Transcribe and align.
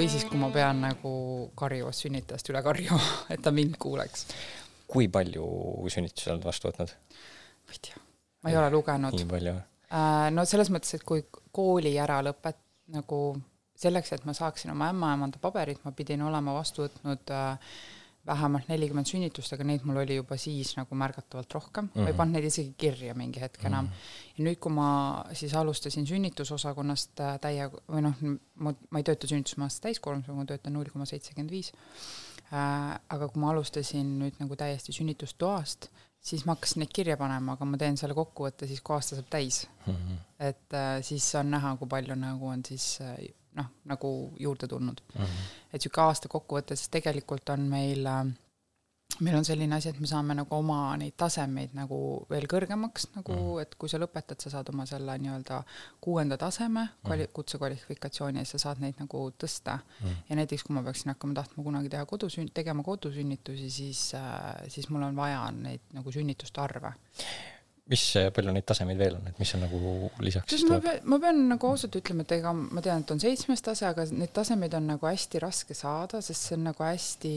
või 0.00 0.08
siis, 0.08 0.24
kui 0.24 0.38
ma 0.40 0.48
pean 0.52 0.80
nagu 0.80 1.10
karjuvast 1.58 2.06
sünnitajast 2.06 2.48
üle 2.52 2.62
karjuma, 2.64 3.00
et 3.32 3.42
ta 3.44 3.52
mind 3.52 3.76
kuuleks. 3.80 4.26
kui 4.90 5.08
palju 5.12 5.44
sünnitusi 5.92 6.32
oled 6.32 6.46
vastu 6.46 6.70
võtnud? 6.70 6.94
ma 7.68 7.76
ei 7.76 7.82
tea, 7.84 8.00
ma 8.42 8.52
ei 8.52 8.58
ole 8.62 8.70
lugenud. 8.72 9.16
nii 9.18 9.28
palju? 9.28 9.54
no 10.36 10.46
selles 10.48 10.72
mõttes, 10.72 10.96
et 10.96 11.04
kui 11.04 11.26
kooli 11.52 11.92
ära 12.00 12.20
lõpet-, 12.24 12.62
nagu 12.94 13.20
selleks, 13.80 14.14
et 14.16 14.24
ma 14.28 14.32
saaksin 14.36 14.72
oma 14.72 14.88
ämmaemanda 14.94 15.40
paberit, 15.42 15.82
ma 15.84 15.92
pidin 15.96 16.24
olema 16.24 16.54
vastu 16.56 16.86
võtnud 16.86 17.34
äh, 17.36 17.76
vähemalt 18.26 18.68
nelikümmend 18.68 19.08
sünnitust, 19.08 19.54
aga 19.54 19.64
neid 19.64 19.84
mul 19.88 20.02
oli 20.02 20.18
juba 20.18 20.36
siis 20.40 20.74
nagu 20.76 20.96
märgatavalt 20.98 21.54
rohkem 21.56 21.86
mm, 21.86 21.90
-hmm. 21.90 22.00
ma 22.00 22.08
ei 22.08 22.12
mhm. 22.12 22.18
pannud 22.18 22.36
neid 22.36 22.48
isegi 22.50 22.74
kirja 22.78 23.14
mingi 23.14 23.40
hetk 23.40 23.64
enam 23.64 23.84
mm. 23.84 23.90
-hmm. 23.90 24.34
ja 24.38 24.44
nüüd, 24.44 24.58
kui 24.60 24.72
ma 24.72 24.90
siis 25.32 25.54
alustasin 25.54 26.06
sünnitusosakonnast 26.06 27.24
täie, 27.40 27.70
või 27.88 28.04
noh, 28.04 28.20
ma, 28.54 28.74
ma 28.90 28.98
ei 29.00 29.08
tööta 29.08 29.30
sünnitusmaast 29.30 29.82
täiskoormusega, 29.86 30.36
ma 30.36 30.44
töötan 30.44 30.76
null 30.76 30.92
koma 30.92 31.08
seitsekümmend 31.08 31.50
viis, 31.50 31.72
äh, 32.52 33.00
aga 33.08 33.28
kui 33.28 33.40
ma 33.40 33.50
alustasin 33.54 34.18
nüüd 34.20 34.38
nagu 34.38 34.56
täiesti 34.56 34.92
sünnitustoast, 34.92 35.88
siis 36.20 36.44
ma 36.44 36.54
hakkasin 36.54 36.84
neid 36.84 36.92
kirja 36.92 37.16
panema, 37.16 37.56
aga 37.56 37.64
ma 37.64 37.80
teen 37.80 37.96
selle 37.96 38.14
kokkuvõtte 38.14 38.68
siis, 38.68 38.82
kui 38.84 38.94
aasta 38.94 39.16
saab 39.16 39.30
täis 39.32 39.66
mm. 39.86 39.92
-hmm. 39.94 40.24
et 40.38 40.74
äh, 40.74 41.02
siis 41.02 41.34
on 41.34 41.50
näha, 41.50 41.76
kui 41.76 41.88
palju 41.88 42.14
nagu 42.14 42.48
on 42.48 42.64
siis 42.64 42.98
äh, 43.00 43.16
noh, 43.58 43.72
nagu 43.90 44.12
juurde 44.38 44.68
tulnud 44.68 45.00
mm. 45.00 45.24
-hmm. 45.24 45.50
et 45.72 45.80
niisugune 45.80 46.06
aasta 46.06 46.28
kokkuvõte, 46.28 46.76
sest 46.76 46.90
tegelikult 46.94 47.48
on 47.56 47.68
meil 47.70 48.06
äh, 48.06 48.24
meil 49.20 49.36
on 49.36 49.44
selline 49.44 49.74
asi, 49.76 49.90
et 49.90 49.98
me 50.00 50.08
saame 50.08 50.34
nagu 50.38 50.54
oma 50.54 50.78
neid 51.00 51.16
tasemeid 51.18 51.74
nagu 51.76 51.98
veel 52.30 52.46
kõrgemaks 52.50 53.10
nagu 53.16 53.34
mm., 53.34 53.62
et 53.64 53.76
kui 53.80 53.90
sa 53.92 54.00
lõpetad, 54.00 54.40
sa 54.40 54.52
saad 54.54 54.70
oma 54.72 54.86
selle 54.88 55.16
nii-öelda 55.22 55.60
kuuenda 56.04 56.38
taseme 56.40 56.86
kvali-, 57.04 57.26
mhm. 57.26 57.34
kutsekvalifikatsiooni 57.36 58.42
ja 58.44 58.48
sa 58.48 58.62
saad 58.62 58.82
neid 58.84 59.00
nagu 59.02 59.26
tõsta 59.40 59.78
mm.. 59.82 60.24
ja 60.30 60.40
näiteks, 60.40 60.64
kui 60.66 60.76
ma 60.76 60.84
peaksin 60.86 61.14
hakkama 61.14 61.36
tahtma 61.40 61.66
kunagi 61.66 61.92
teha 61.92 62.08
kodusün-, 62.08 62.52
tegema 62.54 62.86
kodusünnitusi, 62.86 63.70
siis 63.70 64.04
äh,, 64.18 64.66
siis 64.72 64.88
mul 64.92 65.08
on 65.10 65.18
vaja 65.18 65.42
neid 65.56 65.84
nagu 65.96 66.14
sünnituste 66.14 66.62
arve 66.62 66.94
mis, 67.90 68.04
palju 68.34 68.52
neid 68.54 68.66
tasemeid 68.68 69.00
veel 69.00 69.16
on, 69.18 69.26
et 69.30 69.40
mis 69.40 69.50
on 69.56 69.64
nagu 69.64 70.10
lisaks 70.22 70.54
siis 70.54 70.66
ma 70.68 70.78
pean, 70.82 71.00
ma 71.10 71.18
pean 71.22 71.40
nagu 71.50 71.70
ausalt 71.70 71.96
ütlema, 71.98 72.26
et 72.26 72.36
ega 72.38 72.52
ma 72.56 72.82
tean, 72.84 73.02
et 73.02 73.14
on 73.14 73.22
seitsmes 73.22 73.64
tase, 73.66 73.88
aga 73.88 74.06
neid 74.12 74.32
tasemeid 74.36 74.76
on 74.78 74.86
nagu 74.92 75.08
hästi 75.10 75.42
raske 75.42 75.76
saada, 75.76 76.22
sest 76.24 76.48
see 76.48 76.58
on 76.58 76.68
nagu 76.70 76.86
hästi, 76.86 77.34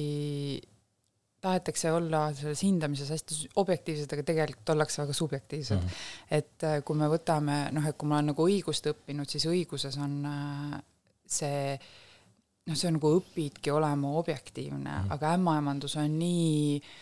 tahetakse 1.44 1.92
olla 1.92 2.26
selles 2.38 2.64
hindamises 2.64 3.10
hästi 3.12 3.40
objektiivsed, 3.64 4.14
aga 4.16 4.26
tegelikult 4.30 4.74
ollakse 4.76 5.02
väga 5.02 5.18
subjektiivsed 5.18 5.80
mm. 5.80 5.88
-hmm. 5.88 6.38
et 6.40 6.68
äh, 6.70 6.78
kui 6.86 7.00
me 7.00 7.10
võtame, 7.12 7.60
noh, 7.76 7.88
et 7.90 7.98
kui 7.98 8.10
ma 8.10 8.20
olen 8.20 8.32
nagu 8.32 8.48
õigust 8.48 8.88
õppinud, 8.94 9.30
siis 9.30 9.48
õiguses 9.50 9.98
on 10.00 10.20
äh, 10.30 10.78
see 11.26 11.74
noh, 12.70 12.78
see 12.78 12.88
on 12.88 13.00
nagu 13.00 13.16
õpidki 13.18 13.74
olema 13.74 14.14
objektiivne 14.22 14.90
mm, 14.90 15.02
-hmm. 15.02 15.18
aga 15.18 15.34
ämmaemandus 15.40 15.98
on 16.00 16.20
nii 16.20 16.78
äh, 16.78 16.94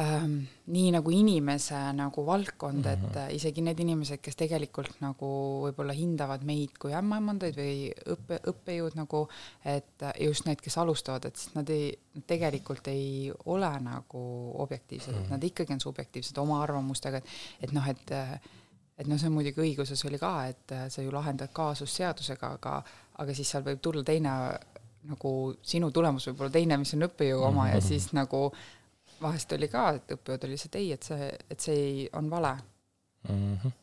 ähm, 0.00 0.36
nii 0.72 0.92
nagu 0.94 1.10
inimese 1.12 1.78
nagu 1.96 2.24
valdkond, 2.26 2.86
et 2.86 3.02
mm 3.02 3.08
-hmm. 3.08 3.34
isegi 3.34 3.62
need 3.62 3.80
inimesed, 3.80 4.20
kes 4.22 4.36
tegelikult 4.36 5.00
nagu 5.00 5.26
võib-olla 5.66 5.92
hindavad 5.92 6.44
meid 6.44 6.78
kui 6.78 6.94
ämmaemandaid 6.94 7.56
või 7.56 7.92
õppe, 8.14 8.40
õppejõud 8.52 8.96
nagu, 8.96 9.28
et 9.64 10.06
just 10.20 10.46
need, 10.46 10.60
kes 10.60 10.78
alustavad, 10.78 11.24
et 11.24 11.36
siis 11.36 11.54
nad 11.54 11.68
ei, 11.68 11.98
tegelikult 12.26 12.88
ei 12.88 13.32
ole 13.44 13.72
nagu 13.80 14.52
objektiivsed 14.54 15.12
mm, 15.12 15.18
-hmm. 15.18 15.24
et 15.24 15.30
nad 15.30 15.44
ikkagi 15.44 15.72
on 15.72 15.80
subjektiivsed 15.80 16.38
oma 16.38 16.62
arvamustega, 16.62 17.16
et 17.16 17.26
et 17.60 17.72
noh, 17.72 17.88
et 17.88 18.10
et 18.98 19.06
noh, 19.06 19.18
see 19.18 19.26
on 19.26 19.32
muidugi 19.32 19.60
õiguses 19.60 20.04
oli 20.06 20.18
ka, 20.18 20.46
et 20.46 20.72
sa 20.88 21.02
ju 21.02 21.12
lahendad 21.12 21.48
kaasusseadusega, 21.52 22.52
aga 22.52 22.82
aga 23.18 23.34
siis 23.34 23.50
seal 23.50 23.64
võib 23.64 23.80
tulla 23.80 24.04
teine 24.04 24.30
nagu 25.10 25.54
sinu 25.62 25.90
tulemus 25.90 26.28
võib 26.28 26.44
olla 26.44 26.50
teine, 26.50 26.76
mis 26.76 26.94
on 26.94 27.08
õppejõu 27.08 27.42
oma 27.42 27.64
mm 27.64 27.68
-hmm. 27.68 27.74
ja 27.74 27.80
siis 27.80 28.12
nagu 28.12 28.52
vahest 29.22 29.52
oli 29.56 29.68
ka, 29.72 29.88
et 29.98 30.16
õppejõud 30.16 30.46
oli 30.46 30.56
lihtsalt 30.56 30.80
ei, 30.80 30.92
et 30.96 31.06
see, 31.08 31.30
et 31.50 31.68
see 31.68 31.78
ei, 31.78 32.08
on 32.18 32.30
vale 32.30 32.52
mm. 33.28 33.54
-hmm. 33.62 33.76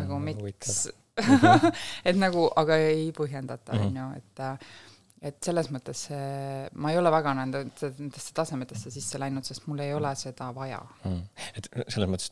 nagu 0.00 0.20
miks 0.22 0.88
et 2.08 2.16
nagu, 2.18 2.50
aga 2.60 2.76
ei 2.90 3.08
põhjendata, 3.16 3.72
mhm. 3.72 3.86
on 3.86 3.96
ju, 3.96 4.08
et 4.20 4.44
et 5.26 5.38
selles 5.42 5.70
mõttes 5.72 6.02
see, 6.10 6.66
ma 6.76 6.90
ei 6.92 6.98
ole 7.00 7.10
väga 7.10 7.32
nende, 7.38 7.62
nendesse 7.98 8.34
tasemetesse 8.36 8.92
sisse 8.92 9.18
läinud, 9.18 9.46
sest 9.48 9.64
mul 9.66 9.80
ei 9.82 9.94
ole 9.96 10.12
seda 10.18 10.50
vaja 10.54 10.82
mm.. 11.04 11.22
et 11.56 11.70
selles 11.88 12.10
mõttes, 12.12 12.28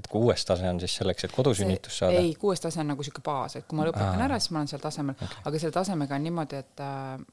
et 0.00 0.08
kuues 0.10 0.44
tase 0.48 0.68
on 0.68 0.80
siis 0.80 0.94
selleks, 1.00 1.26
et 1.26 1.34
kodusünnitus 1.34 2.00
saada? 2.00 2.20
ei, 2.20 2.32
kuues 2.40 2.62
tase 2.62 2.80
on 2.82 2.90
nagu 2.92 3.04
niisugune 3.04 3.24
baas, 3.26 3.56
et 3.58 3.66
kui 3.68 3.78
ma 3.78 3.86
lõpetan 3.88 4.16
Aa. 4.16 4.26
ära, 4.26 4.38
siis 4.40 4.54
ma 4.54 4.62
olen 4.62 4.70
seal 4.72 4.82
tasemel 4.82 5.16
okay., 5.16 5.42
aga 5.50 5.62
selle 5.62 5.76
tasemega 5.76 6.16
on 6.16 6.26
niimoodi, 6.26 6.60
et 6.64 6.82
äh, 6.84 7.24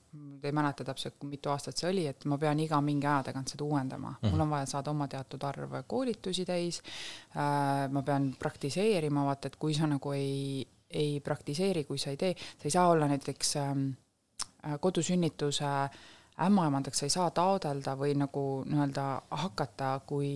ei 0.47 0.55
mäleta 0.55 0.85
täpselt, 0.87 1.21
mitu 1.29 1.51
aastat 1.53 1.79
see 1.79 1.89
oli, 1.89 2.05
et 2.09 2.25
ma 2.29 2.39
pean 2.41 2.59
iga 2.63 2.79
mingi 2.83 3.07
aja 3.07 3.27
tagant 3.29 3.53
seda 3.53 3.65
uuendama 3.65 4.09
mm. 4.11 4.17
-hmm. 4.21 4.33
mul 4.33 4.45
on 4.45 4.55
vaja 4.55 4.65
saada 4.73 4.91
oma 4.91 5.07
teatud 5.07 5.43
arv 5.43 5.77
koolitusi 5.87 6.45
täis 6.45 6.81
äh,, 7.35 7.87
ma 7.91 8.01
pean 8.01 8.33
praktiseerima, 8.39 9.25
vaata, 9.25 9.47
et 9.47 9.55
kui 9.55 9.73
sa 9.73 9.87
nagu 9.87 10.11
ei, 10.11 10.67
ei 10.89 11.19
praktiseeri, 11.19 11.83
kui 11.83 11.97
sa 11.97 12.09
ei 12.09 12.17
tee, 12.17 12.35
sa 12.35 12.65
ei 12.65 12.71
saa 12.71 12.87
olla 12.87 13.07
näiteks 13.07 13.55
ähm, 13.55 13.89
äh, 14.65 14.79
kodusünnituse 14.79 15.89
ämmaemandaks 16.37 16.99
sa 16.99 17.05
ei 17.05 17.09
saa 17.09 17.31
taodelda 17.31 17.95
või 17.97 18.13
nagu 18.13 18.63
nii-öelda 18.65 19.05
hakata, 19.31 19.99
kui 20.05 20.33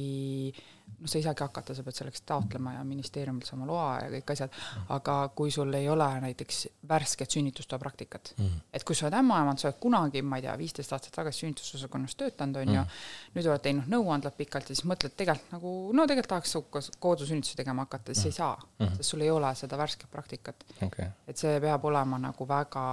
äh, 0.49 0.80
noh, 1.01 1.09
sa 1.09 1.17
ei 1.17 1.25
saagi 1.25 1.43
hakata, 1.43 1.75
sa 1.75 1.83
pead 1.85 1.97
selleks 1.97 2.23
taotlema 2.29 2.75
ja 2.75 2.83
ministeeriumilt 2.87 3.47
saama 3.49 3.67
loa 3.69 3.87
ja 4.03 4.09
kõik 4.13 4.33
asjad, 4.35 4.57
aga 4.93 5.15
kui 5.35 5.51
sul 5.53 5.73
ei 5.77 5.89
ole 5.89 6.07
näiteks 6.25 6.61
värsket 6.89 7.37
sünnitustoa 7.37 7.79
praktikat 7.81 8.33
mm., 8.37 8.59
et 8.73 8.85
kui 8.87 8.97
sa 8.97 9.07
oled 9.07 9.17
ämmaemand, 9.19 9.61
sa 9.61 9.69
oled 9.69 9.79
kunagi, 9.81 10.21
ma 10.21 10.39
ei 10.39 10.45
tea, 10.45 10.55
viisteist 10.61 10.93
aastat 10.95 11.15
tagasi 11.17 11.45
sünnitusosakonnas 11.45 12.15
töötanud, 12.19 12.61
on 12.61 12.75
ju, 12.75 12.83
mm. 12.83 13.33
nüüd 13.37 13.49
oled 13.51 13.65
teinud 13.65 13.89
nõuandlat 13.91 14.37
pikalt 14.37 14.69
ja 14.69 14.77
siis 14.77 14.87
mõtled 14.89 15.17
tegelikult 15.17 15.55
nagu, 15.55 15.73
no 15.97 16.07
tegelikult 16.09 16.35
tahaks 16.35 16.95
kodusünnitusi 17.01 17.57
tegema 17.59 17.87
hakata, 17.87 18.13
siis 18.13 18.25
mm. 18.25 18.29
ei 18.29 18.37
saa 18.37 18.55
mm., 18.61 19.01
sest 19.01 19.15
sul 19.15 19.25
ei 19.25 19.33
ole 19.33 19.51
seda 19.57 19.79
värsket 19.81 20.11
praktikat 20.11 20.65
okay.. 20.81 21.09
et 21.27 21.37
see 21.37 21.57
peab 21.63 21.85
olema 21.89 22.19
nagu 22.21 22.47
väga 22.47 22.85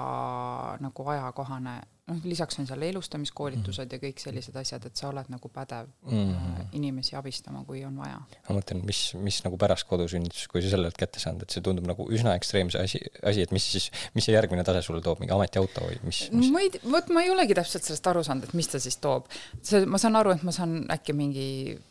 nagu 0.81 1.09
ajakohane 1.15 1.79
noh, 2.09 2.19
lisaks 2.29 2.59
on 2.61 2.69
seal 2.69 2.83
elustamiskoolitused 2.89 3.85
mm 3.89 3.95
ja 3.95 4.01
kõik 4.03 4.21
sellised 4.23 4.57
asjad, 4.59 4.85
et 4.89 5.01
sa 5.01 5.09
oled 5.11 5.29
nagu 5.33 5.51
pädev 5.53 5.91
mm 6.09 6.67
inimesi 6.79 7.17
abistama, 7.17 7.63
kui 7.65 7.81
on 7.87 7.97
vaja. 8.01 8.19
ma 8.49 8.57
mõtlen, 8.59 8.83
mis, 8.87 9.01
mis 9.19 9.41
nagu 9.45 9.59
pärast 9.61 9.87
kodusünnitus, 9.89 10.47
kui 10.53 10.63
sa 10.65 10.73
selle 10.73 10.89
oled 10.89 10.99
kätte 10.99 11.23
saanud, 11.23 11.45
et 11.45 11.55
see 11.55 11.65
tundub 11.65 11.87
nagu 11.89 12.07
üsna 12.15 12.35
ekstreemse 12.39 12.83
asi, 12.83 13.01
asi, 13.23 13.45
et 13.47 13.55
mis 13.55 13.65
siis, 13.73 13.89
mis 14.17 14.29
see 14.29 14.37
järgmine 14.37 14.65
tase 14.67 14.83
sulle 14.87 15.03
toob, 15.05 15.23
mingi 15.23 15.35
ametiauto 15.37 15.87
või 15.89 15.99
mis, 16.05 16.27
mis...? 16.35 16.53
ma 16.55 16.65
ei, 16.65 16.73
vot 16.85 17.13
ma 17.15 17.25
ei 17.25 17.33
olegi 17.33 17.57
täpselt 17.59 17.89
sellest 17.89 18.13
aru 18.13 18.25
saanud, 18.27 18.49
et 18.49 18.57
mis 18.59 18.69
ta 18.71 18.81
siis 18.83 19.01
toob. 19.03 19.29
see, 19.63 19.85
ma 19.89 20.01
saan 20.01 20.19
aru, 20.21 20.37
et 20.37 20.47
ma 20.47 20.55
saan 20.55 20.81
äkki 20.93 21.17
mingi 21.17 21.49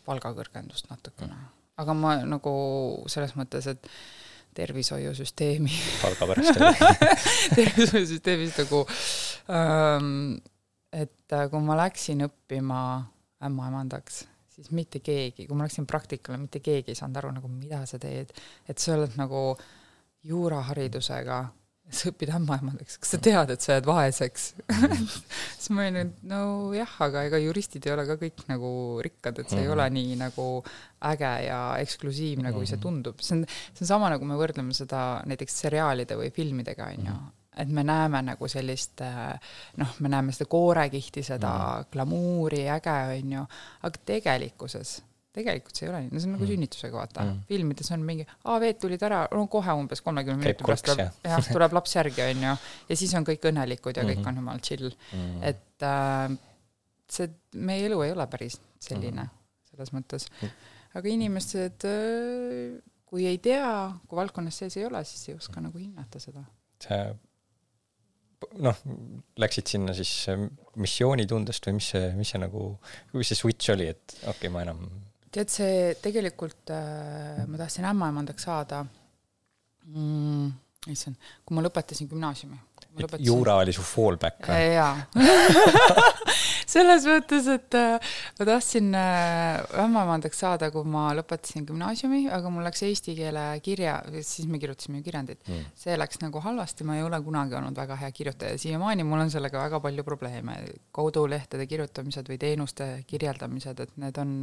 palgakõrgendust 0.08 0.92
natukene 0.92 1.34
mm, 1.34 1.54
aga 1.82 1.98
ma 1.98 2.16
nagu 2.26 2.54
selles 3.12 3.36
mõttes, 3.38 3.70
et 3.70 3.90
tervishoiusüsteemi. 4.58 5.74
Palga 6.02 6.30
pärast 6.32 6.62
tervishoiusüsteemis 7.58 8.58
nagu 8.64 8.84
ähm,, 9.54 10.40
et 10.94 11.36
äh, 11.36 11.46
kui 11.52 11.62
ma 11.64 11.78
läksin 11.78 12.26
õppima 12.26 12.82
ämmaemandaks, 13.48 14.24
siis 14.56 14.72
mitte 14.74 15.02
keegi, 15.06 15.46
kui 15.46 15.58
ma 15.58 15.68
läksin 15.68 15.88
praktikale, 15.90 16.40
mitte 16.42 16.62
keegi 16.66 16.94
ei 16.94 17.00
saanud 17.00 17.22
aru 17.22 17.36
nagu, 17.38 17.52
mida 17.52 17.84
sa 17.90 18.00
teed, 18.02 18.34
et 18.68 18.82
sa 18.82 18.96
oled 18.98 19.18
nagu 19.20 19.52
juuraharidusega 20.28 21.42
sa 21.88 22.10
õpid 22.12 22.32
ämmaemandaks, 22.36 22.98
kas 23.00 23.14
sa 23.16 23.20
tead, 23.24 23.52
et 23.54 23.64
sa 23.64 23.78
jääd 23.78 23.88
vaeseks 23.88 24.48
siis 25.60 25.70
ma 25.72 25.86
olin, 25.86 26.00
et 26.02 26.26
nojah, 26.28 26.98
aga 27.06 27.24
ega 27.30 27.40
juristid 27.42 27.88
ei 27.88 27.94
ole 27.94 28.04
ka 28.10 28.18
kõik 28.20 28.44
nagu 28.50 28.72
rikkad, 29.06 29.40
et 29.40 29.50
see 29.50 29.56
mm 29.56 29.64
-hmm. 29.64 29.64
ei 29.64 29.68
mhm. 29.68 29.78
ole 29.78 29.90
nii 29.96 30.20
nagu 30.20 30.48
äge 31.14 31.34
ja 31.48 31.62
eksklusiivne, 31.80 32.52
kui 32.52 32.68
see 32.68 32.76
mhm. 32.76 32.84
tundub. 32.84 33.20
see 33.22 33.38
on, 33.38 33.46
see 33.48 33.86
on 33.86 33.88
sama, 33.88 34.10
nagu 34.10 34.26
me 34.26 34.36
võrdleme 34.36 34.74
seda 34.74 35.24
näiteks 35.26 35.60
seriaalide 35.66 36.20
või 36.20 36.32
filmidega, 36.32 36.92
on 36.92 37.06
ju 37.06 37.14
mhm. 37.14 37.34
et 37.58 37.70
me 37.70 37.84
näeme 37.84 38.22
nagu 38.22 38.48
sellist 38.48 39.02
noh, 39.78 39.96
me 40.00 40.10
näeme 40.10 40.32
seda 40.32 40.50
koorekihti, 40.50 41.24
seda 41.24 41.54
mm. 41.80 41.92
glamuuri, 41.92 42.68
äge, 42.70 42.98
on 43.20 43.32
ju, 43.32 43.46
aga 43.82 44.00
tegelikkuses 44.06 45.02
tegelikult 45.38 45.78
see 45.78 45.86
ei 45.88 45.92
ole 45.92 46.02
nii, 46.04 46.12
no 46.14 46.22
see 46.22 46.30
on 46.30 46.36
nagu 46.36 46.44
mm. 46.44 46.52
sünnitusega, 46.54 46.98
vaata 46.98 47.24
mm.. 47.26 47.46
filmides 47.52 47.92
on 47.96 48.04
mingi, 48.08 48.26
aa, 48.44 48.58
veed 48.64 48.80
tulid 48.82 49.06
ära, 49.08 49.22
no 49.34 49.46
kohe 49.52 49.76
umbes 49.82 50.04
kolmekümne 50.06 50.42
minuti 50.42 50.66
pärast 50.66 50.88
tuleb, 50.90 51.22
jah, 51.28 51.50
tuleb 51.52 51.78
laps 51.78 51.96
järgi, 51.98 52.24
on 52.26 52.46
ju, 52.48 52.56
ja 52.90 53.00
siis 53.04 53.16
on 53.20 53.28
kõik 53.28 53.50
õnnelikud 53.52 54.00
ja 54.00 54.04
mm 54.06 54.10
-hmm. 54.10 54.24
kõik 54.24 54.32
on 54.32 54.42
jumal 54.42 54.64
chill 54.70 54.90
mm. 54.90 55.20
-hmm. 55.20 55.44
et 55.52 55.88
äh, 55.88 56.38
see, 57.12 57.30
meie 57.70 57.86
elu 57.90 58.02
ei 58.06 58.16
ole 58.16 58.28
päris 58.32 58.60
selline 58.80 59.24
mm. 59.24 59.36
selles 59.72 59.94
mõttes. 59.96 60.28
aga 60.98 61.10
inimesed 61.10 61.88
äh,, 61.88 62.82
kui 63.08 63.28
ei 63.28 63.38
tea, 63.38 63.94
kui 64.08 64.20
valdkonnas 64.20 64.58
sees 64.64 64.78
ei 64.78 64.86
ole, 64.86 65.04
siis 65.08 65.30
ei 65.30 65.36
oska 65.36 65.62
nagu 65.64 65.78
hinnata 65.78 66.20
seda. 66.20 66.44
see 66.84 67.02
noh, 68.62 68.78
läksid 69.42 69.70
sinna 69.72 69.94
siis 69.98 70.12
missioonitundest 70.78 71.68
või 71.68 71.80
mis 71.80 71.92
see, 71.94 72.10
mis 72.18 72.32
see 72.34 72.42
nagu, 72.42 72.70
mis 73.14 73.32
see 73.32 73.40
switch 73.40 73.74
oli, 73.74 73.90
et 73.94 74.18
okei 74.20 74.30
okay,, 74.34 74.54
ma 74.54 74.64
enam 74.66 74.84
tead, 75.34 75.52
see 75.52 75.96
tegelikult 76.04 76.72
äh,, 76.74 77.44
ma 77.48 77.60
tahtsin 77.60 77.88
ämmaemandaks 77.90 78.48
saada 78.48 78.84
mm,, 79.86 80.52
issand, 80.94 81.20
kui 81.46 81.58
ma 81.58 81.66
lõpetasin 81.66 82.10
gümnaasiumi. 82.12 82.60
lõpetasin 82.98 83.28
juura 83.28 83.60
oli 83.62 83.76
su 83.76 83.86
fallback 83.86 84.48
või? 84.50 84.70
jaa 84.78 84.94
selles 86.78 87.08
mõttes, 87.10 87.48
et 87.52 87.78
äh, 87.78 88.16
ma 88.40 88.48
tahtsin 88.50 88.90
äh, 88.98 89.64
ämmaemandaks 89.84 90.42
saada, 90.44 90.70
kui 90.74 90.86
ma 90.88 91.10
lõpetasin 91.18 91.66
gümnaasiumi, 91.68 92.24
aga 92.34 92.52
mul 92.54 92.66
läks 92.68 92.84
eesti 92.88 93.16
keele 93.18 93.46
kirja, 93.66 93.98
siis 94.22 94.48
me 94.50 94.60
kirjutasime 94.62 95.02
ju 95.02 95.08
kirjandit. 95.08 95.42
Mm. 95.48 95.70
see 95.78 95.98
läks 95.98 96.22
nagu 96.24 96.42
halvasti, 96.44 96.86
ma 96.88 96.98
ei 96.98 97.06
ole 97.06 97.20
kunagi 97.24 97.58
olnud 97.60 97.78
väga 97.78 97.98
hea 98.02 98.12
kirjutaja, 98.16 98.60
siiamaani 98.62 99.06
mul 99.08 99.26
on 99.26 99.34
sellega 99.34 99.62
väga 99.66 99.82
palju 99.84 100.06
probleeme, 100.08 100.58
kodulehtede 100.96 101.68
kirjutamised 101.70 102.30
või 102.30 102.40
teenuste 102.42 102.90
kirjeldamised, 103.08 103.86
et 103.86 103.98
need 104.02 104.20
on, 104.22 104.36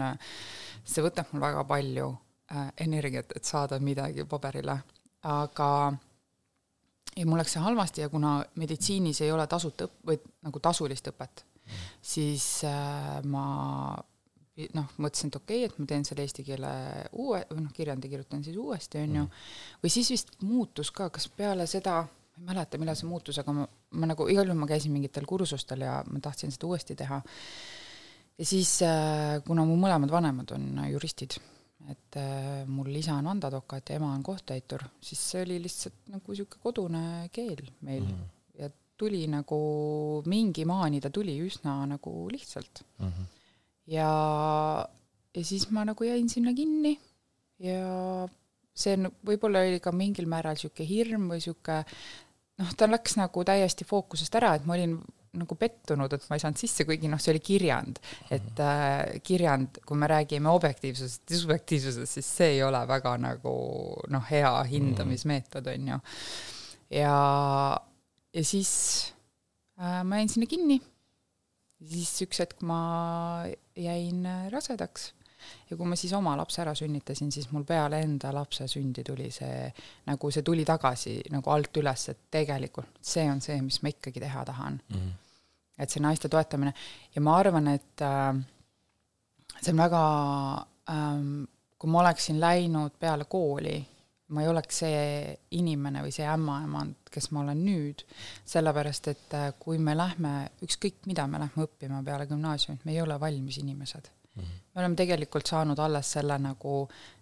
see 0.85 1.05
võtab 1.05 1.31
mul 1.33 1.45
väga 1.45 1.67
palju 1.69 2.11
äh, 2.55 2.67
energiat, 2.87 3.37
et 3.37 3.47
saada 3.49 3.79
midagi 3.83 4.27
paberile, 4.29 4.81
aga 5.25 5.71
ja 7.17 7.27
mul 7.27 7.39
läks 7.39 7.55
see 7.57 7.63
halvasti 7.63 8.05
ja 8.05 8.11
kuna 8.13 8.37
meditsiinis 8.61 9.21
ei 9.25 9.33
ole 9.33 9.47
tasuta 9.51 9.87
õpp- 9.89 10.07
või 10.09 10.19
nagu 10.47 10.61
tasulist 10.63 11.09
õpet, 11.13 11.45
siis 12.15 12.49
äh, 12.69 13.21
ma 13.31 13.47
noh, 14.75 14.91
mõtlesin, 15.03 15.33
et 15.33 15.39
okei 15.39 15.63
okay,, 15.65 15.71
et 15.71 15.79
ma 15.81 15.89
teen 15.91 16.05
selle 16.07 16.25
eesti 16.27 16.45
keele 16.47 16.73
uue, 17.19 17.41
või 17.51 17.65
noh, 17.65 17.73
kirjandi 17.75 18.11
kirjutan 18.11 18.45
siis 18.47 18.59
uuesti, 18.61 19.01
on 19.03 19.17
ju, 19.19 19.25
või 19.83 19.93
siis 19.93 20.11
vist 20.15 20.37
muutus 20.47 20.93
ka, 20.95 21.09
kas 21.15 21.27
peale 21.35 21.67
seda, 21.71 22.03
ma 22.05 22.45
ei 22.45 22.51
mäleta, 22.53 22.79
millal 22.83 22.99
see 22.99 23.11
muutus, 23.11 23.41
aga 23.43 23.55
ma, 23.57 23.65
ma 23.99 24.11
nagu 24.11 24.29
igal 24.31 24.47
juhul 24.47 24.61
ma 24.61 24.71
käisin 24.71 24.95
mingitel 24.95 25.27
kursustel 25.27 25.83
ja 25.87 25.97
ma 26.07 26.23
tahtsin 26.23 26.55
seda 26.55 26.71
uuesti 26.71 26.95
teha. 26.99 27.19
ja 28.39 28.47
siis, 28.47 28.77
kuna 29.47 29.67
mu 29.67 29.77
mõlemad 29.81 30.15
vanemad 30.15 30.55
on 30.55 30.71
juristid, 30.93 31.39
et 31.91 32.17
äh, 32.17 32.63
mul 32.71 32.95
isa 32.97 33.19
on 33.19 33.27
vandeadvokaat 33.29 33.91
ja 33.91 33.99
ema 33.99 34.15
on 34.15 34.23
kohtutäitur, 34.25 34.87
siis 35.05 35.21
see 35.33 35.43
oli 35.45 35.59
lihtsalt 35.67 36.15
nagu 36.15 36.33
niisugune 36.33 36.63
kodune 36.63 37.05
keel 37.35 37.61
meil 37.85 38.07
mm. 38.07 38.31
Tuli 38.97 39.25
nagu 39.27 40.23
mingi 40.31 40.65
maani 40.69 41.01
ta 41.03 41.11
tuli 41.11 41.35
üsna 41.47 41.81
nagu 41.91 42.13
lihtsalt 42.33 42.85
Mhm. 43.01 43.25
ja, 43.95 44.11
ja 45.35 45.45
siis 45.45 45.67
ma 45.71 45.85
nagu 45.85 46.05
jäin 46.07 46.29
sinna 46.31 46.53
kinni 46.55 46.95
ja 47.59 48.29
see 48.75 48.95
on, 48.99 49.11
võib-olla 49.27 49.65
oli 49.67 49.81
ka 49.83 49.93
mingil 49.95 50.27
määral 50.31 50.57
niisugune 50.57 50.89
hirm 50.89 51.29
või 51.31 51.39
niisugune 51.43 51.83
noh, 52.63 52.73
ta 52.79 52.87
läks 52.91 53.17
nagu 53.19 53.45
täiesti 53.47 53.85
fookusest 53.87 54.35
ära, 54.39 54.55
et 54.59 54.67
ma 54.67 54.75
olin 54.79 54.97
nagu 55.35 55.57
pettunud, 55.59 56.13
et 56.15 56.27
ma 56.31 56.37
ei 56.39 56.43
saanud 56.45 56.61
sisse, 56.61 56.85
kuigi 56.87 57.09
noh, 57.11 57.19
see 57.19 57.33
oli 57.33 57.41
kirjand, 57.43 57.97
et 58.31 58.61
äh, 58.63 59.17
kirjand, 59.27 59.81
kui 59.87 59.99
me 59.99 60.07
räägime 60.07 60.47
objektiivsusest 60.55 61.27
ja 61.35 61.41
subjektiivsusest, 61.41 62.13
siis 62.21 62.29
see 62.37 62.53
ei 62.53 62.61
ole 62.63 62.79
väga 62.87 63.17
nagu 63.19 63.55
noh, 64.15 64.23
hea 64.31 64.53
hindamismeetod, 64.71 65.67
on 65.75 65.89
ju. 65.91 65.99
ja, 67.01 67.17
ja 68.35 68.45
siis 68.45 68.73
äh, 69.81 70.03
ma 70.05 70.21
jäin 70.21 70.33
sinna 70.33 70.51
kinni 70.51 70.81
siis 71.85 72.15
üks 72.25 72.41
hetk 72.43 72.63
ma 72.67 72.81
jäin 73.77 74.25
rasedaks 74.53 75.13
ja 75.69 75.77
kui 75.77 75.89
ma 75.89 75.97
siis 75.99 76.13
oma 76.17 76.35
lapse 76.39 76.63
ära 76.63 76.73
sünnitasin, 76.77 77.33
siis 77.35 77.51
mul 77.53 77.67
peale 77.69 78.01
enda 78.05 78.31
lapse 78.35 78.67
sündi 78.71 79.05
tuli 79.05 79.31
see, 79.35 79.67
nagu 80.09 80.31
see 80.33 80.45
tuli 80.47 80.65
tagasi 80.65 81.19
nagu 81.35 81.53
alt 81.53 81.81
üles, 81.81 82.09
et 82.13 82.23
tegelikult 82.33 83.01
see 83.05 83.27
on 83.31 83.43
see, 83.45 83.59
mis 83.65 83.81
ma 83.83 83.93
ikkagi 83.93 84.23
teha 84.25 84.45
tahan. 84.53 84.81
Mhm. 84.95 85.13
et 85.75 85.91
see 85.91 85.99
naiste 85.99 86.29
toetamine 86.31 86.71
ja 87.17 87.21
ma 87.25 87.33
arvan, 87.41 87.67
et 87.73 88.03
äh, 88.07 88.37
see 89.61 89.73
on 89.73 89.81
väga 89.83 90.03
ähm,, 90.91 91.43
kui 91.79 91.91
ma 91.91 92.05
oleksin 92.05 92.39
läinud 92.41 92.95
peale 93.01 93.27
kooli, 93.29 93.81
ma 94.35 94.43
ei 94.43 94.51
oleks 94.51 94.83
see 94.83 94.99
inimene 95.59 96.03
või 96.05 96.13
see 96.15 96.27
ämmaemand, 96.29 97.09
kes 97.15 97.31
ma 97.35 97.45
olen 97.45 97.63
nüüd, 97.65 98.05
sellepärast 98.51 99.09
et 99.13 99.37
äh, 99.39 99.49
kui 99.61 99.79
me 99.79 99.97
lähme, 99.97 100.35
ükskõik 100.67 101.07
mida 101.11 101.27
me 101.31 101.41
lähme 101.43 101.67
õppima 101.69 102.03
peale 102.07 102.27
gümnaasiumit, 102.31 102.85
me 102.85 102.97
ei 102.97 103.03
ole 103.05 103.19
valmis 103.21 103.59
inimesed. 103.63 104.11
me 104.75 104.81
oleme 104.83 104.97
tegelikult 104.99 105.47
saanud 105.47 105.79
alles 105.79 106.09
selle 106.17 106.35
nagu 106.43 106.73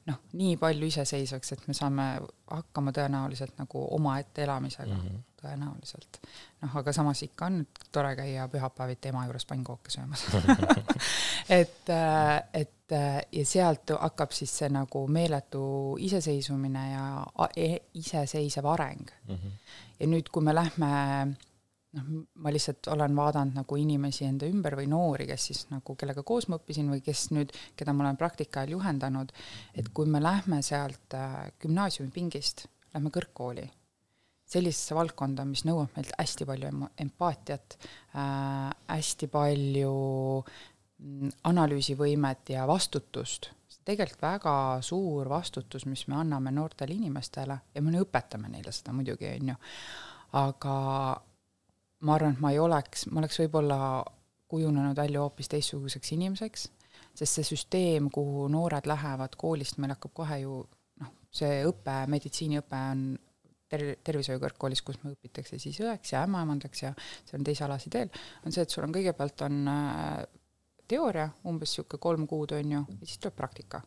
noh, 0.09 0.21
nii 0.33 0.57
palju 0.57 0.87
iseseisvaks, 0.89 1.53
et 1.53 1.67
me 1.69 1.75
saame 1.77 2.07
hakkama 2.49 2.95
tõenäoliselt 2.97 3.59
nagu 3.61 3.83
omaette 3.99 4.47
elamisega 4.47 4.95
mm, 4.95 5.03
-hmm. 5.09 5.32
tõenäoliselt. 5.43 6.21
noh, 6.63 6.77
aga 6.81 6.95
samas 6.95 7.23
ikka 7.27 7.49
on 7.51 7.61
tore 7.93 8.15
käia 8.17 8.49
pühapäeviti 8.53 9.13
ema 9.13 9.25
juures 9.27 9.47
pannkooke 9.47 9.91
söömas. 9.91 10.25
et, 11.61 11.93
et 12.55 12.97
ja 13.33 13.45
sealt 13.49 13.95
hakkab 13.99 14.35
siis 14.37 14.53
see 14.63 14.69
nagu 14.73 15.07
meeletu 15.09 15.63
iseseisvumine 16.01 16.89
ja 16.93 17.07
e- 17.57 17.87
iseseisev 18.01 18.69
areng. 18.75 19.09
Mhm. 19.29 19.57
ja 20.01 20.11
nüüd, 20.11 20.29
kui 20.33 20.45
me 20.45 20.55
lähme 20.55 20.93
noh, 21.97 22.09
ma 22.43 22.53
lihtsalt 22.53 22.89
olen 22.93 23.17
vaadanud 23.17 23.59
nagu 23.61 23.79
inimesi 23.81 24.27
enda 24.29 24.49
ümber 24.51 24.77
või 24.79 24.89
noori, 24.91 25.27
kes 25.31 25.49
siis 25.51 25.63
nagu, 25.73 25.97
kellega 25.99 26.25
koos 26.27 26.49
ma 26.49 26.59
õppisin 26.61 26.91
või 26.93 27.03
kes 27.05 27.29
nüüd, 27.37 27.53
keda 27.79 27.95
ma 27.97 28.07
olen 28.07 28.21
praktika 28.21 28.63
ajal 28.63 28.79
juhendanud, 28.79 29.33
et 29.79 29.93
kui 29.95 30.09
me 30.11 30.23
lähme 30.23 30.63
sealt 30.65 31.17
äh, 31.19 31.53
gümnaasiumipingist, 31.63 32.67
lähme 32.95 33.13
kõrgkooli, 33.15 33.69
sellisesse 34.53 34.97
valdkonda, 34.97 35.47
mis 35.49 35.65
nõuab 35.69 35.95
meilt 35.97 36.13
hästi 36.19 36.47
palju 36.49 36.71
empaatiat 37.05 37.79
äh,, 37.79 38.69
hästi 38.91 39.29
palju 39.33 39.97
mm, 40.43 41.35
analüüsivõimet 41.51 42.55
ja 42.55 42.67
vastutust, 42.69 43.51
tegelikult 43.85 44.23
väga 44.23 44.55
suur 44.85 45.29
vastutus, 45.33 45.87
mis 45.91 46.07
me 46.09 46.19
anname 46.21 46.53
noortele 46.55 46.95
inimestele 46.95 47.59
ja 47.75 47.83
me 47.83 47.99
õpetame 48.01 48.51
neile 48.53 48.75
seda 48.75 48.95
muidugi, 48.97 49.31
on 49.41 49.55
ju, 49.55 49.61
aga 50.39 50.77
ma 52.03 52.15
arvan, 52.17 52.37
et 52.37 52.43
ma 52.43 52.53
ei 52.53 52.61
oleks, 52.63 53.07
ma 53.11 53.23
oleks 53.23 53.41
võib-olla 53.43 53.81
kujunenud 54.53 54.97
välja 54.97 55.23
hoopis 55.23 55.49
teistsuguseks 55.49 56.13
inimeseks, 56.17 56.69
sest 57.17 57.39
see 57.39 57.49
süsteem, 57.55 58.11
kuhu 58.13 58.47
noored 58.53 58.87
lähevad 58.89 59.37
koolist, 59.41 59.79
meil 59.81 59.95
hakkab 59.95 60.15
kohe 60.23 60.39
ju 60.43 60.63
noh, 61.01 61.13
see 61.33 61.63
õpe, 61.69 61.97
meditsiiniõpe 62.13 62.81
on 62.93 63.05
ter-, 63.73 63.97
tervishoiukõrgkoolis, 64.05 64.85
kus 64.87 65.01
me 65.03 65.15
õpitakse 65.17 65.59
siis 65.63 65.81
õeks 65.83 66.15
ja 66.15 66.23
ämmaemandaks 66.27 66.85
ja 66.85 66.93
see 66.99 67.39
on 67.39 67.49
teise 67.49 67.67
alasi 67.67 67.93
teel, 67.93 68.13
on 68.45 68.55
see, 68.55 68.67
et 68.67 68.75
sul 68.75 68.87
on 68.87 68.95
kõigepealt 68.95 69.47
on 69.49 69.59
äh, 69.73 70.23
teooria, 70.93 71.31
umbes 71.49 71.73
niisugune 71.73 72.05
kolm 72.07 72.29
kuud 72.31 72.55
on 72.59 72.77
ju, 72.77 72.85
ja 73.01 73.09
siis 73.09 73.23
tuleb 73.23 73.39
praktika. 73.39 73.83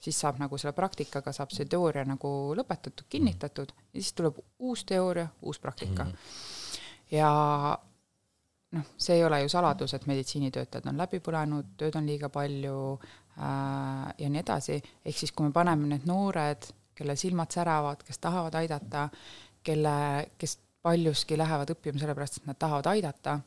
siis 0.00 0.16
saab 0.16 0.38
nagu 0.40 0.56
selle 0.58 0.72
praktikaga 0.72 1.32
saab 1.36 1.50
see 1.52 1.68
teooria 1.68 2.06
nagu 2.08 2.28
lõpetatud, 2.56 3.04
kinnitatud 3.08 3.74
ja 3.76 4.00
siis 4.00 4.14
tuleb 4.16 4.38
uus 4.58 4.84
teooria, 4.88 5.28
uus 5.42 5.58
praktika. 5.60 6.04
-hmm 6.04 6.58
ja 7.10 7.30
noh, 8.70 8.90
see 8.96 9.18
ei 9.18 9.24
ole 9.24 9.42
ju 9.42 9.48
saladus, 9.48 9.94
et 9.94 10.06
meditsiinitöötajad 10.06 10.88
on 10.90 11.00
läbi 11.00 11.20
põlenud, 11.24 11.74
tööd 11.80 11.96
on 11.98 12.06
liiga 12.06 12.30
palju 12.32 12.76
äh, 12.96 14.12
ja 14.18 14.30
nii 14.30 14.42
edasi, 14.42 14.78
ehk 15.04 15.18
siis 15.18 15.34
kui 15.34 15.48
me 15.48 15.54
paneme 15.54 15.90
need 15.90 16.06
noored, 16.08 16.70
kelle 17.00 17.16
silmad 17.16 17.52
säravad, 17.54 18.04
kes 18.04 18.20
tahavad 18.20 18.58
aidata, 18.60 19.08
kelle, 19.64 19.94
kes 20.38 20.58
paljuski 20.84 21.38
lähevad 21.40 21.72
õppima 21.72 22.00
sellepärast, 22.00 22.40
et 22.40 22.50
nad 22.50 22.58
tahavad 22.60 22.90
aidata, 22.92 23.38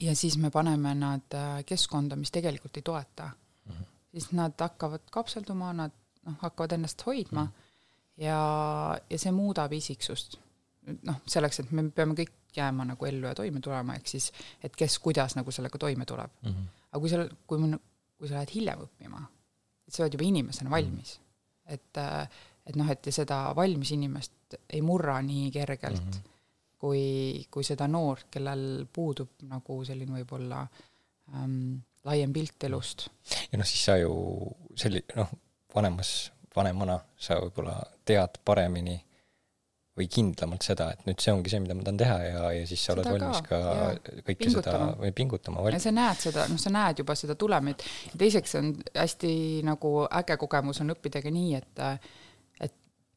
ja 0.00 0.14
siis 0.16 0.36
me 0.40 0.50
paneme 0.52 0.94
nad 0.98 1.36
äh, 1.38 1.58
keskkonda, 1.66 2.16
mis 2.20 2.32
tegelikult 2.34 2.76
ei 2.76 2.82
toeta 2.82 3.30
mm, 3.30 3.72
-hmm. 3.72 3.90
siis 4.10 4.32
nad 4.32 4.52
hakkavad 4.60 5.04
kapselduma, 5.10 5.72
nad 5.72 5.92
noh, 6.24 6.36
hakkavad 6.40 6.72
ennast 6.72 7.06
hoidma 7.06 7.44
mm 7.44 7.50
-hmm. 7.50 8.24
ja, 8.24 8.40
ja 9.10 9.18
see 9.18 9.32
muudab 9.32 9.72
isiksust 9.72 10.38
noh, 11.02 11.20
selleks, 11.26 11.60
et 11.60 11.70
me 11.70 11.88
peame 11.90 12.14
kõik 12.14 12.32
jääma 12.56 12.84
nagu 12.84 13.06
ellu 13.06 13.26
ja 13.26 13.34
toime 13.34 13.60
tulema, 13.60 13.94
ehk 13.94 14.08
siis, 14.08 14.32
et 14.62 14.76
kes 14.76 14.98
kuidas 14.98 15.36
nagu 15.36 15.50
sellega 15.50 15.78
toime 15.78 16.04
tuleb 16.04 16.30
mm. 16.42 16.50
-hmm. 16.50 16.66
aga 16.92 17.00
kui 17.00 17.10
sa, 17.10 17.28
kui 17.46 17.78
kui 18.18 18.28
sa 18.28 18.34
lähed 18.34 18.54
hiljem 18.54 18.78
õppima, 18.86 19.20
sa 19.88 20.02
oled 20.02 20.14
juba 20.14 20.24
inimesena 20.24 20.70
valmis 20.70 21.18
mm. 21.18 21.20
-hmm. 21.20 21.23
et, 21.66 22.00
et 22.66 22.76
noh, 22.76 22.90
et 22.90 23.10
seda 23.14 23.46
valmis 23.56 23.94
inimest 23.96 24.58
ei 24.70 24.82
murra 24.84 25.20
nii 25.22 25.50
kergelt 25.54 26.02
mm, 26.02 26.10
-hmm. 26.10 26.30
kui, 26.78 27.46
kui 27.50 27.64
seda 27.64 27.88
noort, 27.88 28.26
kellel 28.30 28.86
puudub 28.92 29.42
nagu 29.48 29.80
selline 29.84 30.20
võib-olla 30.20 30.66
ähm, 31.34 31.74
laiem 32.04 32.32
pilt 32.32 32.64
elust. 32.64 33.08
ja 33.52 33.58
noh, 33.58 33.66
siis 33.66 33.84
sa 33.84 33.96
ju 33.96 34.14
selli-, 34.76 35.04
noh, 35.16 35.30
vanemas, 35.74 36.32
vanemana 36.56 37.00
sa 37.16 37.40
võib-olla 37.40 37.80
tead 38.04 38.40
paremini 38.44 39.00
või 39.94 40.08
kindlamalt 40.10 40.66
seda, 40.66 40.88
et 40.94 41.04
nüüd 41.06 41.22
see 41.22 41.30
ongi 41.30 41.52
see, 41.52 41.60
mida 41.62 41.76
ma 41.78 41.84
tahan 41.86 41.98
teha 42.00 42.16
ja, 42.26 42.42
ja 42.56 42.66
siis 42.66 42.82
sa 42.82 42.96
oled 42.96 43.06
Seda 43.06 43.14
valmis 43.14 43.44
ka, 43.46 43.60
ka 43.62 44.14
kõike 44.26 44.40
Pingutama. 44.40 44.64
seda 44.64 44.88
või 45.04 45.14
pingutama 45.14 45.66
ja 45.70 45.80
sa 45.82 45.94
näed 45.94 46.24
seda, 46.24 46.46
noh, 46.50 46.60
sa 46.60 46.74
näed 46.74 47.02
juba 47.04 47.14
seda 47.18 47.38
tulemit 47.38 47.84
teiseks 48.18 48.58
on 48.58 48.72
hästi 48.90 49.34
nagu 49.66 49.94
äge 50.08 50.38
kogemus 50.42 50.82
on 50.82 50.90
õppida 50.96 51.22
ka 51.22 51.30
nii, 51.34 51.60
et 51.60 51.84
et 52.66 52.74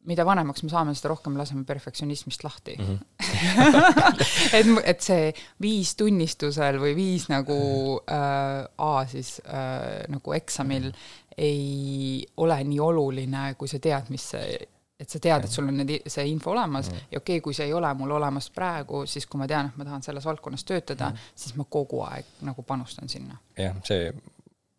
mida 0.07 0.27
vanemaks 0.27 0.62
me 0.67 0.69
saame, 0.69 0.93
seda 0.98 1.15
rohkem 1.15 1.41
laseme 1.41 1.65
perfektsionismist 1.65 2.46
lahti 2.46 2.77
mm. 2.77 2.93
-hmm. 2.93 4.24
et, 4.62 4.72
et 4.93 5.10
see 5.10 5.34
viis 5.65 5.98
tunnistusel 5.98 6.77
või 6.84 6.93
viis 7.00 7.25
nagu 7.34 7.57
äh, 8.05 8.69
A 8.77 8.93
siis 9.10 9.39
äh, 9.50 10.05
nagu 10.13 10.38
eksamil 10.38 10.91
ei 11.38 12.25
ole 12.38 12.63
nii 12.63 12.79
oluline, 12.81 13.53
kui 13.57 13.69
sa 13.69 13.81
tead, 13.81 14.10
mis 14.13 14.29
see 14.34 14.57
et 14.98 15.10
sa 15.10 15.20
tead, 15.22 15.46
et 15.46 15.54
sul 15.54 15.68
on 15.70 15.77
need, 15.77 16.08
see 16.10 16.25
info 16.32 16.54
olemas 16.56 16.89
mm. 16.89 17.10
ja 17.13 17.20
okei 17.22 17.38
okay,, 17.38 17.44
kui 17.46 17.58
see 17.58 17.68
ei 17.70 17.75
ole 17.77 17.92
mul 18.00 18.16
olemas 18.18 18.50
praegu, 18.54 19.04
siis 19.10 19.27
kui 19.30 19.42
ma 19.42 19.50
tean, 19.50 19.70
et 19.70 19.77
ma 19.77 19.86
tahan 19.86 20.06
selles 20.06 20.25
valdkonnas 20.25 20.66
töötada 20.66 21.12
mm., 21.12 21.36
siis 21.38 21.54
ma 21.60 21.68
kogu 21.70 22.01
aeg 22.08 22.42
nagu 22.48 22.66
panustan 22.66 23.12
sinna. 23.12 23.38
jah, 23.60 23.77
see, 23.88 24.10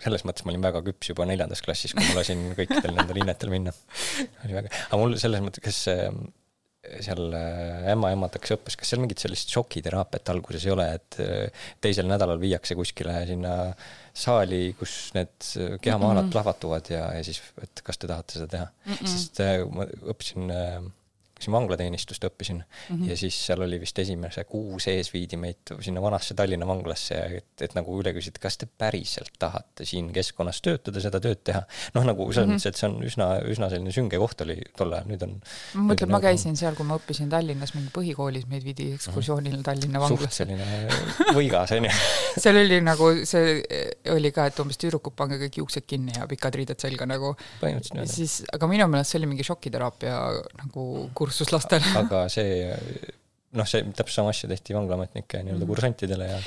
selles 0.03 0.27
mõttes 0.27 0.47
ma 0.47 0.55
olin 0.55 0.67
väga 0.67 0.83
küps 0.91 1.13
juba 1.13 1.27
neljandas 1.29 1.63
klassis, 1.63 1.95
kui 1.95 2.07
ma 2.11 2.19
lasin 2.19 2.49
kõikidel 2.59 2.97
nendel 2.97 3.23
hinnetel 3.23 3.55
minna. 3.55 3.75
oli 4.45 4.59
väga, 4.59 4.75
aga 4.89 5.01
mul 5.03 5.17
selles 5.23 5.45
mõttes, 5.45 5.65
kas 5.65 5.85
seal 7.03 7.35
äh, 7.35 7.89
ämmaemandatakse 7.93 8.57
õppes, 8.57 8.77
kas 8.79 8.93
seal 8.93 9.03
mingit 9.03 9.21
sellist 9.23 9.51
šokiteraapiat 9.55 10.31
alguses 10.33 10.67
ei 10.67 10.73
ole, 10.75 10.87
et 10.99 11.19
äh, 11.23 11.65
teisel 11.85 12.09
nädalal 12.11 12.41
viiakse 12.41 12.77
kuskile 12.79 13.21
sinna 13.29 13.55
saali, 14.19 14.61
kus 14.79 14.95
need 15.15 15.35
kehamaalad 15.81 16.25
mm 16.25 16.29
-mm. 16.29 16.33
plahvatuvad 16.33 16.91
ja, 16.91 17.05
ja 17.15 17.25
siis, 17.25 17.43
et 17.63 17.83
kas 17.85 17.99
te 17.99 18.11
tahate 18.11 18.39
seda 18.39 18.47
teha 18.55 18.67
mm? 18.67 18.93
-mm. 18.93 19.11
sest 19.13 19.41
äh, 19.45 19.61
ma 19.71 19.87
õppisin 19.87 20.51
äh, 21.39 21.45
siin 21.45 21.55
vanglateenistust 21.55 22.25
õppisin 22.29 22.59
mm 22.59 22.97
-hmm. 22.97 23.11
ja 23.11 23.17
siis 23.17 23.39
seal 23.47 23.63
oli 23.63 23.81
vist 23.81 23.99
esimese 23.99 24.45
kuu 24.45 24.79
sees 24.83 25.13
viidi 25.13 25.37
meid 25.37 25.73
sinna 25.81 26.03
vanasse 26.03 26.35
Tallinna 26.35 26.67
vanglasse 26.67 27.15
ja 27.15 27.25
et, 27.39 27.63
et 27.63 27.75
nagu 27.75 27.95
üle 28.01 28.13
küsida, 28.17 28.41
kas 28.43 28.59
te 28.59 28.67
päriselt 28.67 29.33
tahate 29.39 29.85
siin 29.89 30.13
keskkonnas 30.13 30.61
töötada, 30.63 31.01
seda 31.01 31.21
tööd 31.21 31.43
teha. 31.45 31.63
noh, 31.95 32.05
nagu 32.05 32.27
selles 32.33 32.47
mm 32.47 32.53
-hmm. 32.53 32.59
mõttes, 32.59 32.69
et 32.69 32.77
see 32.77 32.89
on 32.89 33.03
üsna, 33.05 33.29
üsna 33.55 33.71
selline 33.71 33.93
sünge 33.95 34.19
koht 34.19 34.41
oli 34.41 34.59
tol 34.77 34.93
ajal, 34.93 35.09
nüüd 35.09 35.23
on. 35.23 35.41
ma 35.75 35.93
mõtlen, 35.93 36.11
ma 36.11 36.19
nagu 36.19 36.27
käisin 36.29 36.57
seal, 36.57 36.75
kui 36.75 36.87
ma 36.87 36.99
õppisin 36.99 37.31
Tallinnas 37.31 37.75
mingi 37.75 37.91
põhikoolis, 37.95 38.49
meid 38.49 38.65
viidi 38.65 38.93
ekskursioonile 38.99 39.57
mm 39.57 39.63
-hmm. 39.63 39.65
Tallinna 39.65 40.01
vanglasse. 40.01 40.45
selline 40.45 41.35
võigas 41.39 41.73
onju 41.77 41.91
seal 42.43 42.57
oli 42.57 42.81
nagu, 42.81 43.11
see 43.25 43.63
oli 44.11 44.33
ka, 44.33 44.47
et 44.47 44.59
umbes 44.59 44.79
tüdrukud, 44.79 45.15
pange 45.17 45.39
kõik 45.39 45.63
juuksed 45.63 45.87
kinni 45.87 46.13
ja 46.17 46.27
pikad 46.27 46.55
riided 46.55 46.81
selga 46.81 47.07
nagu. 47.07 47.37
siis, 48.05 48.43
aga 48.53 48.67
minu 48.67 48.89
meelest 48.89 49.11
see 49.11 49.19
oli 49.19 49.27
mingi 49.27 49.45
šokiteraapia 49.45 50.19
nagu 50.63 51.11
kursus 51.15 51.28
kursus 51.29 51.55
lastele 51.55 51.95
aga 52.03 52.27
see 52.33 52.67
noh, 53.57 53.65
see 53.69 53.81
täpselt 53.97 54.19
sama 54.19 54.33
asja 54.35 54.49
tehti 54.51 54.75
vanglaametnike 54.77 55.41
nii-öelda 55.41 55.65
mm. 55.65 55.71
kursantidele 55.71 56.27
ja 56.29 56.41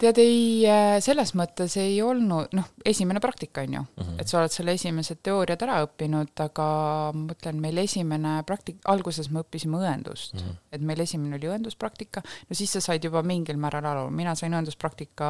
tead, 0.00 0.20
ei, 0.22 0.38
äh, 0.70 0.94
selles 1.04 1.34
mõttes 1.36 1.76
ei 1.80 1.98
olnud, 2.04 2.54
noh, 2.56 2.70
esimene 2.84 3.20
praktika 3.20 3.64
on 3.66 3.74
ju 3.76 3.82
mm, 3.82 4.04
-hmm. 4.04 4.20
et 4.22 4.32
sa 4.32 4.38
oled 4.40 4.54
selle 4.54 4.72
esimesed 4.78 5.20
teooriad 5.26 5.62
ära 5.66 5.82
õppinud, 5.84 6.32
aga 6.46 6.68
ma 7.12 7.26
mõtlen, 7.26 7.60
meil 7.60 7.82
esimene 7.84 8.38
praktik-, 8.48 8.80
alguses 8.92 9.28
me 9.30 9.42
õppisime 9.44 9.82
õendust 9.82 10.34
mm, 10.34 10.46
-hmm. 10.46 10.62
et 10.72 10.86
meil 10.92 11.04
esimene 11.04 11.36
oli 11.36 11.52
õenduspraktika, 11.52 12.24
no 12.48 12.56
siis 12.56 12.72
sa 12.72 12.80
said 12.80 13.04
juba 13.04 13.22
mingil 13.22 13.60
määral 13.60 13.84
aru, 13.92 14.08
mina 14.10 14.34
sain 14.34 14.56
õenduspraktika 14.56 15.28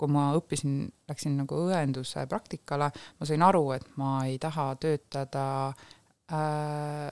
kui 0.00 0.08
ma 0.08 0.30
õppisin, 0.32 0.86
läksin 1.10 1.34
nagu 1.36 1.58
õenduse 1.66 2.22
praktikale, 2.26 2.88
ma 3.18 3.26
sain 3.26 3.42
aru, 3.42 3.72
et 3.72 3.84
ma 4.00 4.20
ei 4.24 4.38
taha 4.40 4.70
töötada 4.80 5.74
äh, 6.32 7.10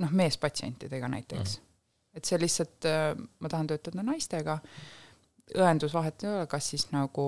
noh, 0.00 0.10
meespatsientidega 0.10 1.08
näiteks 1.08 1.58
mm.. 1.58 1.68
et 2.16 2.24
see 2.24 2.40
lihtsalt, 2.40 2.88
äh, 2.88 3.12
ma 3.40 3.48
tahan 3.48 3.66
töötada 3.66 4.02
naistega, 4.02 4.58
õendusvahet 5.58 6.24
ei 6.24 6.34
ole, 6.34 6.46
kas 6.46 6.70
siis 6.72 6.88
nagu 6.92 7.26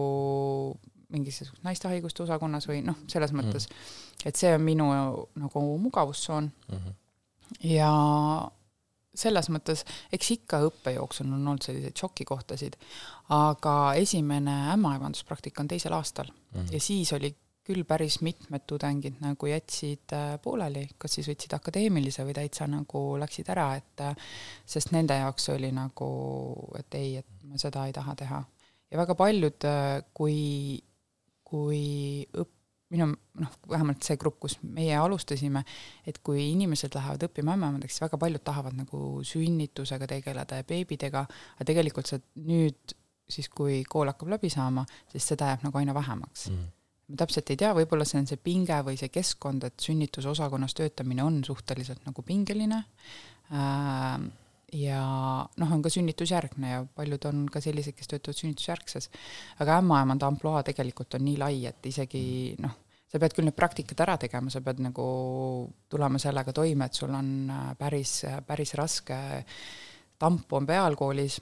mingisugust 1.14 1.62
naiste 1.62 1.88
haiguste 1.88 2.22
osakonnas 2.24 2.66
või 2.68 2.80
noh, 2.82 2.96
selles 3.10 3.32
mhm. 3.32 3.40
mõttes 3.40 3.68
mm, 3.68 4.04
et 4.24 4.36
see 4.38 4.52
on 4.56 4.62
minu 4.64 4.88
nagu 5.40 5.64
mugavustsoon 5.78 6.50
mm. 6.68 6.76
-hmm. 6.76 6.94
ja 7.70 7.92
selles 9.14 9.48
mõttes, 9.52 9.84
eks 10.12 10.30
ikka 10.34 10.58
õppe 10.66 10.96
jooksul 10.96 11.28
on 11.28 11.36
olnud 11.38 11.62
selliseid 11.62 11.96
šokikohtasid, 11.96 12.74
aga 13.30 13.94
esimene 13.94 14.56
ämmaevanduspraktika 14.72 15.62
on 15.62 15.68
teisel 15.70 15.92
aastal 15.92 16.26
mm 16.26 16.60
-hmm. 16.60 16.72
ja 16.72 16.80
siis 16.80 17.12
oli 17.12 17.36
küll 17.64 17.84
päris 17.88 18.18
mitmed 18.24 18.66
tudengid 18.68 19.20
nagu 19.24 19.48
jätsid 19.48 20.12
äh, 20.12 20.34
pooleli, 20.44 20.84
kas 21.00 21.16
siis 21.16 21.28
võtsid 21.30 21.54
akadeemilise 21.56 22.26
või 22.26 22.36
täitsa 22.36 22.68
nagu 22.68 23.04
läksid 23.20 23.48
ära, 23.54 23.70
et 23.80 24.02
äh, 24.04 24.34
sest 24.68 24.92
nende 24.92 25.16
jaoks 25.16 25.48
oli 25.54 25.70
nagu, 25.74 26.08
et 26.78 26.98
ei, 26.98 27.16
et 27.22 27.46
ma 27.48 27.60
seda 27.60 27.86
ei 27.88 27.94
taha 27.96 28.16
teha. 28.20 28.42
ja 28.90 29.00
väga 29.00 29.16
paljud, 29.16 29.68
äh, 29.70 30.02
kui, 30.12 30.36
kui 31.44 31.80
õpp-, 32.36 32.60
minu 32.92 33.08
noh, 33.40 33.56
vähemalt 33.70 34.04
see 34.04 34.20
grupp, 34.20 34.42
kus 34.44 34.58
meie 34.62 35.00
alustasime, 35.00 35.64
et 36.06 36.20
kui 36.22 36.50
inimesed 36.50 36.92
lähevad 36.94 37.24
õppima 37.30 37.56
ämmaemandaks, 37.56 37.96
siis 37.96 38.04
väga 38.04 38.20
paljud 38.20 38.44
tahavad 38.44 38.76
nagu 38.76 39.00
sünnitusega 39.24 40.10
tegeleda 40.12 40.60
ja 40.60 40.68
beebidega, 40.68 41.24
aga 41.56 41.72
tegelikult 41.72 42.12
sa 42.12 42.20
nüüd 42.44 42.98
siis, 43.24 43.48
kui 43.48 43.80
kool 43.88 44.12
hakkab 44.12 44.36
läbi 44.36 44.52
saama, 44.52 44.84
siis 45.08 45.32
seda 45.32 45.48
jääb 45.48 45.64
nagu 45.64 45.80
aina 45.80 45.96
vähemaks 45.96 46.50
mm 46.52 46.72
ma 47.08 47.18
täpselt 47.20 47.50
ei 47.52 47.58
tea, 47.60 47.72
võib-olla 47.76 48.06
see 48.08 48.20
on 48.22 48.28
see 48.30 48.40
pinge 48.40 48.78
või 48.86 48.96
see 49.00 49.12
keskkond, 49.12 49.66
et 49.68 49.84
sünnitusosakonnas 49.84 50.76
töötamine 50.78 51.24
on 51.24 51.42
suhteliselt 51.46 52.06
nagu 52.08 52.24
pingeline. 52.26 52.80
Äh, 53.52 54.24
ja 54.74 55.00
noh, 55.60 55.74
on 55.76 55.82
ka 55.84 55.92
sünnitusjärgne 55.92 56.70
ja 56.70 56.84
paljud 56.96 57.28
on 57.30 57.44
ka 57.52 57.62
sellised, 57.62 57.94
kes 57.96 58.10
töötavad 58.10 58.40
sünnitusjärgses. 58.40 59.10
aga 59.62 59.78
ämmaemanda 59.82 60.26
ampluaa 60.26 60.64
tegelikult 60.66 61.14
on 61.14 61.24
nii 61.28 61.36
lai, 61.38 61.66
et 61.70 61.86
isegi 61.86 62.24
noh, 62.62 62.78
sa 63.10 63.20
pead 63.22 63.36
küll 63.36 63.46
need 63.46 63.56
praktikad 63.58 64.00
ära 64.02 64.16
tegema, 64.18 64.50
sa 64.50 64.64
pead 64.64 64.80
nagu 64.82 65.04
tulema 65.88 66.18
sellega 66.18 66.52
toime, 66.52 66.88
et 66.88 67.02
sul 67.02 67.14
on 67.14 67.34
äh, 67.50 67.66
päris, 67.78 68.22
päris 68.46 68.74
raske 68.80 69.18
tamp 70.18 70.52
on 70.52 70.66
peal 70.66 70.96
koolis 70.96 71.38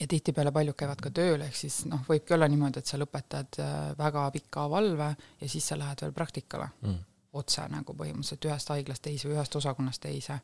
ja 0.00 0.06
tihtipeale 0.08 0.52
paljud 0.52 0.76
käivad 0.78 1.00
ka 1.02 1.10
tööl, 1.14 1.40
ehk 1.46 1.56
siis 1.56 1.84
noh, 1.90 2.02
võibki 2.08 2.34
olla 2.36 2.48
niimoodi, 2.50 2.82
et 2.82 2.90
sa 2.90 2.98
lõpetad 3.00 3.60
äh, 3.62 3.74
väga 3.98 4.26
pika 4.34 4.66
valve 4.70 5.10
ja 5.40 5.48
siis 5.48 5.68
sa 5.70 5.78
lähed 5.78 6.04
veel 6.04 6.14
praktikale 6.16 6.68
mm. 6.82 6.98
otse 7.40 7.66
nagu 7.72 7.96
põhimõtteliselt 7.96 8.48
ühest 8.50 8.72
haiglast 8.74 9.04
teise 9.06 9.28
või 9.28 9.38
ühest 9.38 9.58
osakonnast 9.60 10.02
teise. 10.04 10.38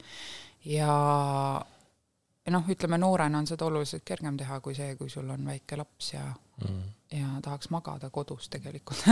ja, 0.69 0.93
noh, 2.57 2.73
ütleme 2.75 2.99
noorena 3.01 3.43
on 3.43 3.49
seda 3.51 3.69
oluliselt 3.69 4.05
kergem 4.09 4.37
teha 4.41 4.61
kui 4.65 4.75
see, 4.79 4.97
kui 5.01 5.11
sul 5.13 5.31
on 5.31 5.47
väike 5.53 5.79
laps 5.81 6.13
ja 6.15 6.25
mm., 6.65 6.83
ja 7.13 7.29
tahaks 7.45 7.69
magada 7.75 8.09
kodus 8.11 8.49
tegelikult 8.53 9.03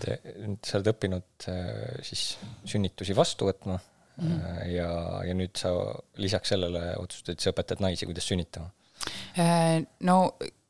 sa 0.00 0.78
oled 0.78 0.92
õppinud 0.94 1.48
äh, 1.50 2.04
siis 2.06 2.38
sünnitusi 2.68 3.16
vastu 3.16 3.50
võtma 3.50 3.80
mm. 4.20 4.58
ja, 4.74 4.90
ja 5.26 5.36
nüüd 5.36 5.56
sa 5.60 5.72
lisaks 6.20 6.54
sellele 6.54 6.92
otsustasid, 7.00 7.40
sa 7.42 7.54
õpetad 7.54 7.82
naisi, 7.84 8.08
kuidas 8.08 8.28
sünnitama 8.30 8.70
äh, 9.40 9.80
no 10.06 10.16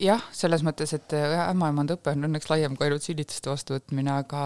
jah, 0.01 0.23
selles 0.35 0.63
mõttes, 0.67 0.93
et 0.97 1.15
äh, 1.17 1.35
ämmaemanda 1.49 1.97
õpe 1.97 2.15
on 2.15 2.29
õnneks 2.29 2.49
laiem 2.51 2.77
kui 2.77 2.87
ainult 2.87 3.05
sünnituste 3.05 3.51
vastuvõtmine, 3.51 4.13
aga 4.23 4.43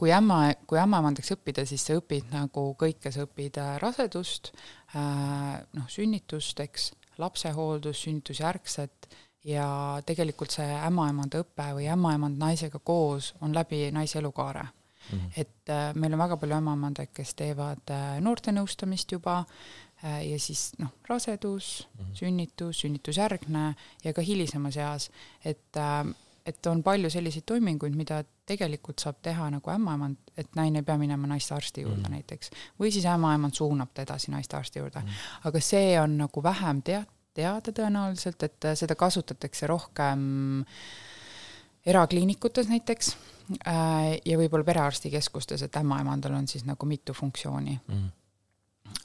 kui 0.00 0.12
ämma, 0.14 0.42
kui 0.70 0.80
ämmaemandaks 0.82 1.34
õppida, 1.36 1.66
siis 1.68 1.86
sa 1.86 1.98
õpid 2.00 2.30
nagu 2.34 2.70
kõike, 2.80 3.12
sa 3.14 3.26
õpid 3.28 3.60
rasedust, 3.82 4.52
noh, 4.94 5.90
sünnitust, 5.92 6.60
eks, 6.64 6.92
lapsehooldus, 7.20 8.06
sünnitusjärgset 8.06 9.10
ja 9.44 10.00
tegelikult 10.06 10.52
see 10.52 10.68
ämmaemanda 10.84 11.40
õpe 11.44 11.70
või 11.76 11.88
ämmaemand 11.92 12.40
naisega 12.40 12.80
koos 12.84 13.32
on 13.40 13.54
läbi 13.56 13.88
naise 13.94 14.18
elukaare 14.20 14.66
mm. 15.12 15.18
-hmm. 15.18 15.40
et 15.40 15.68
äh, 15.68 15.94
meil 15.94 16.12
on 16.12 16.18
väga 16.18 16.36
palju 16.36 16.56
ämmaemandaid, 16.56 17.12
kes 17.14 17.34
teevad 17.34 17.90
äh, 17.90 18.20
noortenõustamist 18.20 19.12
juba 19.12 19.44
äh, 20.04 20.26
ja 20.30 20.38
siis 20.38 20.72
noh, 20.78 20.90
rasedus 21.08 21.88
mm, 21.88 22.04
-hmm. 22.04 22.14
sünnitus, 22.14 22.80
sünnitusjärgne 22.80 23.74
ja 24.04 24.12
ka 24.12 24.22
hilisemas 24.22 24.76
eas, 24.76 25.10
et 25.44 25.76
äh, 25.76 26.14
et 26.46 26.66
on 26.66 26.82
palju 26.82 27.10
selliseid 27.10 27.44
toiminguid, 27.46 27.94
mida 27.96 28.22
tegelikult 28.48 29.02
saab 29.02 29.20
teha 29.22 29.50
nagu 29.50 29.70
ämmaemand, 29.70 30.32
et 30.40 30.56
naine 30.58 30.80
ei 30.80 30.86
pea 30.86 30.96
minema 30.98 31.28
naistearsti 31.30 31.84
juurde 31.84 32.08
mm. 32.08 32.16
näiteks. 32.16 32.50
või 32.80 32.92
siis 32.92 33.06
ämmaemand 33.06 33.54
suunab 33.54 33.92
ta 33.94 34.02
edasi 34.02 34.30
naistearsti 34.30 34.78
juurde 34.78 35.00
mm.. 35.00 35.08
aga 35.44 35.60
see 35.60 36.00
on 36.00 36.16
nagu 36.18 36.42
vähem 36.42 36.82
tead-, 36.88 37.10
teada 37.34 37.72
tõenäoliselt, 37.76 38.42
et 38.42 38.64
äh, 38.64 38.76
seda 38.78 38.96
kasutatakse 38.98 39.66
rohkem 39.70 40.64
erakliinikutes 41.86 42.68
näiteks 42.68 43.14
Äh, 43.50 44.20
ja 44.24 44.38
võib-olla 44.38 44.66
perearstikeskustes, 44.66 45.64
et 45.66 45.76
ämmaemandal 45.80 46.36
on 46.38 46.46
siis 46.48 46.62
nagu 46.68 46.86
mitu 46.86 47.14
funktsiooni. 47.16 47.74
Mm.. 47.88 48.08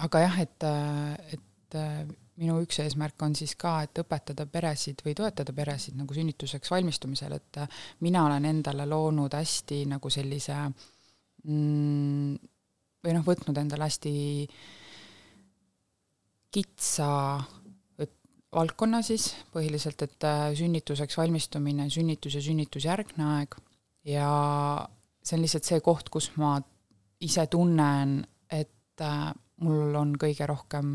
aga 0.06 0.22
jah, 0.22 0.38
et, 0.44 0.66
äh, 0.68 1.34
et 1.38 1.78
äh, 1.80 2.04
minu 2.42 2.60
üks 2.62 2.78
eesmärk 2.84 3.26
on 3.26 3.34
siis 3.38 3.56
ka, 3.58 3.80
et 3.88 4.02
õpetada 4.04 4.46
peresid 4.46 5.02
või 5.06 5.16
toetada 5.18 5.54
peresid 5.56 5.98
nagu 5.98 6.14
sünnituseks 6.14 6.72
valmistumisel, 6.72 7.34
et 7.40 7.62
mina 8.06 8.26
olen 8.28 8.46
endale 8.52 8.86
loonud 8.90 9.34
hästi 9.34 9.86
nagu 9.90 10.12
sellise 10.14 10.58
mm, 10.68 12.36
või 13.06 13.18
noh, 13.18 13.26
võtnud 13.26 13.62
endale 13.62 13.88
hästi 13.90 14.16
kitsa 16.54 17.10
valdkonna 18.56 19.02
siis 19.06 19.34
põhiliselt, 19.54 20.02
et 20.06 20.28
sünnituseks 20.58 21.18
valmistumine, 21.20 21.90
sünnitus 21.92 22.38
ja 22.38 22.44
sünnitusjärgne 22.46 23.28
aeg. 23.36 23.58
Ja 24.08 24.30
see 25.26 25.38
on 25.38 25.44
lihtsalt 25.44 25.68
see 25.68 25.82
koht, 25.84 26.10
kus 26.14 26.30
ma 26.40 26.56
ise 27.26 27.48
tunnen, 27.52 28.20
et 28.52 29.04
äh, 29.04 29.30
mul 29.66 29.96
on 29.98 30.16
kõige 30.22 30.48
rohkem 30.50 30.90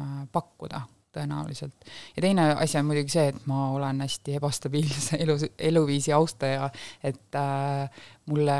äh, 0.00 0.18
pakkuda 0.32 0.82
tõenäoliselt. 1.12 1.86
ja 2.16 2.22
teine 2.24 2.48
asi 2.52 2.78
on 2.78 2.88
muidugi 2.88 3.14
see, 3.14 3.28
et 3.32 3.46
ma 3.50 3.68
olen 3.74 4.00
hästi 4.04 4.36
ebastabiilse 4.38 5.18
elu, 5.24 5.36
eluviisi 5.58 6.12
austaja, 6.16 6.70
et 7.04 7.38
äh, 7.38 8.02
mulle, 8.30 8.58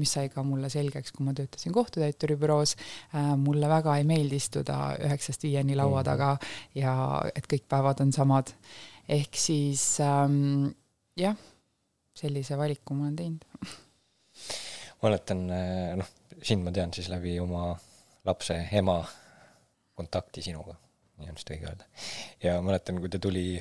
mis 0.00 0.14
sai 0.16 0.30
ka 0.32 0.44
mulle 0.46 0.70
selgeks, 0.72 1.12
kui 1.16 1.26
ma 1.26 1.34
töötasin 1.36 1.74
kohtutäituri 1.76 2.38
büroos 2.40 2.76
äh,, 2.76 3.32
mulle 3.40 3.68
väga 3.70 3.96
ei 4.00 4.06
meeldi 4.08 4.40
istuda 4.40 4.80
üheksast 5.06 5.46
viieni 5.46 5.78
laua 5.78 6.00
mhm. 6.00 6.08
taga 6.10 6.32
ja 6.78 6.94
et 7.34 7.48
kõik 7.50 7.68
päevad 7.68 8.02
on 8.04 8.12
samad. 8.16 8.54
ehk 9.08 9.36
siis 9.36 9.84
ähm, 10.04 10.70
jah, 11.18 11.36
sellise 12.16 12.58
valiku 12.58 12.94
ma 12.94 13.08
olen 13.08 13.16
teinud 13.16 13.78
mäletan, 15.02 15.48
äh, 15.50 15.96
noh, 15.96 16.08
sind 16.42 16.64
ma 16.64 16.72
tean 16.72 16.92
siis 16.94 17.08
läbi 17.12 17.38
oma 17.40 17.72
lapse 18.24 18.56
ema 18.76 19.00
kontakti 19.96 20.42
sinuga 20.44 20.76
nii 21.20 21.32
on 21.32 21.38
vist 21.38 21.52
õige 21.52 21.68
öelda. 21.68 21.86
ja 22.44 22.56
mäletan, 22.64 23.00
kui 23.02 23.12
ta 23.12 23.20
tuli, 23.22 23.60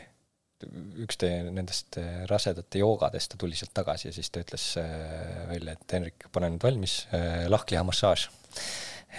üks 1.04 1.20
teie 1.20 1.44
nendest 1.48 2.00
äh, 2.02 2.24
rasedate 2.30 2.82
joogadest, 2.82 3.34
ta 3.34 3.40
tuli 3.40 3.58
sealt 3.58 3.74
tagasi 3.78 4.10
ja 4.10 4.16
siis 4.16 4.32
ta 4.34 4.44
ütles 4.44 4.72
äh, 4.82 5.44
välja, 5.52 5.76
et 5.76 5.98
Henrik, 5.98 6.30
pane 6.36 6.52
nüüd 6.54 6.64
valmis, 6.66 7.02
äh, 7.16 7.46
lahkliha-massaaž. 7.52 8.30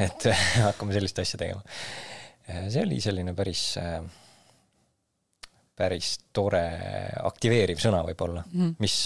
et 0.07 0.27
hakkame 0.69 0.97
sellist 0.97 1.19
asja 1.23 1.41
tegema. 1.41 1.63
see 2.51 2.83
oli 2.83 2.99
selline 3.01 3.33
päris 3.37 3.63
päris 5.81 6.09
tore 6.35 6.65
aktiveeriv 7.25 7.79
sõna 7.81 8.03
võib-olla 8.05 8.43
mm., 8.45 8.75
mis, 8.83 8.97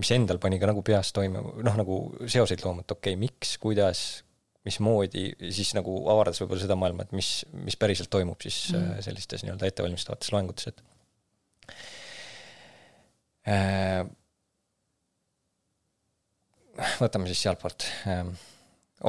mis 0.00 0.12
endal 0.16 0.40
pani 0.42 0.58
ka 0.58 0.70
nagu 0.70 0.82
peas 0.82 1.12
toime, 1.14 1.38
noh, 1.38 1.76
nagu 1.78 1.98
seoseid 2.24 2.64
looma, 2.64 2.82
et 2.82 2.94
okei 2.96 3.14
okay,, 3.14 3.20
miks, 3.20 3.54
kuidas, 3.62 4.22
mismoodi 4.66 5.24
siis 5.50 5.72
nagu 5.76 5.94
avardas 6.12 6.40
võib-olla 6.42 6.62
seda 6.64 6.76
maailma, 6.78 7.06
et 7.06 7.14
mis, 7.16 7.30
mis 7.66 7.76
päriselt 7.78 8.10
toimub 8.12 8.40
siis 8.44 8.58
mm. 8.72 9.02
sellistes 9.04 9.42
nii-öelda 9.46 9.68
ettevalmistavates 9.68 10.32
loengutes, 10.34 10.70
et 10.70 10.82
äh, 13.50 14.02
võtame 17.02 17.30
siis 17.30 17.42
sealtpoolt 17.46 17.88
äh,, 18.10 18.22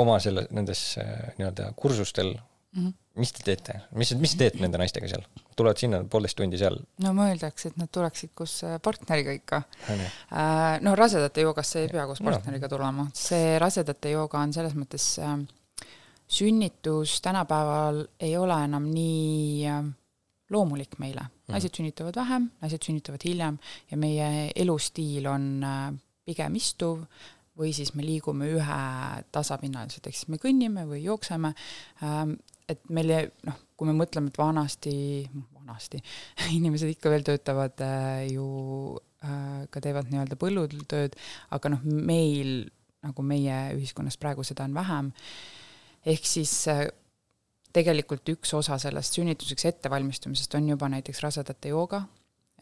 oma 0.01 0.17
selle, 0.23 0.47
nendes 0.55 0.81
äh, 1.01 1.29
nii-öelda 1.37 1.69
kursustel 1.77 2.33
mm, 2.75 2.85
-hmm. 2.85 2.93
mis 3.21 3.33
te 3.33 3.43
teete, 3.43 3.79
mis, 3.95 4.13
mis 4.19 4.35
te 4.35 4.43
teete 4.43 4.61
nende 4.63 4.81
naistega 4.81 5.07
seal? 5.07 5.25
tulevad 5.55 5.77
sinna 5.77 6.03
poolteist 6.09 6.37
tundi 6.37 6.57
seal? 6.57 6.79
no 7.05 7.13
mõeldakse, 7.17 7.71
et 7.71 7.81
nad 7.81 7.91
tuleksid 7.91 8.33
koos 8.35 8.59
äh, 8.67 8.79
partneriga 8.81 9.35
ikka. 9.39 9.63
Äh, 9.89 10.79
no 10.81 10.95
rasedate 10.95 11.45
joogasse 11.45 11.83
ei 11.83 11.91
pea 11.91 12.05
koos 12.09 12.21
partneriga 12.21 12.69
tulema, 12.69 13.07
see 13.13 13.57
rasedate 13.59 14.15
jooga 14.15 14.39
on 14.39 14.53
selles 14.53 14.77
mõttes 14.77 15.09
äh, 15.21 15.37
sünnitus 16.27 17.21
tänapäeval 17.21 18.05
ei 18.19 18.37
ole 18.37 18.63
enam 18.63 18.89
nii 18.93 19.67
äh, 19.67 19.83
loomulik 20.49 20.97
meile. 20.99 21.21
Mhm. 21.21 21.53
naised 21.53 21.75
sünnitavad 21.75 22.15
vähem, 22.15 22.49
naised 22.61 22.85
sünnitavad 22.85 23.23
hiljem 23.25 23.57
ja 23.91 23.97
meie 23.97 24.51
elustiil 24.55 25.27
on 25.27 25.63
äh, 25.63 25.93
pigem 26.25 26.55
istuv 26.55 27.03
või 27.59 27.73
siis 27.75 27.93
me 27.93 28.05
liigume 28.05 28.47
ühe 28.49 28.79
tasapinnaliselt, 29.31 30.07
ehk 30.07 30.17
siis 30.17 30.29
me 30.31 30.39
kõnnime 30.41 30.87
või 30.89 31.03
jookseme 31.03 31.53
ähm, 32.01 32.37
et 32.69 32.83
meil 32.93 33.11
noh, 33.47 33.57
kui 33.77 33.89
me 33.89 33.95
mõtleme, 33.97 34.31
et 34.31 34.39
vanasti, 34.39 34.95
vanasti 35.57 36.01
inimesed 36.57 36.93
ikka 36.93 37.11
veel 37.13 37.25
töötavad 37.27 37.83
äh, 37.83 38.23
ju 38.31 38.47
äh, 39.25 39.65
ka 39.73 39.83
teevad 39.83 40.11
nii-öelda 40.11 40.39
põllul 40.39 40.71
tööd, 40.89 41.17
aga 41.55 41.75
noh, 41.75 41.83
meil 41.83 42.63
nagu 43.03 43.25
meie 43.27 43.57
ühiskonnas 43.75 44.17
praegu 44.19 44.45
seda 44.47 44.67
on 44.67 44.75
vähem. 44.77 45.11
ehk 46.07 46.27
siis 46.27 46.55
äh, 46.71 46.85
tegelikult 47.73 48.29
üks 48.35 48.53
osa 48.55 48.77
sellest 48.81 49.17
sünnituseks 49.17 49.65
ettevalmistumisest 49.71 50.55
on 50.59 50.69
juba 50.73 50.89
näiteks 50.93 51.23
rasedate 51.25 51.71
jooga 51.73 52.03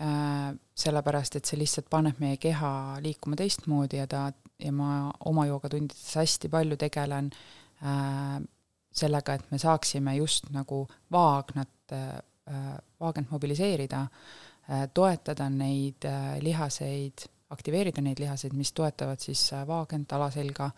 äh,, 0.02 0.54
sellepärast 0.84 1.36
et 1.38 1.50
see 1.50 1.60
lihtsalt 1.60 1.90
paneb 1.92 2.22
meie 2.24 2.40
keha 2.42 3.02
liikuma 3.04 3.38
teistmoodi 3.40 4.00
ja 4.00 4.08
ta, 4.08 4.30
ja 4.62 4.72
ma 4.72 5.12
oma 5.30 5.46
joogatundides 5.50 6.16
hästi 6.22 6.52
palju 6.54 6.80
tegelen 6.80 7.30
äh, 7.84 8.40
sellega, 8.92 9.34
et 9.34 9.52
me 9.52 9.60
saaksime 9.62 10.16
just 10.18 10.50
nagu 10.52 10.84
vaagnat, 11.12 11.94
äh, 11.96 12.78
vaagent 13.00 13.32
mobiliseerida, 13.32 14.02
äh, 14.02 14.88
toetada 14.94 15.50
neid 15.50 16.06
äh, 16.06 16.38
lihaseid, 16.44 17.28
aktiveerida 17.52 18.02
neid 18.02 18.20
lihaseid, 18.20 18.54
mis 18.56 18.72
toetavad 18.76 19.20
siis 19.20 19.44
vaagent, 19.68 20.14
alaselga, 20.16 20.70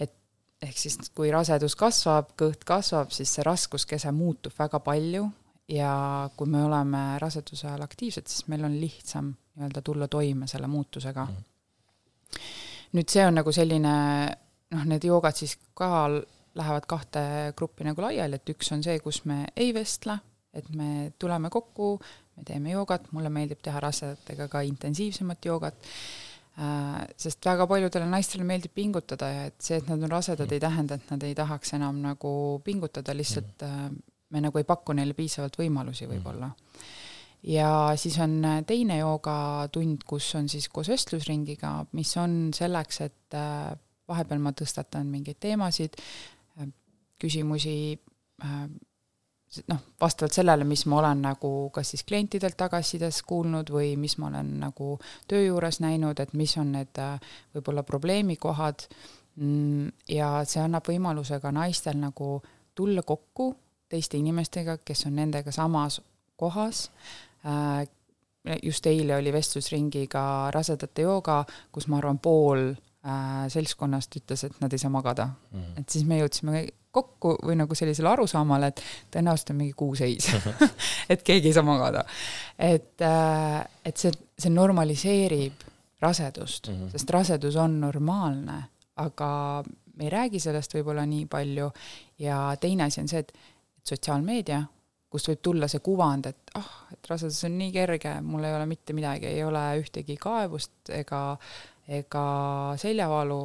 et 0.00 0.14
ehk 0.62 0.78
siis 0.78 0.98
kui 1.14 1.30
rasedus 1.30 1.76
kasvab, 1.78 2.34
kõht 2.38 2.66
kasvab, 2.66 3.14
siis 3.14 3.30
see 3.34 3.46
raskuskese 3.46 4.12
muutub 4.14 4.54
väga 4.58 4.80
palju 4.82 5.28
ja 5.70 6.28
kui 6.36 6.50
me 6.50 6.64
oleme 6.64 7.04
raseduse 7.22 7.68
ajal 7.68 7.86
aktiivsed, 7.86 8.26
siis 8.28 8.48
meil 8.52 8.66
on 8.66 8.78
lihtsam 8.80 9.32
nii-öelda 9.54 9.82
tulla 9.82 10.08
toime 10.08 10.46
selle 10.50 10.66
muutusega 10.66 11.24
mm. 11.24 12.40
nüüd 12.98 13.10
see 13.10 13.22
on 13.26 13.38
nagu 13.38 13.52
selline 13.54 13.94
noh, 14.74 14.86
need 14.90 15.06
joogad 15.06 15.38
siis 15.38 15.54
ka 15.78 16.08
lähevad 16.54 16.86
kahte 16.88 17.24
gruppi 17.56 17.86
nagu 17.86 18.04
laiali, 18.04 18.38
et 18.38 18.54
üks 18.54 18.70
on 18.74 18.82
see, 18.84 18.98
kus 19.02 19.24
me 19.28 19.44
ei 19.56 19.72
vestle, 19.74 20.18
et 20.54 20.68
me 20.76 21.12
tuleme 21.18 21.50
kokku, 21.50 21.96
me 22.36 22.46
teeme 22.46 22.74
joogat, 22.74 23.10
mulle 23.14 23.32
meeldib 23.32 23.62
teha 23.64 23.80
rasedatega 23.82 24.48
ka 24.52 24.62
intensiivsemat 24.66 25.44
joogat 25.50 25.78
äh,, 26.58 27.04
sest 27.18 27.44
väga 27.46 27.66
paljudele 27.70 28.06
naistele 28.10 28.46
meeldib 28.46 28.74
pingutada 28.74 29.30
ja 29.30 29.46
et 29.50 29.58
see, 29.58 29.80
et 29.80 29.90
nad 29.90 30.02
on 30.02 30.14
rasedad 30.14 30.52
ei 30.54 30.62
tähenda, 30.62 30.98
et 30.98 31.14
nad 31.14 31.26
ei 31.26 31.34
tahaks 31.38 31.74
enam 31.78 32.02
nagu 32.04 32.34
pingutada, 32.64 33.16
lihtsalt 33.16 33.66
äh, 33.66 33.88
me 34.34 34.42
nagu 34.44 34.58
ei 34.58 34.68
paku 34.68 34.94
neile 34.96 35.14
piisavalt 35.14 35.58
võimalusi 35.58 36.08
võib-olla. 36.10 36.50
Ja 37.44 37.92
siis 38.00 38.16
on 38.24 38.38
teine 38.66 38.96
joogatund, 39.02 40.06
kus 40.08 40.30
on 40.38 40.46
siis 40.48 40.70
koos 40.72 40.88
vestlusringiga, 40.88 41.76
mis 41.92 42.14
on 42.16 42.54
selleks, 42.56 43.02
et 43.04 43.36
äh, 43.36 43.74
vahepeal 44.08 44.40
ma 44.40 44.52
tõstatan 44.56 45.08
mingeid 45.12 45.38
teemasid, 45.44 45.98
küsimusi 47.20 47.76
äh, 48.44 48.68
noh, 49.68 49.80
vastavalt 50.00 50.34
sellele, 50.34 50.64
mis 50.64 50.84
ma 50.90 50.98
olen 50.98 51.22
nagu 51.28 51.50
kas 51.74 51.94
siis 51.94 52.04
klientidelt 52.08 52.56
tagasisides 52.58 53.22
kuulnud 53.28 53.70
või 53.74 53.94
mis 54.00 54.16
ma 54.18 54.28
olen 54.30 54.54
nagu 54.62 54.96
töö 55.30 55.44
juures 55.46 55.80
näinud, 55.84 56.20
et 56.20 56.34
mis 56.34 56.56
on 56.60 56.72
need 56.74 57.02
äh, 57.02 57.18
võib-olla 57.54 57.84
probleemikohad. 57.86 58.86
Mm, 59.36 59.90
ja 60.14 60.30
see 60.46 60.62
annab 60.62 60.86
võimaluse 60.88 61.40
ka 61.42 61.50
naistel 61.54 61.98
nagu 61.98 62.38
tulla 62.74 63.02
kokku 63.02 63.52
teiste 63.90 64.18
inimestega, 64.18 64.78
kes 64.86 65.06
on 65.08 65.18
nendega 65.18 65.52
samas 65.54 66.00
kohas. 66.40 66.88
Äh, 67.46 67.84
just 68.62 68.86
eile 68.86 69.16
oli 69.16 69.32
vestlusringiga 69.32 70.50
rasedate 70.52 71.06
jooga, 71.06 71.44
kus 71.72 71.86
ma 71.88 71.96
arvan, 72.02 72.18
pool 72.20 72.74
seltskonnast 73.48 74.16
ütles, 74.16 74.46
et 74.46 74.54
nad 74.62 74.72
ei 74.72 74.80
saa 74.80 74.90
magada 74.90 75.26
mm. 75.26 75.60
-hmm. 75.60 75.80
et 75.80 75.88
siis 75.88 76.06
me 76.08 76.18
jõudsime 76.22 76.62
kokku 76.94 77.34
või 77.42 77.56
nagu 77.58 77.76
sellisele 77.78 78.10
arusaamale, 78.12 78.70
et 78.70 78.82
tõenäoliselt 79.14 79.52
on 79.54 79.60
mingi 79.60 79.76
kuuseis 79.78 80.30
et 81.12 81.24
keegi 81.26 81.50
ei 81.50 81.56
saa 81.56 81.66
magada. 81.66 82.04
et, 82.58 82.94
äh, 83.02 83.60
et 83.84 84.00
see, 84.00 84.12
see 84.38 84.52
normaliseerib 84.52 85.66
rasedust 86.04 86.68
mm, 86.68 86.76
-hmm. 86.76 86.92
sest 86.92 87.10
rasedus 87.10 87.56
on 87.56 87.80
normaalne, 87.80 88.62
aga 88.96 89.64
me 89.96 90.04
ei 90.04 90.10
räägi 90.10 90.40
sellest 90.40 90.74
võib-olla 90.74 91.06
nii 91.06 91.26
palju 91.26 91.70
ja 92.18 92.56
teine 92.60 92.88
asi 92.88 93.00
on 93.00 93.08
see, 93.08 93.24
et, 93.24 93.32
et 93.78 93.94
sotsiaalmeedia, 93.94 94.62
kust 95.10 95.28
võib 95.30 95.42
tulla 95.42 95.68
see 95.70 95.80
kuvand, 95.80 96.26
et 96.26 96.56
ah 96.58 96.64
oh,, 96.64 96.72
et 96.92 97.10
rasedus 97.10 97.44
on 97.46 97.58
nii 97.58 97.72
kerge, 97.72 98.20
mul 98.20 98.44
ei 98.44 98.54
ole 98.54 98.66
mitte 98.66 98.92
midagi, 98.92 99.26
ei 99.26 99.44
ole 99.44 99.62
ühtegi 99.80 100.16
kaebust 100.20 100.90
ega 100.90 101.22
äh, 101.32 101.73
ega 101.88 102.26
seljavalu, 102.80 103.40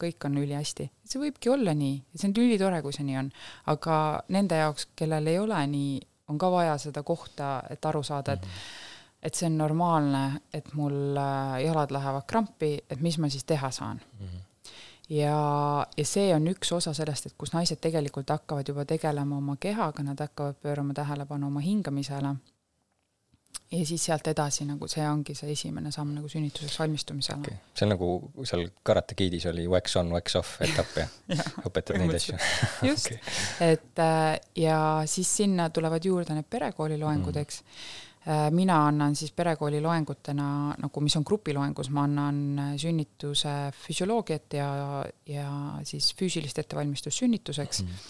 kõik 0.00 0.24
on 0.28 0.38
ülihästi. 0.40 0.90
see 1.04 1.20
võibki 1.20 1.50
olla 1.52 1.74
nii, 1.76 1.98
see 2.14 2.28
on 2.30 2.38
ülitore, 2.40 2.80
kui 2.82 2.94
see 2.96 3.04
nii 3.04 3.18
on, 3.20 3.28
aga 3.72 3.96
nende 4.32 4.60
jaoks, 4.62 4.88
kellel 4.96 5.26
ei 5.26 5.38
ole 5.38 5.58
nii, 5.66 5.98
on 6.32 6.38
ka 6.40 6.50
vaja 6.50 6.78
seda 6.80 7.02
kohta, 7.02 7.58
et 7.70 7.84
aru 7.84 8.02
saada, 8.02 8.38
et 8.38 8.48
et 9.22 9.38
see 9.38 9.46
on 9.46 9.54
normaalne, 9.54 10.40
et 10.50 10.72
mul 10.74 11.14
äh, 11.14 11.60
jalad 11.62 11.92
lähevad 11.94 12.24
krampi, 12.26 12.72
et 12.90 13.00
mis 13.00 13.20
ma 13.22 13.28
siis 13.30 13.44
teha 13.44 13.70
saan. 13.70 14.00
Mm. 14.20 14.26
-hmm 14.26 14.48
ja, 15.08 15.86
ja 15.96 16.04
see 16.04 16.34
on 16.34 16.46
üks 16.48 16.72
osa 16.72 16.94
sellest, 16.94 17.26
et 17.26 17.34
kus 17.38 17.52
naised 17.52 17.80
tegelikult 17.82 18.30
hakkavad 18.30 18.68
juba 18.68 18.84
tegelema 18.84 19.36
oma 19.36 19.56
kehaga, 19.60 20.02
nad 20.02 20.20
hakkavad 20.20 20.56
pöörama 20.62 20.94
tähelepanu 20.94 21.46
oma 21.46 21.60
hingamisele 21.60 22.34
ja 23.72 23.86
siis 23.86 24.04
sealt 24.04 24.26
edasi 24.28 24.66
nagu 24.68 24.88
see 24.90 25.04
ongi 25.08 25.34
see 25.36 25.52
esimene 25.54 25.92
samm 25.94 26.12
nagu 26.16 26.28
sünnituseks 26.28 26.76
valmistumisel 26.82 27.40
okay.. 27.40 27.56
see 27.74 27.86
on 27.86 27.92
nagu 27.94 28.08
seal 28.48 28.66
Karate 28.84 29.16
Kidis 29.18 29.46
oli 29.48 29.64
wax 29.70 29.96
on, 30.00 30.12
wax 30.12 30.36
off 30.40 30.60
etapp 30.64 30.98
ja, 31.00 31.06
ja 31.38 31.46
õpetad 31.68 32.00
neid 32.00 32.16
asju 32.18 32.36
just 32.90 33.12
okay., 33.12 33.18
et 33.72 34.02
äh, 34.04 34.36
ja 34.60 34.78
siis 35.08 35.30
sinna 35.42 35.70
tulevad 35.72 36.04
juurde 36.04 36.36
need 36.36 36.48
perekooli 36.52 37.00
loengud 37.00 37.36
mm., 37.36 37.46
eks. 37.46 37.62
Äh, 38.22 38.44
mina 38.54 38.76
annan 38.86 39.16
siis 39.18 39.32
perekooli 39.34 39.80
loengutena 39.82 40.76
nagu, 40.78 41.00
mis 41.02 41.16
on 41.18 41.24
grupiloengus, 41.26 41.88
ma 41.90 42.04
annan 42.06 42.42
äh, 42.58 42.74
sünnituse 42.78 43.54
füsioloogiat 43.86 44.58
ja, 44.60 44.68
ja 45.26 45.48
siis 45.88 46.12
füüsilist 46.18 46.60
ettevalmistust 46.62 47.24
sünnituseks 47.24 47.82
mm. 47.82 48.06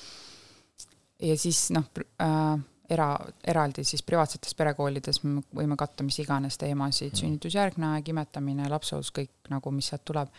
ja 1.30 1.38
siis 1.40 1.64
noh 1.72 1.88
äh,, 2.20 2.66
era, 2.90 3.08
eraldi 3.46 3.84
siis 3.84 4.02
privaatsetes 4.06 4.54
perekoolides 4.58 5.22
me 5.24 5.42
võime 5.54 5.76
katta 5.78 6.04
mis 6.06 6.18
iganes 6.22 6.58
teemasid, 6.60 7.14
sünnitusjärgne 7.18 7.94
aeg, 7.94 8.08
imetamine, 8.12 8.68
lapsehoidus, 8.72 9.12
kõik 9.16 9.52
nagu, 9.52 9.74
mis 9.74 9.90
sealt 9.92 10.04
tuleb. 10.08 10.32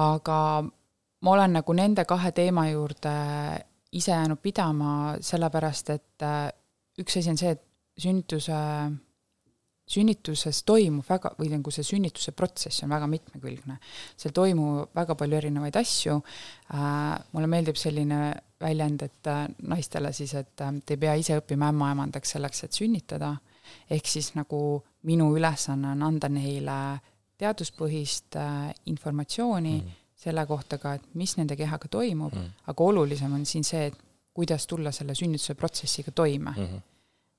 aga 0.00 0.38
ma 1.20 1.32
olen 1.34 1.58
nagu 1.58 1.74
nende 1.76 2.04
kahe 2.08 2.32
teema 2.32 2.68
juurde 2.70 3.14
ise 3.92 4.12
jäänud 4.12 4.38
pidama, 4.42 5.16
sellepärast 5.20 5.90
et 5.90 6.22
äh, 6.22 6.48
üks 7.00 7.18
asi 7.18 7.30
on 7.32 7.40
see, 7.40 7.54
et 7.56 7.64
sünnituse, 8.00 8.56
sünnituses 9.90 10.62
toimub 10.66 11.06
väga, 11.08 11.32
või 11.38 11.50
nagu 11.52 11.72
see 11.74 11.86
sünnituse 11.86 12.32
protsess 12.36 12.84
on 12.84 12.92
väga 12.92 13.08
mitmekülgne. 13.10 13.78
seal 14.16 14.34
toimub 14.36 14.94
väga 14.94 15.16
palju 15.18 15.38
erinevaid 15.40 15.76
asju 15.80 16.16
äh,, 16.16 17.18
mulle 17.32 17.50
meeldib 17.50 17.78
selline 17.80 18.20
väljend, 18.60 19.02
et 19.02 19.30
äh, 19.30 19.46
naistele 19.68 20.12
siis, 20.12 20.34
et 20.38 20.60
äh, 20.60 20.74
te 20.84 20.94
ei 20.96 21.02
pea 21.04 21.14
ise 21.18 21.38
õppima 21.40 21.70
ämmaemandaks 21.72 22.36
selleks, 22.36 22.64
et 22.64 22.76
sünnitada, 22.76 23.34
ehk 23.90 24.06
siis 24.06 24.34
nagu 24.36 24.82
minu 25.08 25.30
ülesanne 25.36 25.94
on 25.94 26.04
anda 26.10 26.28
neile 26.32 26.76
teaduspõhist 27.40 28.36
äh, 28.36 28.68
informatsiooni 28.92 29.74
mm. 29.80 29.98
selle 30.20 30.44
kohta 30.46 30.78
ka, 30.78 30.94
et 30.98 31.10
mis 31.16 31.34
nende 31.38 31.56
kehaga 31.56 31.88
toimub 31.88 32.36
mm., 32.36 32.68
aga 32.70 32.86
olulisem 32.92 33.34
on 33.34 33.46
siin 33.48 33.64
see, 33.66 33.88
et 33.90 34.06
kuidas 34.36 34.66
tulla 34.70 34.92
selle 34.94 35.16
sünnituse 35.18 35.56
protsessiga 35.58 36.12
toime 36.14 36.54
mm. 36.56 36.64
-hmm 36.66 36.88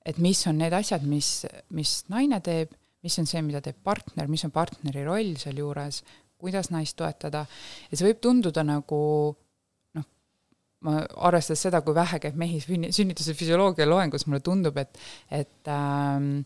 et 0.04 0.18
mis 0.18 0.46
on 0.50 0.58
need 0.58 0.72
asjad, 0.76 1.04
mis, 1.08 1.44
mis 1.70 1.96
naine 2.12 2.40
teeb, 2.44 2.72
mis 3.02 3.18
on 3.18 3.26
see, 3.26 3.42
mida 3.42 3.60
teeb 3.64 3.78
partner, 3.84 4.28
mis 4.30 4.44
on 4.46 4.54
partneri 4.54 5.04
roll 5.06 5.34
sealjuures, 5.40 6.02
kuidas 6.42 6.70
naist 6.74 6.96
toetada, 6.98 7.44
ja 7.90 7.98
see 7.98 8.08
võib 8.08 8.22
tunduda 8.22 8.64
nagu 8.66 9.02
noh, 9.98 10.08
ma 10.86 11.02
arvestades 11.28 11.62
seda, 11.68 11.82
kui 11.82 11.94
vähe 11.94 12.18
käib 12.22 12.38
mehi 12.38 12.58
sünnituse 12.62 13.34
füsioloogia 13.38 13.86
loengus, 13.86 14.26
mulle 14.26 14.42
tundub, 14.42 14.78
et, 14.82 14.98
et 15.30 15.70
ähm, 15.70 16.42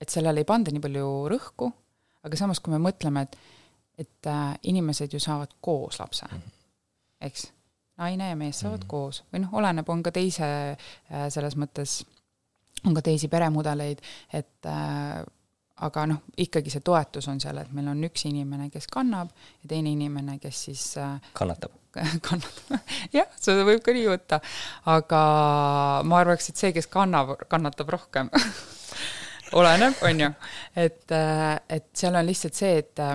et 0.00 0.10
sellele 0.10 0.42
ei 0.42 0.48
panda 0.48 0.72
nii 0.72 0.82
palju 0.82 1.06
rõhku, 1.32 1.68
aga 2.26 2.38
samas, 2.38 2.60
kui 2.62 2.74
me 2.74 2.80
mõtleme, 2.82 3.24
et, 3.26 3.38
et 4.04 4.30
äh, 4.30 4.52
inimesed 4.70 5.14
ju 5.14 5.20
saavad 5.22 5.56
koos 5.64 5.98
lapse, 6.00 6.28
eks, 7.24 7.48
naine 7.98 8.30
ja 8.30 8.38
mees 8.38 8.60
saavad 8.62 8.78
mm 8.78 8.84
-hmm. 8.84 8.90
koos. 8.90 9.22
Või 9.32 9.42
noh, 9.42 9.54
oleneb, 9.60 9.88
on 9.90 10.02
ka 10.02 10.14
teise 10.14 10.46
äh, 10.46 11.26
selles 11.34 11.56
mõttes 11.56 12.04
on 12.86 12.94
ka 12.96 13.02
teisi 13.04 13.30
peremudeleid, 13.32 14.00
et 14.34 14.68
äh, 14.68 15.18
aga 15.86 16.06
noh, 16.10 16.22
ikkagi 16.42 16.72
see 16.72 16.84
toetus 16.84 17.28
on 17.30 17.40
seal, 17.42 17.60
et 17.62 17.74
meil 17.74 17.90
on 17.92 18.00
üks 18.08 18.26
inimene, 18.28 18.68
kes 18.72 18.88
kannab 18.92 19.30
ja 19.62 19.70
teine 19.74 19.92
inimene, 19.94 20.38
kes 20.42 20.64
siis 20.68 20.84
äh, 21.00 21.18
kannatab. 21.38 21.74
kannatab, 22.26 22.90
jah, 23.14 23.28
seda 23.40 23.64
võib 23.66 23.82
ka 23.84 23.94
nii 23.96 24.08
võtta, 24.10 24.40
aga 24.92 25.20
ma 26.06 26.18
arvaks, 26.22 26.50
et 26.50 26.60
see, 26.60 26.72
kes 26.76 26.90
kannab, 26.92 27.36
kannatab 27.50 27.90
rohkem 27.94 28.30
oleneb, 29.58 29.96
on 30.06 30.26
ju, 30.26 30.32
et, 30.76 31.04
äh, 31.14 31.54
et 31.78 31.88
seal 31.96 32.18
on 32.18 32.28
lihtsalt 32.28 32.58
see, 32.58 32.82
et, 32.84 33.06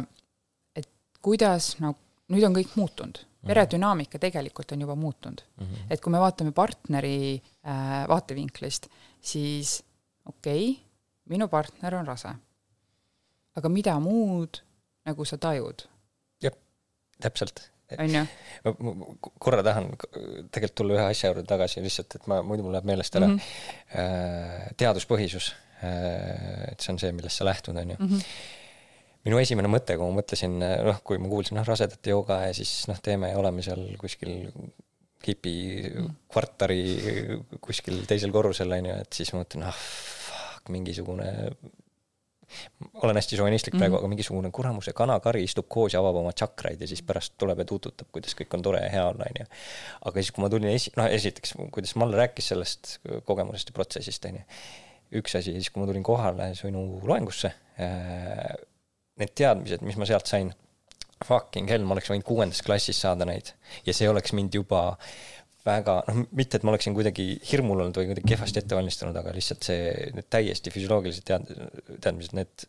et 0.80 0.90
kuidas 1.24 1.76
no 1.84 1.94
nüüd 2.34 2.46
on 2.48 2.56
kõik 2.56 2.76
muutunud 2.80 3.20
mhm. 3.20 3.50
peredünaamika 3.52 4.22
tegelikult 4.22 4.74
on 4.76 4.86
juba 4.86 4.96
muutunud 4.96 5.44
mm. 5.44 5.66
-hmm. 5.66 5.88
et 5.90 6.02
kui 6.02 6.12
me 6.12 6.22
vaatame 6.24 6.52
partneri 6.56 7.18
äh, 7.36 8.08
vaatevinklist, 8.10 8.88
siis 9.24 9.80
okei 10.26 10.70
okay,, 10.70 10.82
minu 11.32 11.48
partner 11.52 12.00
on 12.00 12.08
rase. 12.08 12.34
aga 13.56 13.70
mida 13.70 13.98
muud 14.04 14.62
nagu 15.08 15.26
sa 15.26 15.38
tajud? 15.38 15.86
jah, 16.44 16.56
täpselt. 17.22 17.68
on 17.98 18.16
ju? 18.16 18.24
ma 18.64 19.12
korra 19.40 19.64
tahan 19.66 19.92
tegelikult 20.52 20.76
tulla 20.80 20.98
ühe 20.98 21.06
asja 21.12 21.32
juurde 21.32 21.46
tagasi 21.50 21.84
lihtsalt, 21.84 22.18
et 22.20 22.28
ma, 22.32 22.42
muidu 22.46 22.66
mul 22.66 22.76
läheb 22.76 22.90
meelest 22.90 23.16
ära 23.20 23.30
mm. 23.30 23.38
-hmm. 23.38 24.76
teaduspõhisus, 24.82 25.54
äh, 25.84 26.74
et 26.74 26.82
see 26.82 26.94
on 26.96 27.00
see, 27.00 27.16
millest 27.16 27.40
sa 27.40 27.48
lähtud, 27.48 27.78
on 27.78 27.96
ju 27.96 27.98
mm. 28.00 28.12
-hmm 28.12 28.60
minu 29.24 29.40
esimene 29.40 29.70
mõte, 29.72 29.96
kui 29.96 30.10
ma 30.10 30.20
mõtlesin, 30.20 30.58
noh, 30.60 30.98
kui 31.08 31.20
ma 31.22 31.30
kuulsin, 31.32 31.56
noh, 31.56 31.68
rasedate 31.68 32.12
jooga 32.12 32.42
ja 32.48 32.56
siis 32.58 32.84
noh, 32.90 33.00
teeme 33.00 33.30
ja 33.32 33.40
oleme 33.40 33.64
seal 33.64 33.86
kuskil 34.02 34.34
Kipi 35.24 35.54
kvartali 36.32 36.82
kuskil 37.64 38.02
teisel 38.10 38.34
korrusel, 38.36 38.74
on 38.76 38.90
ju, 38.90 38.98
et 39.06 39.22
siis 39.22 39.32
ma 39.32 39.44
mõtlen, 39.44 39.64
ah 39.70 39.78
fuck, 39.78 40.72
mingisugune 40.74 41.30
olen 42.94 43.18
hästi 43.18 43.38
šovinistlik 43.38 43.76
praegu 43.76 43.94
mm, 43.94 43.96
-hmm. 43.96 44.04
aga 44.04 44.08
mingisugune 44.08 44.52
kuramuse 44.52 44.94
kanakari 44.94 45.44
istub 45.44 45.66
koos 45.68 45.94
ja 45.94 46.00
avab 46.00 46.16
oma 46.22 46.32
tšakraid 46.32 46.82
ja 46.82 46.88
siis 46.88 47.02
pärast 47.02 47.34
tuleb 47.38 47.60
ja 47.60 47.66
tuututab, 47.66 48.08
kuidas 48.12 48.36
kõik 48.36 48.54
on 48.54 48.62
tore 48.62 48.82
ja 48.84 48.90
hea 48.90 49.06
olla, 49.08 49.26
onju. 49.30 49.46
aga 50.06 50.22
siis, 50.22 50.32
kui 50.32 50.44
ma 50.44 50.50
tulin 50.50 50.70
esi-, 50.70 50.94
noh, 50.98 51.06
esiteks, 51.06 51.54
kuidas 51.72 51.96
Malle 51.96 52.18
rääkis 52.18 52.48
sellest 52.48 53.00
kogemusest 53.26 53.70
ja 53.70 53.74
protsessist, 53.74 54.26
onju. 54.26 54.44
üks 55.22 55.38
asi, 55.40 55.52
siis 55.52 55.70
kui 55.70 55.82
ma 55.82 55.88
tulin 55.88 56.04
kohale 56.04 56.52
sinu 56.56 56.84
loengusse 57.04 57.54
äh,, 57.80 58.54
need 59.20 59.34
teadmised, 59.36 59.82
mis 59.82 59.98
ma 59.98 60.06
sealt 60.10 60.30
sain 60.30 60.54
fucking 61.28 61.70
hell, 61.72 61.86
ma 61.88 61.96
oleks 61.98 62.12
võinud 62.12 62.28
kuuendas 62.28 62.64
klassis 62.66 63.00
saada 63.04 63.28
neid 63.30 63.54
ja 63.88 63.96
see 63.96 64.10
oleks 64.10 64.36
mind 64.38 64.56
juba 64.60 64.84
väga, 65.64 65.98
noh, 66.10 66.26
mitte 66.36 66.60
et 66.60 66.66
ma 66.68 66.74
oleksin 66.74 66.96
kuidagi 66.96 67.28
hirmul 67.48 67.86
olnud 67.86 67.98
või 68.00 68.10
kuidagi 68.12 68.34
kehvasti 68.34 68.60
ette 68.60 68.76
valmistunud, 68.76 69.16
aga 69.20 69.34
lihtsalt 69.36 69.64
see, 69.64 69.94
need 70.16 70.28
täiesti 70.34 70.74
füsioloogilised 70.74 71.26
tead-, 71.28 71.54
teadmised, 72.04 72.36
need, 72.36 72.68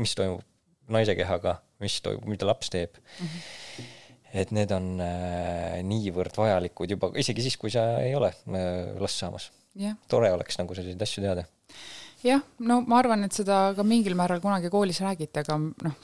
mis 0.00 0.14
toimub 0.18 0.42
naise 0.90 1.14
kehaga, 1.18 1.60
mis 1.82 2.00
toimub, 2.02 2.26
mida 2.32 2.48
laps 2.48 2.72
teeb 2.72 2.98
mm. 2.98 3.30
-hmm. 3.30 3.94
et 4.42 4.52
need 4.56 4.74
on 4.74 4.90
äh, 5.04 5.78
niivõrd 5.86 6.34
vajalikud 6.38 6.96
juba, 6.96 7.12
isegi 7.22 7.46
siis, 7.46 7.56
kui 7.60 7.70
sa 7.70 7.86
ei 8.02 8.14
ole 8.18 8.32
äh, 8.34 8.98
last 8.98 9.22
saamas 9.22 9.50
yeah.. 9.78 9.94
tore 10.08 10.32
oleks 10.34 10.58
nagu 10.58 10.74
selliseid 10.74 11.06
asju 11.06 11.22
teada 11.22 11.46
jah, 12.26 12.42
no 12.66 12.80
ma 12.90 12.98
arvan, 13.00 13.24
et 13.26 13.36
seda 13.36 13.70
ka 13.76 13.86
mingil 13.86 14.18
määral 14.18 14.42
kunagi 14.42 14.70
koolis 14.72 15.00
räägiti, 15.04 15.44
aga 15.44 15.56
noh. 15.60 15.96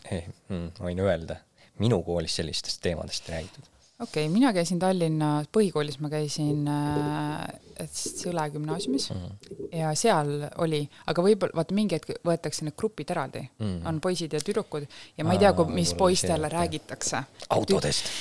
Mm, 0.49 0.71
võin 0.79 1.03
öelda 1.03 1.41
minu 1.83 2.03
koolis 2.03 2.37
sellistest 2.41 2.81
teemadest 2.83 3.29
ei 3.29 3.35
räägitud. 3.35 3.69
okei 4.01 4.25
okay,, 4.27 4.33
mina 4.33 4.53
käisin 4.53 4.79
Tallinna 4.79 5.31
põhikoolis, 5.53 6.01
ma 6.01 6.11
käisin 6.13 6.67
äh, 6.69 7.47
Sõle 7.93 8.47
gümnaasiumis 8.51 9.11
mm 9.11 9.17
-hmm. 9.17 9.69
ja 9.79 9.95
seal 9.95 10.49
oli, 10.65 10.89
aga 11.07 11.23
võib-olla 11.23 11.61
vaata 11.61 11.75
mingi 11.77 11.99
hetk 11.99 12.15
võetakse 12.25 12.65
need 12.65 12.77
grupid 12.77 13.11
eraldi 13.11 13.43
mm, 13.43 13.67
-hmm. 13.67 13.89
on 13.89 14.01
poisid 14.01 14.33
ja 14.33 14.41
tüdrukud 14.41 14.87
ja 15.19 15.25
ma 15.25 15.33
ei 15.33 15.39
tea, 15.39 15.53
mis 15.69 15.95
poistele 15.95 16.49
räägitakse. 16.49 17.23
autodest 17.51 18.13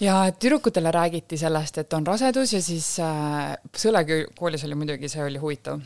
ja 0.00 0.32
tüdrukutele 0.38 0.90
räägiti 0.90 1.38
sellest, 1.38 1.78
et 1.78 1.92
on 1.92 2.06
rasedus 2.06 2.52
ja 2.52 2.62
siis 2.62 2.98
äh, 3.00 3.56
Sõle 3.76 4.04
koolis 4.38 4.64
oli 4.64 4.74
muidugi, 4.74 5.08
see 5.08 5.24
oli 5.24 5.38
huvitav. 5.38 5.80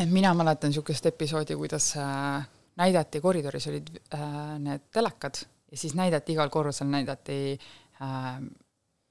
et 0.00 0.10
mina 0.10 0.34
mäletan 0.34 0.70
niisugust 0.70 1.06
episoodi, 1.06 1.56
kuidas 1.56 1.96
äh, 1.96 2.46
näidati, 2.76 3.20
koridoris 3.20 3.66
olid 3.66 3.90
äh, 4.14 4.58
need 4.58 4.80
telekad 4.92 5.44
ja 5.74 5.78
siis 5.80 5.96
näidati 5.98 6.36
igal 6.36 6.52
korrusel 6.54 6.86
näidati 6.90 7.38
äh, 8.02 8.34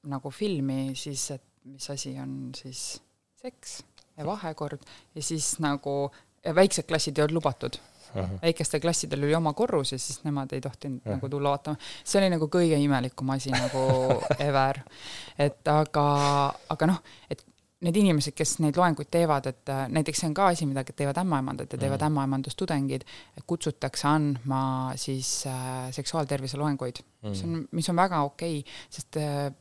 nagu 0.08 0.32
filmi 0.32 0.94
siis, 0.96 1.30
et 1.36 1.44
mis 1.68 1.90
asi 1.92 2.16
on 2.20 2.52
siis 2.56 3.02
seks 3.42 3.82
ja 4.18 4.26
vahekord 4.28 4.84
ja 5.16 5.24
siis 5.24 5.58
nagu 5.64 6.12
ja 6.44 6.56
väiksed 6.56 6.88
klassid 6.88 7.20
ei 7.20 7.28
olnud 7.28 7.42
lubatud 7.42 7.80
väikestel 8.14 8.82
klassidel 8.82 9.24
oli 9.24 9.36
oma 9.36 9.54
korrus 9.54 9.92
ja 9.92 10.00
siis 10.00 10.24
nemad 10.24 10.52
ei 10.54 10.62
tohtinud 10.62 11.02
-huh. 11.02 11.16
nagu 11.16 11.30
tulla 11.30 11.50
vaatama. 11.50 11.78
see 12.04 12.22
oli 12.22 12.30
nagu 12.30 12.46
kõige 12.46 12.78
imelikum 12.78 13.30
asi 13.30 13.52
nagu 13.52 13.88
ever. 14.48 14.80
et 15.38 15.68
aga, 15.68 16.06
aga 16.70 16.88
noh, 16.88 17.02
et 17.30 17.46
need 17.84 17.98
inimesed, 18.00 18.36
kes 18.38 18.58
neid 18.64 18.78
loenguid 18.80 19.10
teevad, 19.14 19.50
et 19.52 19.72
äh, 19.72 19.86
näiteks 19.94 20.24
see 20.24 20.30
on 20.30 20.38
ka 20.38 20.50
asi, 20.54 20.68
mida 20.70 20.86
teevad 20.88 21.20
ämmaemandad 21.24 21.72
ja 21.72 21.80
teevad 21.80 22.00
mm. 22.02 22.12
ämmaemandustudengid, 22.12 23.08
kutsutakse 23.50 24.08
andma 24.10 24.62
siis 25.00 25.44
äh, 25.50 25.90
seksuaaltervise 25.96 26.60
loenguid 26.62 27.04
mm., 27.04 27.34
mis 27.34 27.44
on, 27.44 27.68
mis 27.72 27.92
on 27.92 28.00
väga 28.00 28.24
okei 28.28 28.62
okay,, 28.62 28.80
sest 28.94 29.20
äh, 29.20 29.52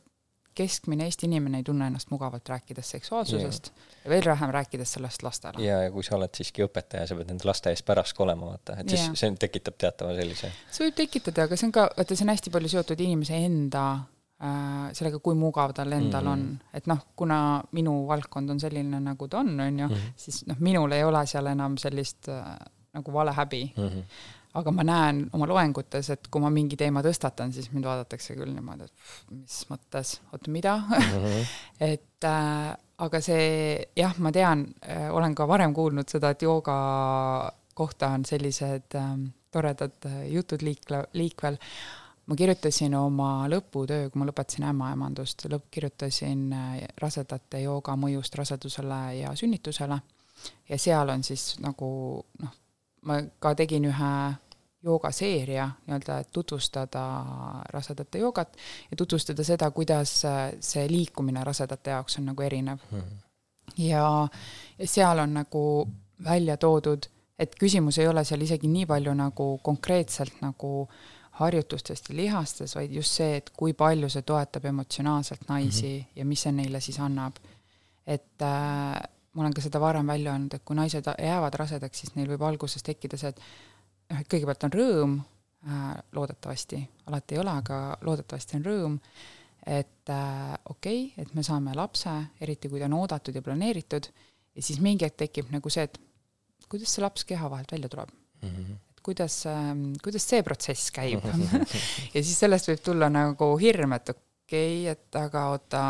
keskmine 0.55 1.05
Eesti 1.05 1.25
inimene 1.25 1.57
ei 1.57 1.63
tunne 1.63 1.87
ennast 1.87 2.11
mugavalt 2.13 2.49
rääkides 2.49 2.91
seksuaalsusest 2.95 3.67
yeah. 3.67 4.03
ja 4.03 4.09
veel 4.09 4.25
vähem 4.25 4.49
rääkides 4.53 4.93
sellest 4.93 5.23
lastele. 5.23 5.65
ja, 5.65 5.81
ja 5.83 5.91
kui 5.91 6.03
sa 6.05 6.15
oled 6.17 6.33
siiski 6.37 6.65
õpetaja, 6.65 7.07
sa 7.09 7.17
pead 7.17 7.31
nende 7.31 7.47
laste 7.49 7.73
ees 7.73 7.83
pärast 7.85 8.17
ka 8.17 8.23
olema, 8.27 8.53
vaata, 8.53 8.77
et 8.79 8.89
siis 8.93 9.07
yeah. 9.07 9.17
see 9.19 9.35
tekitab 9.41 9.79
teatava 9.81 10.15
sellise. 10.17 10.51
see 10.71 10.87
võib 10.87 10.99
tekitada, 11.01 11.47
aga 11.47 11.57
see 11.59 11.69
on 11.69 11.75
ka, 11.75 11.87
vaata, 11.97 12.17
see 12.17 12.27
on 12.27 12.33
hästi 12.35 12.53
palju 12.53 12.73
seotud 12.75 13.05
inimese 13.07 13.39
enda 13.47 13.85
sellega, 14.93 15.19
kui 15.23 15.35
mugav 15.39 15.71
tal 15.73 15.91
endal 15.91 16.23
mm 16.23 16.29
-hmm. 16.29 16.51
on, 16.51 16.59
et 16.73 16.87
noh, 16.87 16.99
kuna 17.15 17.63
minu 17.71 18.07
valdkond 18.07 18.49
on 18.49 18.59
selline, 18.59 18.99
nagu 18.99 19.27
ta 19.27 19.39
on, 19.39 19.59
on 19.59 19.79
ju 19.79 19.87
mm, 19.87 19.93
-hmm. 19.93 20.13
siis 20.15 20.45
noh, 20.47 20.57
minul 20.59 20.91
ei 20.91 21.03
ole 21.03 21.25
seal 21.25 21.45
enam 21.47 21.77
sellist 21.77 22.29
äh, 22.29 22.57
nagu 22.93 23.13
valehäbi 23.13 23.73
mm. 23.77 23.83
-hmm. 23.83 24.03
aga 24.53 24.71
ma 24.71 24.83
näen 24.83 25.29
oma 25.33 25.47
loengutes, 25.47 26.09
et 26.09 26.27
kui 26.27 26.41
ma 26.41 26.49
mingi 26.49 26.75
teema 26.75 27.01
tõstatan, 27.01 27.53
siis 27.53 27.71
mind 27.71 27.85
vaadatakse 27.85 28.35
küll 28.35 28.53
niimoodi, 28.53 28.83
et 28.83 28.93
mis 29.31 29.65
mõttes, 29.69 30.19
oota, 30.31 30.51
mida 30.51 30.77
mm? 30.77 30.95
-hmm. 30.95 31.45
et 31.93 32.23
äh, 32.23 32.75
aga 32.97 33.21
see 33.21 33.87
jah, 33.95 34.17
ma 34.17 34.31
tean 34.31 34.67
äh,, 34.89 35.09
olen 35.11 35.35
ka 35.35 35.47
varem 35.47 35.73
kuulnud 35.73 36.09
seda, 36.09 36.29
et 36.29 36.41
jooga 36.41 37.51
kohta 37.73 38.07
on 38.07 38.25
sellised 38.25 38.95
äh, 38.95 39.17
toredad 39.51 40.05
äh, 40.05 40.31
jutud 40.33 40.61
liikle, 40.61 41.05
liikvel 41.13 41.57
ma 42.25 42.35
kirjutasin 42.35 42.95
oma 42.95 43.47
lõputöö, 43.51 44.09
kui 44.09 44.19
ma 44.21 44.27
lõpetasin 44.29 44.67
ämmaemandust, 44.69 45.45
lõpp, 45.51 45.67
kirjutasin 45.71 46.45
äh, 46.55 46.75
rasedate 47.01 47.63
jooga 47.65 47.95
mõjust 47.99 48.35
rasedusele 48.39 49.01
ja 49.19 49.35
sünnitusele 49.35 49.99
ja 50.69 50.77
seal 50.77 51.09
on 51.09 51.23
siis 51.23 51.53
nagu 51.63 51.89
noh, 52.41 52.55
ma 53.07 53.19
ka 53.39 53.53
tegin 53.59 53.89
ühe 53.89 54.13
joogaseeria 54.83 55.69
nii-öelda, 55.87 56.19
et 56.19 56.31
tutvustada 56.35 57.03
rasedate 57.71 58.19
joogat 58.19 58.57
ja 58.91 58.97
tutvustada 58.97 59.43
seda, 59.43 59.71
kuidas 59.71 60.25
äh, 60.25 60.45
see 60.59 60.87
liikumine 60.91 61.43
rasedate 61.43 61.95
jaoks 61.95 62.19
on 62.19 62.31
nagu 62.31 62.43
erinev 62.43 62.79
mm. 62.91 62.99
-hmm. 62.99 63.17
ja, 63.77 64.27
ja 64.79 64.87
seal 64.87 65.19
on 65.19 65.33
nagu 65.33 65.89
välja 66.23 66.57
toodud, 66.57 67.05
et 67.39 67.55
küsimus 67.59 67.97
ei 67.99 68.07
ole 68.07 68.23
seal 68.23 68.41
isegi 68.41 68.67
nii 68.67 68.85
palju 68.85 69.13
nagu 69.13 69.57
konkreetselt 69.63 70.41
nagu 70.41 70.89
harjutustest 71.39 72.09
ja 72.09 72.15
lihastes, 72.15 72.75
vaid 72.77 72.93
just 72.93 73.17
see, 73.17 73.39
et 73.39 73.49
kui 73.57 73.73
palju 73.77 74.09
see 74.11 74.25
toetab 74.27 74.65
emotsionaalselt 74.69 75.47
naisi 75.49 75.87
mm 75.87 75.99
-hmm. 75.99 76.19
ja 76.19 76.25
mis 76.25 76.41
see 76.41 76.51
neile 76.51 76.81
siis 76.81 76.99
annab. 76.99 77.35
et 78.07 78.41
äh, 78.41 79.01
ma 79.33 79.41
olen 79.41 79.53
ka 79.53 79.61
seda 79.61 79.79
varem 79.79 80.07
välja 80.07 80.31
öelnud, 80.31 80.53
et 80.53 80.63
kui 80.65 80.75
naised 80.75 81.05
jäävad 81.19 81.53
rasedaks, 81.53 81.99
siis 81.99 82.15
neil 82.15 82.29
võib 82.29 82.41
alguses 82.41 82.83
tekkida 82.83 83.17
see, 83.17 83.29
et 83.29 83.39
noh, 84.09 84.19
et 84.19 84.27
kõigepealt 84.33 84.63
on 84.63 84.71
rõõm 84.71 85.15
äh,, 85.67 85.95
loodetavasti, 86.11 86.89
alati 87.05 87.35
ei 87.35 87.39
ole, 87.39 87.49
aga 87.49 87.97
loodetavasti 88.01 88.57
on 88.57 88.65
rõõm, 88.65 88.99
et 89.65 90.09
äh, 90.09 90.53
okei 90.69 91.05
okay,, 91.05 91.25
et 91.25 91.33
me 91.33 91.43
saame 91.43 91.73
lapse, 91.75 92.09
eriti 92.41 92.69
kui 92.69 92.79
ta 92.79 92.85
on 92.85 92.93
oodatud 92.93 93.35
ja 93.35 93.41
planeeritud, 93.41 94.09
ja 94.55 94.61
siis 94.61 94.79
mingi 94.79 95.05
hetk 95.05 95.17
tekib 95.17 95.51
nagu 95.51 95.69
see, 95.69 95.83
et 95.83 95.99
kuidas 96.69 96.93
see 96.93 97.01
laps 97.01 97.23
keha 97.23 97.49
vahelt 97.49 97.71
välja 97.71 97.89
tuleb 97.89 98.09
mm. 98.41 98.49
-hmm 98.49 98.92
kuidas 99.05 99.43
äh,, 99.49 99.73
kuidas 100.03 100.27
see 100.29 100.43
protsess 100.45 100.93
käib 100.95 101.25
ja 102.15 102.21
siis 102.21 102.37
sellest 102.37 102.71
võib 102.71 102.85
tulla 102.85 103.09
nagu 103.13 103.53
hirm, 103.61 103.97
et 103.97 104.13
okei 104.13 104.23
okay,, 104.87 104.93
et 104.93 105.19
aga 105.19 105.43
oota, 105.53 105.83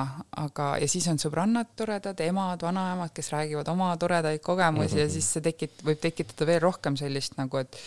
aga, 0.43 0.73
ja 0.81 0.89
siis 0.89 1.07
on 1.11 1.21
sõbrannad 1.21 1.73
toredad, 1.77 2.19
emad, 2.25 2.63
vanaemad, 2.63 3.13
kes 3.15 3.33
räägivad 3.33 3.71
oma 3.73 3.93
toredaid 3.99 4.43
kogemusi 4.43 5.01
ja 5.03 5.07
siis 5.11 5.29
see 5.35 5.43
tekit-, 5.45 5.83
võib 5.85 6.01
tekitada 6.03 6.47
veel 6.47 6.61
rohkem 6.63 6.97
sellist 6.99 7.35
nagu, 7.39 7.59
et 7.59 7.77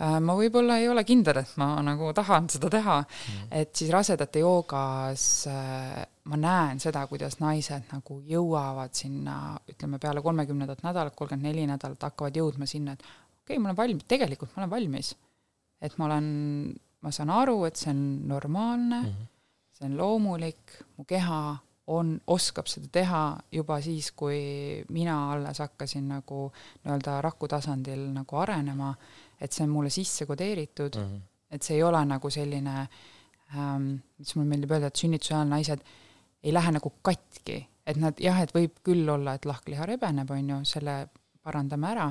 äh, 0.00 0.18
ma 0.22 0.36
võib-olla 0.38 0.78
ei 0.80 0.88
ole 0.88 1.04
kindel, 1.08 1.42
et 1.42 1.56
ma 1.60 1.74
nagu 1.84 2.12
tahan 2.16 2.48
seda 2.52 2.70
teha 2.72 3.00
mm., 3.02 3.48
et 3.60 3.74
siis 3.76 3.92
rasedate 3.92 4.44
joogas 4.44 5.26
äh, 5.50 6.04
ma 6.26 6.38
näen 6.40 6.80
seda, 6.82 7.04
kuidas 7.10 7.38
naised 7.42 7.86
nagu 7.92 8.18
jõuavad 8.26 8.94
sinna, 8.96 9.56
ütleme 9.70 10.00
peale 10.02 10.22
kolmekümnendat 10.24 10.82
nädalat, 10.86 11.14
kolmkümmend 11.18 11.50
neli 11.50 11.66
nädalat 11.70 12.08
hakkavad 12.08 12.36
jõudma 12.40 12.66
sinna, 12.70 12.96
et 12.96 13.04
okei 13.46 13.54
okay,, 13.54 13.62
ma 13.62 13.70
olen 13.70 13.78
valmis, 13.78 14.10
tegelikult 14.10 14.52
ma 14.56 14.64
olen 14.64 14.74
valmis. 14.74 15.14
et 15.80 15.96
ma 15.98 16.10
olen, 16.10 16.28
ma 17.00 17.14
saan 17.14 17.30
aru, 17.30 17.62
et 17.68 17.78
see 17.78 17.94
on 17.94 18.04
normaalne 18.34 19.00
mm, 19.00 19.14
-hmm 19.14 19.32
see 19.76 19.86
on 19.86 19.96
loomulik, 19.96 20.78
mu 20.96 21.04
keha 21.04 21.40
on, 21.92 22.16
oskab 22.32 22.68
seda 22.70 22.88
teha 22.92 23.20
juba 23.52 23.78
siis, 23.84 24.10
kui 24.16 24.38
mina 24.94 25.16
alles 25.34 25.60
hakkasin 25.62 26.08
nagu 26.16 26.46
nii-öelda 26.48 27.20
raku 27.24 27.48
tasandil 27.50 28.08
nagu 28.14 28.40
arenema, 28.40 28.94
et 29.40 29.52
see 29.52 29.66
on 29.66 29.74
mulle 29.74 29.92
sisse 29.92 30.26
kodeeritud 30.26 30.96
mm, 30.96 31.12
-hmm. 31.12 31.20
et 31.50 31.62
see 31.62 31.76
ei 31.76 31.82
ole 31.82 32.04
nagu 32.04 32.30
selline 32.30 32.76
ähm,, 33.54 33.92
mis 34.18 34.34
mulle 34.34 34.48
meeldib 34.48 34.72
öelda, 34.72 34.90
et 34.90 34.96
sünnituse 35.04 35.34
ajal 35.34 35.52
naised 35.52 35.84
ei 36.42 36.54
lähe 36.54 36.72
nagu 36.72 36.92
katki, 37.02 37.66
et 37.86 37.96
nad 37.96 38.18
jah, 38.20 38.40
et 38.42 38.54
võib 38.54 38.80
küll 38.82 39.08
olla, 39.08 39.34
et 39.34 39.44
lahkliha 39.44 39.86
rebeneb, 39.86 40.30
on 40.30 40.50
ju, 40.50 40.64
selle 40.64 40.96
parandame 41.46 41.90
ära, 41.92 42.06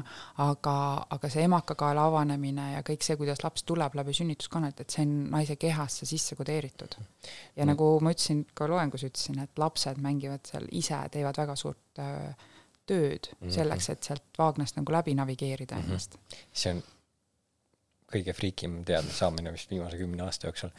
aga, 0.45 0.77
aga 1.15 1.29
see 1.31 1.45
emakakaela 1.49 2.07
avanemine 2.09 2.71
ja 2.73 2.81
kõik 2.87 3.05
see, 3.05 3.17
kuidas 3.19 3.43
laps 3.43 3.65
tuleb 3.67 3.97
läbi 3.99 4.15
sünnituskannet, 4.15 4.81
et 4.81 4.95
see 4.95 5.05
on 5.05 5.15
naise 5.35 5.59
kehasse 5.61 6.07
sisse 6.09 6.37
kodeeritud. 6.39 6.97
ja 6.97 7.63
mm. 7.63 7.69
nagu 7.73 7.91
ma 8.05 8.15
ütlesin, 8.15 8.45
ka 8.55 8.69
loengus 8.71 9.05
ütlesin, 9.07 9.39
et 9.43 9.61
lapsed 9.61 10.01
mängivad 10.01 10.45
seal 10.47 10.67
ise, 10.71 10.99
teevad 11.11 11.37
väga 11.43 11.55
suurt 11.59 12.03
öö, 12.03 12.33
tööd 12.85 13.31
mm 13.31 13.47
-hmm. 13.47 13.53
selleks, 13.53 13.89
et 13.89 14.03
sealt 14.03 14.37
vaagnast 14.37 14.77
nagu 14.77 14.91
läbi 14.93 15.15
navigeerida 15.17 15.75
mm 15.75 15.81
-hmm. 15.81 15.85
ennast. 15.85 16.17
see 16.53 16.73
on 16.73 16.83
kõige 18.15 18.33
friikim 18.33 18.83
teadmise 18.85 19.17
saamine 19.17 19.51
vist 19.51 19.71
viimase 19.71 19.97
kümne 19.97 20.23
aasta 20.23 20.47
jooksul. 20.47 20.69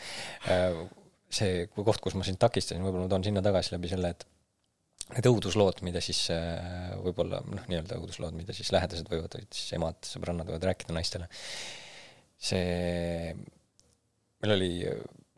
Äh, 0.49 0.87
see 1.31 1.67
koht, 1.67 2.01
kus 2.01 2.15
ma 2.15 2.25
sind 2.25 2.39
takistasin, 2.39 2.85
võib-olla 2.85 3.07
ma 3.07 3.13
toon 3.13 3.25
sinna 3.25 3.43
tagasi 3.43 3.75
läbi 3.75 3.91
selle, 3.91 4.13
et 4.15 4.27
need 5.15 5.29
õuduslood, 5.31 5.83
mida 5.87 6.03
siis 6.03 6.25
äh, 6.35 6.95
võib-olla 7.05 7.43
noh, 7.47 7.67
nii-öelda 7.71 8.01
õuduslood, 8.01 8.35
mida 8.39 8.57
siis 8.57 8.73
lähedased 8.75 9.07
võivad, 9.11 9.37
siis 9.55 9.77
emad, 9.79 10.01
sõbrannad 10.07 10.49
võivad 10.51 10.67
rääkida 10.71 10.97
naistele, 10.97 11.29
see, 12.49 13.37
meil 14.43 14.57
oli 14.57 14.73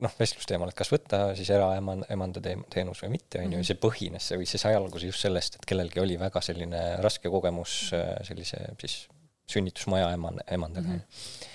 noh, 0.04 0.14
vestlusteemal, 0.18 0.70
et 0.70 0.78
kas 0.78 0.90
võtta 0.92 1.20
siis 1.38 1.50
eraeman-, 1.54 2.04
emanda 2.12 2.42
teenus 2.42 3.02
või 3.04 3.16
mitte, 3.16 3.42
on 3.42 3.52
ju, 3.52 3.58
mhm. 3.60 3.66
see 3.66 3.80
põhines, 3.82 4.30
see 4.30 4.40
või 4.40 4.48
see 4.50 4.62
sai 4.62 4.76
alguse 4.78 5.10
just 5.10 5.24
sellest, 5.24 5.58
et 5.58 5.68
kellelgi 5.68 6.02
oli 6.02 6.18
väga 6.20 6.42
selline 6.44 6.82
raske 7.04 7.30
kogemus 7.32 7.78
äh, 7.96 8.14
sellise 8.28 8.62
siis 8.80 9.00
sünnitusmaja 9.48 10.12
eman-, 10.14 10.42
emandaga 10.52 10.88
mm. 10.88 10.98
-hmm. 10.98 11.46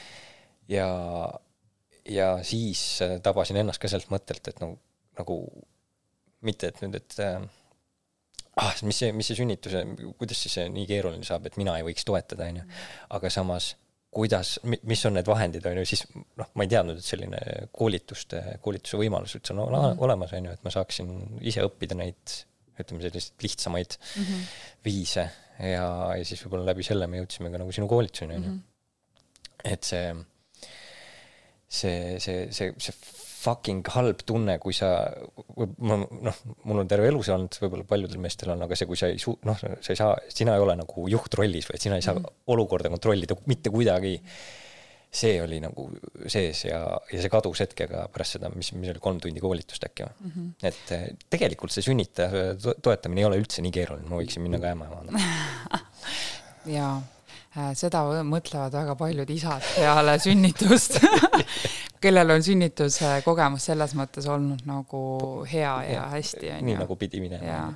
ja, 0.73 0.87
ja 2.09 2.29
siis 2.43 3.01
äh, 3.05 3.19
tabasin 3.23 3.61
ennast 3.61 3.81
ka 3.81 3.91
sellelt 3.91 4.11
mõttelt, 4.13 4.47
et 4.49 4.59
no 4.63 4.75
nagu 5.19 5.39
mitte, 6.43 6.73
et 6.73 6.81
nüüd, 6.83 6.97
et 6.99 7.19
äh, 7.23 7.37
ah, 8.61 8.73
mis 8.85 8.99
see, 9.01 9.13
mis 9.15 9.29
see 9.29 9.39
sünnituse, 9.39 9.85
kuidas 10.19 10.43
siis 10.45 10.59
see 10.59 10.67
nii 10.73 10.85
keeruline 10.89 11.25
saab, 11.27 11.47
et 11.49 11.57
mina 11.61 11.77
ei 11.79 11.87
võiks 11.87 12.05
toetada, 12.07 12.49
on 12.51 12.61
ju. 12.61 12.65
aga 13.17 13.31
samas, 13.33 13.73
kuidas, 14.13 14.55
mis 14.63 15.05
on 15.09 15.17
need 15.17 15.29
vahendid, 15.29 15.65
on 15.65 15.79
ju, 15.81 15.85
siis 15.89 16.03
noh, 16.13 16.49
ma 16.53 16.65
ei 16.65 16.71
teadnud, 16.71 16.99
et 17.01 17.07
selline 17.07 17.39
koolituste, 17.73 18.43
koolituse 18.65 18.99
võimalus 19.01 19.33
üldse 19.39 19.55
on 19.55 19.63
mm. 19.65 20.01
olemas, 20.05 20.35
on 20.37 20.49
ju, 20.49 20.57
et 20.57 20.65
ma 20.65 20.73
saaksin 20.73 21.13
ise 21.41 21.65
õppida 21.65 21.97
neid 21.97 22.37
ütleme, 22.73 23.03
selliseid 23.05 23.45
lihtsamaid 23.45 23.97
mm 23.97 24.23
-hmm. 24.27 24.45
viise 24.85 25.27
ja, 25.59 25.87
ja 26.17 26.23
siis 26.25 26.41
võib-olla 26.45 26.71
läbi 26.71 26.85
selle 26.85 27.07
me 27.09 27.19
jõudsime 27.21 27.51
ka 27.53 27.61
nagu 27.61 27.73
sinu 27.75 27.89
koolituseni, 27.89 28.37
on 28.37 28.43
ju. 28.43 28.53
Mhm. 28.53 28.61
et 29.73 29.83
see, 29.83 30.07
see, 31.67 32.19
see, 32.19 32.47
see, 32.51 32.73
see 32.77 33.22
fucking 33.43 33.87
halb 33.95 34.23
tunne, 34.27 34.57
kui 34.63 34.75
sa, 34.75 34.89
noh, 35.57 36.41
mul 36.63 36.81
on 36.83 36.89
terve 36.89 37.09
elu 37.11 37.21
see 37.25 37.35
olnud, 37.35 37.59
võib-olla 37.63 37.87
paljudel 37.89 38.21
meestel 38.23 38.53
on, 38.55 38.65
aga 38.65 38.77
see, 38.79 38.89
kui 38.89 38.99
sa 38.99 39.11
ei 39.11 39.21
suu-, 39.21 39.37
noh, 39.47 39.59
sa 39.59 39.93
ei 39.93 39.99
saa, 39.99 40.11
sina 40.33 40.57
ei 40.57 40.63
ole 40.63 40.77
nagu 40.79 41.07
juhtrollis, 41.11 41.69
vaid 41.71 41.83
sina 41.83 41.99
ei 41.99 42.05
saa 42.05 42.15
mm 42.17 42.25
-hmm. 42.25 42.43
olukorda 42.55 42.91
kontrollida 42.93 43.37
mitte 43.51 43.73
kuidagi. 43.73 44.19
see 45.13 45.41
oli 45.41 45.59
nagu 45.61 45.91
sees 46.25 46.63
ja, 46.65 46.79
ja 47.13 47.19
see 47.21 47.29
kadus 47.29 47.59
hetkega 47.61 48.07
pärast 48.09 48.33
seda, 48.33 48.49
mis, 48.49 48.71
mis 48.73 48.89
oli 48.89 48.99
kolm 48.99 49.19
tundi 49.21 49.39
koolitust 49.39 49.83
äkki 49.85 50.07
või 50.07 50.13
mm. 50.19 50.31
-hmm. 50.31 50.67
et 50.69 50.91
eh, 50.91 51.03
tegelikult 51.29 51.71
see 51.71 51.85
sünnitaja 51.85 52.55
toetamine 52.81 53.21
ei 53.21 53.25
ole 53.25 53.37
üldse 53.37 53.61
nii 53.61 53.71
keeruline, 53.71 54.09
ma 54.09 54.17
võiksin 54.17 54.41
minna 54.41 54.57
ka 54.57 54.71
ämmaemandama 54.73 55.19
jaa 56.77 56.95
Äh, 57.53 57.75
seda 57.77 57.99
mõtlevad 58.25 58.73
väga 58.73 58.95
paljud 58.97 59.29
isad 59.29 59.61
peale 59.75 60.15
sünnitust 60.17 60.95
kellel 62.03 62.35
on 62.35 62.43
sünnituse 62.43 63.15
kogemus 63.25 63.69
selles 63.69 63.93
mõttes 63.97 64.27
olnud 64.29 64.65
nagu 64.67 65.03
hea 65.49 65.75
ja, 65.87 66.07
hästi, 66.13 66.49
on 66.55 66.59
ju. 66.59 66.71
nii 66.71 66.79
nagu 66.81 66.97
pidi 66.99 67.21
minema. 67.23 67.69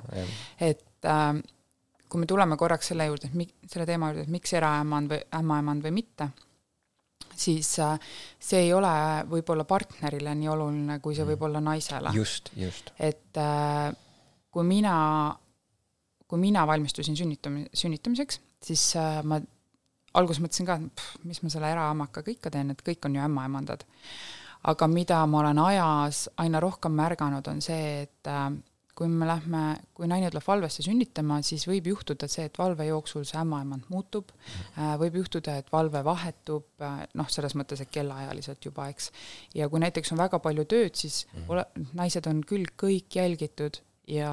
et 0.60 1.08
äh, 1.08 1.30
kui 2.08 2.22
me 2.22 2.28
tuleme 2.28 2.56
korraks 2.60 2.92
selle 2.92 3.08
juurde, 3.08 3.30
et 3.30 3.38
mi-, 3.38 3.48
selle 3.68 3.86
teema 3.88 4.10
juurde, 4.12 4.26
et 4.26 4.32
miks 4.32 4.54
eraemand 4.56 5.12
või 5.12 5.20
ämmaemand 5.40 5.84
või 5.84 5.94
mitte, 6.00 6.30
siis 7.38 7.74
äh, 7.84 7.96
see 8.40 8.66
ei 8.66 8.72
ole 8.74 8.92
võib-olla 9.30 9.66
partnerile 9.68 10.34
nii 10.38 10.52
oluline, 10.52 10.98
kui 11.04 11.16
see 11.16 11.24
mm. 11.24 11.34
võib 11.34 11.48
olla 11.48 11.62
naisele. 11.64 12.14
just, 12.16 12.52
just. 12.56 12.92
et 12.98 13.40
äh, 13.40 13.92
kui 14.54 14.66
mina, 14.66 14.96
kui 16.28 16.40
mina 16.42 16.66
valmistusin 16.68 17.16
sünnitam-, 17.18 17.64
sünnitamiseks, 17.76 18.40
siis 18.64 18.90
äh, 18.98 19.20
ma 19.22 19.40
alguses 20.14 20.42
mõtlesin 20.42 20.68
ka, 20.68 20.78
et 20.78 20.94
pff, 20.94 21.20
mis 21.28 21.42
ma 21.42 21.52
selle 21.52 21.70
eraemakaga 21.74 22.32
ikka 22.32 22.52
teen, 22.54 22.72
et 22.72 22.82
kõik 22.84 23.08
on 23.08 23.18
ju 23.18 23.24
ämmaemandad. 23.24 23.84
aga 24.68 24.86
mida 24.90 25.20
ma 25.26 25.38
olen 25.38 25.58
ajas 25.58 26.28
aina 26.36 26.60
rohkem 26.60 26.92
märganud, 26.92 27.46
on 27.46 27.60
see, 27.62 28.02
et 28.02 28.26
äh, 28.26 28.48
kui 28.98 29.06
me 29.06 29.26
lähme, 29.28 29.60
kui 29.94 30.08
naine 30.10 30.26
tuleb 30.32 30.42
valvesse 30.42 30.82
sünnitama, 30.82 31.38
siis 31.46 31.68
võib 31.70 31.86
juhtuda 31.92 32.26
see, 32.30 32.48
et 32.48 32.58
valve 32.58 32.88
jooksul 32.88 33.22
see 33.28 33.38
ämmaemand 33.38 33.86
muutub, 33.92 34.32
äh, 34.74 34.96
võib 34.98 35.20
juhtuda, 35.20 35.54
et 35.60 35.70
valve 35.72 36.02
vahetub, 36.04 36.66
äh, 36.82 37.04
noh, 37.18 37.28
selles 37.30 37.54
mõttes, 37.58 37.84
et 37.84 37.92
kellaajaliselt 37.94 38.66
juba, 38.66 38.88
eks. 38.90 39.12
ja 39.54 39.68
kui 39.70 39.82
näiteks 39.84 40.14
on 40.14 40.24
väga 40.24 40.42
palju 40.42 40.66
tööd, 40.66 40.98
siis 40.98 41.26
-hmm. 41.28 41.52
ole, 41.54 41.66
naised 41.94 42.26
on 42.26 42.42
küll 42.42 42.66
kõik 42.82 43.20
jälgitud 43.20 43.78
ja 44.08 44.32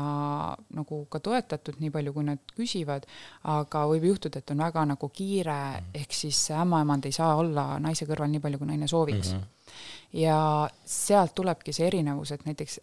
nagu 0.74 1.02
ka 1.12 1.20
toetatud 1.20 1.80
nii 1.80 1.92
palju, 1.92 2.14
kui 2.16 2.24
nad 2.28 2.54
küsivad, 2.56 3.06
aga 3.52 3.84
võib 3.92 4.08
juhtuda, 4.12 4.40
et 4.40 4.52
on 4.52 4.64
väga 4.64 4.86
nagu 4.94 5.10
kiire 5.10 5.52
-hmm. 5.52 5.92
ehk 6.02 6.14
siis 6.14 6.52
ämmaemand 6.52 7.06
ei 7.06 7.12
saa 7.12 7.36
olla 7.36 7.80
naise 7.80 8.06
kõrval 8.06 8.32
nii 8.32 8.40
palju, 8.40 8.58
kui 8.58 8.68
naine 8.68 8.88
sooviks 8.88 9.34
mm. 9.34 9.40
-hmm. 9.40 10.20
ja 10.22 10.70
sealt 10.86 11.36
tulebki 11.36 11.74
see 11.74 11.88
erinevus, 11.88 12.32
et 12.32 12.46
näiteks 12.46 12.80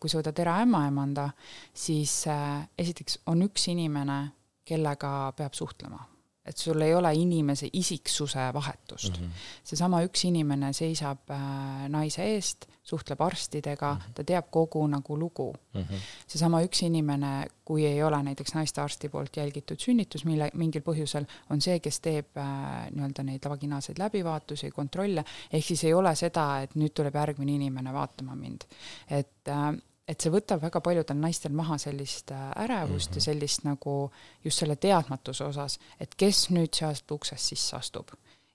kui 0.00 0.10
sa 0.10 0.18
võtad 0.18 0.40
eraämmaemanda, 0.40 1.30
siis 1.74 2.26
äh, 2.26 2.68
esiteks 2.78 3.18
on 3.26 3.42
üks 3.42 3.70
inimene, 3.72 4.32
kellega 4.64 5.32
peab 5.36 5.54
suhtlema 5.54 6.04
et 6.48 6.56
sul 6.56 6.80
ei 6.80 6.94
ole 6.94 7.12
inimese 7.14 7.68
isiksuse 7.72 8.50
vahetust 8.54 9.20
mm. 9.20 9.24
-hmm. 9.24 9.46
seesama 9.64 10.02
üks 10.02 10.24
inimene 10.24 10.72
seisab 10.72 11.30
äh, 11.30 11.88
naise 11.88 12.24
eest, 12.24 12.66
suhtleb 12.88 13.20
arstidega 13.20 13.92
mm, 13.94 14.00
-hmm. 14.00 14.14
ta 14.14 14.24
teab 14.24 14.50
kogu 14.50 14.86
nagu 14.86 15.18
lugu 15.18 15.54
mm. 15.74 15.80
-hmm. 15.80 16.06
seesama 16.26 16.62
üks 16.64 16.82
inimene, 16.86 17.46
kui 17.64 17.86
ei 17.86 18.02
ole 18.02 18.22
näiteks 18.22 18.54
naistearsti 18.54 19.08
poolt 19.08 19.36
jälgitud 19.36 19.80
sünnitus, 19.80 20.24
mille, 20.24 20.50
mingil 20.54 20.82
põhjusel, 20.82 21.26
on 21.50 21.60
see, 21.60 21.80
kes 21.80 22.00
teeb 22.00 22.36
äh, 22.36 22.46
nii-öelda 22.90 23.22
neid 23.22 23.48
vaginaalseid 23.48 23.98
läbivaatusi, 23.98 24.70
kontrolle, 24.70 25.24
ehk 25.52 25.64
siis 25.64 25.84
ei 25.84 25.94
ole 25.94 26.14
seda, 26.16 26.48
et 26.62 26.74
nüüd 26.74 26.94
tuleb 26.94 27.14
järgmine 27.14 27.58
inimene 27.60 27.92
vaatama 27.92 28.36
mind. 28.36 28.64
et 29.10 29.48
äh, 29.48 29.74
et 30.08 30.24
see 30.24 30.32
võtab 30.32 30.62
väga 30.62 30.80
paljudel 30.80 31.18
naistel 31.20 31.52
maha 31.52 31.76
sellist 31.78 32.32
äh, 32.32 32.50
ärevust 32.64 33.10
mm 33.10 33.12
-hmm. 33.12 33.16
ja 33.16 33.20
mhm. 33.20 33.24
sellist 33.24 33.64
nagu 33.64 34.10
just 34.44 34.58
selle 34.58 34.76
teadmatuse 34.76 35.44
osas, 35.44 35.78
et 36.00 36.14
kes 36.14 36.50
nüüd 36.50 36.74
sealt 36.74 37.10
uksest 37.10 37.44
sisse 37.44 37.76
astub. 37.76 38.08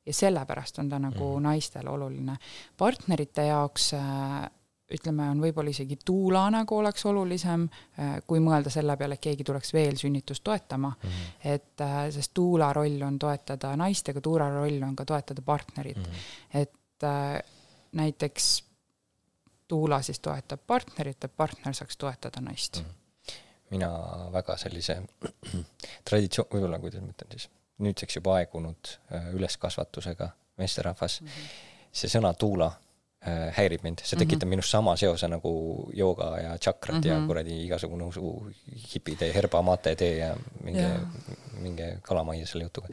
Ja 0.06 0.14
sellepärast 0.14 0.80
on 0.80 0.90
ta 0.90 1.00
nagu 1.00 1.30
mm 1.38 1.44
naistele 1.44 1.90
oluline. 1.90 2.38
partnerite 2.78 3.46
jaoks 3.46 3.94
äh, 3.94 4.50
ütleme, 4.94 5.30
on 5.30 5.42
võib-olla 5.42 5.70
isegi 5.70 5.98
tuula 6.06 6.44
nagu 6.52 6.78
oleks 6.78 7.06
olulisem, 7.06 7.68
äh, 8.00 8.18
kui 8.28 8.40
mõelda 8.40 8.70
selle 8.70 8.98
peale, 8.98 9.18
et 9.18 9.24
keegi 9.24 9.44
tuleks 9.44 9.74
veel 9.74 9.98
sünnitust 9.98 10.44
toetama 10.44 10.90
mm. 10.90 11.10
-hmm. 11.10 11.54
et 11.56 12.14
sest 12.14 12.34
tuula 12.34 12.74
roll 12.74 13.02
on 13.02 13.20
toetada 13.20 13.76
naist, 13.76 14.10
aga 14.10 14.22
tuula 14.22 14.50
roll 14.50 14.84
on 14.84 14.96
ka 14.96 15.06
toetada 15.06 15.42
partnerit 15.42 15.98
mm. 15.98 16.04
-hmm. 16.04 16.60
et 16.62 16.72
näiteks 17.92 18.64
tuula 19.68 20.02
siis 20.02 20.20
toetab 20.20 20.60
partnerit, 20.68 21.24
et 21.24 21.36
partner 21.38 21.74
saaks 21.74 21.98
toetada 21.98 22.42
naist 22.42 22.80
mm. 22.80 22.86
-hmm. 22.86 23.34
mina 23.70 23.90
väga 24.32 24.58
sellise 24.58 25.02
traditsioon, 26.10 26.48
võib-olla 26.54 26.80
kuidas 26.80 27.02
ma 27.02 27.16
ütlen 27.16 27.32
siis, 27.32 27.50
nüüdseks 27.84 28.20
juba 28.20 28.38
aegunud 28.42 28.96
äh, 29.12 29.34
üleskasvatusega 29.34 30.30
meesterahvas 30.58 31.22
mm, 31.22 31.28
-hmm. 31.28 31.54
see 31.92 32.12
sõna 32.12 32.34
tuula 32.38 32.68
äh, 32.70 33.50
häirib 33.58 33.84
mind, 33.84 34.04
see 34.04 34.18
tekitab 34.20 34.44
mm 34.44 34.46
-hmm. 34.46 34.50
minust 34.50 34.70
sama 34.70 34.96
seose 34.98 35.28
nagu 35.28 35.54
jooga 35.94 36.30
ja 36.40 36.58
tšakrad 36.58 36.96
mm 36.96 37.02
-hmm. 37.02 37.08
ja 37.08 37.18
mhm. 37.18 37.28
kuradi 37.28 37.66
igasugune 37.66 38.04
usu 38.04 38.54
hipitee, 38.94 39.34
herba 39.34 39.62
mate 39.62 39.96
tee 39.96 40.18
ja 40.18 40.36
minge, 40.64 40.88
minge 41.60 41.98
kalamajja 42.02 42.48
selle 42.48 42.64
jutuga. 42.64 42.88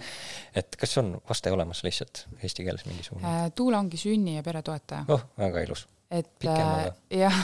et 0.55 0.77
kas 0.77 0.99
on 0.99 1.21
vaste 1.29 1.53
olemas 1.53 1.85
lihtsalt 1.85 2.27
eesti 2.43 2.65
keeles 2.65 2.87
mingisugune 2.87 3.27
äh,? 3.27 3.53
tuula 3.55 3.79
ongi 3.79 3.97
sünni- 3.97 4.37
ja 4.37 4.43
peretoetaja. 4.43 5.05
oh, 5.09 5.25
väga 5.39 5.61
ilus 5.61 5.89
et 6.11 6.45
äh, 6.45 6.91
jah, 7.11 7.37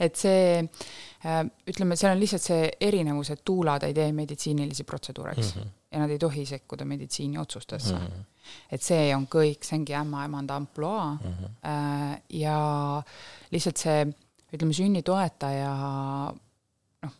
et 0.00 0.16
see 0.16 0.58
äh, 0.58 1.44
ütleme, 1.66 1.96
seal 1.98 2.14
on 2.14 2.20
lihtsalt 2.20 2.42
see 2.42 2.70
erinevus, 2.80 3.32
et 3.34 3.42
tuulad 3.44 3.82
ei 3.82 3.94
tee 3.94 4.12
meditsiinilisi 4.12 4.84
protseduure, 4.84 5.32
eks 5.32 5.54
mm, 5.54 5.62
-hmm. 5.62 5.70
Ja 5.92 6.00
nad 6.00 6.10
ei 6.10 6.18
tohi 6.18 6.46
sekkuda 6.46 6.84
meditsiiniotsustesse 6.88 7.94
mm. 7.94 8.06
-hmm. 8.06 8.24
et 8.72 8.82
see 8.82 9.14
on 9.16 9.26
kõik, 9.34 9.64
see 9.66 9.78
ongi 9.78 9.94
ämmaemanda 9.94 10.56
ampluaa 10.56 11.14
mm 11.14 11.32
-hmm. 11.32 12.20
ja 12.28 12.58
lihtsalt 13.50 13.76
see, 13.76 14.06
ütleme, 14.52 14.72
sünnitoetaja 14.72 15.72
noh, 17.02 17.14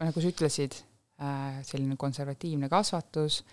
nagu 0.00 0.20
sa 0.20 0.28
ütlesid 0.28 0.74
äh,, 1.20 1.62
selline 1.62 1.96
konservatiivne 1.96 2.68
kasvatus, 2.68 3.44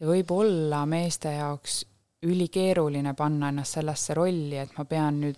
võib 0.00 0.30
olla 0.30 0.86
meeste 0.86 1.32
jaoks 1.32 1.84
ülikeeruline 2.22 3.14
panna 3.14 3.48
ennast 3.48 3.78
sellesse 3.78 4.14
rolli, 4.14 4.58
et 4.58 4.78
ma 4.78 4.84
pean 4.84 5.20
nüüd 5.20 5.36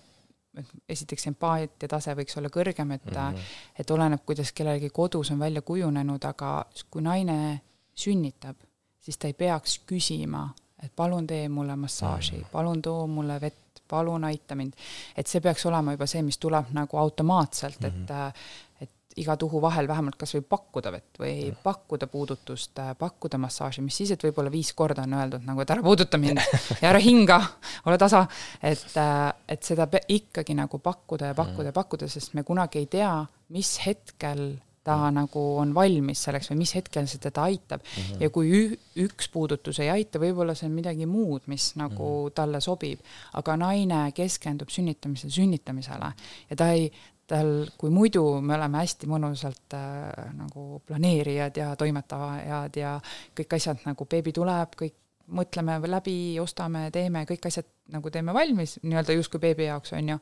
et 0.57 0.69
esiteks 0.89 1.27
empaatia 1.29 1.89
tase 1.91 2.13
võiks 2.17 2.37
olla 2.39 2.49
kõrgem, 2.49 2.91
et 2.91 3.05
mm, 3.05 3.15
-hmm. 3.15 3.57
et 3.79 3.91
oleneb, 3.91 4.21
kuidas 4.25 4.51
kellelgi 4.51 4.89
kodus 4.89 5.31
on 5.31 5.39
välja 5.39 5.61
kujunenud, 5.61 6.25
aga 6.25 6.65
kui 6.91 7.01
naine 7.01 7.61
sünnitab, 7.99 8.59
siis 8.99 9.17
ta 9.17 9.29
ei 9.29 9.35
peaks 9.37 9.79
küsima, 9.89 10.47
et 10.83 10.93
palun 10.95 11.27
tee 11.27 11.49
mulle 11.51 11.75
massaaži 11.79 12.37
mm, 12.37 12.51
palun 12.53 12.81
too 12.81 13.07
mulle 13.07 13.39
vett, 13.41 13.83
palun 13.89 14.23
aita 14.29 14.55
mind. 14.55 14.73
et 15.17 15.27
see 15.27 15.41
peaks 15.43 15.65
olema 15.65 15.95
juba 15.95 16.07
see, 16.07 16.23
mis 16.23 16.37
tuleb 16.37 16.71
nagu 16.75 16.97
automaatselt 16.97 17.81
mm, 17.81 18.05
-hmm. 18.05 18.33
et 18.81 18.91
iga 19.19 19.35
tuhu 19.37 19.61
vahel 19.61 19.87
vähemalt 19.87 20.15
kas 20.19 20.33
või 20.37 20.43
pakkuda 20.49 20.91
vett 20.93 21.19
või 21.19 21.33
pakkuda 21.63 22.07
puudutust, 22.07 22.79
äh, 22.79 22.93
pakkuda 22.97 23.39
massaaži, 23.41 23.81
mis 23.81 23.97
siis, 23.97 24.13
et 24.15 24.23
võib-olla 24.23 24.51
viis 24.53 24.71
korda 24.77 25.03
on 25.07 25.17
öeldud 25.17 25.45
nagu, 25.47 25.63
et 25.63 25.73
ära 25.73 25.83
puuduta 25.83 26.19
mind 26.21 26.41
ja 26.81 26.91
ära 26.91 27.01
hinga, 27.03 27.39
ole 27.89 27.97
tasa, 27.97 28.25
et, 28.61 28.85
äh, 29.01 29.25
et 29.47 29.63
seda 29.65 29.89
ikkagi 30.07 30.55
nagu 30.57 30.79
pakkuda 30.83 31.33
ja 31.33 31.37
pakkuda 31.37 31.73
ja 31.73 31.75
pakkuda, 31.75 32.07
sest 32.11 32.35
me 32.37 32.45
kunagi 32.47 32.83
ei 32.83 32.89
tea, 32.99 33.11
mis 33.55 33.75
hetkel 33.85 34.53
ta 34.89 34.97
mm. 34.97 35.19
nagu 35.21 35.43
on 35.61 35.75
valmis 35.77 36.23
selleks 36.25 36.49
või 36.51 36.63
mis 36.63 36.73
hetkel 36.77 37.07
see 37.09 37.21
teda 37.21 37.45
aitab 37.49 37.83
mm. 37.83 38.01
-hmm. 38.01 38.23
ja 38.23 38.31
kui 38.33 38.49
üks 39.05 39.29
puudutus 39.33 39.79
ei 39.83 39.91
aita, 39.93 40.21
võib-olla 40.21 40.55
see 40.57 40.69
on 40.69 40.75
midagi 40.77 41.05
muud, 41.09 41.45
mis 41.47 41.71
nagu 41.75 42.03
mm 42.03 42.25
-hmm. 42.25 42.35
talle 42.35 42.61
sobib, 42.61 43.05
aga 43.33 43.57
naine 43.57 44.01
keskendub 44.15 44.69
sünnitamisele, 44.73 45.31
sünnitamisele 45.31 46.11
ja 46.49 46.55
ta 46.55 46.71
ei, 46.73 46.91
tal, 47.29 47.69
kui 47.77 47.91
muidu 47.93 48.23
me 48.41 48.55
oleme 48.55 48.81
hästi 48.81 49.07
mõnusalt 49.09 49.75
äh, 49.77 50.33
nagu 50.33 50.81
planeerijad 50.85 51.57
ja 51.61 51.75
toimetajad 51.75 52.79
ja 52.81 52.95
kõik 53.37 53.53
asjad 53.59 53.85
nagu 53.85 54.05
beebi 54.09 54.33
tuleb, 54.33 54.73
kõik 54.79 54.97
mõtleme 55.29 55.77
läbi, 55.85 56.39
ostame, 56.41 56.87
teeme 56.91 57.25
kõik 57.29 57.45
asjad 57.45 57.67
nagu 57.93 58.09
teeme 58.09 58.33
valmis, 58.33 58.79
nii-öelda 58.81 59.13
justkui 59.13 59.39
beebi 59.39 59.67
jaoks, 59.69 59.93
on 59.93 60.09
ju, 60.09 60.17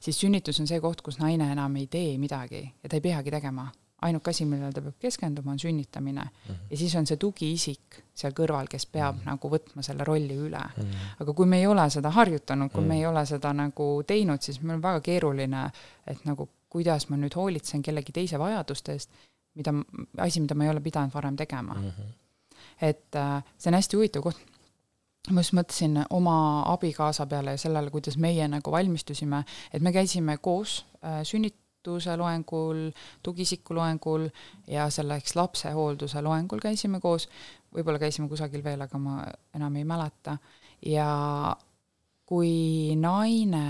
siis 0.00 0.20
sünnitus 0.20 0.60
on 0.60 0.68
see 0.70 0.80
koht, 0.80 1.02
kus 1.04 1.18
naine 1.20 1.50
enam 1.52 1.76
ei 1.76 1.86
tee 1.92 2.16
midagi 2.18 2.62
ja 2.64 2.88
ta 2.88 2.96
ei 2.96 3.04
peagi 3.04 3.34
tegema 3.34 3.68
ainuke 4.02 4.30
asi, 4.30 4.44
millele 4.44 4.72
ta 4.76 4.82
peab 4.84 4.96
keskenduma, 5.00 5.54
on 5.54 5.58
sünnitamine 5.58 6.20
mm. 6.20 6.30
-hmm. 6.48 6.66
ja 6.70 6.76
siis 6.76 6.94
on 6.96 7.06
see 7.06 7.16
tugiisik 7.16 8.02
seal 8.14 8.34
kõrval, 8.36 8.68
kes 8.68 8.86
peab 8.86 9.14
mm 9.14 9.20
-hmm. 9.20 9.30
nagu 9.30 9.50
võtma 9.50 9.82
selle 9.82 10.04
rolli 10.04 10.36
üle 10.36 10.58
mm. 10.58 10.82
-hmm. 10.82 11.14
aga 11.20 11.32
kui 11.32 11.46
me 11.46 11.58
ei 11.58 11.66
ole 11.66 11.90
seda 11.90 12.10
harjutanud, 12.10 12.70
kui 12.70 12.80
mm 12.80 12.84
-hmm. 12.84 12.88
me 12.88 12.98
ei 12.98 13.06
ole 13.06 13.26
seda 13.26 13.52
nagu 13.52 14.02
teinud, 14.06 14.42
siis 14.42 14.60
meil 14.62 14.76
on 14.76 14.82
väga 14.82 15.00
keeruline, 15.00 15.70
et 16.06 16.24
nagu 16.24 16.48
kuidas 16.68 17.08
ma 17.08 17.16
nüüd 17.16 17.34
hoolitsen 17.34 17.82
kellegi 17.82 18.12
teise 18.12 18.38
vajaduste 18.38 18.92
eest, 18.92 19.10
mida, 19.54 19.72
asi, 20.18 20.40
mida 20.40 20.54
ma 20.54 20.64
ei 20.64 20.70
ole 20.70 20.80
pidanud 20.80 21.14
varem 21.14 21.36
tegema 21.36 21.74
mm. 21.74 21.88
-hmm. 21.90 22.12
et 22.80 23.16
äh, 23.16 23.42
see 23.58 23.70
on 23.70 23.74
hästi 23.74 23.96
huvitav 23.96 24.22
koht 24.22 24.36
ma 25.30 25.40
just 25.40 25.52
mõtlesin 25.52 26.04
oma 26.10 26.62
abikaasa 26.72 27.26
peale 27.26 27.50
ja 27.50 27.58
sellele, 27.58 27.90
kuidas 27.90 28.16
meie 28.16 28.48
nagu 28.48 28.70
valmistusime, 28.72 29.44
et 29.72 29.82
me 29.82 29.92
käisime 29.92 30.36
koos 30.38 30.86
äh, 31.04 31.22
sünnit-, 31.22 31.65
hoolduse 31.86 32.16
loengul, 32.16 32.90
tugiisiku 33.22 33.74
loengul 33.74 34.26
ja 34.68 34.88
selleks 34.90 35.36
lapsehoolduse 35.36 36.22
loengul 36.22 36.60
käisime 36.62 37.00
koos, 37.00 37.28
võib-olla 37.74 38.00
käisime 38.02 38.28
kusagil 38.28 38.64
veel, 38.64 38.82
aga 38.82 38.98
ma 38.98 39.22
enam 39.54 39.76
ei 39.76 39.84
mäleta, 39.84 40.36
ja 40.86 41.54
kui 42.26 42.96
naine 42.98 43.66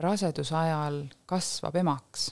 raseduse 0.00 0.56
ajal 0.56 1.02
kasvab 1.28 1.76
emaks, 1.76 2.30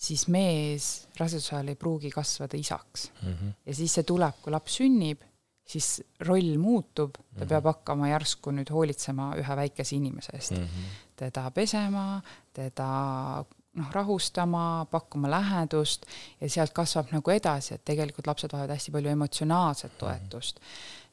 siis 0.00 0.26
mees 0.32 0.90
raseduse 1.20 1.56
ajal 1.56 1.72
ei 1.72 1.78
pruugi 1.80 2.10
kasvada 2.10 2.56
isaks 2.56 3.10
mm. 3.22 3.32
-hmm. 3.32 3.52
ja 3.66 3.74
siis 3.74 3.94
see 3.94 4.06
tuleb, 4.08 4.40
kui 4.42 4.52
laps 4.52 4.80
sünnib, 4.80 5.22
siis 5.70 6.02
roll 6.26 6.56
muutub, 6.58 7.12
ta 7.12 7.20
mm 7.20 7.42
-hmm. 7.42 7.48
peab 7.48 7.64
hakkama 7.64 8.08
järsku 8.08 8.50
nüüd 8.50 8.72
hoolitsema 8.72 9.34
ühe 9.38 9.56
väikese 9.56 9.96
inimese 9.96 10.32
eest 10.34 10.56
mm. 10.56 10.64
-hmm. 10.64 10.98
teda 11.16 11.50
pesema, 11.50 12.22
teda 12.52 13.44
noh, 13.78 13.90
rahustama, 13.92 14.86
pakkuma 14.90 15.30
lähedust 15.30 16.06
ja 16.40 16.48
sealt 16.50 16.72
kasvab 16.76 17.12
nagu 17.14 17.34
edasi, 17.34 17.76
et 17.76 17.84
tegelikult 17.86 18.30
lapsed 18.30 18.52
vajavad 18.52 18.74
hästi 18.74 18.94
palju 18.94 19.12
emotsionaalset 19.12 19.98
toetust. 19.98 20.58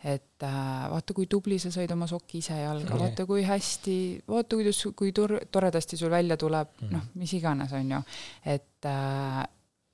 et 0.03 0.43
äh, 0.45 0.89
vaata, 0.91 1.13
kui 1.13 1.25
tubli 1.25 1.57
sa 1.59 1.71
sõid 1.73 1.91
oma 1.91 2.05
soki 2.07 2.37
ise 2.37 2.53
jalga, 2.59 2.99
vaata 2.99 3.25
kui 3.25 3.41
hästi, 3.45 3.97
vaata 4.29 4.59
kuidas, 4.59 4.81
kui 4.95 5.09
tor-, 5.11 5.39
toredasti 5.51 5.97
sul 5.97 6.13
välja 6.13 6.37
tuleb, 6.37 6.75
mhm. 6.81 6.91
noh, 6.93 7.07
mis 7.17 7.33
iganes, 7.33 7.73
on 7.73 7.91
ju. 7.95 8.01
et 8.45 8.85
äh, 8.85 9.43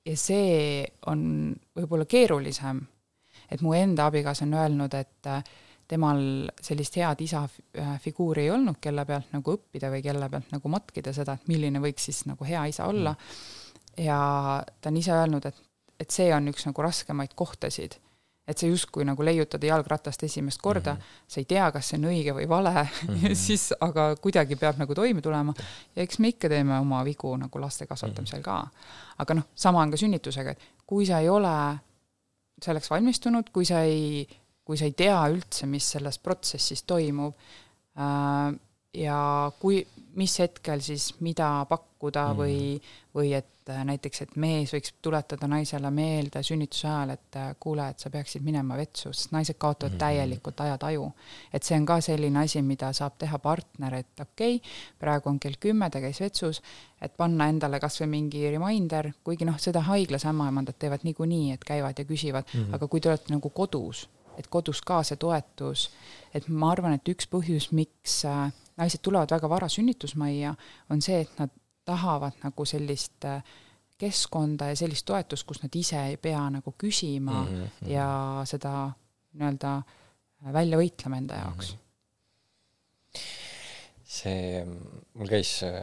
ja 0.04 0.16
see 0.20 0.84
on 1.08 1.54
võib-olla 1.76 2.04
keerulisem, 2.08 2.82
et 3.50 3.64
mu 3.64 3.72
enda 3.76 4.08
abikaasa 4.10 4.44
on 4.44 4.56
öelnud, 4.60 4.94
et 4.94 5.32
äh, 5.32 5.44
temal 5.88 6.20
sellist 6.62 6.96
head 6.96 7.20
isa 7.24 7.44
äh, 7.44 7.96
figuuri 8.00 8.46
ei 8.46 8.50
olnud, 8.54 8.78
kelle 8.80 9.04
pealt 9.08 9.34
nagu 9.34 9.56
õppida 9.56 9.90
või 9.92 10.02
kelle 10.04 10.28
pealt 10.32 10.54
nagu 10.54 10.72
matkida 10.72 11.12
seda, 11.16 11.36
et 11.36 11.50
milline 11.50 11.82
võiks 11.82 12.08
siis 12.08 12.24
nagu 12.30 12.46
hea 12.48 12.64
isa 12.70 12.88
olla. 12.90 13.14
ja 13.98 14.18
ta 14.80 14.90
on 14.90 14.96
ise 14.96 15.12
öelnud, 15.12 15.44
et, 15.46 15.60
et 16.00 16.10
see 16.10 16.32
on 16.34 16.48
üks 16.50 16.66
nagu 16.66 16.82
raskemaid 16.82 17.36
kohtasid, 17.38 17.98
et 18.48 18.58
sa 18.58 18.68
justkui 18.68 19.04
nagu 19.06 19.24
leiutad 19.24 19.62
jalgratast 19.64 20.22
esimest 20.26 20.60
korda 20.62 20.94
mm, 20.94 21.00
-hmm. 21.00 21.22
sa 21.28 21.40
ei 21.40 21.44
tea, 21.44 21.70
kas 21.72 21.88
see 21.88 21.98
on 21.98 22.08
õige 22.10 22.34
või 22.36 22.48
vale 22.48 22.74
mm, 22.82 23.14
-hmm. 23.14 23.34
siis 23.34 23.72
aga 23.80 24.16
kuidagi 24.16 24.56
peab 24.56 24.78
nagu 24.78 24.94
toime 24.94 25.22
tulema 25.22 25.54
ja 25.96 26.02
eks 26.02 26.18
me 26.18 26.28
ikka 26.28 26.48
teeme 26.48 26.78
oma 26.78 27.04
vigu 27.04 27.36
nagu 27.36 27.60
laste 27.60 27.86
kasvatamisel 27.86 28.40
mhm. 28.40 28.44
ka. 28.44 28.68
aga 29.18 29.34
noh, 29.34 29.44
sama 29.54 29.80
on 29.80 29.90
ka 29.90 29.96
sünnitusega, 29.96 30.50
et 30.50 30.60
kui 30.86 31.06
sa 31.06 31.18
ei 31.18 31.28
ole 31.28 31.78
selleks 32.62 32.90
valmistunud, 32.90 33.50
kui 33.52 33.64
sa 33.64 33.80
ei 33.80 34.26
kui 34.64 34.78
sa 34.80 34.88
ei 34.88 34.94
tea 34.96 35.18
üldse, 35.28 35.66
mis 35.70 35.90
selles 35.96 36.18
protsessis 36.18 36.84
toimub 36.88 37.34
äh, 37.98 38.54
ja 38.94 39.18
kui, 39.60 39.82
mis 40.14 40.38
hetkel 40.38 40.82
siis 40.84 41.10
mida 41.24 41.48
pakkuda, 41.68 42.28
mm. 42.30 42.38
või, 42.38 42.58
või 43.14 43.32
et 43.34 43.70
äh, 43.70 43.80
näiteks, 43.86 44.22
et 44.22 44.36
mees 44.40 44.70
võiks 44.74 44.94
tuletada 45.02 45.48
naisele 45.50 45.90
meelde 45.94 46.42
sünnituse 46.46 46.86
ajal, 46.88 47.14
et 47.16 47.38
äh, 47.40 47.50
kuule, 47.60 47.88
et 47.90 48.02
sa 48.02 48.12
peaksid 48.14 48.44
minema 48.46 48.78
vetsu, 48.78 49.10
sest 49.12 49.34
naised 49.34 49.58
kaotavad 49.58 49.96
mm. 49.96 50.02
täielikult 50.04 50.64
ajataju. 50.66 51.10
et 51.52 51.66
see 51.66 51.78
on 51.80 51.86
ka 51.90 51.98
selline 52.04 52.44
asi, 52.44 52.62
mida 52.62 52.92
saab 52.94 53.18
teha 53.18 53.38
partner, 53.42 53.98
et 54.00 54.26
okei 54.26 54.56
okay,, 54.60 54.74
praegu 55.00 55.32
on 55.32 55.40
kell 55.42 55.58
kümme, 55.60 55.90
ta 55.90 56.02
käis 56.04 56.22
vetsus, 56.22 56.62
et 57.02 57.16
panna 57.16 57.48
endale 57.50 57.80
kas 57.82 57.98
või 58.02 58.12
mingi 58.18 58.46
reminder, 58.50 59.10
kuigi 59.24 59.48
noh, 59.48 59.58
seda 59.58 59.82
haiglas 59.90 60.26
ämmaemandad 60.30 60.78
teevad 60.78 61.02
niikuinii, 61.04 61.52
et 61.56 61.64
käivad 61.66 61.98
ja 61.98 62.06
küsivad 62.06 62.46
mm, 62.46 62.60
-hmm. 62.60 62.74
aga 62.78 62.88
kui 62.88 63.00
te 63.00 63.10
olete 63.10 63.34
nagu 63.34 63.50
kodus, 63.50 64.06
et 64.38 64.48
kodus 64.50 64.80
ka 64.82 65.02
see 65.02 65.16
toetus, 65.20 65.88
et 66.34 66.48
ma 66.48 66.72
arvan, 66.74 66.96
et 66.96 67.08
üks 67.08 67.28
põhjus, 67.30 67.70
miks 67.72 68.22
äh, 68.28 68.48
naised 68.76 69.02
tulevad 69.02 69.30
väga 69.30 69.50
vara 69.50 69.68
sünnitusmajja, 69.68 70.54
on 70.90 71.02
see, 71.04 71.20
et 71.24 71.38
nad 71.38 71.52
tahavad 71.84 72.38
nagu 72.42 72.66
sellist 72.68 73.26
äh, 73.28 73.42
keskkonda 74.00 74.72
ja 74.72 74.78
sellist 74.78 75.06
toetust, 75.06 75.46
kus 75.46 75.62
nad 75.62 75.74
ise 75.78 76.00
ei 76.10 76.16
pea 76.20 76.42
nagu 76.50 76.74
küsima 76.78 77.42
mm 77.44 77.54
-hmm. 77.54 77.90
ja 77.92 78.08
seda 78.48 78.90
nii-öelda 79.34 79.82
välja 80.52 80.78
võitlema 80.78 81.18
enda 81.18 81.34
jaoks 81.34 81.72
mm. 81.72 81.78
-hmm. 83.14 83.20
see, 84.04 84.64
mul 85.14 85.30
käis 85.30 85.62
äh, 85.62 85.78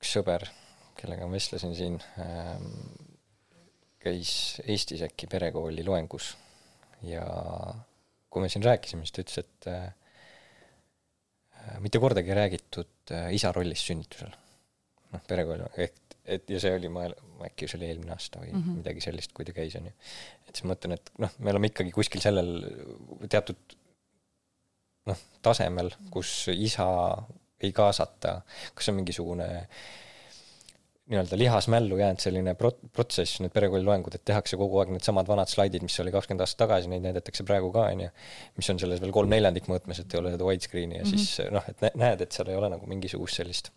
üks 0.00 0.16
sõber, 0.16 0.48
kellega 0.96 1.26
ma 1.26 1.36
vestlesin 1.36 1.74
siin, 1.74 2.00
ähm, 2.18 2.64
käis 3.98 4.60
Eestis 4.66 5.02
äkki 5.02 5.26
perekooli 5.26 5.84
loengus 5.84 6.36
ja 7.06 7.24
kui 8.32 8.42
me 8.42 8.48
siin 8.52 8.64
rääkisime, 8.64 9.06
siis 9.06 9.12
ta 9.16 9.24
ütles, 9.24 9.38
et 9.42 9.68
äh, 9.72 9.88
mitte 11.84 12.00
kordagi 12.02 12.32
ei 12.32 12.38
räägitud 12.38 13.12
isa 13.36 13.52
rollist 13.52 13.86
sünnitusel 13.86 14.32
noh, 15.12 15.22
perekooli, 15.28 15.68
ehk 15.76 15.98
et 16.24 16.50
ja 16.50 16.60
see 16.62 16.74
oli, 16.76 16.90
ma, 16.92 17.08
äkki 17.48 17.66
see 17.66 17.80
oli 17.80 17.88
eelmine 17.90 18.14
aasta 18.14 18.40
või 18.40 18.52
mm 18.52 18.62
-hmm. 18.62 18.80
midagi 18.82 19.02
sellist, 19.02 19.32
kui 19.34 19.44
ta 19.44 19.54
käis, 19.56 19.74
on 19.78 19.88
ju. 19.90 19.92
et 20.46 20.54
siis 20.54 20.64
ma 20.64 20.74
mõtlen, 20.74 20.94
et 20.94 21.10
noh, 21.18 21.32
me 21.38 21.50
oleme 21.50 21.70
ikkagi 21.72 21.90
kuskil 21.94 22.22
sellel 22.22 22.52
teatud 23.28 23.76
noh, 25.10 25.24
tasemel, 25.42 25.90
kus 26.10 26.46
isa 26.54 26.86
ei 27.62 27.72
kaasata, 27.74 28.40
kas 28.74 28.88
on 28.90 29.00
mingisugune 29.00 29.48
nii-öelda 31.12 31.38
lihasmällu 31.38 31.98
jäänud 32.00 32.22
selline 32.24 32.54
prot-, 32.58 32.80
protsess, 32.96 33.40
need 33.44 33.52
perekooli 33.54 33.84
loengud, 33.86 34.16
et 34.16 34.24
tehakse 34.28 34.58
kogu 34.60 34.80
aeg 34.82 34.94
needsamad 34.94 35.28
vanad 35.28 35.50
slaidid, 35.52 35.84
mis 35.84 35.98
oli 36.02 36.14
kakskümmend 36.14 36.44
aastat 36.46 36.64
tagasi, 36.64 36.90
neid 36.92 37.04
näidatakse 37.06 37.46
praegu 37.48 37.70
ka, 37.74 37.86
on 37.92 38.06
ju, 38.06 38.10
mis 38.58 38.72
on 38.72 38.80
selles 38.82 39.02
veel 39.04 39.14
kolm-neljandik 39.14 39.68
mõõtmes, 39.70 40.02
et 40.02 40.16
ei 40.16 40.22
ole 40.22 40.34
seda 40.34 40.48
widescreen'i 40.48 40.98
ja 40.98 41.04
mm 41.06 41.12
-hmm. 41.12 41.28
siis 41.28 41.52
noh, 41.54 41.68
et 41.68 42.00
näed, 42.00 42.26
et 42.26 42.32
seal 42.32 42.50
ei 42.50 42.58
ole 42.58 42.72
nagu 42.72 42.88
mingisugust 42.90 43.42
sellist 43.42 43.72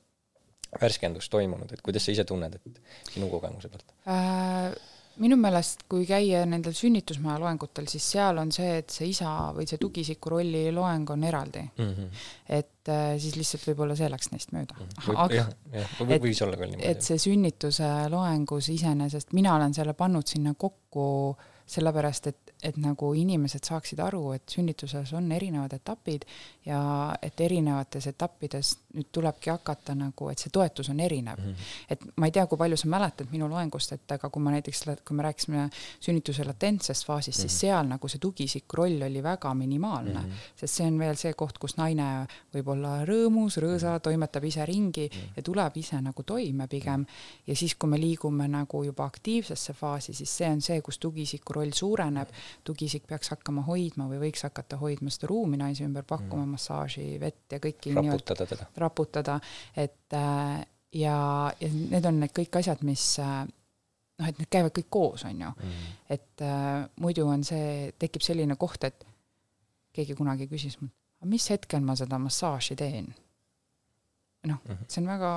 värskendus 0.81 1.29
toimunud, 1.29 1.71
et 1.71 1.81
kuidas 1.81 2.05
sa 2.05 2.11
ise 2.11 2.25
tunned, 2.27 2.55
et 2.55 2.81
sinu 3.13 3.29
kogemuse 3.31 3.69
pealt 3.69 3.95
äh,? 4.07 4.94
Minu 5.23 5.37
meelest, 5.39 5.85
kui 5.91 6.05
käia 6.07 6.43
nendel 6.49 6.75
sünnitusmaja 6.75 7.39
loengutel, 7.41 7.87
siis 7.91 8.05
seal 8.15 8.39
on 8.41 8.51
see, 8.55 8.79
et 8.81 8.93
see 8.93 9.09
isa 9.11 9.31
või 9.55 9.67
see 9.69 9.79
tugisiku 9.81 10.35
rolli 10.35 10.67
loeng 10.75 11.09
on 11.15 11.23
eraldi 11.23 11.63
mm. 11.63 11.91
-hmm. 11.91 12.23
et 12.59 12.91
äh, 12.93 13.15
siis 13.21 13.37
lihtsalt 13.39 13.67
võib-olla 13.69 13.97
see 13.99 14.09
läks 14.11 14.31
neist 14.33 14.51
mööda 14.55 14.77
mm. 14.77 14.93
-hmm. 14.97 15.19
Aga, 15.25 15.35
jah, 15.35 15.51
jah, 15.73 15.97
võis 16.21 16.41
olla 16.45 16.57
küll 16.59 16.73
niimoodi. 16.73 16.91
et 16.91 17.01
see 17.01 17.17
sünnituse 17.27 17.91
loengus 18.09 18.69
iseenesest, 18.69 19.33
mina 19.33 19.55
olen 19.55 19.73
selle 19.73 19.93
pannud 19.93 20.27
sinna 20.27 20.53
kokku 20.53 21.35
sellepärast, 21.65 22.27
et 22.27 22.44
et 22.65 22.77
nagu 22.81 23.11
inimesed 23.13 23.63
saaksid 23.67 23.99
aru, 24.03 24.31
et 24.35 24.49
sünnituses 24.49 25.13
on 25.17 25.31
erinevad 25.31 25.73
etapid 25.77 26.25
ja 26.65 26.79
et 27.21 27.41
erinevates 27.41 28.07
etappides 28.09 28.71
nüüd 28.95 29.09
tulebki 29.13 29.51
hakata 29.51 29.95
nagu, 29.97 30.29
et 30.31 30.41
see 30.41 30.53
toetus 30.53 30.89
on 30.89 30.99
erinev 31.03 31.39
mm. 31.39 31.51
-hmm. 31.51 31.89
et 31.89 32.05
ma 32.15 32.29
ei 32.29 32.31
tea, 32.31 32.45
kui 32.47 32.57
palju 32.57 32.77
sa 32.77 32.87
mäletad 32.87 33.31
minu 33.31 33.49
loengust, 33.49 33.91
et 33.91 34.11
aga 34.11 34.29
kui 34.29 34.43
ma 34.43 34.51
näiteks, 34.55 34.83
kui 35.05 35.17
me 35.17 35.23
rääkisime 35.23 35.69
sünnituse 35.99 36.45
latentsest 36.45 37.05
faasist 37.05 37.37
mm, 37.37 37.41
-hmm. 37.41 37.49
siis 37.49 37.53
mhm. 37.53 37.59
seal 37.59 37.87
nagu 37.87 38.07
see 38.07 38.19
tugiisiku 38.19 38.77
roll 38.77 39.01
oli 39.01 39.23
väga 39.23 39.53
minimaalne 39.53 40.19
mm, 40.19 40.25
-hmm. 40.25 40.55
sest 40.55 40.73
see 40.73 40.87
on 40.87 40.99
veel 40.99 41.15
see 41.15 41.33
koht, 41.33 41.57
kus 41.57 41.77
naine 41.77 42.27
võib 42.53 42.67
olla 42.67 43.05
rõõmus, 43.05 43.57
rõõsa, 43.57 43.91
mhm. 43.95 44.01
toimetab 44.01 44.43
ise 44.43 44.65
ringi 44.65 45.09
mm 45.13 45.19
-hmm. 45.19 45.33
ja 45.35 45.43
tuleb 45.43 45.77
ise 45.77 46.01
nagu 46.01 46.23
toime 46.23 46.67
pigem. 46.67 47.05
ja 47.47 47.55
siis, 47.55 47.75
kui 47.75 47.89
me 47.89 47.99
liigume 47.99 48.47
nagu 48.47 48.83
juba 48.83 49.05
aktiivsesse 49.05 49.73
faasi, 49.73 50.13
siis 50.13 50.37
see 50.37 50.49
on 50.49 50.61
see, 50.61 50.81
kus 50.81 50.97
tugiisiku 50.99 51.53
roll 51.53 51.71
suureneb 51.71 52.29
tugiisik 52.63 53.07
peaks 53.07 53.31
hakkama 53.33 53.65
hoidma 53.67 54.07
või 54.11 54.21
võiks 54.27 54.45
hakata 54.47 54.79
hoidma 54.81 55.13
seda 55.13 55.29
ruumi 55.31 55.59
naise 55.61 55.85
ümber, 55.87 56.05
pakkuma 56.07 56.43
mm. 56.45 56.55
massaaži, 56.57 57.07
vett 57.21 57.57
ja 57.57 57.59
kõiki 57.63 57.95
raputada 57.95 58.47
teda. 58.49 58.69
raputada, 58.83 59.39
et 59.75 60.17
äh, 60.17 60.61
ja, 61.01 61.17
ja 61.59 61.71
need 61.75 62.09
on 62.09 62.21
need 62.23 62.35
kõik 62.35 62.59
asjad, 62.61 62.83
mis 62.87 63.07
äh, 63.23 63.43
noh, 63.45 64.29
et 64.29 64.39
need 64.39 64.51
käivad 64.51 64.75
kõik 64.75 64.89
koos, 64.89 65.25
on 65.27 65.43
ju. 65.47 65.51
Mm.. 65.57 65.91
et 66.17 66.45
äh, 66.45 66.85
muidu 67.03 67.27
on 67.31 67.43
see, 67.47 67.91
tekib 67.99 68.25
selline 68.25 68.57
koht, 68.59 68.87
et 68.87 69.05
keegi 69.95 70.15
kunagi 70.17 70.49
küsis 70.51 70.79
mult, 70.81 70.93
mis 71.25 71.47
hetkel 71.49 71.81
ma 71.81 71.95
seda 71.97 72.19
massaaži 72.21 72.75
teen 72.77 73.13
noh, 74.45 74.61
mhm. 74.65 74.87
see 74.87 75.01
on 75.01 75.09
väga 75.09 75.31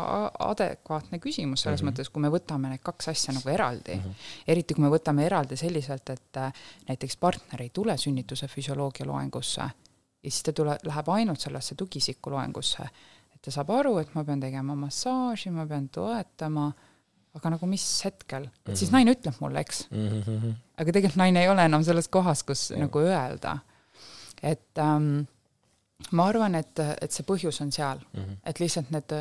adekvaatne 0.48 1.18
küsimus 1.18 1.62
selles 1.62 1.82
mm 1.82 1.88
-hmm. 1.88 1.92
mõttes, 1.92 2.12
kui 2.12 2.22
me 2.22 2.30
võtame 2.32 2.68
need 2.72 2.82
kaks 2.82 3.08
asja 3.08 3.34
nagu 3.34 3.48
eraldi 3.48 3.94
mm, 3.94 4.02
-hmm. 4.02 4.30
eriti 4.46 4.74
kui 4.74 4.84
me 4.84 4.90
võtame 4.90 5.24
eraldi 5.26 5.56
selliselt, 5.56 6.10
et 6.10 6.36
äh, 6.36 6.52
näiteks 6.88 7.16
partner 7.16 7.62
ei 7.62 7.70
tule 7.70 7.96
sünnituse 7.96 8.48
füsioloogia 8.48 9.06
loengusse 9.06 9.70
ja 10.22 10.30
siis 10.30 10.42
ta 10.42 10.52
tule, 10.52 10.76
läheb 10.84 11.08
ainult 11.14 11.40
sellesse 11.40 11.74
tugisiku 11.78 12.32
loengusse, 12.34 12.88
et 13.34 13.40
ta 13.42 13.54
saab 13.54 13.70
aru, 13.70 13.96
et 14.02 14.12
ma 14.14 14.24
pean 14.26 14.40
tegema 14.42 14.76
massaaži, 14.78 15.52
ma 15.54 15.66
pean 15.66 15.88
toetama, 15.94 16.68
aga 17.38 17.54
nagu 17.54 17.70
mis 17.70 17.86
hetkel, 18.04 18.48
et 18.48 18.50
mm 18.50 18.72
-hmm. 18.72 18.76
siis 18.76 18.90
mhm. 18.90 18.96
naine 18.96 19.14
ütleb 19.14 19.40
mulle, 19.40 19.60
eks 19.60 19.86
mm. 19.90 20.22
-hmm. 20.22 20.54
aga 20.76 20.92
tegelikult 20.92 21.16
naine 21.16 21.42
ei 21.42 21.48
ole 21.48 21.64
enam 21.64 21.84
selles 21.84 22.08
kohas, 22.08 22.42
kus 22.42 22.70
ja. 22.70 22.78
nagu 22.78 22.98
öelda, 22.98 23.58
et 24.42 24.78
ähm, 24.78 25.20
ma 26.12 26.28
arvan, 26.30 26.54
et, 26.58 26.78
et 27.02 27.14
see 27.14 27.26
põhjus 27.26 27.60
on 27.64 27.72
seal 27.74 27.98
mm, 27.98 28.20
-hmm. 28.20 28.36
et 28.46 28.60
lihtsalt 28.60 28.90
need 28.94 29.14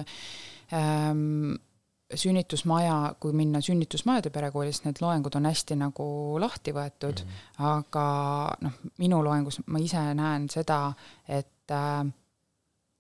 ähm, 0.74 1.56
sünnitusmaja, 2.14 3.16
kui 3.20 3.34
minna 3.36 3.62
sünnitusmajade 3.62 4.30
perekoolis, 4.30 4.84
need 4.86 5.02
loengud 5.02 5.36
on 5.36 5.50
hästi 5.50 5.76
nagu 5.76 6.06
lahti 6.40 6.72
võetud 6.72 7.24
mm, 7.24 7.30
-hmm. 7.30 7.66
aga 7.72 8.06
noh, 8.62 8.80
minu 8.98 9.24
loengus 9.24 9.60
ma 9.66 9.80
ise 9.80 10.04
näen 10.14 10.50
seda, 10.50 10.94
et 11.28 11.72
äh, 11.72 12.06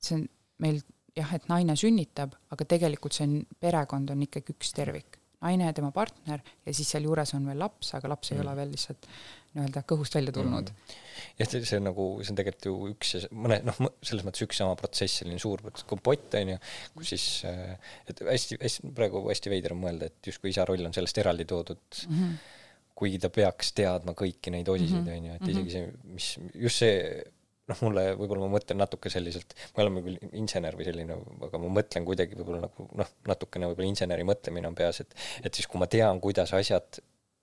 see 0.02 0.18
on 0.18 0.28
meil 0.58 0.82
jah, 1.16 1.34
et 1.34 1.48
naine 1.50 1.76
sünnitab, 1.76 2.36
aga 2.52 2.66
tegelikult 2.66 3.14
see 3.14 3.28
on, 3.28 3.40
perekond 3.60 4.10
on 4.10 4.22
ikkagi 4.28 4.54
üks 4.56 4.74
tervik. 4.74 5.17
Naine 5.44 5.68
ja 5.70 5.74
tema 5.78 5.92
partner 5.94 6.42
ja 6.66 6.74
siis 6.74 6.90
sealjuures 6.94 7.34
on 7.38 7.46
veel 7.50 7.60
laps, 7.62 7.94
aga 7.98 8.10
laps 8.10 8.32
ei 8.32 8.38
mm 8.38 8.42
-hmm. 8.42 8.48
ole 8.48 8.56
veel 8.62 8.72
lihtsalt 8.74 9.08
nii-öelda 9.58 9.84
kõhust 9.90 10.18
välja 10.18 10.34
tulnud 10.36 10.70
mm. 10.70 10.76
-hmm. 10.76 11.38
jah, 11.40 11.50
see, 11.52 11.78
on 11.78 11.88
nagu, 11.90 12.08
see 12.22 12.34
on 12.34 12.40
tegelikult 12.40 12.70
ju 12.70 12.76
üks 12.94 13.14
ja 13.16 13.22
mõne 13.46 13.60
noh, 13.68 13.80
selles 14.02 14.26
mõttes 14.26 14.46
üks 14.48 14.62
sama 14.62 14.76
protsess, 14.80 15.22
selline 15.22 15.40
suur 15.42 15.64
kompott 15.86 16.38
on 16.42 16.54
ju, 16.56 16.60
kus 16.96 17.14
siis 17.14 17.28
et 17.46 18.22
hästi, 18.34 18.60
hästi 18.62 18.94
praegu 18.98 19.24
hästi 19.30 19.54
veider 19.54 19.78
on 19.78 19.84
mõelda, 19.86 20.12
et 20.12 20.32
justkui 20.32 20.54
isa 20.54 20.66
roll 20.66 20.86
on 20.90 20.94
sellest 20.98 21.18
eraldi 21.24 21.46
toodud 21.46 22.04
mm. 22.08 22.20
-hmm. 22.20 22.36
kuigi 22.96 23.22
ta 23.22 23.30
peaks 23.30 23.74
teadma 23.78 24.18
kõiki 24.18 24.54
neid 24.54 24.68
osiseid 24.68 25.02
mm, 25.02 25.08
-hmm. 25.08 25.18
on 25.18 25.26
ju, 25.26 25.34
et 25.34 25.42
mhm. 25.42 25.52
isegi 25.52 25.72
see, 25.72 26.14
mis 26.18 26.30
just 26.66 26.86
see 26.86 26.98
noh, 27.68 27.82
mulle 27.84 28.06
võib-olla 28.16 28.46
ma 28.46 28.54
mõtlen 28.56 28.80
natuke 28.80 29.12
selliselt, 29.12 29.54
me 29.76 29.84
oleme 29.84 30.04
küll 30.06 30.34
insener 30.40 30.78
või 30.78 30.88
selline, 30.88 31.20
aga 31.50 31.62
ma 31.62 31.72
mõtlen 31.80 32.08
kuidagi 32.08 32.40
võib-olla 32.40 32.64
nagu 32.68 32.88
noh, 33.02 33.14
natukene 33.28 33.70
võib-olla 33.72 33.92
inseneri 33.92 34.28
mõtlemine 34.28 34.72
on 34.72 34.78
peas, 34.78 35.02
et 35.04 35.16
et 35.44 35.54
siis, 35.54 35.68
kui 35.70 35.82
ma 35.82 35.90
tean, 35.92 36.22
kuidas 36.24 36.54
asjad 36.58 37.02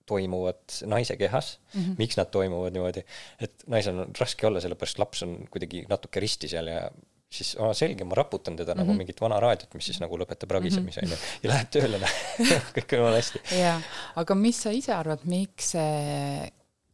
toimuvad 0.09 0.61
naise 0.91 1.17
kehas 1.17 1.59
mm, 1.73 1.81
-hmm. 1.81 1.97
miks 1.99 2.17
nad 2.21 2.29
toimuvad 2.33 2.73
niimoodi, 2.77 3.05
et 3.41 3.65
naisel 3.73 4.05
on 4.05 4.15
raske 4.21 4.47
olla, 4.47 4.61
sellepärast 4.61 5.01
laps 5.01 5.23
on 5.25 5.37
kuidagi 5.51 5.85
natuke 5.89 6.21
risti 6.21 6.49
seal 6.49 6.69
ja 6.69 6.89
siis 7.35 7.55
aa, 7.61 7.73
selge, 7.77 8.05
ma 8.05 8.15
raputan 8.19 8.57
teda 8.57 8.73
mm 8.73 8.75
-hmm. 8.75 8.81
nagu 8.81 8.91
mhm. 8.91 8.99
mingit 8.99 9.21
vana 9.21 9.41
raadiot, 9.41 9.75
mis 9.75 9.89
siis 9.91 10.01
nagu 10.01 10.19
lõpetab 10.19 10.51
ragisemise, 10.57 11.01
mhm. 11.01 11.13
on 11.13 11.19
ju, 11.19 11.25
ja 11.43 11.51
läheb 11.51 11.71
tööle, 11.71 12.11
kõik 12.77 12.99
on 13.01 13.15
hästi. 13.15 13.41
jaa, 13.61 13.81
aga 14.23 14.35
mis 14.35 14.63
sa 14.63 14.71
ise 14.71 14.93
arvad, 14.95 15.25
miks 15.25 15.73
see, 15.75 16.53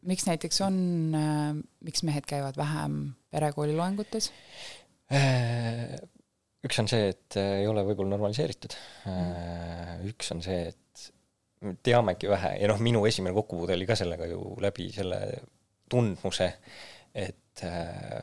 miks 0.09 0.27
näiteks 0.29 0.61
on, 0.65 0.77
miks 1.85 2.05
mehed 2.07 2.27
käivad 2.29 2.57
vähem 2.57 3.01
perekooli 3.31 3.77
loengutes? 3.77 4.31
Äh, 5.13 5.97
üks 6.67 6.79
on 6.83 6.89
see, 6.91 7.11
et 7.15 7.39
ei 7.41 7.67
ole 7.69 7.85
võib-olla 7.87 8.15
normaliseeritud. 8.15 8.77
Äh, 9.11 9.97
üks 10.11 10.31
on 10.35 10.43
see, 10.45 10.69
et 10.71 11.77
teamegi 11.85 12.29
vähe 12.31 12.55
ja 12.63 12.71
noh, 12.71 12.81
minu 12.81 13.03
esimene 13.09 13.37
kokkupuude 13.37 13.77
oli 13.77 13.89
ka 13.89 13.97
sellega 13.99 14.29
ju 14.31 14.41
läbi 14.65 14.89
selle 14.95 15.21
tundmuse, 15.91 16.49
et 17.15 17.65
äh, 17.67 18.21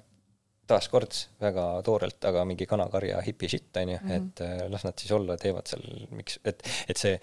taaskord 0.67 1.15
väga 1.41 1.65
toorelt, 1.86 2.19
aga 2.28 2.43
mingi 2.47 2.67
kanakarja 2.69 3.21
hipi 3.25 3.49
shit, 3.51 3.69
on 3.82 3.93
ju, 3.93 3.99
mhm. 4.01 4.17
et 4.17 4.43
äh, 4.43 4.65
las 4.71 4.88
nad 4.88 4.97
siis 4.99 5.13
olla, 5.15 5.38
teevad 5.39 5.69
seal, 5.69 5.86
miks, 6.15 6.39
et, 6.47 6.65
et 6.89 6.99
see, 6.99 7.15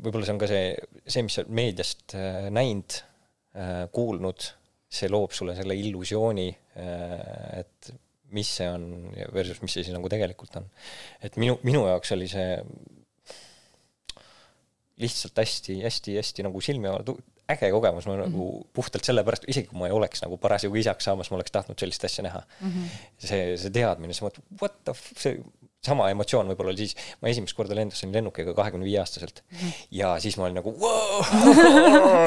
võib-olla 0.00 0.26
see 0.26 0.36
on 0.36 0.42
ka 0.42 0.50
see, 0.50 0.66
see, 1.06 1.24
mis 1.26 1.38
sa 1.38 1.46
meediast 1.48 2.16
äh, 2.18 2.48
näinud 2.54 3.00
äh,, 3.00 3.09
kuulnud, 3.92 4.46
see 4.90 5.08
loob 5.10 5.32
sulle 5.34 5.56
selle 5.58 5.74
illusiooni 5.78 6.48
äh,, 6.78 7.60
et 7.60 7.90
mis 8.34 8.50
see 8.60 8.68
on 8.70 8.84
versus 9.34 9.58
mis 9.62 9.74
see 9.74 9.86
siis 9.86 9.94
nagu 9.96 10.08
tegelikult 10.10 10.56
on. 10.60 10.68
et 11.22 11.36
minu, 11.40 11.58
minu 11.66 11.82
jaoks 11.88 12.14
oli 12.14 12.28
see 12.30 12.60
lihtsalt 15.00 15.38
hästi-hästi-hästi 15.40 16.44
nagu 16.44 16.60
silmi 16.60 16.90
äge 17.50 17.70
kogemus, 17.72 18.06
ma 18.06 18.14
mm 18.14 18.20
-hmm. 18.20 18.26
nagu 18.30 18.66
puhtalt 18.72 19.04
sellepärast, 19.04 19.44
isegi 19.48 19.66
kui 19.68 19.78
ma 19.78 19.86
ei 19.86 19.92
oleks 19.92 20.22
nagu 20.22 20.36
parasjagu 20.36 20.76
isaks 20.76 21.04
saamas, 21.04 21.30
ma 21.30 21.38
oleks 21.38 21.50
tahtnud 21.50 21.78
sellist 21.78 22.04
asja 22.04 22.22
näha 22.22 22.42
mm. 22.60 22.70
-hmm. 22.70 22.98
see, 23.18 23.56
see 23.56 23.70
teadmine, 23.70 24.14
see 24.14 24.26
mõte, 24.26 24.44
what 24.60 24.76
the 24.84 24.92
f-, 24.92 25.16
see 25.16 25.42
sama 25.84 26.10
emotsioon 26.12 26.50
võib-olla 26.52 26.74
oli 26.74 26.84
siis, 26.84 26.94
ma 27.22 27.30
esimest 27.32 27.56
korda 27.56 27.76
lendasin 27.76 28.12
lennukiga 28.12 28.52
kahekümne 28.56 28.84
viie 28.84 28.98
aastaselt 29.00 29.42
ja 29.96 30.12
siis 30.20 30.36
ma 30.36 30.46
olin 30.46 30.58
nagu 30.60 30.74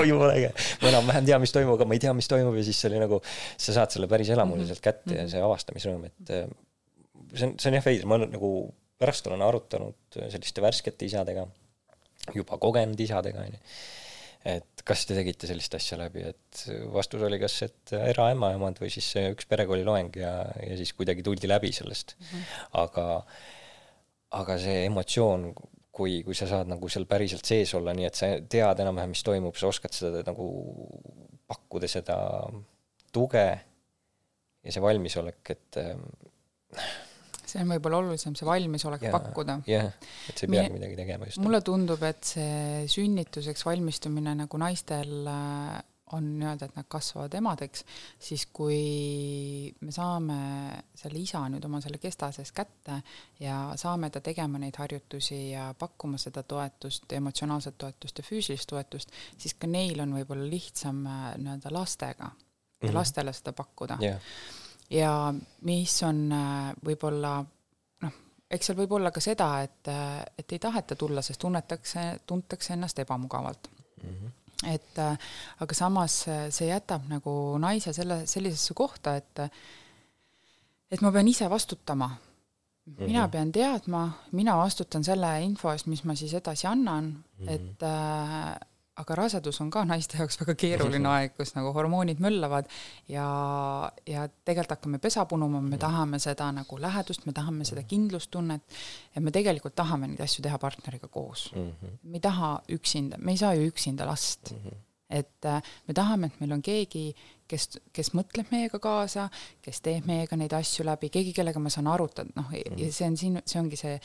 jumala 0.09 0.33
äge. 0.33 0.49
ma 0.81 0.89
enam-vähem 0.89 1.27
tean, 1.29 1.43
mis 1.43 1.53
toimub, 1.53 1.75
aga 1.77 1.87
ma 1.89 1.97
ei 1.97 2.01
tea, 2.01 2.13
mis 2.17 2.29
toimub 2.31 2.57
ja 2.57 2.65
siis 2.65 2.81
see 2.81 2.89
oli 2.89 3.01
nagu, 3.03 3.21
sa 3.61 3.77
saad 3.77 3.93
selle 3.93 4.09
päris 4.09 4.31
-hmm. 4.63 4.69
sealt 4.71 4.85
kätte 4.85 5.19
ja 5.19 5.27
see 5.29 5.43
avastamisrõõm, 5.45 6.07
et 6.09 6.33
äh, 6.33 6.47
see 7.35 7.49
on, 7.49 7.57
see 7.59 7.69
on 7.69 7.77
jah 7.77 7.85
veider, 7.85 8.09
ma 8.09 8.17
nagu 8.25 8.53
pärast 8.97 9.27
olen 9.29 9.41
arutanud 9.45 10.17
selliste 10.17 10.61
värskete 10.61 11.05
isadega, 11.05 11.45
juba 12.33 12.57
kogenud 12.57 12.99
isadega, 12.99 13.45
onju 13.45 13.61
et 14.43 14.83
kas 14.83 15.05
te 15.07 15.15
tegite 15.15 15.47
sellist 15.47 15.75
asja 15.77 15.97
läbi, 15.99 16.25
et 16.33 16.63
vastus 16.91 17.23
oli 17.23 17.39
kas, 17.39 17.55
et 17.67 17.93
eraämmaemad 17.95 18.81
või 18.81 18.91
siis 18.91 19.07
üks 19.21 19.47
perekooliloeng 19.49 20.17
ja, 20.19 20.33
ja 20.59 20.79
siis 20.79 20.91
kuidagi 20.97 21.23
tuldi 21.23 21.47
läbi 21.47 21.71
sellest 21.75 22.17
mm. 22.17 22.25
-hmm. 22.31 22.65
aga, 22.83 23.05
aga 24.41 24.57
see 24.59 24.83
emotsioon, 24.89 25.53
kui, 25.93 26.19
kui 26.27 26.35
sa 26.35 26.49
saad 26.49 26.67
nagu 26.71 26.89
seal 26.89 27.07
päriselt 27.07 27.47
sees 27.47 27.71
olla, 27.77 27.93
nii 27.95 28.09
et 28.09 28.19
sa 28.19 28.33
tead 28.49 28.83
enam-vähem, 28.83 29.13
mis 29.15 29.23
toimub, 29.23 29.55
sa 29.55 29.71
oskad 29.71 29.95
seda 29.95 30.25
nagu 30.27 30.49
pakkuda 31.47 31.87
seda 31.87 32.17
tuge 33.13 33.47
ja 34.63 34.71
see 34.71 34.83
valmisolek, 34.83 35.55
et 35.55 35.81
see 37.53 37.61
on 37.63 37.71
võib-olla 37.75 38.01
olulisem, 38.01 38.35
see 38.37 38.49
valmisolek 38.49 39.07
yeah, 39.07 39.15
pakkuda. 39.15 39.57
jah 39.69 39.89
et 39.91 40.37
sa 40.37 40.47
ei 40.47 40.53
peagi 40.55 40.75
midagi 40.75 40.99
tegema 40.99 41.29
just. 41.29 41.41
mulle 41.43 41.61
tundub, 41.65 42.03
et 42.07 42.35
see 42.35 42.85
sünnituseks 42.91 43.65
valmistumine 43.67 44.35
nagu 44.43 44.61
naistel 44.61 45.27
äh, 45.29 45.81
on 46.13 46.27
nii-öelda, 46.37 46.67
et 46.69 46.75
nad 46.77 46.87
kasvavad 46.91 47.33
emadeks, 47.39 47.85
siis 48.21 48.45
kui 48.53 49.71
me 49.81 49.93
saame 49.93 50.37
selle 50.97 51.21
isa 51.21 51.41
nüüd 51.49 51.63
oma 51.65 51.79
selle 51.81 51.97
kesta 52.01 52.29
sees 52.35 52.53
kätte 52.55 52.99
ja 53.41 53.57
saame 53.79 54.11
ta 54.13 54.21
tegema 54.21 54.61
neid 54.61 54.77
harjutusi 54.77 55.39
ja 55.53 55.71
pakkuma 55.79 56.21
seda 56.21 56.43
toetust, 56.45 57.07
emotsionaalset 57.17 57.77
toetust 57.81 58.21
ja 58.21 58.27
füüsilist 58.27 58.69
toetust, 58.69 59.13
siis 59.37 59.57
ka 59.57 59.69
neil 59.69 60.03
on 60.03 60.13
võib-olla 60.19 60.49
lihtsam 60.49 61.05
äh, 61.09 61.29
nii-öelda 61.41 61.73
lastega 61.73 62.29
ja 62.29 62.33
mm 62.33 62.89
-hmm. 62.89 62.99
lastele 62.99 63.33
seda 63.33 63.55
pakkuda 63.57 63.97
yeah 64.01 64.21
ja 64.89 65.33
mis 65.67 65.95
on 66.03 66.25
äh, 66.31 66.73
võib-olla 66.85 67.37
noh, 68.03 68.17
eks 68.49 68.69
seal 68.69 68.79
võib 68.79 68.95
olla 68.97 69.11
ka 69.13 69.23
seda, 69.23 69.49
et, 69.65 69.87
äh, 69.91 70.19
et 70.37 70.55
ei 70.55 70.61
taheta 70.61 70.97
tulla, 70.99 71.23
sest 71.25 71.41
tunnetakse, 71.41 72.05
tuntakse 72.27 72.73
ennast 72.77 72.99
ebamugavalt 73.05 73.69
mm. 74.03 74.09
-hmm 74.09 74.39
et 74.63 74.99
äh, 74.99 75.17
aga 75.59 75.75
samas 75.75 76.13
see 76.55 76.67
jätab 76.69 77.09
nagu 77.09 77.57
naise 77.59 77.91
selle, 77.93 78.21
sellisesse 78.27 78.73
kohta, 78.73 79.17
et 79.19 79.41
et 80.91 81.01
ma 81.01 81.11
pean 81.11 81.27
ise 81.27 81.49
vastutama 81.49 82.07
mm. 82.07 82.93
-hmm. 82.93 83.05
mina 83.05 83.27
pean 83.27 83.51
teadma, 83.51 84.11
mina 84.31 84.57
vastutan 84.57 85.03
selle 85.03 85.41
info 85.43 85.71
eest, 85.71 85.85
mis 85.87 86.03
ma 86.03 86.15
siis 86.15 86.33
edasi 86.33 86.67
annan 86.67 87.03
mm, 87.03 87.47
-hmm. 87.47 87.49
et 87.49 87.83
aga 89.01 89.15
rasedus 89.17 89.59
on 89.63 89.71
ka 89.73 89.83
naiste 89.89 90.19
jaoks 90.19 90.37
väga 90.41 90.55
keeruline 90.59 91.09
aeg, 91.09 91.33
kus 91.37 91.53
nagu 91.57 91.73
hormoonid 91.75 92.21
möllavad 92.23 92.69
ja, 93.11 93.25
ja 94.09 94.27
tegelikult 94.45 94.77
hakkame 94.77 95.01
pesa 95.03 95.25
punuma, 95.29 95.61
me 95.65 95.79
tahame 95.81 96.19
seda 96.21 96.51
nagu 96.53 96.79
lähedust, 96.81 97.25
me 97.29 97.33
tahame 97.35 97.65
seda 97.67 97.85
kindlustunnet 97.89 98.79
ja 99.15 99.23
me 99.23 99.33
tegelikult 99.33 99.75
tahame 99.79 100.11
neid 100.11 100.23
asju 100.25 100.45
teha 100.45 100.59
partneriga 100.61 101.09
koos 101.11 101.49
mm. 101.55 101.69
-hmm. 101.69 101.99
me 102.03 102.19
ei 102.19 102.25
taha 102.29 102.55
üksinda, 102.77 103.17
me 103.17 103.33
ei 103.33 103.37
saa 103.41 103.53
ju 103.53 103.69
üksinda 103.71 104.05
last 104.07 104.51
mm. 104.51 104.57
-hmm. 104.57 104.83
et 105.09 105.45
äh, 105.45 105.61
me 105.87 105.93
tahame, 105.93 106.27
et 106.27 106.39
meil 106.39 106.51
on 106.51 106.61
keegi, 106.61 107.15
kes, 107.47 107.79
kes 107.93 108.13
mõtleb 108.13 108.51
meiega 108.51 108.79
kaasa, 108.79 109.29
kes 109.61 109.81
teeb 109.81 110.05
meiega 110.05 110.37
neid 110.37 110.53
asju 110.53 110.85
läbi, 110.85 111.09
keegi, 111.09 111.33
kellega 111.33 111.59
ma 111.59 111.69
saan 111.69 111.87
arutada, 111.87 112.29
noh 112.35 112.49
mm, 112.51 112.57
-hmm. 112.57 112.85
ja 112.85 112.93
see 112.93 113.07
on 113.07 113.17
siin, 113.17 113.41
see 113.45 113.59
ongi 113.59 113.75
see 113.75 113.99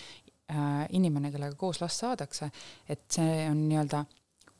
äh, 0.50 0.86
inimene, 0.90 1.32
kellega 1.32 1.54
koos 1.54 1.80
last 1.80 2.00
saadakse, 2.00 2.50
et 2.88 3.04
see 3.10 3.50
on 3.50 3.68
nii-öelda 3.68 4.04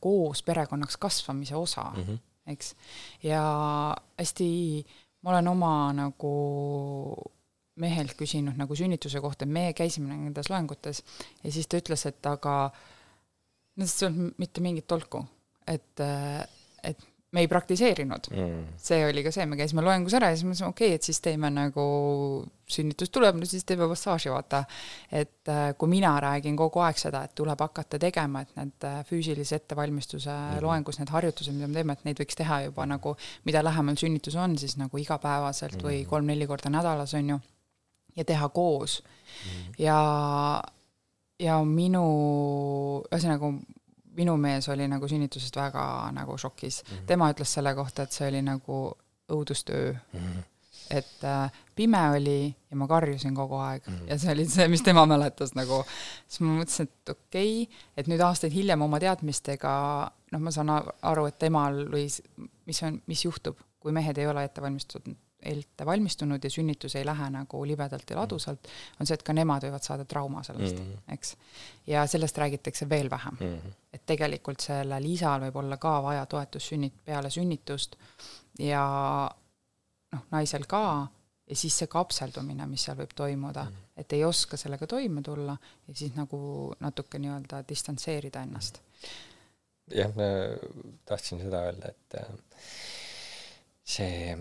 koos 0.00 0.42
perekonnaks 0.42 0.96
kasvamise 0.96 1.56
osa 1.56 1.84
mm, 1.96 2.02
-hmm. 2.02 2.18
eks. 2.54 2.74
ja 3.22 3.42
hästi, 4.18 4.48
ma 5.22 5.30
olen 5.30 5.48
oma 5.48 5.72
nagu 5.92 6.34
mehelt 7.78 8.14
küsinud 8.18 8.58
nagu 8.58 8.74
sünnituse 8.74 9.20
kohta, 9.20 9.46
me 9.46 9.72
käisime 9.72 10.16
nendes 10.16 10.50
loengutes 10.50 11.02
ja 11.44 11.52
siis 11.52 11.66
ta 11.66 11.78
ütles, 11.78 12.06
et 12.06 12.26
aga 12.26 12.70
nendest 13.76 14.02
ei 14.02 14.08
olnud 14.08 14.34
mitte 14.42 14.60
mingit 14.64 14.86
tolku, 14.90 15.22
et, 15.66 16.02
et 16.82 17.07
me 17.32 17.42
ei 17.44 17.48
praktiseerinud 17.48 18.30
mm.. 18.32 18.60
see 18.80 19.02
oli 19.04 19.22
ka 19.24 19.32
see, 19.34 19.44
me 19.48 19.56
käisime 19.58 19.82
loengus 19.84 20.14
ära 20.16 20.30
ja 20.32 20.36
siis 20.38 20.46
mõtlesime, 20.48 20.70
okei 20.72 20.88
okay,, 20.88 20.96
et 20.96 21.08
siis 21.08 21.20
teeme 21.24 21.50
nagu, 21.52 21.84
sünnitus 22.68 23.12
tuleb, 23.12 23.36
no 23.36 23.48
siis 23.48 23.66
teeme 23.68 23.88
massaaži, 23.90 24.30
vaata. 24.32 24.62
et 25.12 25.52
äh, 25.52 25.74
kui 25.78 25.92
mina 25.92 26.14
räägin 26.24 26.56
kogu 26.56 26.80
aeg 26.86 27.00
seda, 27.00 27.26
et 27.28 27.34
tuleb 27.36 27.60
hakata 27.66 28.00
tegema, 28.00 28.44
et 28.46 28.56
need 28.56 28.88
äh, 28.88 29.02
füüsilise 29.08 29.60
ettevalmistuse 29.60 30.32
mm. 30.32 30.64
loengus, 30.64 31.02
need 31.02 31.12
harjutused, 31.12 31.52
mida 31.52 31.68
me 31.68 31.80
teeme, 31.80 31.98
et 31.98 32.08
neid 32.08 32.24
võiks 32.24 32.40
teha 32.40 32.62
juba 32.70 32.88
nagu, 32.88 33.14
mida 33.48 33.64
lähemal 33.66 34.00
sünnitus 34.00 34.38
on, 34.40 34.56
siis 34.60 34.78
nagu 34.80 35.04
igapäevaselt 35.04 35.76
mm. 35.76 35.84
või 35.84 36.02
kolm-neli 36.08 36.48
korda 36.48 36.72
nädalas, 36.72 37.12
on 37.18 37.34
ju, 37.34 37.40
ja 38.16 38.24
teha 38.24 38.48
koos 38.56 39.02
mm.. 39.04 39.72
ja, 39.84 39.98
ja 41.44 41.60
minu, 41.68 42.06
ühesõnaga 43.12 43.52
minu 44.18 44.36
mees 44.40 44.68
oli 44.72 44.88
nagu 44.90 45.08
sünnitusest 45.08 45.56
väga 45.56 45.84
nagu 46.16 46.38
šokis 46.38 46.82
mm. 46.82 46.94
-hmm. 46.94 47.06
tema 47.06 47.30
ütles 47.32 47.54
selle 47.58 47.74
kohta, 47.74 48.02
et 48.02 48.12
see 48.12 48.28
oli 48.28 48.42
nagu 48.42 48.78
õudustöö 49.32 49.92
mm. 49.92 50.18
-hmm. 50.18 50.42
et 50.90 51.24
äh, 51.24 51.52
pime 51.74 52.02
oli 52.10 52.56
ja 52.70 52.76
ma 52.76 52.88
karjusin 52.88 53.34
kogu 53.34 53.56
aeg 53.56 53.86
mm 53.86 53.94
-hmm. 53.94 54.10
ja 54.10 54.18
see 54.18 54.32
oli 54.32 54.48
see, 54.48 54.68
mis 54.68 54.82
tema 54.82 55.06
mäletas 55.06 55.54
nagu. 55.54 55.84
siis 56.28 56.40
ma 56.40 56.58
mõtlesin, 56.60 56.82
et 56.82 57.08
okei 57.08 57.62
okay,, 57.62 57.78
et 57.96 58.08
nüüd 58.08 58.20
aastaid 58.20 58.52
hiljem 58.52 58.82
oma 58.82 59.00
teadmistega 59.00 59.72
noh, 60.32 60.40
ma 60.40 60.50
saan 60.50 60.70
aru, 61.02 61.26
et 61.26 61.38
temal 61.38 61.84
või 61.92 62.06
mis 62.66 62.82
on, 62.82 63.02
mis 63.06 63.24
juhtub, 63.24 63.56
kui 63.80 63.92
mehed 63.92 64.18
ei 64.18 64.26
ole 64.26 64.44
ette 64.44 64.62
valmistatud 64.62 65.16
ette 65.42 65.86
valmistunud 65.86 66.44
ja 66.44 66.50
sünnitus 66.50 66.96
ei 66.98 67.06
lähe 67.06 67.30
nagu 67.30 67.60
libedalt 67.66 68.10
ja 68.10 68.16
ladusalt, 68.16 68.68
on 69.00 69.06
see, 69.06 69.14
et 69.14 69.22
ka 69.22 69.34
nemad 69.36 69.62
võivad 69.68 69.84
saada 69.86 70.04
trauma 70.04 70.42
sellest 70.42 70.78
mm, 70.78 70.86
-hmm. 70.86 71.12
eks. 71.14 71.36
ja 71.86 72.06
sellest 72.06 72.38
räägitakse 72.38 72.88
veel 72.88 73.10
vähem 73.10 73.36
mm. 73.40 73.54
-hmm. 73.58 73.76
et 73.92 74.06
tegelikult 74.06 74.60
sellel 74.60 75.04
isal 75.04 75.40
võib 75.40 75.56
olla 75.56 75.76
ka 75.76 76.02
vaja 76.02 76.26
toetussünnit 76.26 77.04
peale 77.04 77.30
sünnitust 77.30 77.96
ja 78.58 79.30
noh, 80.12 80.24
naisel 80.30 80.66
ka, 80.66 81.06
ja 81.48 81.56
siis 81.56 81.78
see 81.78 81.86
kapseldumine, 81.86 82.66
mis 82.66 82.84
seal 82.84 82.98
võib 82.98 83.14
toimuda 83.14 83.64
mm, 83.64 83.70
-hmm. 83.70 83.92
et 83.96 84.12
ei 84.12 84.24
oska 84.24 84.56
sellega 84.56 84.86
toime 84.86 85.22
tulla 85.22 85.56
ja 85.88 85.94
siis 85.94 86.14
nagu 86.14 86.74
natuke 86.80 87.18
nii-öelda 87.18 87.62
distantseerida 87.68 88.42
ennast. 88.42 88.82
jah, 89.94 90.10
ma 90.16 90.22
tahtsin 91.04 91.40
seda 91.40 91.62
öelda, 91.62 91.88
et 91.88 92.20
äh, 92.20 92.28
see 93.84 94.36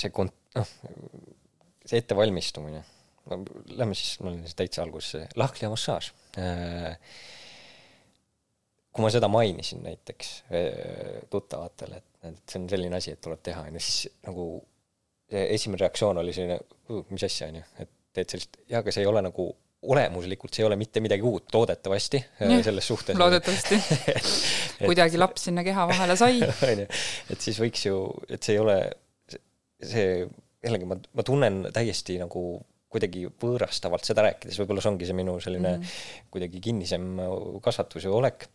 see 0.00 0.12
kont-, 0.14 0.36
noh, 0.56 0.70
see 1.88 2.00
ettevalmistumine, 2.02 2.84
no 3.30 3.40
lähme 3.78 3.96
siis, 3.98 4.18
mul 4.22 4.36
on 4.36 4.46
siis 4.46 4.56
täitsa 4.58 4.84
alguses 4.84 5.28
lahkliha 5.38 5.70
massaaž. 5.72 6.12
Äh, 6.40 6.96
kui 8.92 9.04
ma 9.04 9.12
seda 9.14 9.28
mainisin 9.30 9.84
näiteks 9.84 10.32
äh, 10.48 11.20
tuttavatele, 11.30 12.02
et, 12.02 12.10
et 12.32 12.42
see 12.50 12.62
on 12.62 12.66
selline 12.72 12.98
asi, 12.98 13.14
et 13.14 13.22
tuleb 13.24 13.44
teha, 13.44 13.66
on 13.68 13.78
ju, 13.78 13.84
siis 13.84 14.18
nagu 14.26 14.48
esimene 15.28 15.82
reaktsioon 15.82 16.18
oli 16.22 16.32
selline, 16.32 16.56
mis 17.12 17.24
asja, 17.26 17.50
on 17.52 17.58
ju, 17.60 17.64
et 17.84 17.90
teed 18.16 18.32
sellist, 18.32 18.60
jaa, 18.70 18.80
aga 18.80 18.94
see 18.94 19.04
ei 19.04 19.10
ole 19.10 19.22
nagu 19.26 19.50
olemuslikult 19.82 20.54
see 20.54 20.64
ei 20.64 20.66
ole 20.66 20.76
mitte 20.76 21.00
midagi 21.00 21.22
uut, 21.22 21.52
loodetavasti 21.54 22.18
äh, 22.18 22.50
ja, 22.50 22.62
selles 22.66 22.86
suhtes. 22.86 23.16
loodetavasti 23.18 23.78
kuidagi 24.88 25.18
laps 25.18 25.44
sinna 25.48 25.62
keha 25.66 25.86
vahele 25.90 26.16
sai. 26.18 26.40
onju, 26.70 26.86
et 27.30 27.44
siis 27.44 27.60
võiks 27.62 27.86
ju, 27.86 28.00
et 28.28 28.42
see 28.42 28.56
ei 28.56 28.62
ole 28.62 28.78
see, 29.82 30.26
jällegi 30.64 30.88
ma, 30.90 30.98
ma 31.14 31.24
tunnen 31.26 31.66
täiesti 31.74 32.18
nagu 32.20 32.42
kuidagi 32.88 33.26
võõrastavalt 33.40 34.06
seda 34.08 34.24
rääkides, 34.24 34.56
võib-olla 34.62 34.82
see 34.82 34.92
ongi 34.92 35.08
see 35.08 35.16
minu 35.16 35.36
selline 35.44 35.74
mm 35.76 35.82
-hmm. 35.82 36.30
kuidagi 36.32 36.60
kinnisem 36.64 37.10
kasvatus 37.62 38.06
ja 38.08 38.14
olek, 38.16 38.48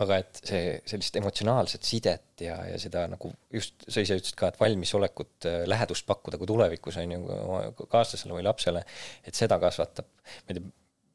aga 0.00 0.20
et 0.22 0.40
see, 0.46 0.74
sellist 0.86 1.16
emotsionaalset 1.18 1.86
sidet 1.86 2.44
ja, 2.46 2.56
ja 2.70 2.78
seda 2.78 3.06
nagu 3.10 3.32
just, 3.52 3.74
sa 3.88 4.02
ise 4.02 4.16
ütlesid 4.20 4.38
ka, 4.38 4.48
et 4.52 4.60
valmisolekut, 4.60 5.32
äh, 5.50 5.62
lähedust 5.68 6.06
pakkuda, 6.06 6.38
kui 6.38 6.46
tulevikus 6.46 7.00
on 7.02 7.16
ju 7.16 7.22
oma 7.26 7.62
kaaslasele 7.80 8.36
või 8.36 8.46
lapsele, 8.46 8.84
et 9.26 9.34
seda 9.34 9.58
kasvatab, 9.62 10.06
ma 10.46 10.54
ei 10.54 10.60
tea, 10.60 10.70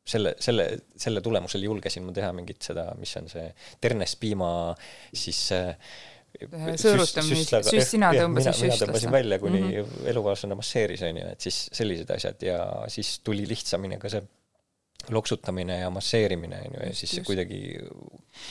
selle, 0.05 0.35
selle, 0.43 0.65
selle 1.01 1.21
tulemusel 1.25 1.63
julgesin 1.65 2.03
ma 2.05 2.13
teha 2.13 2.33
mingit 2.35 2.61
seda, 2.61 2.91
mis 2.99 3.15
on 3.17 3.29
see 3.31 3.47
ternespiima 3.81 4.49
siis 5.15 5.39
äh, 5.55 5.95
sõõrutamist, 6.81 7.53
süst 7.69 7.93
sina 7.95 8.11
tõmbasid 8.15 8.53
süst. 8.53 8.65
mina 8.65 8.79
tõmbasin 8.83 9.15
välja, 9.15 9.39
kuni 9.39 9.61
mm 9.61 9.75
-hmm. 9.75 10.07
elukaaslane 10.13 10.57
masseeris, 10.59 11.05
on 11.07 11.21
ju, 11.21 11.27
et 11.35 11.47
siis 11.47 11.61
sellised 11.73 12.11
asjad 12.15 12.43
ja 12.43 12.59
siis 12.91 13.19
tuli 13.19 13.47
lihtsamini 13.47 13.99
ka 14.01 14.09
see 14.09 14.23
loksutamine 15.09 15.79
ja 15.79 15.89
masseerimine, 15.89 16.61
on 16.65 16.73
ju, 16.73 16.87
ja 16.87 16.95
siis 16.95 17.11
see 17.11 17.19
Just. 17.19 17.27
kuidagi 17.27 17.79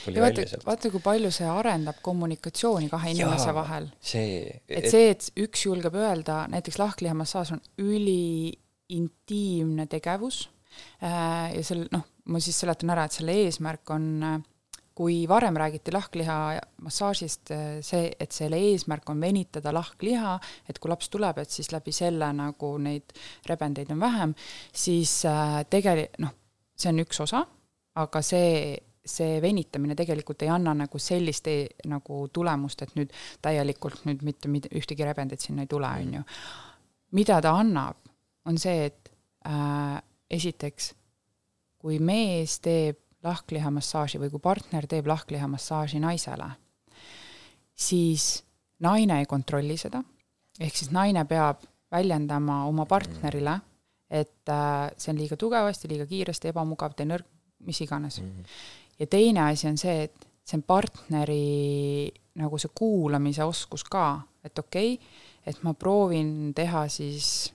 tuli 0.05 0.17
ja 0.17 0.21
vaata 0.21 0.41
välja, 0.41 0.49
sealt. 0.49 0.65
vaata, 0.65 0.91
kui 0.91 1.01
palju 1.03 1.31
see 1.31 1.47
arendab 1.51 1.99
kommunikatsiooni 2.01 2.89
kahe 2.89 3.11
inimese 3.11 3.49
Jaa. 3.49 3.55
vahel. 3.55 3.87
see, 4.01 4.61
et 4.69 4.89
see, 4.91 5.09
et 5.11 5.29
üks 5.45 5.65
julgeb 5.67 5.95
öelda, 5.99 6.45
näiteks 6.51 6.79
lahklihamassaaž 6.79 7.55
on 7.57 7.63
üliintiimne 7.81 9.87
tegevus 9.91 10.45
äh, 11.03 11.55
ja 11.55 11.63
sel, 11.63 11.85
noh, 11.91 12.05
ma 12.25 12.43
siis 12.43 12.59
seletan 12.63 12.93
ära, 12.95 13.05
et 13.05 13.19
selle 13.19 13.37
eesmärk 13.45 13.95
on, 13.95 14.09
kui 14.95 15.25
varem 15.27 15.57
räägiti 15.59 15.91
lahkliha 15.91 16.37
massaažist, 16.85 17.51
see, 17.83 18.07
et 18.19 18.31
selle 18.31 18.59
eesmärk 18.69 19.09
on 19.11 19.19
venitada 19.21 19.73
lahkliha, 19.75 20.37
et 20.69 20.79
kui 20.79 20.91
laps 20.91 21.11
tuleb, 21.11 21.41
et 21.43 21.51
siis 21.51 21.73
läbi 21.75 21.91
selle 21.95 22.29
nagu 22.35 22.71
neid 22.79 23.11
rebendeid 23.49 23.91
on 23.91 23.99
vähem, 23.99 24.35
siis 24.71 25.17
äh, 25.27 25.61
tegel-, 25.69 26.07
noh, 26.23 26.31
see 26.79 26.93
on 26.93 27.03
üks 27.03 27.19
osa, 27.27 27.43
aga 27.99 28.23
see 28.23 28.51
see 29.05 29.37
venitamine 29.41 29.93
tegelikult 29.93 30.41
ei 30.41 30.49
anna 30.49 30.73
nagu 30.73 30.99
sellist 30.99 31.47
e 31.47 31.57
nagu 31.91 32.23
tulemust, 32.33 32.81
et 32.81 32.95
nüüd 32.97 33.11
täielikult 33.45 34.05
nüüd 34.09 34.23
mitte 34.25 34.49
mid- 34.49 34.71
ühtegi 34.73 35.05
rebendit 35.05 35.45
sinna 35.45 35.61
ei 35.65 35.69
tule, 35.69 35.87
on 35.87 36.13
ju. 36.17 36.23
mida 37.13 37.37
ta 37.41 37.53
annab, 37.59 37.99
on 38.49 38.57
see, 38.57 38.89
et 38.89 39.11
äh, 39.45 39.99
esiteks, 40.29 40.93
kui 41.77 41.99
mees 42.01 42.57
teeb 42.65 43.04
lahklihamassaaži 43.25 44.21
või 44.21 44.31
kui 44.33 44.41
partner 44.43 44.87
teeb 44.89 45.07
lahklihamassaaži 45.09 46.01
naisele, 46.03 46.49
siis 47.75 48.43
naine 48.85 49.19
ei 49.21 49.29
kontrolli 49.29 49.77
seda, 49.79 50.03
ehk 50.59 50.77
siis 50.77 50.91
naine 50.95 51.25
peab 51.29 51.63
väljendama 51.91 52.63
oma 52.69 52.85
partnerile, 52.89 53.59
et 54.09 54.51
äh, 54.51 54.91
see 54.97 55.11
on 55.13 55.19
liiga 55.19 55.37
tugevasti, 55.39 55.89
liiga 55.89 56.05
kiiresti, 56.09 56.51
ebamugav, 56.51 56.93
tee 56.95 57.07
nõrk, 57.09 57.27
mis 57.65 57.81
iganes. 57.81 58.21
ja 58.99 59.07
teine 59.07 59.49
asi 59.49 59.67
on 59.67 59.77
see, 59.81 60.05
et 60.05 60.27
see 60.45 60.59
on 60.59 60.63
partneri 60.67 62.11
nagu 62.39 62.59
see 62.61 62.71
kuulamise 62.75 63.43
oskus 63.43 63.83
ka, 63.83 64.21
et 64.43 64.59
okei 64.59 64.93
okay,, 64.93 65.13
et 65.45 65.61
ma 65.63 65.73
proovin 65.77 66.53
teha 66.57 66.87
siis 66.89 67.53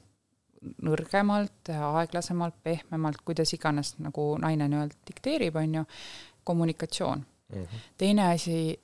nõrgemalt, 0.60 1.70
aeglasemalt, 1.72 2.58
pehmemalt, 2.62 3.22
kuidas 3.24 3.54
iganes 3.56 3.94
nagu 4.02 4.34
naine 4.40 4.68
nii-öelda 4.68 4.98
dikteerib, 5.08 5.56
on 5.56 5.80
ju, 5.80 5.84
kommunikatsioon. 6.44 7.26
teine 7.98 8.26
asi 8.32 8.78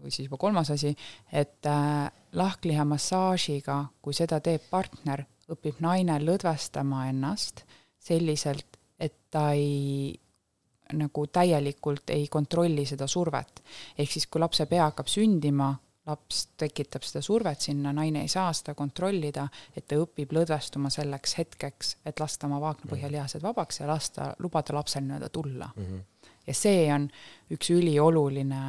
või 0.00 0.12
siis 0.12 0.28
juba 0.28 0.38
kolmas 0.40 0.70
asi, 0.72 0.94
et 1.32 1.66
äh, 1.68 2.08
lahklihamassaažiga, 2.32 3.76
kui 4.02 4.16
seda 4.16 4.40
teeb 4.40 4.64
partner, 4.70 5.24
õpib 5.50 5.80
naine 5.84 6.18
lõdvestama 6.22 7.06
ennast 7.10 7.64
selliselt, 8.00 8.78
et 9.00 9.16
ta 9.30 9.50
ei 9.52 10.14
nagu 10.96 11.26
täielikult 11.26 12.10
ei 12.10 12.26
kontrolli 12.28 12.86
seda 12.86 13.06
survet. 13.06 13.62
ehk 13.98 14.10
siis, 14.10 14.26
kui 14.26 14.40
lapse 14.40 14.66
pea 14.66 14.88
hakkab 14.88 15.06
sündima, 15.06 15.74
laps 16.08 16.44
tekitab 16.60 17.04
seda 17.04 17.22
survet 17.24 17.60
sinna, 17.60 17.92
naine 17.96 18.22
ei 18.24 18.30
saa 18.32 18.52
seda 18.56 18.74
kontrollida, 18.78 19.46
et 19.76 19.86
ta 19.88 19.98
õpib 20.00 20.32
lõdvestuma 20.32 20.90
selleks 20.92 21.36
hetkeks, 21.38 21.96
et 22.08 22.22
lasta 22.22 22.48
oma 22.48 22.60
vaagnapõhjalihased 22.62 23.42
vabaks 23.44 23.82
ja 23.82 23.88
lasta, 23.90 24.30
lubada 24.40 24.74
lapsel 24.78 25.04
nii-öelda 25.06 25.28
tulla 25.28 25.68
mm. 25.74 25.84
-hmm. 25.90 26.38
ja 26.46 26.54
see 26.56 26.86
on 26.94 27.10
üks 27.52 27.72
ülioluline 27.74 28.62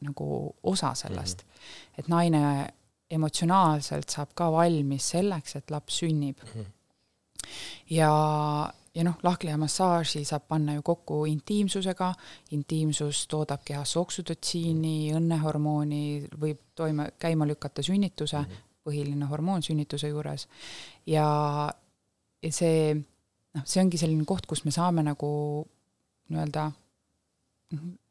nagu 0.00 0.28
osa 0.62 0.94
sellest 0.94 1.42
mm, 1.42 1.50
-hmm. 1.50 1.98
et 1.98 2.08
naine 2.08 2.44
emotsionaalselt 3.10 4.08
saab 4.08 4.30
ka 4.34 4.52
valmis 4.52 5.10
selleks, 5.16 5.56
et 5.56 5.70
laps 5.70 5.98
sünnib 5.98 6.38
mm. 6.44 6.60
-hmm. 6.60 6.70
ja 7.90 8.12
ja 8.94 9.04
noh, 9.04 9.16
lahklihamassaaži 9.22 10.24
saab 10.28 10.48
panna 10.48 10.74
ju 10.76 10.82
kokku 10.84 11.22
intiimsusega, 11.30 12.12
intiimsus 12.56 13.26
toodab 13.30 13.64
kehasse 13.64 13.98
oksüdotsiini, 14.00 15.12
õnnehormooni, 15.16 16.02
võib 16.40 16.60
toime, 16.74 17.10
käima 17.18 17.46
lükata 17.48 17.82
sünnituse 17.82 18.36
-hmm. 18.36 18.68
põhiline 18.84 19.28
hormoon 19.30 19.62
sünnituse 19.62 20.08
juures. 20.08 20.48
Ja, 21.06 21.72
ja 22.42 22.52
see 22.52 22.94
noh, 22.94 23.64
see 23.64 23.82
ongi 23.82 23.98
selline 23.98 24.24
koht, 24.24 24.46
kus 24.46 24.64
me 24.64 24.70
saame 24.70 25.02
nagu 25.02 25.32
nii-öelda 26.28 26.70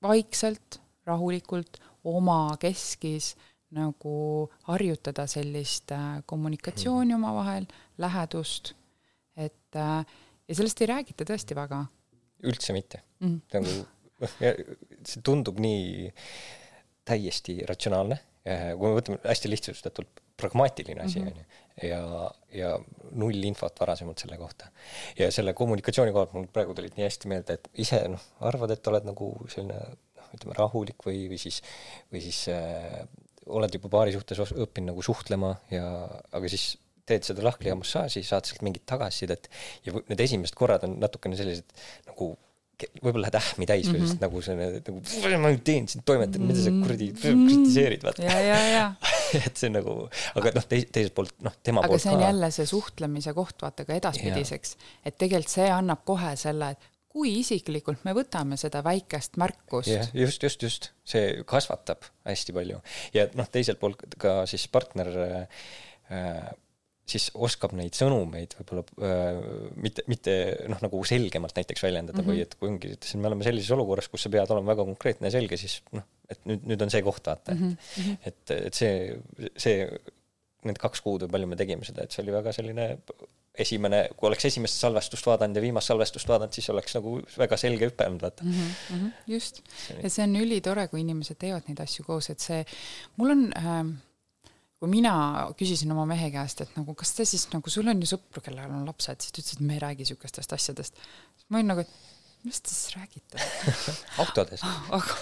vaikselt, 0.01 0.79
rahulikult 1.05 1.77
oma 2.03 2.57
keskis 2.59 3.35
nagu 3.71 4.49
harjutada 4.67 5.27
sellist 5.27 5.91
äh, 5.95 6.23
kommunikatsiooni 6.25 7.13
omavahel, 7.15 7.65
lähedust, 7.97 8.73
et 9.35 9.75
äh, 9.75 10.05
ja 10.47 10.57
sellest 10.57 10.81
ei 10.81 10.91
räägita 10.91 11.27
tõesti 11.27 11.57
väga 11.57 11.83
üldse 12.47 12.73
mitte 12.73 13.03
mm.. 13.21 13.39
nagu 13.53 13.75
noh, 14.21 14.35
see 15.07 15.23
tundub 15.25 15.59
nii 15.61 16.11
täiesti 17.07 17.61
ratsionaalne, 17.65 18.17
kui 18.45 18.85
me 18.85 18.97
võtame 18.99 19.21
hästi 19.25 19.49
lihtsustatult 19.49 20.21
pragmaatiline 20.41 21.01
asi 21.05 21.19
Mhm. 21.19 21.27
mm 21.27 21.33
-hmm. 21.33 21.87
ja, 21.87 22.31
ja 22.53 22.69
null 23.11 23.43
infot 23.43 23.79
varasemalt 23.79 24.19
selle 24.19 24.37
kohta. 24.37 24.69
ja 25.19 25.31
selle 25.31 25.53
kommunikatsiooni 25.53 26.11
koha 26.11 26.25
pealt 26.25 26.33
mul 26.37 26.47
praegu 26.53 26.73
tulid 26.73 26.97
nii 26.97 27.05
hästi 27.05 27.27
meelde, 27.27 27.53
et 27.53 27.69
ise 27.85 27.99
noh, 28.07 28.23
arvad, 28.39 28.71
et 28.71 28.87
oled 28.87 29.05
nagu 29.05 29.31
selline 29.47 29.79
noh, 30.17 30.29
ütleme 30.37 30.57
rahulik 30.57 31.05
või, 31.05 31.27
või 31.33 31.37
siis, 31.41 31.61
või 32.13 32.21
siis 32.21 32.47
äh, 32.53 33.01
oled 33.45 33.73
juba 33.73 33.89
paari 33.89 34.13
suhtes 34.13 34.39
õppinud 34.39 34.91
nagu 34.93 35.01
suhtlema 35.01 35.55
ja 35.71 35.85
aga 36.31 36.49
siis 36.49 36.77
teed 37.09 37.25
seda 37.27 37.43
lahklihamassaaži, 37.47 38.23
saad 38.27 38.47
sealt 38.47 38.63
mingit 38.65 38.85
tagasisidet 38.89 39.49
ja 39.85 39.95
need 39.97 40.23
esimesed 40.27 40.57
korrad 40.57 40.85
on 40.87 40.99
natukene 41.01 41.39
sellised 41.39 41.75
nagu 42.09 42.33
võib-olla 42.81 43.27
lähed 43.27 43.37
ähmi 43.37 43.67
täis 43.69 43.87
mm 43.87 43.95
-hmm. 43.95 44.11
või 44.11 44.21
nagu 44.23 44.41
selline 44.45 44.81
nagu 44.81 45.41
ma 45.43 45.51
nüüd 45.53 45.63
teen 45.67 45.87
siin 45.91 46.03
toimetan, 46.05 46.45
mida 46.47 46.63
sa 46.63 46.73
kuradi 46.73 47.09
kritiseerid, 47.17 48.05
vaata. 48.05 48.23
et 49.45 49.57
see 49.57 49.69
on 49.69 49.77
nagu, 49.77 49.97
aga 50.39 50.53
noh, 50.55 50.65
teis-, 50.71 50.87
teiselt 50.93 51.15
poolt 51.17 51.35
noh, 51.45 51.57
tema 51.63 51.83
aga 51.83 51.93
poolt 51.93 52.05
see 52.05 52.13
on 52.13 52.21
ka. 52.21 52.29
jälle 52.29 52.51
see 52.55 52.71
suhtlemise 52.71 53.35
koht, 53.37 53.61
vaata 53.61 53.85
ka 53.87 53.97
edaspidiseks, 53.99 54.73
et 55.05 55.17
tegelikult 55.17 55.53
see 55.53 55.69
annab 55.71 56.03
kohe 56.07 56.33
selle, 56.39 56.71
et 56.75 56.89
kui 57.11 57.33
isiklikult 57.41 58.05
me 58.07 58.15
võtame 58.15 58.57
seda 58.59 58.81
väikest 58.85 59.37
märkust 59.41 59.91
jah, 59.91 60.09
just, 60.15 60.43
just, 60.43 60.63
just, 60.63 60.91
see 61.03 61.41
kasvatab 61.47 62.07
hästi 62.27 62.55
palju. 62.55 62.79
Ja 63.15 63.27
noh, 63.35 63.49
teiselt 63.51 63.81
poolt 63.81 64.05
ka 64.21 64.41
siis 64.49 64.67
partner 64.71 65.11
äh, 65.19 66.51
siis 67.11 67.27
oskab 67.47 67.75
neid 67.77 67.97
sõnumeid 67.97 68.55
võib-olla 68.59 68.85
äh, 69.07 69.41
mitte, 69.83 70.05
mitte 70.11 70.35
noh, 70.71 70.79
nagu 70.83 71.03
selgemalt 71.07 71.57
näiteks 71.59 71.83
väljendada 71.85 72.21
mm 72.21 72.25
-hmm. 72.25 72.31
või 72.31 72.45
et 72.45 72.55
kui 72.59 72.71
ongi, 72.71 72.93
et 72.97 73.09
siin 73.09 73.21
me 73.23 73.29
oleme 73.31 73.47
sellises 73.47 73.73
olukorras, 73.75 74.09
kus 74.11 74.25
sa 74.25 74.33
pead 74.33 74.55
olema 74.55 74.73
väga 74.73 74.87
konkreetne 74.87 75.29
ja 75.29 75.35
selge, 75.37 75.59
siis 75.59 75.81
noh, 75.95 76.07
et 76.31 76.41
nüüd, 76.49 76.65
nüüd 76.71 76.87
on 76.87 76.93
see 76.93 77.03
koht 77.05 77.27
vaata, 77.27 77.53
et 77.53 77.59
mm, 77.59 77.75
-hmm. 77.75 78.17
et, 78.31 78.55
et 78.57 78.73
see, 78.73 79.51
see, 79.57 79.85
need 80.67 80.79
kaks 80.81 81.01
kuud 81.01 81.25
või 81.25 81.35
palju 81.35 81.51
me 81.51 81.59
tegime 81.59 81.85
seda, 81.85 82.05
et 82.05 82.15
see 82.15 82.23
oli 82.23 82.33
väga 82.35 82.53
selline 82.55 82.87
esimene, 83.61 84.05
kui 84.15 84.29
oleks 84.29 84.45
esimest 84.47 84.79
salvestust 84.79 85.27
vaadanud 85.27 85.57
ja 85.57 85.63
viimast 85.63 85.91
salvestust 85.91 86.29
vaadanud, 86.29 86.53
siis 86.55 86.69
oleks 86.71 86.95
nagu 86.95 87.17
väga 87.37 87.57
selge 87.59 87.89
hüpe 87.89 88.07
olnud, 88.07 88.23
vaata 88.23 88.45
mm. 88.45 88.51
mm. 88.51 88.69
-hmm, 88.93 89.33
just, 89.33 89.61
ja 90.03 90.09
see 90.09 90.23
on 90.23 90.37
ülitore, 90.39 90.87
kui 90.87 91.01
inimesed 91.03 91.39
teevad 91.41 91.67
neid 91.67 91.81
asju 91.83 92.05
koos, 92.07 92.29
et 92.31 92.39
see, 92.39 92.63
mul 93.19 93.35
on 93.35 93.43
ähm, 93.59 93.91
kui 94.81 94.89
mina 94.89 95.13
küsisin 95.53 95.91
oma 95.93 96.07
mehe 96.09 96.31
käest, 96.33 96.63
et 96.63 96.71
nagu 96.73 96.95
kas 96.97 97.13
te 97.13 97.25
siis 97.29 97.43
nagu, 97.51 97.69
sul 97.69 97.85
on 97.91 97.99
ju 98.01 98.07
sõpru, 98.15 98.41
kellel 98.41 98.71
on 98.73 98.87
lapsed, 98.89 99.21
siis 99.21 99.29
ta 99.29 99.43
ütles, 99.43 99.53
et 99.53 99.65
me 99.67 99.75
ei 99.75 99.81
räägi 99.83 100.07
niisugustest 100.07 100.55
asjadest. 100.57 101.01
ma 101.49 101.59
olin 101.59 101.67
nagu, 101.69 101.83
et 101.85 102.41
millest 102.41 102.65
te 102.65 102.73
siis 102.73 102.95
räägite? 102.95 103.49
autodes. 104.23 104.63
aga, 104.97 105.17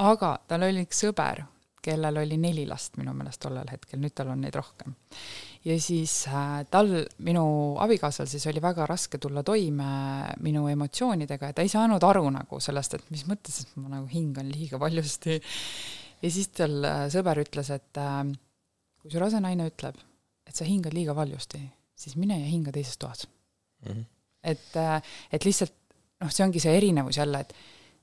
aga 0.00 0.30
tal 0.48 0.64
oli 0.64 0.86
üks 0.86 1.02
sõber, 1.04 1.42
kellel 1.84 2.20
oli 2.22 2.38
neli 2.40 2.64
last 2.70 2.96
minu 2.96 3.12
meelest 3.18 3.42
tollel 3.42 3.68
hetkel, 3.74 4.00
nüüd 4.00 4.14
tal 4.16 4.30
on 4.32 4.40
neid 4.40 4.56
rohkem. 4.56 4.94
ja 5.68 5.76
siis 5.76 6.14
äh, 6.30 6.62
tal, 6.72 6.94
minu 7.28 7.44
abikaasal 7.82 8.30
siis 8.30 8.46
oli 8.48 8.62
väga 8.64 8.86
raske 8.88 9.20
tulla 9.20 9.42
toime 9.44 9.90
minu 10.40 10.64
emotsioonidega 10.70 11.50
ja 11.50 11.58
ta 11.58 11.66
ei 11.66 11.74
saanud 11.74 12.08
aru 12.08 12.24
nagu 12.32 12.60
sellest, 12.60 12.96
et 12.96 13.12
mis 13.12 13.26
mõttes, 13.28 13.60
et 13.66 13.76
ma 13.76 13.92
nagu 13.98 14.08
hingan 14.08 14.48
liiga 14.48 14.80
valjusti. 14.86 15.36
ja 16.22 16.32
siis 16.32 16.48
tal 16.56 16.80
äh, 16.88 17.04
sõber 17.12 17.42
ütles, 17.44 17.68
et 17.76 18.00
äh, 18.00 18.24
kui 19.02 19.10
su 19.10 19.20
rase 19.20 19.40
naine 19.42 19.66
ütleb, 19.70 19.98
et 20.46 20.56
sa 20.56 20.64
hingad 20.64 20.94
liiga 20.94 21.14
valjusti, 21.16 21.60
siis 21.94 22.16
mine 22.16 22.38
ja 22.40 22.46
hinga 22.46 22.72
teises 22.72 22.98
toas 22.98 23.28
Mm 23.82 23.92
-hmm. 23.92 24.04
et, 24.44 24.74
et 25.32 25.44
lihtsalt 25.44 25.72
noh, 26.20 26.30
see 26.30 26.44
ongi 26.46 26.60
see 26.60 26.76
erinevus 26.76 27.16
jälle, 27.16 27.40
et 27.40 27.54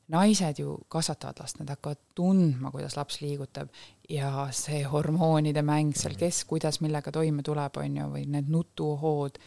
naised 0.10 0.60
ju 0.60 0.78
kasvatavad 0.92 1.40
last, 1.40 1.60
nad 1.60 1.70
hakkavad 1.70 1.98
tundma, 2.18 2.72
kuidas 2.72 2.98
laps 2.98 3.22
liigutab 3.22 3.70
ja 4.10 4.48
see 4.56 4.82
hormoonide 4.84 5.62
mäng 5.62 5.94
seal, 5.98 6.18
kes 6.18 6.44
kuidas 6.50 6.82
millega 6.82 7.12
toime 7.12 7.46
tuleb, 7.46 7.78
on 7.78 7.98
ju, 7.98 8.08
või 8.16 8.26
need 8.26 8.50
nutuhood. 8.50 9.38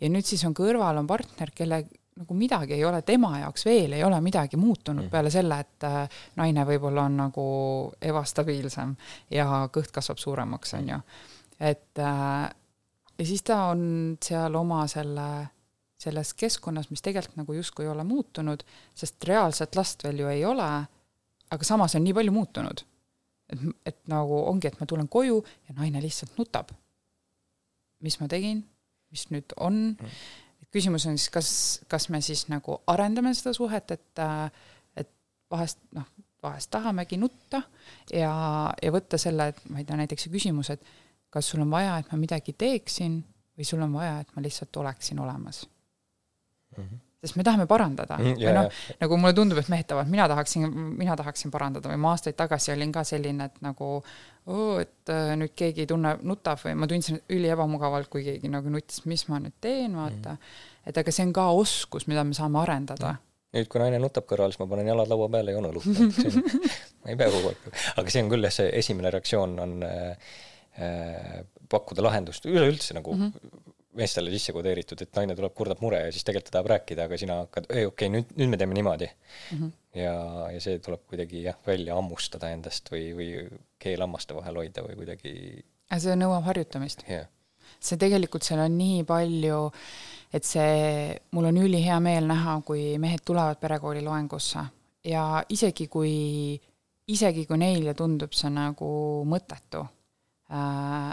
ja 0.00 0.08
nüüd 0.08 0.28
siis 0.28 0.44
on 0.44 0.54
kõrval 0.54 0.98
on 0.98 1.06
partner, 1.06 1.50
kelle 1.54 1.84
nagu 2.16 2.34
midagi 2.36 2.76
ei 2.76 2.84
ole 2.84 3.02
tema 3.02 3.38
jaoks 3.38 3.64
veel 3.64 3.96
ei 3.96 4.04
ole 4.04 4.20
midagi 4.20 4.56
muutunud 4.60 5.08
peale 5.10 5.30
selle, 5.32 5.60
et 5.64 5.86
äh, 5.88 6.18
naine 6.36 6.66
võib-olla 6.68 7.06
on 7.08 7.16
nagu 7.24 7.46
ebastabiilsem 8.00 8.94
ja 9.32 9.66
kõht 9.72 9.94
kasvab 9.94 10.20
suuremaks, 10.20 10.74
on 10.80 10.92
ju. 10.92 11.00
et 11.60 11.98
äh, 11.98 12.50
ja 13.18 13.26
siis 13.26 13.42
ta 13.46 13.64
on 13.72 14.18
seal 14.22 14.54
oma 14.60 14.86
selle 14.90 15.28
selles 16.02 16.32
keskkonnas, 16.34 16.88
mis 16.90 17.02
tegelikult 17.04 17.38
nagu 17.38 17.54
justkui 17.54 17.86
ei 17.86 17.92
ole 17.92 18.04
muutunud, 18.06 18.64
sest 18.98 19.22
reaalset 19.28 19.76
last 19.78 20.02
veel 20.04 20.22
ju 20.24 20.30
ei 20.32 20.44
ole, 20.44 20.68
aga 21.54 21.66
samas 21.66 21.94
on 21.98 22.04
nii 22.06 22.16
palju 22.16 22.34
muutunud. 22.34 22.84
et, 23.52 23.64
et 23.86 23.98
nagu 24.08 24.38
ongi, 24.48 24.70
et 24.70 24.80
ma 24.80 24.88
tulen 24.88 25.08
koju 25.12 25.42
ja 25.68 25.76
naine 25.76 26.02
lihtsalt 26.02 26.38
nutab. 26.38 26.72
mis 28.02 28.18
ma 28.18 28.26
tegin, 28.28 28.64
mis 29.14 29.28
nüüd 29.30 29.54
on 29.60 29.76
mm., 29.92 30.16
küsimus 30.72 31.06
on 31.06 31.18
siis, 31.18 31.30
kas, 31.32 31.50
kas 31.88 32.08
me 32.12 32.20
siis 32.24 32.46
nagu 32.52 32.80
arendame 32.90 33.34
seda 33.36 33.52
suhet, 33.56 33.90
et, 33.94 34.22
et 34.96 35.10
vahest 35.52 35.82
noh, 35.96 36.08
vahest 36.42 36.72
tahamegi 36.74 37.18
nutta 37.20 37.62
ja, 38.12 38.32
ja 38.82 38.94
võtta 38.94 39.20
selle, 39.20 39.52
et 39.52 39.62
ma 39.70 39.82
ei 39.82 39.86
tea, 39.88 40.00
näiteks 40.00 40.26
see 40.26 40.34
küsimus, 40.34 40.72
et 40.74 40.82
kas 41.32 41.52
sul 41.52 41.62
on 41.64 41.70
vaja, 41.72 41.98
et 42.00 42.10
ma 42.12 42.18
midagi 42.20 42.56
teeksin 42.58 43.20
või 43.56 43.68
sul 43.68 43.84
on 43.84 43.94
vaja, 43.94 44.18
et 44.24 44.34
ma 44.36 44.44
lihtsalt 44.44 44.82
oleksin 44.82 45.22
olemas 45.22 45.64
mm. 46.76 46.82
-hmm 46.82 47.00
sest 47.22 47.38
me 47.38 47.46
tahame 47.46 47.68
parandada. 47.70 48.18
Mm, 48.18 48.38
yeah, 48.42 48.56
noh, 48.56 48.82
nagu 48.98 49.18
mulle 49.20 49.34
tundub, 49.38 49.60
et 49.62 49.70
mehed 49.70 49.86
tahavad, 49.90 50.10
mina 50.10 50.26
tahaksin, 50.30 50.66
mina 50.98 51.16
tahaksin 51.18 51.52
parandada. 51.54 51.90
Või 51.92 52.00
ma 52.02 52.16
aastaid 52.16 52.36
tagasi 52.38 52.74
olin 52.74 52.92
ka 52.94 53.04
selline, 53.06 53.46
et 53.50 53.60
nagu 53.62 53.90
oo, 53.96 54.70
et 54.82 55.12
äh, 55.14 55.34
nüüd 55.38 55.54
keegi 55.58 55.86
tunne, 55.90 56.16
nutab. 56.26 56.60
Või 56.64 56.74
ma 56.82 56.90
tundsin 56.90 57.20
üliebamugavalt, 57.30 58.10
kui 58.12 58.26
keegi 58.26 58.50
nagu 58.50 58.72
nutis, 58.74 59.04
mis 59.10 59.28
ma 59.30 59.38
nüüd 59.42 59.54
teen, 59.62 59.94
vaata. 59.98 60.34
Mm. 60.34 60.72
et 60.90 60.98
aga 60.98 61.14
see 61.14 61.28
on 61.28 61.36
ka 61.36 61.50
oskus, 61.54 62.08
mida 62.10 62.26
me 62.26 62.34
saame 62.38 62.62
arendada. 62.64 63.14
Mm 63.16 63.28
nüüd, 63.52 63.68
kui 63.68 63.82
naine 63.82 63.98
nutab 64.00 64.24
kõrval, 64.28 64.52
siis 64.52 64.62
ma 64.62 64.68
panen 64.70 64.88
jalad 64.88 65.10
laua 65.12 65.28
peale 65.32 65.52
ja 65.52 65.58
joon 65.58 65.68
õlut. 65.68 65.84
ma 67.04 67.12
ei 67.12 67.18
pea 67.20 67.28
kogu 67.32 67.50
aeg, 67.50 67.66
aga 68.00 68.14
see 68.14 68.22
on 68.24 68.30
küll 68.32 68.48
jah, 68.48 68.54
see 68.54 68.70
esimene 68.80 69.12
reaktsioon 69.12 69.58
on 69.60 69.74
äh, 69.84 70.30
äh, 70.80 71.42
pakkuda 71.72 72.04
lahendust 72.04 72.48
üleüldse 72.48 72.96
nagu 72.96 73.16
mm 73.16 73.26
-hmm. 73.28 73.62
Meestele 73.98 74.32
sisse 74.32 74.54
kodeeritud, 74.56 75.02
et 75.04 75.18
naine 75.18 75.36
tuleb, 75.36 75.52
kurdab 75.56 75.82
mure 75.84 76.00
ja 76.06 76.12
siis 76.14 76.24
tegelikult 76.24 76.50
ta 76.50 76.58
tahab 76.58 76.70
rääkida, 76.72 77.06
aga 77.08 77.18
sina 77.20 77.38
hakkad, 77.42 77.68
ei 77.70 77.86
okei 77.88 78.08
okay,, 78.08 78.12
nüüd, 78.14 78.32
nüüd 78.40 78.52
me 78.52 78.60
teeme 78.60 78.78
niimoodi 78.78 79.08
mm. 79.08 79.58
-hmm. 79.58 79.74
ja, 80.00 80.14
ja 80.54 80.62
see 80.64 80.78
tuleb 80.84 81.04
kuidagi 81.10 81.44
jah, 81.44 81.58
välja 81.66 81.98
hammustada 81.98 82.50
endast 82.54 82.88
või, 82.92 83.04
või 83.18 83.28
keel 83.82 84.04
hammaste 84.04 84.36
vahel 84.38 84.62
hoida 84.62 84.86
või 84.86 84.96
kuidagi. 85.02 85.34
see 85.98 86.16
nõuab 86.16 86.48
harjutamist 86.48 87.04
yeah.. 87.08 87.28
see 87.80 88.00
tegelikult, 88.00 88.48
seal 88.48 88.64
on 88.64 88.78
nii 88.78 89.04
palju 89.08 89.60
et 90.32 90.44
see, 90.48 91.16
mul 91.36 91.50
on 91.50 91.58
ülihea 91.60 91.98
meel 92.00 92.26
näha, 92.28 92.60
kui 92.64 92.96
mehed 92.98 93.24
tulevad 93.24 93.60
perekooli 93.60 94.02
loengusse 94.04 94.64
ja 95.04 95.26
isegi 95.52 95.88
kui, 95.92 96.14
isegi 97.12 97.44
kui 97.46 97.60
neile 97.60 97.94
tundub 97.98 98.32
see 98.36 98.50
nagu 98.52 98.88
mõttetu 99.28 99.84
äh,, 100.52 101.12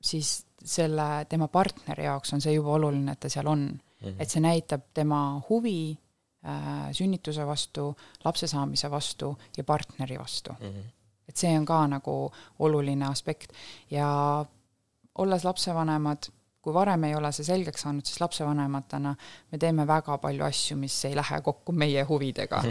siis 0.00 0.38
selle, 0.64 1.26
tema 1.28 1.48
partneri 1.48 2.04
jaoks 2.04 2.32
on 2.32 2.40
see 2.40 2.54
juba 2.54 2.74
oluline, 2.78 3.12
et 3.12 3.20
ta 3.20 3.28
seal 3.28 3.46
on 3.46 3.66
mm. 3.68 4.08
-hmm. 4.08 4.16
et 4.18 4.30
see 4.30 4.40
näitab 4.40 4.82
tema 4.94 5.40
huvi 5.48 5.98
äh, 6.46 6.90
sünnituse 6.92 7.46
vastu, 7.46 7.96
lapse 8.24 8.46
saamise 8.46 8.90
vastu 8.90 9.36
ja 9.56 9.64
partneri 9.64 10.18
vastu 10.18 10.52
mm. 10.60 10.66
-hmm. 10.66 10.90
et 11.28 11.36
see 11.36 11.58
on 11.58 11.64
ka 11.64 11.86
nagu 11.86 12.32
oluline 12.58 13.06
aspekt 13.06 13.52
ja 13.90 14.44
olles 15.14 15.44
lapsevanemad 15.44 16.30
kui 16.64 16.74
varem 16.74 17.04
ei 17.08 17.14
ole 17.16 17.30
see 17.36 17.44
selgeks 17.46 17.84
saanud, 17.84 18.06
siis 18.08 18.20
lapsevanematena 18.22 19.12
me 19.52 19.60
teeme 19.60 19.86
väga 19.88 20.16
palju 20.22 20.46
asju, 20.46 20.76
mis 20.80 20.96
ei 21.08 21.16
lähe 21.16 21.40
kokku 21.44 21.74
meie 21.76 22.04
huvidega 22.08 22.62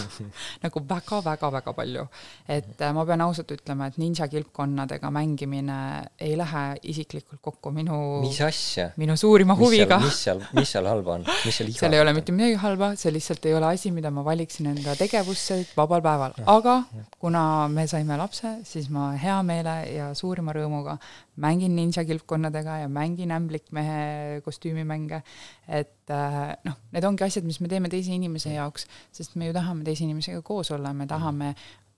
nagu 0.64 0.82
väga-väga-väga 0.88 1.74
palju. 1.76 2.06
et 2.48 2.80
äh, 2.80 2.94
ma 2.96 3.04
pean 3.04 3.24
ausalt 3.26 3.52
ütlema, 3.54 3.90
et 3.90 3.98
ninja 4.00 4.28
kilpkonnadega 4.32 5.10
mängimine 5.14 5.78
ei 6.18 6.38
lähe 6.40 6.64
isiklikult 6.94 7.42
kokku 7.44 7.72
minu 7.74 7.98
mis 8.24 8.40
asja? 8.46 8.90
minu 9.00 9.16
suurima 9.20 9.56
huviga. 9.58 10.00
mis 10.02 10.22
seal, 10.26 10.40
mis 10.56 10.72
seal 10.72 10.88
halba 10.88 11.18
on, 11.18 11.28
mis 11.44 11.60
seal 11.60 11.68
iga 11.72 11.84
seal 11.84 11.98
ei 11.98 12.04
ole 12.04 12.16
mitte 12.16 12.32
midagi 12.36 12.58
halba, 12.64 12.94
see 13.00 13.12
lihtsalt 13.14 13.44
ei 13.50 13.58
ole 13.58 13.72
asi, 13.74 13.92
mida 13.94 14.10
ma 14.14 14.24
valiksin 14.24 14.72
enda 14.72 14.96
tegevusse 14.98 15.60
vabal 15.76 16.04
päeval, 16.04 16.38
aga 16.56 16.78
kuna 17.20 17.44
me 17.68 17.86
saime 17.90 18.16
lapse, 18.20 18.56
siis 18.64 18.88
ma 18.94 19.12
hea 19.20 19.36
meele 19.46 19.76
ja 19.92 20.10
suurima 20.16 20.54
rõõmuga 20.56 20.98
mängin 21.40 21.74
ninja 21.76 22.04
kilpkonnadega 22.06 22.78
ja 22.84 22.88
mängin 22.88 23.33
ämblikmehe 23.36 24.40
kostüümimänge, 24.44 25.20
et 25.68 26.12
äh, 26.12 26.42
noh, 26.66 26.78
need 26.94 27.06
ongi 27.08 27.26
asjad, 27.26 27.46
mis 27.48 27.60
me 27.62 27.70
teeme 27.72 27.90
teise 27.92 28.14
inimese 28.16 28.54
jaoks, 28.54 28.88
sest 29.14 29.38
me 29.40 29.50
ju 29.50 29.56
tahame 29.56 29.86
teise 29.86 30.06
inimesega 30.06 30.42
koos 30.46 30.72
olla, 30.74 30.94
me 30.96 31.08
tahame, 31.10 31.54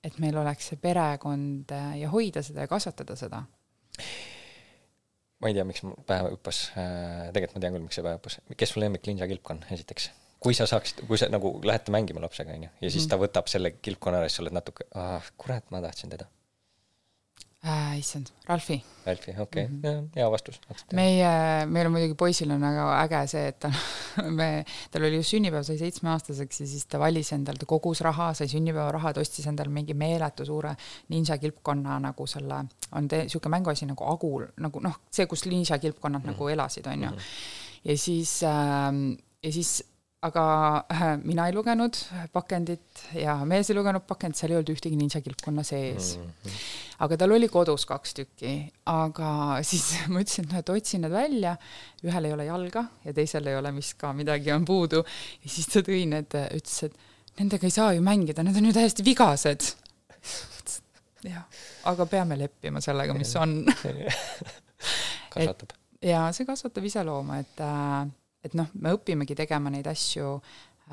et 0.06 0.18
meil 0.22 0.38
oleks 0.40 0.70
see 0.72 0.80
perekond 0.80 1.72
äh, 1.74 1.96
ja 2.02 2.12
hoida 2.12 2.44
seda 2.46 2.66
ja 2.66 2.70
kasvatada 2.70 3.16
seda. 3.18 3.42
ma 5.40 5.50
ei 5.50 5.56
tea, 5.56 5.66
miks 5.68 5.82
mul 5.84 5.98
pähe 6.08 6.30
hüppas, 6.30 6.68
äh, 6.80 7.26
tegelikult 7.34 7.58
ma 7.58 7.64
tean 7.64 7.76
küll, 7.76 7.88
miks 7.88 7.98
see 7.98 8.06
pähe 8.06 8.20
hüppas, 8.20 8.38
kes 8.56 8.72
sul 8.74 8.84
lemmik 8.86 9.08
ninja 9.08 9.28
kilpkonn, 9.30 9.66
esiteks? 9.76 10.10
kui 10.42 10.54
sa 10.54 10.66
saaksid, 10.68 11.06
kui 11.08 11.18
sa 11.18 11.30
nagu 11.32 11.56
lähete 11.64 11.90
mängima 11.94 12.20
lapsega, 12.22 12.54
onju, 12.54 12.68
ja 12.80 12.88
siis 12.90 13.06
mm. 13.06 13.10
ta 13.12 13.18
võtab 13.20 13.48
selle 13.50 13.72
kilpkonna 13.80 14.20
ära, 14.20 14.28
siis 14.28 14.38
sa 14.38 14.44
oled 14.44 14.54
natuke, 14.54 14.84
ah, 15.00 15.30
kurat, 15.40 15.64
ma 15.72 15.80
tahtsin 15.82 16.12
teda 16.12 16.28
äh,? 17.66 17.98
issand, 17.98 18.30
Ralfi. 18.48 18.76
Ralfi, 19.06 19.30
okei 19.30 19.42
okay. 19.42 19.66
mm, 19.66 19.80
-hmm. 19.82 20.08
hea 20.16 20.30
vastus. 20.30 20.60
meie, 20.92 21.30
meil 21.66 21.86
on 21.86 21.92
muidugi 21.92 22.14
poisil 22.14 22.50
on 22.50 22.60
väga 22.60 22.86
äge 23.02 23.22
see, 23.32 23.46
et 23.48 23.58
ta, 23.60 23.72
me, 24.38 24.64
tal 24.90 25.06
oli 25.08 25.16
just 25.16 25.34
sünnipäev, 25.34 25.62
sai 25.66 25.78
seitsmeaastaseks 25.78 26.60
ja 26.60 26.66
siis 26.66 26.86
ta 26.86 26.98
valis 26.98 27.32
endal, 27.32 27.58
ta 27.60 27.66
kogus 27.66 28.00
raha, 28.00 28.32
sai 28.34 28.48
sünnipäevaraha, 28.48 29.12
ta 29.12 29.20
ostis 29.20 29.46
endale 29.46 29.70
mingi 29.70 29.94
meeletu 29.94 30.46
suure 30.46 30.76
ninja 31.08 31.38
kilpkonna 31.38 31.98
nagu 32.08 32.26
selle, 32.26 32.62
on 32.92 33.10
niisugune 33.12 33.56
mänguasi 33.56 33.86
nagu 33.86 34.04
Agul, 34.04 34.46
nagu 34.56 34.80
noh, 34.80 35.00
see, 35.10 35.26
kus 35.26 35.46
ninja 35.46 35.78
kilpkonnad 35.78 36.22
mm 36.22 36.30
-hmm. 36.30 36.32
nagu 36.32 36.48
elasid, 36.48 36.86
on 36.86 37.02
ju. 37.02 37.10
Mhm. 37.10 37.20
ja 37.84 37.98
siis 37.98 38.42
äh,, 38.42 39.18
ja 39.42 39.52
siis 39.52 39.84
aga 40.26 40.44
äh, 40.92 41.04
mina 41.22 41.46
ei 41.48 41.54
lugenud 41.54 41.98
pakendit 42.32 43.04
ja 43.16 43.36
mees 43.48 43.70
ei 43.70 43.76
lugenud 43.78 44.04
pakendit, 44.08 44.40
seal 44.40 44.54
ei 44.54 44.58
olnud 44.60 44.72
ühtegi 44.74 44.98
ninja 44.98 45.22
kilpkonna 45.24 45.64
sees 45.66 46.16
mm. 46.18 46.28
-hmm. 46.28 46.60
aga 47.06 47.18
tal 47.22 47.34
oli 47.36 47.48
kodus 47.52 47.86
kaks 47.86 48.14
tükki, 48.20 48.54
aga 48.92 49.30
siis 49.62 49.88
ma 50.12 50.22
ütlesin, 50.24 50.48
et 50.48 50.52
noh, 50.52 50.62
et 50.62 50.74
otsin 50.76 51.04
need 51.06 51.14
välja, 51.14 51.56
ühel 52.04 52.30
ei 52.30 52.36
ole 52.36 52.48
jalga 52.48 52.86
ja 53.04 53.16
teisel 53.16 53.46
ei 53.46 53.58
ole 53.58 53.74
vist 53.76 53.96
ka 54.00 54.12
midagi 54.16 54.52
on 54.52 54.64
puudu 54.64 55.04
ja 55.04 55.50
siis 55.50 55.70
ta 55.72 55.84
tõi 55.86 56.04
need, 56.10 56.38
ütles, 56.58 56.82
et 56.88 57.40
nendega 57.40 57.68
ei 57.68 57.74
saa 57.74 57.92
ju 57.96 58.04
mängida, 58.04 58.44
need 58.44 58.56
on 58.56 58.70
ju 58.70 58.76
täiesti 58.76 59.04
vigased. 59.04 59.72
jah, 61.34 61.44
aga 61.90 62.06
peame 62.10 62.38
leppima 62.38 62.80
sellega, 62.84 63.14
mis 63.16 63.34
on 63.40 63.58
kasvatab. 65.34 65.74
ja 66.02 66.28
see 66.36 66.48
kasvatab 66.48 66.86
iseloomu, 66.88 67.40
et 67.42 67.64
äh, 67.64 68.06
et 68.46 68.56
noh, 68.58 68.70
me 68.80 68.94
õpimegi 68.96 69.36
tegema 69.38 69.72
neid 69.72 69.86
asju, 69.90 70.32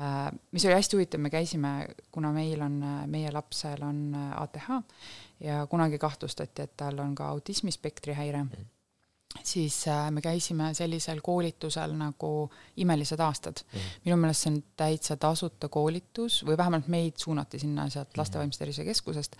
äh, 0.00 0.28
mis 0.52 0.66
oli 0.66 0.76
hästi 0.76 0.98
huvitav, 0.98 1.22
me 1.24 1.32
käisime, 1.32 1.74
kuna 2.14 2.32
meil 2.34 2.62
on, 2.66 2.78
meie 3.10 3.32
lapsel 3.34 3.82
on 3.86 4.04
äh, 4.18 4.30
ATH 4.42 4.70
ja 5.44 5.64
kunagi 5.70 5.98
kahtlustati, 6.02 6.68
et 6.68 6.76
tal 6.76 7.00
on 7.02 7.14
ka 7.18 7.28
autismispektri 7.34 8.16
häire 8.16 8.44
mm., 8.44 8.70
siis 9.42 9.88
äh, 9.88 10.10
me 10.10 10.20
käisime 10.20 10.74
sellisel 10.74 11.20
koolitusel 11.22 11.94
nagu 11.98 12.50
Imelised 12.76 13.20
aastad. 13.20 13.64
Mm.. 13.72 13.80
minu 14.04 14.16
meelest 14.16 14.44
see 14.46 14.52
on 14.52 14.62
täitsa 14.76 15.16
tasuta 15.16 15.68
koolitus 15.68 16.42
või 16.46 16.56
vähemalt 16.58 16.88
meid 16.88 17.18
suunati 17.18 17.58
sinna 17.58 17.88
sealt 17.90 18.16
Laste 18.16 18.38
Vaimse 18.38 18.58
Tervise 18.58 18.84
Keskusest. 18.84 19.36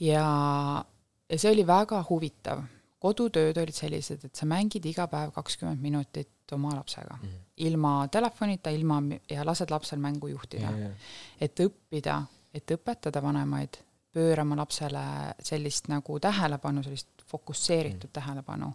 Ja, 0.00 0.84
ja 1.30 1.38
see 1.38 1.52
oli 1.52 1.66
väga 1.66 2.04
huvitav. 2.08 2.64
Kodutööd 3.02 3.58
olid 3.58 3.74
sellised, 3.74 4.24
et 4.24 4.38
sa 4.38 4.46
mängid 4.46 4.84
iga 4.86 5.08
päev 5.10 5.32
kakskümmend 5.34 5.82
minutit 5.82 6.30
oma 6.52 6.74
lapsega 6.76 7.18
mm. 7.20 7.28
-hmm. 7.28 7.44
ilma 7.56 8.08
telefonita, 8.08 8.70
ilma 8.70 9.02
ja 9.30 9.46
lased 9.46 9.70
lapsel 9.70 9.98
mängu 9.98 10.28
juhtida 10.28 10.70
mm. 10.70 10.76
-hmm. 10.76 10.92
et 11.40 11.60
õppida, 11.60 12.22
et 12.54 12.70
õpetada 12.70 13.22
vanemaid 13.22 13.80
pöörama 14.12 14.56
lapsele 14.56 15.34
sellist 15.40 15.88
nagu 15.88 16.18
tähelepanu, 16.20 16.82
sellist 16.82 17.08
fokusseeritud 17.26 18.08
mm. 18.08 18.12
tähelepanu. 18.12 18.72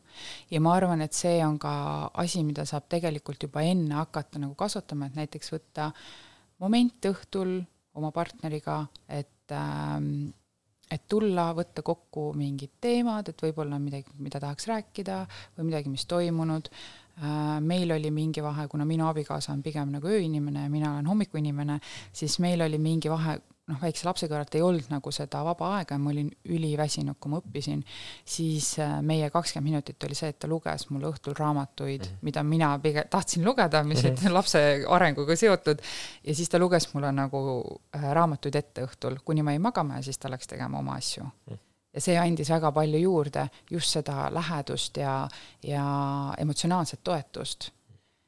ja 0.52 0.62
ma 0.62 0.74
arvan, 0.74 1.02
et 1.02 1.14
see 1.14 1.46
on 1.46 1.60
ka 1.60 2.12
asi, 2.14 2.44
mida 2.44 2.66
saab 2.66 2.88
tegelikult 2.90 3.44
juba 3.44 3.62
enne 3.62 3.96
hakata 3.96 4.40
nagu 4.40 4.56
kasvatama, 4.56 5.06
et 5.06 5.16
näiteks 5.16 5.54
võtta 5.54 5.92
moment 6.60 7.06
õhtul 7.06 7.62
oma 7.94 8.12
partneriga, 8.12 8.86
et 9.10 9.52
ähm, 9.52 10.30
et 10.92 11.04
tulla, 11.10 11.50
võtta 11.56 11.84
kokku 11.86 12.30
mingid 12.38 12.78
teemad, 12.82 13.28
et 13.28 13.42
võib-olla 13.44 13.80
midagi, 13.82 14.14
mida 14.24 14.40
tahaks 14.40 14.70
rääkida 14.70 15.24
või 15.58 15.70
midagi, 15.72 15.92
mis 15.92 16.06
toimunud. 16.08 16.70
Äh, 17.18 17.60
meil 17.62 17.92
oli 17.92 18.12
mingi 18.14 18.44
vahe, 18.46 18.68
kuna 18.70 18.86
minu 18.86 19.08
abikaasa 19.10 19.54
on 19.56 19.64
pigem 19.66 19.90
nagu 19.90 20.06
ööinimene 20.06 20.68
ja 20.68 20.70
mina 20.70 20.92
olen 20.94 21.08
hommikuinimene, 21.10 21.80
siis 22.14 22.38
meil 22.44 22.62
oli 22.62 22.78
mingi 22.78 23.10
vahe, 23.10 23.40
noh, 23.72 23.80
väikse 23.82 24.06
lapse 24.06 24.30
kõrvalt 24.30 24.54
ei 24.54 24.62
olnud 24.62 24.92
nagu 24.94 25.14
seda 25.16 25.42
vaba 25.48 25.72
aega 25.80 25.98
ja 25.98 26.04
ma 26.04 26.12
olin 26.14 26.30
üliväsinud, 26.46 27.18
kui 27.18 27.34
ma 27.34 27.42
õppisin, 27.42 27.82
siis 28.22 28.70
äh, 28.86 29.00
meie 29.02 29.32
kakskümmend 29.34 29.72
minutit 29.72 30.06
oli 30.06 30.20
see, 30.20 30.30
et 30.30 30.38
ta 30.38 30.52
luges 30.52 30.86
mulle 30.92 31.10
õhtul 31.10 31.34
raamatuid 31.40 32.06
mm, 32.06 32.12
-hmm. 32.12 32.30
mida 32.30 32.44
mina 32.44 32.72
pigem 32.86 33.10
tahtsin 33.10 33.50
lugeda, 33.50 33.82
mis 33.84 34.06
olid 34.06 34.14
mm 34.14 34.24
-hmm. 34.28 34.38
lapse 34.38 34.66
arenguga 34.88 35.36
seotud, 35.36 35.82
ja 36.24 36.36
siis 36.36 36.50
ta 36.50 36.60
luges 36.60 36.94
mulle 36.94 37.12
nagu 37.12 37.42
äh, 37.96 38.12
raamatuid 38.14 38.56
ette 38.56 38.86
õhtul, 38.86 39.18
kuni 39.26 39.42
ma 39.42 39.58
jäin 39.58 39.62
magama 39.62 39.96
ja 39.96 40.04
siis 40.04 40.18
ta 40.18 40.30
läks 40.30 40.48
tegema 40.48 40.78
oma 40.78 41.02
asju 41.02 41.24
mm. 41.24 41.54
-hmm 41.54 41.67
ja 41.98 42.04
see 42.04 42.18
andis 42.22 42.52
väga 42.54 42.72
palju 42.76 43.00
juurde, 43.02 43.48
just 43.72 43.98
seda 43.98 44.28
lähedust 44.34 45.00
ja, 45.02 45.24
ja 45.66 45.88
emotsionaalset 46.38 47.04
toetust. 47.04 47.72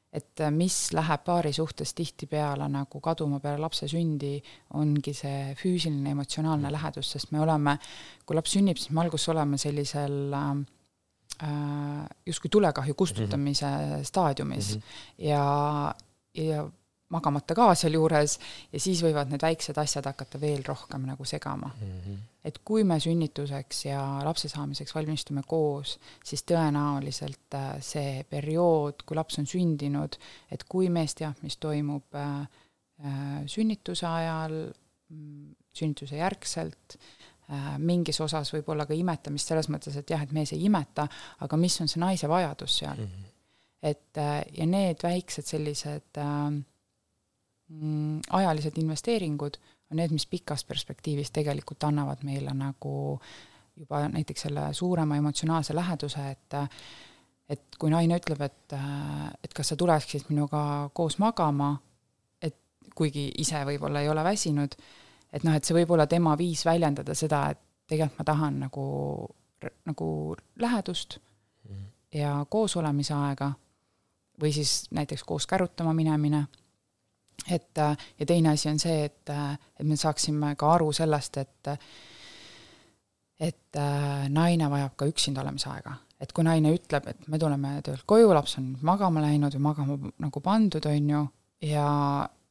et 0.09 0.41
äh, 0.41 0.49
mis 0.49 0.87
läheb 0.97 1.21
paari 1.21 1.51
suhtes 1.53 1.91
tihtipeale 1.93 2.65
nagu 2.73 2.97
kaduma 2.99 3.37
peale 3.39 3.61
lapse 3.61 3.85
sündi, 3.87 4.39
ongi 4.73 5.11
see 5.13 5.51
füüsiline, 5.53 6.15
emotsionaalne 6.15 6.71
lähedus, 6.73 7.11
sest 7.13 7.29
me 7.29 7.43
oleme, 7.43 7.75
kui 8.25 8.33
laps 8.33 8.55
sünnib, 8.57 8.81
siis 8.81 8.89
me 8.89 9.03
alguses 9.03 9.29
oleme 9.29 9.59
sellisel 9.61 10.33
äh, 10.33 10.49
äh 11.45 12.07
justkui 12.25 12.49
tulekahju 12.49 12.95
kustutamise 12.97 13.65
mm 13.65 13.93
-hmm. 13.93 14.03
staadiumis 14.03 14.75
mm 14.75 14.81
-hmm. 14.81 15.25
ja, 15.27 15.95
ja 16.33 16.65
magamata 17.13 17.55
ka 17.57 17.69
sealjuures 17.77 18.35
ja 18.73 18.81
siis 18.81 19.01
võivad 19.03 19.31
need 19.31 19.41
väiksed 19.43 19.77
asjad 19.81 20.05
hakata 20.09 20.39
veel 20.41 20.61
rohkem 20.67 21.07
nagu 21.09 21.25
segama 21.25 21.71
mm. 21.73 21.93
-hmm. 22.05 22.17
et 22.45 22.59
kui 22.65 22.83
me 22.83 22.99
sünnituseks 22.99 23.85
ja 23.85 24.01
lapse 24.23 24.49
saamiseks 24.49 24.95
valmistume 24.95 25.41
koos, 25.47 25.97
siis 26.23 26.45
tõenäoliselt 26.51 27.57
äh, 27.57 27.71
see 27.81 28.23
periood, 28.29 29.03
kui 29.05 29.17
laps 29.17 29.39
on 29.39 29.47
sündinud, 29.49 30.19
et 30.51 30.63
kui 30.63 30.89
mees 30.89 31.15
teab, 31.15 31.41
mis 31.41 31.57
toimub 31.57 32.15
äh, 32.15 32.41
äh 33.05 33.41
sünnituse 33.45 34.07
ajal, 34.07 34.73
mm, 35.09 35.55
sünnituse 35.73 36.15
järgselt 36.15 36.97
äh,, 37.49 37.77
mingis 37.77 38.21
osas 38.21 38.53
võib-olla 38.53 38.85
ka 38.85 38.93
imetamist 38.93 39.47
selles 39.47 39.69
mõttes, 39.69 39.97
et 39.97 40.09
jah, 40.09 40.21
et 40.21 40.31
mees 40.31 40.53
ei 40.53 40.65
imeta, 40.65 41.07
aga 41.39 41.57
mis 41.57 41.81
on 41.81 41.87
see 41.87 41.99
naise 41.99 42.29
vajadus 42.29 42.77
seal 42.77 42.97
mm. 42.97 43.05
-hmm. 43.05 43.29
et 43.81 44.17
äh, 44.17 44.43
ja 44.57 44.65
need 44.65 45.01
väiksed 45.03 45.45
sellised 45.45 46.17
äh, 46.17 46.61
ajalised 48.29 48.77
investeeringud 48.81 49.59
on 49.91 49.97
need, 49.97 50.13
mis 50.13 50.25
pikas 50.29 50.63
perspektiivis 50.65 51.31
tegelikult 51.31 51.83
annavad 51.83 52.23
meile 52.25 52.53
nagu 52.57 53.19
juba 53.79 54.03
näiteks 54.09 54.47
selle 54.47 54.67
suurema 54.73 55.17
emotsionaalse 55.17 55.75
läheduse, 55.75 56.29
et 56.31 56.57
et 57.49 57.77
kui 57.81 57.89
naine 57.89 58.19
ütleb, 58.19 58.41
et, 58.45 58.73
et 59.43 59.53
kas 59.57 59.71
sa 59.71 59.75
tuleksid 59.75 60.27
minuga 60.29 60.89
koos 60.93 61.17
magama, 61.17 61.71
et 62.41 62.57
kuigi 62.95 63.31
ise 63.41 63.63
võib-olla 63.65 64.03
ei 64.03 64.09
ole 64.09 64.23
väsinud, 64.23 64.75
et 65.33 65.45
noh, 65.47 65.55
et 65.55 65.65
see 65.65 65.77
võib 65.79 65.95
olla 65.95 66.05
tema 66.07 66.35
viis 66.37 66.61
väljendada 66.65 67.15
seda, 67.17 67.47
et 67.49 67.61
tegelikult 67.89 68.21
ma 68.21 68.27
tahan 68.27 68.59
nagu, 68.67 68.85
nagu 69.89 70.09
lähedust 70.61 71.17
mm. 71.69 71.87
ja 72.19 72.35
koosolemise 72.49 73.15
aega 73.17 73.51
või 74.41 74.53
siis 74.53 74.83
näiteks 74.95 75.25
koos 75.25 75.49
kärutama 75.49 75.93
minemine 75.97 76.45
et 77.47 77.77
äh, 77.77 77.97
ja 78.19 78.25
teine 78.25 78.53
asi 78.53 78.69
on 78.69 78.79
see, 78.79 79.05
et, 79.05 79.29
äh, 79.29 79.57
et 79.79 79.87
me 79.87 79.97
saaksime 79.99 80.55
ka 80.59 80.73
aru 80.75 80.91
sellest, 80.95 81.37
et 81.37 81.73
et 83.39 83.79
äh, 83.79 84.27
naine 84.29 84.67
vajab 84.71 84.97
ka 84.99 85.07
üksinda 85.07 85.41
olemise 85.41 85.69
aega. 85.71 85.95
et 86.19 86.33
kui 86.35 86.43
naine 86.43 86.73
ütleb, 86.75 87.05
et 87.07 87.27
me 87.31 87.37
tuleme 87.39 87.77
töölt 87.79 88.03
koju, 88.03 88.33
laps 88.35 88.57
on 88.59 88.73
magama 88.83 89.21
läinud 89.23 89.53
või 89.55 89.61
magama 89.69 89.95
nagu 90.19 90.41
pandud, 90.43 90.83
on 90.89 91.05
ju, 91.13 91.21
ja, 91.63 91.85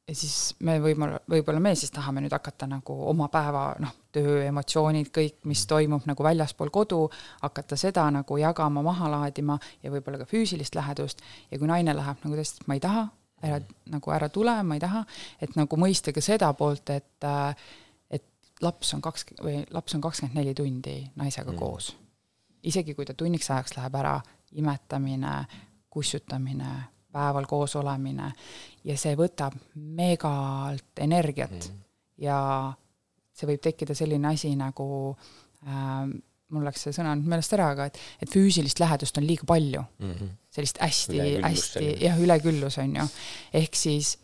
ja 0.09 0.15
siis 0.17 0.55
me 0.65 0.79
võib-olla, 0.81 1.19
võib-olla 1.29 1.61
me 1.61 1.75
siis 1.77 1.93
tahame 1.93 2.23
nüüd 2.25 2.33
hakata 2.33 2.65
nagu 2.71 2.97
oma 3.11 3.27
päeva, 3.29 3.67
noh, 3.85 3.93
töö, 4.17 4.39
emotsioonid, 4.47 5.13
kõik, 5.13 5.37
mis 5.53 5.67
toimub 5.69 6.09
nagu 6.09 6.25
väljaspool 6.25 6.73
kodu, 6.73 7.03
hakata 7.43 7.77
seda 7.77 8.07
nagu 8.15 8.41
jagama, 8.41 8.87
maha 8.89 9.13
laadima 9.19 9.59
ja 9.85 9.93
võib-olla 9.93 10.23
ka 10.23 10.31
füüsilist 10.33 10.81
lähedust 10.81 11.21
ja 11.51 11.61
kui 11.61 11.69
naine 11.69 11.93
läheb 11.99 12.25
nagu 12.25 12.41
tõesti, 12.41 12.65
et 12.65 12.73
ma 12.73 12.81
ei 12.81 12.85
taha, 12.89 13.05
ära 13.43 13.61
nagu 13.93 14.15
ära 14.15 14.29
tule, 14.33 14.55
ma 14.63 14.79
ei 14.79 14.83
taha, 14.83 15.05
et 15.41 15.55
nagu 15.59 15.79
mõista 15.81 16.13
ka 16.15 16.23
seda 16.25 16.51
poolt, 16.59 16.91
et 16.95 17.27
äh, 17.27 17.69
et 18.19 18.25
laps 18.65 18.95
on 18.97 19.03
kaks 19.05 19.29
või 19.43 19.63
laps 19.75 19.95
on 19.95 20.05
kakskümmend 20.05 20.41
neli 20.41 20.55
tundi 20.55 21.01
naisega 21.17 21.53
mm. 21.53 21.59
koos. 21.59 21.95
isegi 22.63 22.95
kui 22.95 23.07
ta 23.07 23.15
tunniks 23.15 23.51
ajaks 23.51 23.77
läheb 23.77 23.95
ära, 23.95 24.19
imetamine, 24.59 25.35
kussutamine, 25.91 26.73
päeval 27.13 27.47
koos 27.47 27.77
olemine 27.77 28.33
ja 28.85 28.97
see 28.99 29.15
võtab 29.17 29.55
megalt 29.75 31.01
energiat 31.01 31.55
mm. 31.55 31.85
ja 32.25 32.39
see 33.33 33.49
võib 33.49 33.63
tekkida 33.63 33.95
selline 33.95 34.33
asi 34.35 34.55
nagu 34.59 34.89
äh, 35.67 36.09
mul 36.55 36.65
läks 36.65 36.87
see 36.87 36.97
sõna 36.97 37.15
nüüd 37.17 37.29
meelest 37.31 37.55
ära, 37.57 37.71
aga 37.75 37.89
et, 37.91 37.99
et 38.23 38.33
füüsilist 38.33 38.81
lähedust 38.81 39.19
on 39.21 39.27
liiga 39.27 39.47
palju 39.49 39.85
mm. 39.85 40.13
-hmm. 40.13 40.35
Sellist 40.59 40.81
hästi, 40.83 41.21
hästi, 41.45 41.91
jah, 42.05 42.19
üleküllus 42.23 42.79
on 42.83 42.97
ju. 43.01 43.09
ehk 43.63 43.79
siis, 43.79 44.17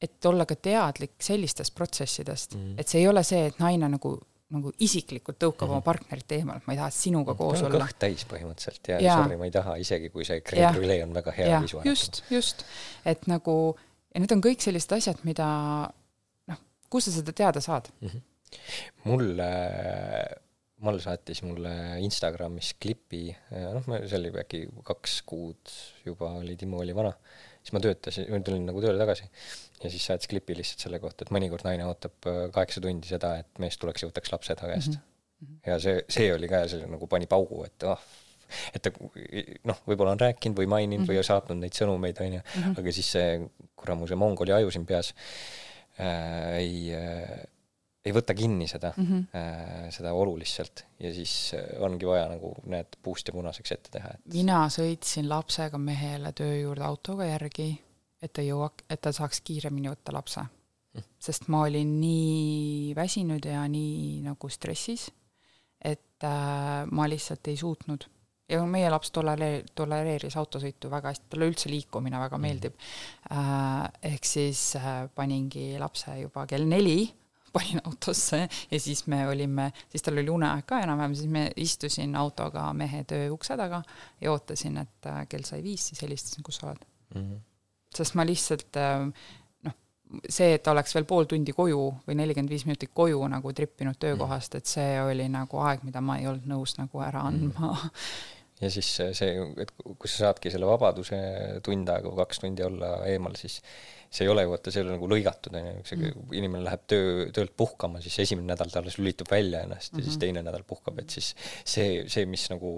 et 0.00 0.30
olla 0.30 0.46
ka 0.48 0.56
teadlik 0.56 1.16
sellistest 1.20 1.74
protsessidest 1.76 2.54
mm, 2.54 2.66
-hmm. 2.66 2.80
et 2.80 2.88
see 2.88 3.02
ei 3.02 3.08
ole 3.08 3.24
see, 3.26 3.46
et 3.50 3.58
naine 3.62 3.88
nagu 3.88 4.18
nagu 4.50 4.72
isiklikult 4.82 5.38
tõukab 5.38 5.68
mm 5.68 5.70
-hmm. 5.70 5.76
oma 5.78 5.86
partnerit 5.86 6.32
eemalt, 6.34 6.64
ma 6.66 6.74
ei 6.74 6.78
taha 6.80 6.90
sinuga 6.90 7.34
koos 7.38 7.62
olla. 7.62 7.84
kõht 7.84 7.98
täis 8.02 8.24
põhimõtteliselt 8.26 8.88
ja, 8.88 8.98
ja 9.04 9.18
sorry, 9.20 9.36
ma 9.38 9.46
ei 9.46 9.54
taha, 9.54 9.76
isegi 9.78 10.10
kui 10.10 10.26
see 10.26 10.40
creme 10.42 10.72
brulee 10.74 11.04
on 11.04 11.14
väga 11.14 11.34
hea 11.36 11.60
visu. 11.62 11.82
just, 11.86 12.22
just, 12.30 12.64
et 13.06 13.26
nagu 13.30 13.56
ja 14.14 14.22
need 14.22 14.34
on 14.34 14.42
kõik 14.42 14.64
sellised 14.64 14.96
asjad, 14.96 15.22
mida 15.28 15.46
noh, 16.50 16.62
kus 16.90 17.06
sa 17.08 17.14
seda 17.20 17.32
teada 17.36 17.62
saad 17.62 17.90
mm? 18.00 18.08
-hmm. 18.08 18.22
mulle 19.04 19.50
Mall 20.80 21.00
saatis 21.02 21.42
mulle 21.44 21.70
Instagramis 22.00 22.74
klipi, 22.80 23.26
noh, 23.52 23.84
see 23.84 24.16
oli 24.16 24.30
äkki 24.42 24.62
kaks 24.86 25.18
kuud 25.28 25.74
juba 26.06 26.30
oli, 26.38 26.56
Timo 26.56 26.80
oli 26.80 26.94
vana, 26.96 27.12
siis 27.60 27.74
ma 27.76 27.82
töötasin, 27.84 28.30
tulin 28.46 28.64
nagu 28.68 28.80
tööle 28.80 28.96
tagasi 29.00 29.28
ja 29.82 29.90
siis 29.90 30.06
saatis 30.08 30.30
klipi 30.30 30.56
lihtsalt 30.56 30.86
selle 30.86 31.00
kohta, 31.02 31.24
et 31.24 31.34
mõnikord 31.34 31.64
naine 31.66 31.86
ootab 31.88 32.28
äh, 32.28 32.40
kaheksa 32.54 32.82
tundi 32.84 33.08
seda, 33.08 33.36
et 33.42 33.62
mees 33.62 33.78
tuleks 33.80 34.04
ja 34.04 34.10
võtaks 34.10 34.32
lapse 34.32 34.56
ta 34.56 34.68
käest 34.70 34.96
mm. 34.96 35.04
-hmm. 35.44 35.60
ja 35.66 35.78
see, 35.82 36.02
see 36.08 36.32
oli 36.34 36.50
ka 36.50 36.64
selline 36.68 36.92
nagu 36.96 37.08
pani 37.10 37.28
paugu, 37.30 37.62
et 37.68 37.88
ah, 37.88 38.02
et 38.74 38.82
ta 38.82 38.92
noh, 38.92 39.80
võib-olla 39.86 40.16
on 40.16 40.20
rääkinud 40.20 40.58
või 40.58 40.68
maininud 40.70 41.04
mm 41.04 41.08
-hmm. 41.12 41.20
või 41.20 41.30
saatnud 41.30 41.62
neid 41.62 41.76
sõnumeid, 41.76 42.20
on 42.24 42.38
ju, 42.38 42.42
mhm. 42.42 42.76
aga 42.82 42.92
siis 42.92 43.12
see 43.16 43.40
kuramuse 43.76 44.18
mongoli 44.18 44.52
aju 44.52 44.70
siin 44.70 44.86
peas 44.86 45.14
äh, 46.00 46.58
ei 46.58 46.94
äh, 46.96 47.40
ei 48.04 48.14
võta 48.16 48.34
kinni 48.36 48.66
seda 48.70 48.92
mm, 48.96 49.06
-hmm. 49.06 49.90
seda 49.92 50.12
oluliselt 50.16 50.84
ja 51.00 51.12
siis 51.14 51.52
äh, 51.56 51.66
ongi 51.84 52.08
vaja 52.08 52.28
nagu 52.32 52.54
need 52.72 52.96
puust 53.02 53.28
ja 53.28 53.34
punaseks 53.36 53.72
ette 53.76 53.92
teha 53.98 54.14
et.... 54.16 54.22
mina 54.32 54.62
sõitsin 54.72 55.28
lapsega 55.28 55.78
mehele 55.78 56.32
töö 56.36 56.54
juurde 56.62 56.86
autoga 56.86 57.28
järgi, 57.28 57.74
et 58.22 58.32
ta 58.32 58.44
jõuak-, 58.44 58.86
et 58.88 59.00
ta 59.00 59.12
saaks 59.12 59.42
kiiremini 59.44 59.92
võtta 59.92 60.16
lapse 60.16 60.40
mm.. 60.40 61.10
sest 61.20 61.50
ma 61.52 61.66
olin 61.68 61.98
nii 62.00 62.94
väsinud 62.96 63.44
ja 63.44 63.66
nii 63.68 64.22
nagu 64.24 64.48
stressis, 64.48 65.10
et 65.84 66.24
äh, 66.24 66.88
ma 66.88 67.08
lihtsalt 67.08 67.52
ei 67.52 67.60
suutnud 67.60 68.08
ja 68.50 68.64
meie 68.64 68.88
laps 68.90 69.12
tolereer-, 69.12 69.68
tolereeris 69.76 70.40
autosõitu 70.40 70.88
väga 70.90 71.12
hästi, 71.12 71.28
talle 71.28 71.52
üldse 71.52 71.68
liikumine 71.68 72.16
väga 72.16 72.38
mhm. 72.38 72.48
meeldib 72.48 72.80
äh,. 73.28 73.88
ehk 74.14 74.24
siis 74.24 74.70
paningi 75.14 75.74
lapse 75.78 76.16
juba 76.24 76.48
kell 76.48 76.64
neli 76.64 77.10
panin 77.52 77.82
autosse 77.84 78.42
ja 78.70 78.80
siis 78.80 79.06
me 79.06 79.22
olime, 79.28 79.70
siis 79.88 80.04
tal 80.06 80.20
oli 80.20 80.30
uneaeg 80.30 80.66
ka 80.68 80.80
enam-vähem, 80.84 81.16
siis 81.18 81.30
me 81.32 81.44
istusin 81.60 82.16
autoga 82.16 82.68
mehe 82.76 83.04
töö 83.08 83.30
ukse 83.34 83.56
taga 83.60 83.82
ja 84.20 84.32
ootasin, 84.32 84.80
et 84.84 85.10
äh, 85.10 85.22
kell 85.28 85.46
sai 85.48 85.62
viis, 85.66 85.90
siis 85.90 86.02
helistasin, 86.02 86.46
kus 86.46 86.60
sa 86.60 86.70
oled 86.70 86.88
mm. 87.14 87.20
-hmm. 87.20 87.44
sest 87.96 88.18
ma 88.18 88.26
lihtsalt 88.26 88.80
äh, 88.80 89.06
noh, 89.68 89.78
see, 90.28 90.54
et 90.54 90.66
oleks 90.66 90.94
veel 90.94 91.04
pool 91.04 91.30
tundi 91.30 91.52
koju 91.52 91.86
või 92.08 92.18
nelikümmend 92.22 92.50
viis 92.50 92.66
minutit 92.66 92.94
koju 92.94 93.22
nagu 93.28 93.52
trippinud 93.52 93.98
töökohast, 93.98 94.54
et 94.54 94.66
see 94.66 95.00
oli 95.02 95.28
nagu 95.28 95.64
aeg, 95.66 95.82
mida 95.82 96.00
ma 96.00 96.18
ei 96.18 96.26
olnud 96.26 96.46
nõus 96.46 96.76
nagu 96.78 97.06
ära 97.06 97.26
andma 97.30 97.72
mm. 97.72 97.74
-hmm 97.74 98.38
ja 98.60 98.68
siis 98.70 98.88
see, 98.96 99.30
et 99.62 99.72
kui 99.86 100.08
sa 100.08 100.26
saadki 100.26 100.52
selle 100.52 100.68
vabaduse 100.68 101.16
tund 101.64 101.88
aega 101.88 102.10
või 102.10 102.20
kaks 102.20 102.42
tundi 102.42 102.64
olla 102.66 102.90
eemal, 103.08 103.36
siis 103.40 103.60
see 104.10 104.26
ei 104.26 104.32
ole 104.32 104.42
ju 104.42 104.50
vaata, 104.50 104.72
see 104.74 104.82
ei 104.82 104.86
ole 104.86 104.96
nagu 104.96 105.08
lõigatud, 105.10 105.54
on 105.54 105.68
ju, 105.68 105.84
see 105.86 105.98
mm. 106.00 106.34
inimene 106.40 106.64
läheb 106.66 106.82
töö, 106.90 107.28
töölt 107.34 107.54
puhkama, 107.56 108.02
siis 108.02 108.18
esimene 108.26 108.50
nädal 108.50 108.72
ta 108.72 108.82
alles 108.82 108.98
lülitab 108.98 109.30
välja 109.30 109.62
ennast 109.66 109.92
mm 109.92 109.96
-hmm. 109.96 110.00
ja 110.00 110.04
siis 110.04 110.16
mhm. 110.16 110.20
teine 110.24 110.42
nädal 110.42 110.66
puhkab, 110.66 110.98
et 110.98 111.10
siis 111.10 111.34
see, 111.64 112.04
see, 112.10 112.26
mis 112.26 112.48
nagu 112.50 112.72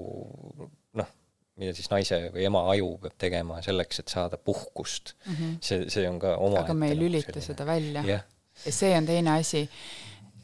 noh, 1.01 1.09
mida 1.57 1.73
siis 1.77 1.89
naise 1.93 2.19
või 2.35 2.47
ema 2.49 2.63
aju 2.75 2.93
peab 3.03 3.17
tegema 3.21 3.61
selleks, 3.65 4.03
et 4.03 4.13
saada 4.13 4.37
puhkust 4.37 5.15
mm, 5.27 5.35
-hmm. 5.35 5.57
see, 5.61 5.91
see 5.93 6.09
on 6.09 6.19
ka 6.21 6.37
oma 6.37 6.63
aga 6.65 6.75
me 6.75 6.93
ei 6.93 6.99
lülita 6.99 7.33
selline. 7.33 7.47
seda 7.47 7.67
välja 7.67 8.05
yeah.. 8.09 8.25
ja 8.67 8.73
see 8.73 8.93
on 8.97 9.07
teine 9.07 9.37
asi, 9.39 9.69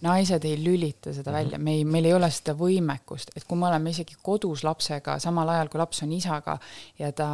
naised 0.01 0.45
ei 0.45 0.57
lülita 0.65 1.13
seda 1.13 1.31
mm 1.31 1.35
-hmm. 1.35 1.39
välja, 1.39 1.59
me 1.59 1.75
ei, 1.75 1.85
meil 1.85 2.05
ei 2.05 2.15
ole 2.15 2.31
seda 2.31 2.57
võimekust, 2.57 3.37
et 3.37 3.45
kui 3.45 3.59
me 3.59 3.69
oleme 3.69 3.91
isegi 3.91 4.17
kodus 4.23 4.65
lapsega, 4.65 5.19
samal 5.19 5.49
ajal 5.49 5.69
kui 5.69 5.81
laps 5.81 6.03
on 6.03 6.13
isaga 6.13 6.59
ja 6.99 7.13
ta 7.13 7.29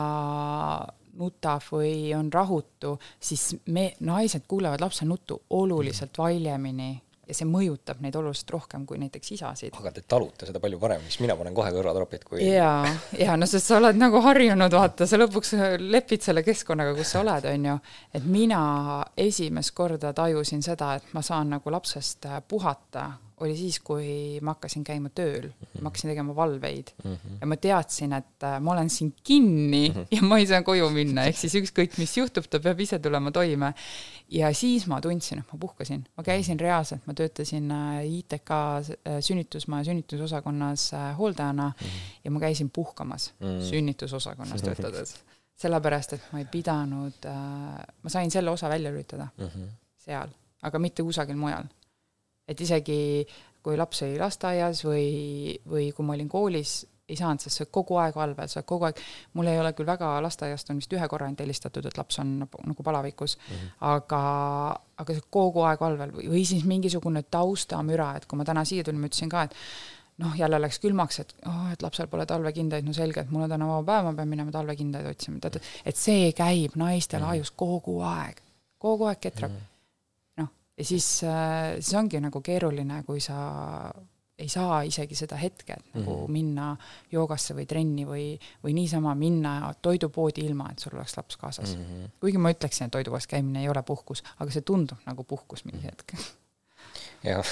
nutab 1.19 1.65
või 1.73 2.13
on 2.17 2.31
rahutu, 2.33 2.97
siis 3.21 3.55
me, 3.67 3.93
naised 4.01 4.47
kuulevad 4.49 4.83
lapse 4.85 5.07
nuttu 5.09 5.43
oluliselt 5.51 6.19
valjemini 6.19 6.93
ja 7.29 7.37
see 7.37 7.49
mõjutab 7.49 8.01
neid 8.05 8.17
oluliselt 8.19 8.51
rohkem 8.53 8.85
kui 8.89 8.99
näiteks 9.01 9.33
isasid. 9.37 9.75
aga 9.79 9.93
te 9.97 10.05
talute 10.09 10.49
seda 10.49 10.61
palju 10.61 10.79
paremini, 10.81 11.11
siis 11.13 11.23
mina 11.25 11.37
panen 11.39 11.57
kohe 11.57 11.71
kõrvatropid, 11.75 12.27
kui 12.29 12.45
jaa, 12.45 12.85
jaa, 13.19 13.37
no 13.41 13.49
sest 13.49 13.71
sa 13.71 13.79
oled 13.81 13.99
nagu 13.99 14.21
harjunud, 14.25 14.77
vaata, 14.77 15.09
sa 15.09 15.21
lõpuks 15.21 15.55
lepid 15.81 16.25
selle 16.27 16.45
keskkonnaga, 16.47 16.95
kus 16.99 17.15
sa 17.15 17.23
oled, 17.25 17.49
on 17.51 17.69
ju. 17.71 17.77
et 18.21 18.29
mina 18.29 18.63
esimest 19.17 19.75
korda 19.77 20.13
tajusin 20.17 20.63
seda, 20.65 20.95
et 21.01 21.15
ma 21.17 21.25
saan 21.25 21.55
nagu 21.57 21.73
lapsest 21.73 22.29
puhata 22.49 23.11
oli 23.41 23.57
siis, 23.57 23.81
kui 23.81 24.39
ma 24.43 24.55
hakkasin 24.55 24.85
käima 24.85 25.09
tööl 25.09 25.49
mm, 25.49 25.67
-hmm. 25.67 25.81
ma 25.83 25.91
hakkasin 25.91 26.11
tegema 26.11 26.37
valveid 26.37 26.95
mm 27.05 27.15
Mhm. 27.15 27.39
ja 27.41 27.47
ma 27.47 27.57
teadsin, 27.61 28.13
et 28.17 28.47
äh, 28.47 28.59
ma 28.61 28.73
olen 28.73 28.91
siin 28.91 29.13
kinni 29.25 29.89
mm 29.89 29.95
-hmm. 29.95 30.07
ja 30.17 30.23
ma 30.23 30.39
ei 30.39 30.47
saa 30.47 30.63
koju 30.63 30.91
minna, 30.91 31.25
ehk 31.29 31.37
siis 31.39 31.55
ükskõik, 31.55 31.99
mis 31.99 32.17
juhtub, 32.17 32.47
ta 32.51 32.61
peab 32.61 32.81
ise 32.81 32.99
tulema 32.99 33.31
toime. 33.31 33.75
ja 34.29 34.53
siis 34.55 34.87
ma 34.87 35.01
tundsin, 35.01 35.39
et 35.39 35.53
ma 35.53 35.59
puhkasin, 35.59 36.05
ma 36.17 36.23
käisin 36.23 36.61
reaalselt, 36.61 37.07
ma 37.07 37.15
töötasin 37.15 37.71
äh, 37.71 38.05
ITK 38.19 38.51
äh, 38.51 39.21
sünnitusmaja 39.21 39.85
sünnitusosakonnas 39.85 40.91
hooldajana 41.19 41.69
mm 41.69 41.87
-hmm. 41.87 42.19
ja 42.25 42.31
ma 42.31 42.41
käisin 42.41 42.71
puhkamas 42.71 43.35
mm 43.41 43.47
-hmm. 43.47 43.63
sünnitusosakonnas 43.71 44.63
töötades. 44.63 45.17
sellepärast, 45.57 46.13
et 46.13 46.23
ma 46.33 46.39
ei 46.39 46.45
pidanud 46.45 47.27
äh,, 47.27 47.33
ma 48.03 48.11
sain 48.11 48.31
selle 48.31 48.51
osa 48.51 48.69
välja 48.69 48.91
lülitada 48.91 49.29
mm 49.39 49.47
-hmm. 49.47 49.69
seal, 49.97 50.29
aga 50.63 50.79
mitte 50.79 51.03
kusagil 51.03 51.37
mujal. 51.37 51.65
Et 52.49 52.61
isegi 52.61 53.27
kui 53.65 53.77
laps 53.81 54.03
oli 54.05 54.19
lasteaias 54.21 54.83
või, 54.85 55.55
või 55.67 55.93
kui 55.97 56.05
ma 56.05 56.13
olin 56.13 56.29
koolis, 56.29 56.83
ei 57.09 57.17
saanud, 57.17 57.41
sest 57.41 57.61
oled 57.61 57.71
kogu 57.73 57.97
aeg 58.01 58.17
valvel, 58.17 58.49
sa 58.49 58.63
kogu 58.65 58.87
aeg, 58.89 59.01
mul 59.37 59.49
ei 59.49 59.59
ole 59.61 59.73
küll 59.77 59.89
väga, 59.89 60.11
lasteaiast 60.25 60.71
on 60.73 60.79
vist 60.81 60.93
ühe 60.97 61.09
korra 61.09 61.27
ainult 61.29 61.41
helistatud, 61.45 61.85
et 61.89 61.99
laps 62.01 62.19
on 62.23 62.39
nagu, 62.45 62.61
nagu 62.65 62.83
palavikus. 62.87 63.37
Mm, 63.37 63.57
-hmm. 63.57 63.75
aga, 63.95 64.21
aga 64.97 65.13
oled 65.13 65.27
kogu 65.31 65.65
aeg 65.69 65.81
valvel 65.81 66.15
või, 66.17 66.29
või 66.33 66.45
siis 66.49 66.65
mingisugune 66.65 67.23
taustamüra, 67.23 68.15
et 68.17 68.27
kui 68.27 68.41
ma 68.41 68.45
täna 68.45 68.65
siia 68.65 68.85
tulin, 68.85 69.01
ma 69.01 69.07
ütlesin 69.13 69.29
ka, 69.33 69.43
et 69.43 69.55
noh, 70.19 70.37
jälle 70.39 70.61
läks 70.61 70.79
külmaks, 70.79 71.21
et 71.21 71.35
oh, 71.47 71.69
et 71.73 71.83
lapsel 71.83 72.07
pole 72.07 72.27
talvekindaid, 72.27 72.85
no 72.85 72.93
selge, 72.93 73.21
et 73.21 73.31
mul 73.31 73.43
on 73.43 73.51
täna 73.51 73.67
vaba 73.67 73.85
päev, 73.93 74.05
ma 74.05 74.15
pean 74.15 74.29
minema 74.29 74.53
talvekindaid 74.53 75.07
otsima, 75.07 75.41
tead, 75.41 75.61
et 75.85 75.97
see 75.97 76.33
käib 76.33 76.77
naistel 76.77 77.21
Mhm. 77.21 77.31
ajus 77.31 77.51
kogu 77.51 78.01
aeg, 78.01 78.41
kogu 78.79 79.05
aeg 79.09 79.21
ketrab. 79.21 79.51
Noh, 79.51 79.74
ja 80.79 80.85
siis, 80.85 81.07
siis 81.81 81.95
ongi 81.95 82.21
nagu 82.21 82.41
keeruline, 82.41 83.03
kui 83.07 83.21
sa 83.21 83.39
ei 84.39 84.49
saa 84.49 84.81
isegi 84.83 85.15
seda 85.15 85.37
hetke, 85.39 85.77
et 85.79 85.95
nagu 85.95 86.17
mm 86.17 86.25
-hmm. 86.25 86.33
minna 86.33 86.77
joogasse 87.13 87.55
või 87.55 87.67
trenni 87.67 88.07
või, 88.07 88.39
või 88.65 88.75
niisama 88.75 89.15
minna 89.15 89.75
toidupoodi 89.83 90.41
ilma, 90.41 90.71
et 90.73 90.79
sul 90.79 90.97
oleks 90.97 91.17
laps 91.17 91.37
kaasas 91.37 91.77
mm. 91.77 91.85
-hmm. 91.85 92.11
kuigi 92.21 92.39
ma 92.39 92.51
ütleksin, 92.51 92.87
et 92.87 92.93
toidupoes 92.93 93.27
käimine 93.27 93.63
ei 93.63 93.69
ole 93.69 93.83
puhkus, 93.83 94.25
aga 94.39 94.51
see 94.51 94.63
tundub 94.63 94.99
nagu 95.07 95.25
puhkus 95.25 95.65
mingi 95.65 95.87
hetk. 95.87 96.15
jah, 97.25 97.47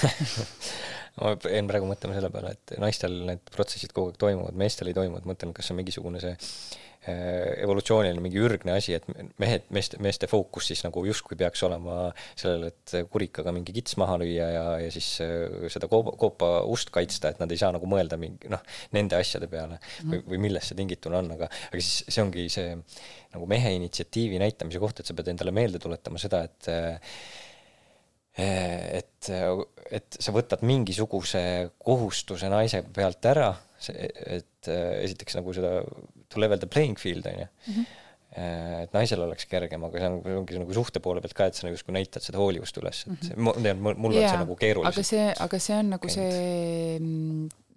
ma 1.21 1.33
jäin 1.37 1.67
praegu 1.69 1.89
mõtlema 1.89 2.15
selle 2.17 2.31
peale, 2.33 2.55
et 2.55 2.77
naistel 2.81 3.19
need 3.27 3.51
protsessid 3.53 3.93
kogu 3.93 4.11
aeg 4.11 4.21
toimuvad, 4.21 4.57
meestel 4.57 4.89
ei 4.89 4.97
toimu, 4.97 5.19
et 5.19 5.27
mõtlen, 5.29 5.53
kas 5.53 5.69
see 5.69 5.75
on 5.75 5.79
mingisugune 5.79 6.21
see 6.23 6.31
äh, 6.33 7.51
evolutsiooniline 7.61 8.23
mingi 8.23 8.41
ürgne 8.41 8.73
asi, 8.79 8.95
et 8.97 9.05
mehed, 9.41 9.67
meeste, 9.75 9.99
meeste 10.01 10.29
fookus 10.31 10.71
siis 10.71 10.81
nagu 10.85 11.03
justkui 11.05 11.37
peaks 11.37 11.61
olema 11.67 12.07
sellel, 12.31 12.71
et 12.71 12.95
kurikaga 13.13 13.53
mingi 13.53 13.75
kits 13.77 13.97
maha 14.01 14.17
lüüa 14.23 14.49
ja, 14.55 14.65
ja 14.81 14.89
siis 14.95 15.11
äh, 15.25 15.67
seda 15.73 15.89
koopa, 15.91 16.15
koopa 16.17 16.51
ust 16.73 16.89
kaitsta, 16.95 17.33
et 17.33 17.43
nad 17.43 17.53
ei 17.53 17.61
saa 17.61 17.69
nagu 17.75 17.89
mõelda 17.89 18.17
mingi 18.21 18.49
noh, 18.53 18.65
nende 18.97 19.19
asjade 19.19 19.51
peale 19.51 19.77
või, 20.01 20.23
või 20.33 20.43
millest 20.47 20.73
see 20.73 20.81
tingituna 20.81 21.21
on, 21.21 21.33
aga, 21.37 21.51
aga 21.69 21.83
siis 21.83 22.07
see 22.07 22.25
ongi 22.25 22.49
see 22.53 22.73
nagu 23.33 23.49
mehe 23.49 23.77
initsiatiivi 23.77 24.41
näitamise 24.41 24.81
koht, 24.81 25.01
et 25.01 25.09
sa 25.09 25.13
pead 25.17 25.29
endale 25.33 25.53
meelde 25.53 25.81
tuletama 25.81 26.21
seda, 26.21 26.41
et 26.49 26.73
äh, 26.73 27.17
et, 28.37 29.29
et 29.93 30.17
sa 30.19 30.33
võtad 30.33 30.63
mingisuguse 30.65 31.43
kohustuse 31.77 32.49
naise 32.49 32.81
pealt 32.95 33.25
ära, 33.29 33.51
et 33.93 34.69
esiteks 34.69 35.37
nagu 35.37 35.53
seda 35.53 35.81
to 36.31 36.41
level 36.41 36.57
the 36.57 36.69
playing 36.69 36.97
field 36.97 37.27
on 37.29 37.43
ju 37.43 37.45
mm. 37.47 37.75
-hmm 37.75 37.99
et 38.33 38.93
naisel 38.95 39.21
oleks 39.21 39.45
kergem, 39.45 39.83
aga 39.85 39.99
see 40.01 40.09
on, 40.09 40.15
ongi 40.39 40.57
nagu 40.57 40.73
suhte 40.73 41.01
poole 41.05 41.21
pealt 41.21 41.35
ka, 41.37 41.47
et 41.49 41.57
sa 41.57 41.67
nagu 41.67 41.75
justkui 41.77 41.93
näitad 41.93 42.23
seda 42.25 42.39
hoolivust 42.41 42.79
üles, 42.81 43.03
et 43.05 43.27
tean, 43.29 43.83
mul 43.83 44.15
yeah, 44.15 44.23
on 44.25 44.31
see 44.31 44.39
nagu 44.41 44.55
keerulisem. 44.57 44.89
aga 44.89 45.03
see, 45.05 45.27
aga 45.45 45.59
see 45.61 45.75
on 45.77 45.91
nagu 45.93 46.09
see, 46.09 46.31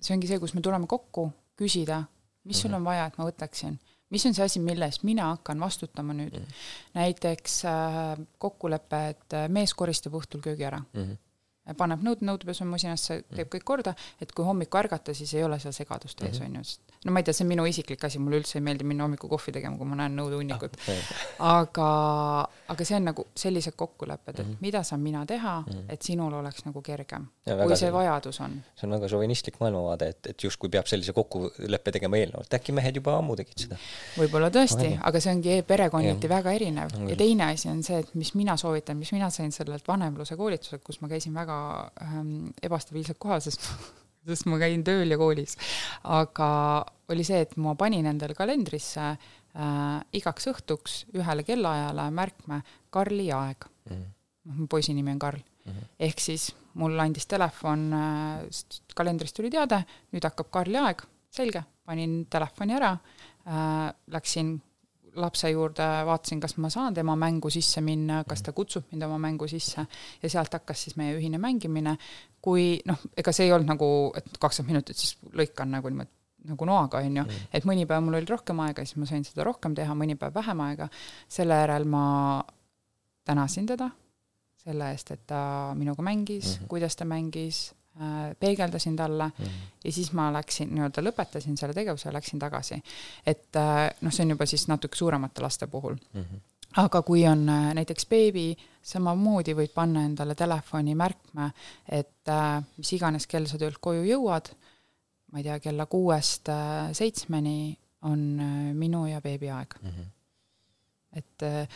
see 0.00 0.16
ongi 0.16 0.30
see, 0.30 0.40
kus 0.40 0.54
me 0.56 0.62
tuleme 0.64 0.88
kokku, 0.88 1.26
küsida, 1.60 2.06
mis 2.06 2.56
mm 2.56 2.56
-hmm. 2.56 2.62
sul 2.62 2.78
on 2.78 2.88
vaja, 2.88 3.10
et 3.10 3.18
ma 3.20 3.28
võtaksin 3.28 3.76
mis 4.10 4.26
on 4.26 4.34
see 4.34 4.44
asi, 4.44 4.60
mille 4.62 4.86
eest 4.86 5.02
mina 5.02 5.30
hakkan 5.34 5.60
vastutama 5.60 6.14
nüüd 6.14 6.38
mm. 6.38 6.42
-hmm. 6.44 6.64
näiteks 6.94 7.64
äh, 7.64 8.26
kokkulepe, 8.38 9.08
et 9.08 9.38
mees 9.48 9.74
koristab 9.74 10.14
õhtul 10.14 10.42
köögi 10.44 10.64
ära 10.64 10.78
mm. 10.78 11.02
-hmm. 11.02 11.16
Paneb 11.74 12.02
nõud 12.06 12.22
nõudepesumasinasse, 12.26 13.22
teeb 13.34 13.50
kõik 13.52 13.64
korda, 13.66 13.94
et 14.20 14.32
kui 14.32 14.44
hommikul 14.46 14.84
ärgata, 14.84 15.14
siis 15.14 15.34
ei 15.34 15.44
ole 15.44 15.58
seal 15.62 15.74
segadust 15.74 16.22
ees, 16.22 16.40
on 16.44 16.60
ju, 16.60 16.64
sest 16.64 16.96
no 17.06 17.12
ma 17.12 17.20
ei 17.20 17.24
tea, 17.24 17.34
see 17.36 17.44
on 17.44 17.50
minu 17.50 17.64
isiklik 17.68 18.04
asi, 18.06 18.18
mulle 18.22 18.40
üldse 18.40 18.58
ei 18.58 18.64
meeldi 18.66 18.86
minna 18.88 19.06
hommikul 19.06 19.30
kohvi 19.30 19.54
tegema, 19.54 19.78
kui 19.78 19.88
ma 19.88 19.98
näen 20.00 20.16
nõudehunikut 20.18 20.76
ah,. 20.80 21.10
aga, 21.60 21.88
aga 22.72 22.86
see 22.88 22.96
on 22.98 23.06
nagu 23.10 23.26
sellised 23.38 23.76
kokkulepped, 23.78 24.34
et 24.34 24.42
mm 24.42 24.52
-hmm. 24.52 24.64
mida 24.66 24.82
saan 24.82 25.02
mina 25.04 25.24
teha 25.26 25.54
mm, 25.60 25.72
-hmm. 25.72 25.92
et 25.94 26.02
sinul 26.02 26.34
oleks 26.40 26.64
nagu 26.66 26.82
kergem, 26.82 27.28
kui 27.44 27.76
see 27.76 27.92
vajadus 27.92 28.40
on. 28.40 28.58
see 28.74 28.88
on 28.88 28.96
väga 28.96 29.08
šovinistlik 29.08 29.60
maailmavaade, 29.60 30.08
et, 30.08 30.26
et 30.26 30.44
justkui 30.44 30.68
peab 30.68 30.86
sellise 30.86 31.12
kokkuleppe 31.12 31.92
tegema 31.92 32.16
eelnevalt, 32.16 32.54
äkki 32.60 32.72
mehed 32.72 32.96
juba 32.96 33.18
ammu 33.18 33.36
tegid 33.36 33.66
seda. 33.66 33.78
võib-olla 34.18 34.50
tõesti, 34.50 34.98
aga 35.02 35.20
see 35.20 35.34
ongi 35.34 35.62
perekonniti 35.62 36.28
väga 36.28 36.52
erinev 36.52 36.90
ja, 36.98 37.08
ja 37.10 37.16
teine 37.16 37.52
asi 37.52 37.68
on 37.68 37.82
see, 37.82 37.98
et 37.98 38.14
mis 38.14 38.34
mina 38.34 38.56
soovitan, 38.56 38.96
mis 38.96 39.12
mina 39.12 39.30
sain 39.30 39.52
sellelt 39.52 39.88
vanemluse 39.88 40.36
koolituselt, 40.36 40.82
kus 40.82 41.00
ma 41.00 41.08
käisin 41.08 41.34
väga 41.34 41.55
ähm, 42.02 42.50
ebastabiilsel 42.62 43.18
kohal, 43.18 43.42
sest 43.44 43.68
sest 44.26 44.48
ma 44.50 44.58
käin 44.58 44.82
tööl 44.86 45.12
ja 45.12 45.18
koolis. 45.20 45.56
aga 46.02 46.50
oli 47.12 47.24
see, 47.26 47.40
et 47.46 47.56
ma 47.62 47.76
panin 47.78 48.08
endale 48.10 48.34
kalendrisse 48.34 49.04
äh, 49.06 49.98
igaks 50.18 50.48
õhtuks 50.52 51.00
ühele 51.14 51.46
kellaajale 51.46 52.08
märkme 52.14 52.62
Karli 52.90 53.30
aeg 53.32 53.68
mm. 53.68 53.96
-hmm. 53.96 54.56
mu 54.58 54.66
poisi 54.66 54.94
nimi 54.94 55.12
on 55.14 55.18
Karl 55.18 55.38
mm. 55.38 55.72
-hmm. 55.72 55.90
ehk 55.98 56.20
siis 56.20 56.54
mul 56.74 56.98
andis 57.00 57.26
telefon 57.26 57.92
äh,, 57.92 58.44
kalendrist 58.94 59.36
tuli 59.36 59.50
teade, 59.50 59.84
nüüd 60.12 60.24
hakkab 60.24 60.50
Karli 60.50 60.78
aeg, 60.78 61.02
selge, 61.30 61.62
panin 61.84 62.26
telefoni 62.30 62.76
ära 62.76 62.92
äh,, 63.46 63.92
läksin 64.12 64.56
lapse 65.16 65.50
juurde, 65.50 65.86
vaatasin, 66.06 66.40
kas 66.40 66.56
ma 66.62 66.70
saan 66.72 66.94
tema 66.94 67.16
mängu 67.16 67.50
sisse 67.52 67.80
minna, 67.84 68.22
kas 68.28 68.42
ta 68.42 68.52
kutsub 68.56 68.90
mind 68.92 69.06
oma 69.08 69.18
mängu 69.18 69.48
sisse 69.50 69.86
ja 70.22 70.30
sealt 70.30 70.52
hakkas 70.52 70.86
siis 70.86 70.96
meie 70.96 71.16
ühine 71.16 71.40
mängimine. 71.42 71.96
kui 72.46 72.76
noh, 72.86 73.00
ega 73.16 73.32
see 73.34 73.48
ei 73.48 73.52
olnud 73.52 73.66
nagu, 73.72 73.88
et 74.14 74.38
kakskümmend 74.38 74.76
minutit 74.76 75.00
siis 75.00 75.16
lõikan 75.34 75.72
nagu 75.74 75.90
niimoodi 75.90 76.12
nagu 76.46 76.66
noaga, 76.68 77.00
on 77.02 77.16
ju, 77.18 77.24
et 77.50 77.64
mõni 77.66 77.86
päev 77.90 78.04
mul 78.06 78.20
oli 78.20 78.28
rohkem 78.30 78.60
aega, 78.62 78.84
siis 78.86 79.00
ma 79.02 79.08
sain 79.08 79.24
seda 79.26 79.42
rohkem 79.48 79.74
teha, 79.74 79.96
mõni 79.98 80.14
päev 80.20 80.34
vähem 80.36 80.60
aega. 80.68 80.88
selle 81.28 81.58
järel 81.58 81.88
ma 81.90 82.04
tänasin 83.26 83.66
teda 83.66 83.90
selle 84.66 84.90
eest, 84.94 85.10
et 85.14 85.26
ta 85.26 85.72
minuga 85.78 86.02
mängis 86.02 86.46
mm, 86.46 86.62
-hmm. 86.62 86.68
kuidas 86.68 86.96
ta 86.96 87.04
mängis 87.04 87.74
peegeldasin 88.40 88.96
talle 88.96 89.30
mm 89.38 89.54
ja 89.86 89.92
siis 89.92 90.10
ma 90.12 90.26
läksin, 90.34 90.72
nii-öelda 90.74 91.02
lõpetasin 91.04 91.56
selle 91.58 91.74
tegevuse 91.74 92.08
ja 92.08 92.12
läksin 92.14 92.42
tagasi. 92.42 92.80
et 93.26 93.56
äh, 93.56 93.86
noh, 94.00 94.12
see 94.12 94.26
on 94.26 94.34
juba 94.34 94.46
siis 94.46 94.66
natuke 94.68 94.98
suuremate 94.98 95.42
laste 95.44 95.66
puhul 95.66 95.94
mm. 95.94 96.20
-hmm 96.22 96.44
aga 96.76 97.02
kui 97.02 97.26
on 97.26 97.48
äh, 97.48 97.74
näiteks 97.74 98.06
beebi, 98.06 98.56
samamoodi 98.82 99.54
võid 99.54 99.72
panna 99.74 100.02
endale 100.04 100.34
telefoni 100.34 100.94
märkme, 100.94 101.50
et 101.88 102.28
äh, 102.28 102.64
mis 102.76 102.92
iganes 102.92 103.26
kell 103.26 103.46
sa 103.46 103.58
töölt 103.58 103.78
koju 103.80 104.02
jõuad, 104.04 104.50
ma 105.32 105.38
ei 105.38 105.44
tea, 105.44 105.58
kella 105.60 105.86
kuuest 105.86 106.48
äh, 106.48 106.92
seitsmeni 106.92 107.78
on 108.02 108.40
äh, 108.40 108.74
minu 108.74 109.06
ja 109.06 109.20
beebi 109.20 109.50
aeg 109.50 109.74
mm. 109.82 109.88
-hmm. 109.88 110.10
et 111.12 111.42
äh, 111.42 111.68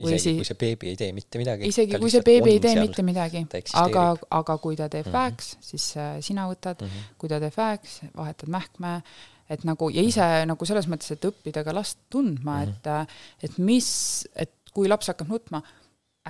isegi 0.00 0.20
si 0.22 0.34
kui 0.38 0.48
see 0.48 0.58
beebi 0.60 0.92
ei 0.92 0.96
tee 1.00 1.10
mitte 1.16 1.40
midagi. 1.40 1.68
isegi 1.68 1.98
kui 2.00 2.12
see 2.12 2.24
beebi 2.26 2.54
ei 2.54 2.60
tee 2.62 2.74
seal, 2.76 2.86
mitte 2.86 3.04
midagi, 3.06 3.42
aga, 3.80 4.04
aga 4.40 4.56
kui 4.62 4.78
ta 4.78 4.88
teeb 4.88 5.06
mm 5.06 5.12
-hmm. 5.12 5.18
väeks, 5.18 5.56
siis 5.60 5.90
äh, 5.96 6.14
sina 6.24 6.46
võtad 6.48 6.80
mm, 6.80 6.88
-hmm. 6.88 7.18
kui 7.18 7.28
ta 7.28 7.40
teeb 7.40 7.56
väeks, 7.56 8.00
vahetad 8.16 8.48
mähkme, 8.48 9.02
et 9.50 9.64
nagu 9.64 9.90
ja 9.90 10.02
ise 10.02 10.20
mm 10.20 10.26
-hmm. 10.26 10.46
nagu 10.54 10.64
selles 10.64 10.88
mõttes, 10.88 11.12
et 11.12 11.24
õppida 11.24 11.64
ka 11.64 11.74
last 11.74 11.98
tundma 12.10 12.56
mm, 12.56 12.64
-hmm. 12.64 12.68
et, 12.70 12.86
äh, 12.86 13.06
et 13.42 13.58
mis, 13.58 13.90
et 14.34 14.52
kui 14.72 14.88
laps 14.88 15.08
hakkab 15.08 15.28
nutma, 15.28 15.62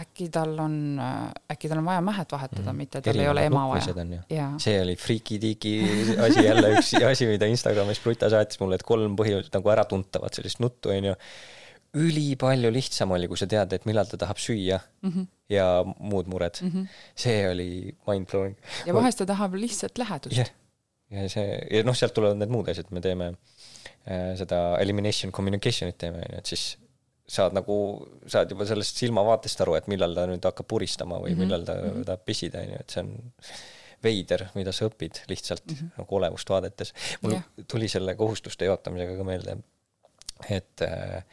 äkki 0.00 0.28
tal 0.30 0.54
on, 0.62 0.74
äkki 1.50 1.68
tal 1.68 1.80
on 1.80 1.86
vaja 1.88 2.00
mähet 2.00 2.32
vahetada 2.32 2.62
mm, 2.62 2.68
-hmm. 2.68 2.76
mitte 2.76 3.00
tal 3.00 3.10
Erinevad 3.10 3.26
ei 3.26 3.30
ole 3.30 3.46
ema 3.46 3.68
vaja. 3.68 4.52
see 4.58 4.82
oli 4.82 4.96
friiki-tiigi 4.96 5.74
asi 6.26 6.44
jälle 6.44 6.74
üks 6.74 6.94
asi, 7.10 7.26
mida 7.26 7.46
Instagramis 7.46 8.00
Bruta 8.00 8.30
saatis 8.30 8.60
mulle, 8.60 8.74
et 8.74 8.82
kolm 8.82 9.16
põhi 9.16 9.34
nagu 9.52 9.70
äratuntavat 9.70 10.34
sellist 10.34 10.60
nuttu, 10.60 10.88
onju. 10.88 11.14
Ülipalju 11.94 12.70
lihtsam 12.70 13.10
oli, 13.10 13.26
kui 13.28 13.38
sa 13.38 13.46
tead, 13.50 13.72
et 13.72 13.86
millal 13.88 14.06
ta 14.06 14.16
tahab 14.16 14.38
süüa 14.38 14.78
mm 15.02 15.10
-hmm. 15.10 15.26
ja 15.48 15.84
muud 15.98 16.26
mured 16.26 16.60
mm. 16.62 16.70
-hmm. 16.70 16.86
see 17.14 17.50
oli 17.50 17.96
mind-blowing. 18.06 18.56
ja 18.86 18.94
vahest 18.94 19.18
ta 19.18 19.26
tahab 19.26 19.54
lihtsalt 19.54 19.98
lähedust 19.98 20.36
yeah 20.36 20.50
ja 21.10 21.26
see, 21.30 21.56
ja 21.70 21.86
noh, 21.86 21.96
sealt 21.96 22.14
tulevad 22.16 22.38
need 22.40 22.52
muud 22.52 22.70
asjad, 22.70 22.90
me 22.94 23.02
teeme 23.04 23.32
äh, 23.32 24.30
seda 24.38 24.60
elimination 24.82 25.34
communication'it 25.34 25.98
teeme, 26.00 26.22
on 26.22 26.36
ju, 26.36 26.42
et 26.42 26.52
siis 26.52 26.68
saad 27.30 27.54
nagu, 27.54 27.74
saad 28.30 28.50
juba 28.50 28.66
sellest 28.66 28.98
silmavaatest 29.02 29.62
aru, 29.64 29.76
et 29.78 29.90
millal 29.90 30.16
ta 30.16 30.26
nüüd 30.30 30.46
hakkab 30.46 30.66
puristama 30.70 31.20
või 31.22 31.34
mm 31.34 31.36
-hmm. 31.36 31.44
millal 31.46 31.66
ta 31.66 31.76
mm 31.78 31.90
-hmm. 31.90 32.06
tahab 32.08 32.24
pisida, 32.26 32.62
on 32.62 32.72
ju, 32.74 32.80
et 32.80 32.96
see 32.96 33.04
on 33.04 33.12
veider, 34.02 34.46
mida 34.54 34.72
sa 34.72 34.88
õpid 34.88 35.20
lihtsalt 35.28 35.66
mm 35.66 35.76
-hmm. 35.76 35.90
nagu 35.98 36.16
olevust 36.16 36.50
vaadates. 36.50 36.94
mul 37.22 37.36
yeah. 37.36 37.44
tuli 37.68 37.88
selle 37.88 38.14
kohustuste 38.14 38.64
jaotamisega 38.64 39.16
ka 39.16 39.24
meelde, 39.24 39.56
et 40.50 40.82
äh, 40.82 41.24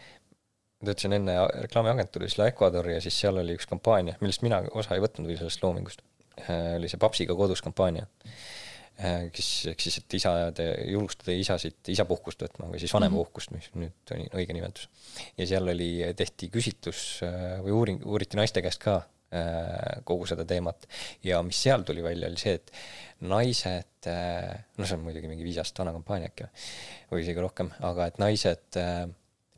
töötasin 0.84 1.17
enne 1.17 1.38
reklaamiagentuuris 1.63 2.38
La 2.38 2.47
Ecuador 2.51 2.89
ja 2.91 3.01
siis 3.01 3.17
seal 3.23 3.39
oli 3.41 3.55
üks 3.57 3.67
kampaania, 3.69 4.17
millest 4.21 4.43
mina 4.45 4.61
osa 4.78 4.95
ei 4.95 5.03
võtnud 5.03 5.30
või 5.30 5.39
sellest 5.39 5.63
loomingust. 5.63 6.03
Oli 6.78 6.89
see 6.91 7.01
Papsiga 7.01 7.34
kodus 7.38 7.63
kampaania, 7.65 8.05
kes, 9.34 9.49
ehk 9.71 9.82
siis, 9.82 9.97
et 10.03 10.17
isad, 10.19 10.61
julgustada 10.86 11.34
isasid 11.34 11.91
isapuhkust 11.93 12.45
võtma 12.45 12.69
või 12.69 12.82
siis 12.82 12.93
vanemapuhkust, 12.93 13.53
mis 13.55 13.71
nüüd 13.73 14.13
on 14.13 14.25
õige 14.38 14.53
nimetus. 14.53 14.89
ja 15.38 15.49
seal 15.49 15.73
oli, 15.73 15.91
tehti 16.17 16.51
küsitlus 16.53 17.23
või 17.65 17.73
uuring, 17.73 18.05
uuriti 18.05 18.38
naiste 18.38 18.61
käest 18.65 18.82
ka 18.84 18.99
kogu 20.07 20.28
seda 20.30 20.45
teemat. 20.47 20.86
Ja 21.25 21.41
mis 21.43 21.59
seal 21.59 21.82
tuli 21.84 22.05
välja, 22.05 22.30
oli 22.30 22.39
see, 22.39 22.53
et 22.61 22.71
naised, 23.28 24.07
no 24.07 24.86
see 24.86 24.95
on 24.95 25.03
muidugi 25.03 25.28
mingi 25.28 25.43
viis 25.43 25.57
aastat 25.59 25.82
vana 25.84 25.95
kampaania 25.97 26.30
äkki 26.30 26.47
või 27.11 27.25
isegi 27.25 27.43
rohkem, 27.43 27.73
aga 27.84 28.07
et 28.11 28.21
naised 28.21 28.80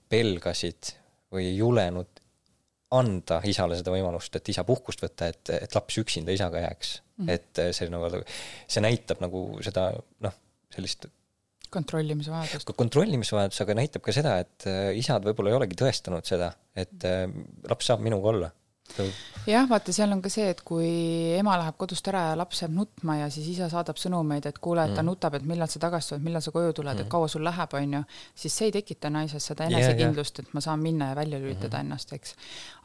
pelgasid 0.10 0.96
või 1.34 1.46
ei 1.52 1.58
julenud 1.58 2.24
anda 2.98 3.38
isale 3.46 3.78
seda 3.78 3.94
võimalust, 3.94 4.34
et 4.36 4.50
isa 4.50 4.64
puhkust 4.66 5.04
võtta, 5.04 5.30
et, 5.30 5.52
et 5.54 5.76
laps 5.78 6.00
üksinda 6.02 6.34
isaga 6.34 6.64
jääks 6.64 6.96
mm. 7.00 7.26
-hmm. 7.26 7.34
et 7.36 7.76
see 7.78 7.90
nagu, 7.94 8.24
see 8.68 8.82
näitab 8.82 9.22
nagu 9.22 9.44
seda 9.66 9.92
noh, 10.26 10.38
sellist 10.74 11.06
kontrollimise 11.70 12.32
vajadust. 12.34 12.72
kontrollimisvajadus, 12.78 13.62
aga 13.62 13.76
näitab 13.78 14.06
ka 14.06 14.14
seda, 14.16 14.38
et 14.42 14.66
äh, 14.70 14.90
isad 14.98 15.26
võib-olla 15.26 15.54
ei 15.54 15.60
olegi 15.60 15.78
tõestanud 15.78 16.26
seda, 16.26 16.52
et 16.74 17.06
äh, 17.08 17.28
laps 17.70 17.92
saab 17.92 18.02
minuga 18.06 18.34
olla 18.34 18.50
jah, 19.48 19.68
vaata, 19.70 19.94
seal 19.96 20.12
on 20.14 20.22
ka 20.24 20.32
see, 20.34 20.50
et 20.54 20.62
kui 20.66 20.90
ema 21.38 21.56
läheb 21.62 21.78
kodust 21.80 22.08
ära 22.12 22.26
ja 22.30 22.36
laps 22.40 22.64
jääb 22.64 22.74
nutma 22.76 23.18
ja 23.22 23.30
siis 23.34 23.48
isa 23.54 23.70
saadab 23.72 24.00
sõnumeid, 24.02 24.50
et 24.50 24.60
kuule, 24.62 24.86
et 24.86 24.96
ta 24.96 25.02
mm. 25.02 25.10
nutab, 25.12 25.38
et 25.40 25.48
millal 25.48 25.72
sa 25.72 25.82
tagasi 25.86 26.14
tuled, 26.14 26.26
millal 26.26 26.44
sa 26.46 26.54
koju 26.56 26.76
tuled 26.82 26.94
mm., 26.94 27.06
et 27.06 27.12
kaua 27.12 27.30
sul 27.32 27.46
läheb, 27.48 27.78
on 27.80 27.98
ju, 28.00 28.04
siis 28.44 28.60
see 28.60 28.70
ei 28.70 28.76
tekita 28.80 29.12
naises 29.14 29.50
seda 29.52 29.70
enesekindlust 29.70 30.42
yeah,, 30.42 30.50
et 30.50 30.58
ma 30.58 30.64
saan 30.66 30.84
minna 30.84 31.14
ja 31.14 31.18
välja 31.20 31.42
lülitada 31.42 31.78
mm 31.78 31.88
ennast, 31.90 32.12
eks. 32.14 32.36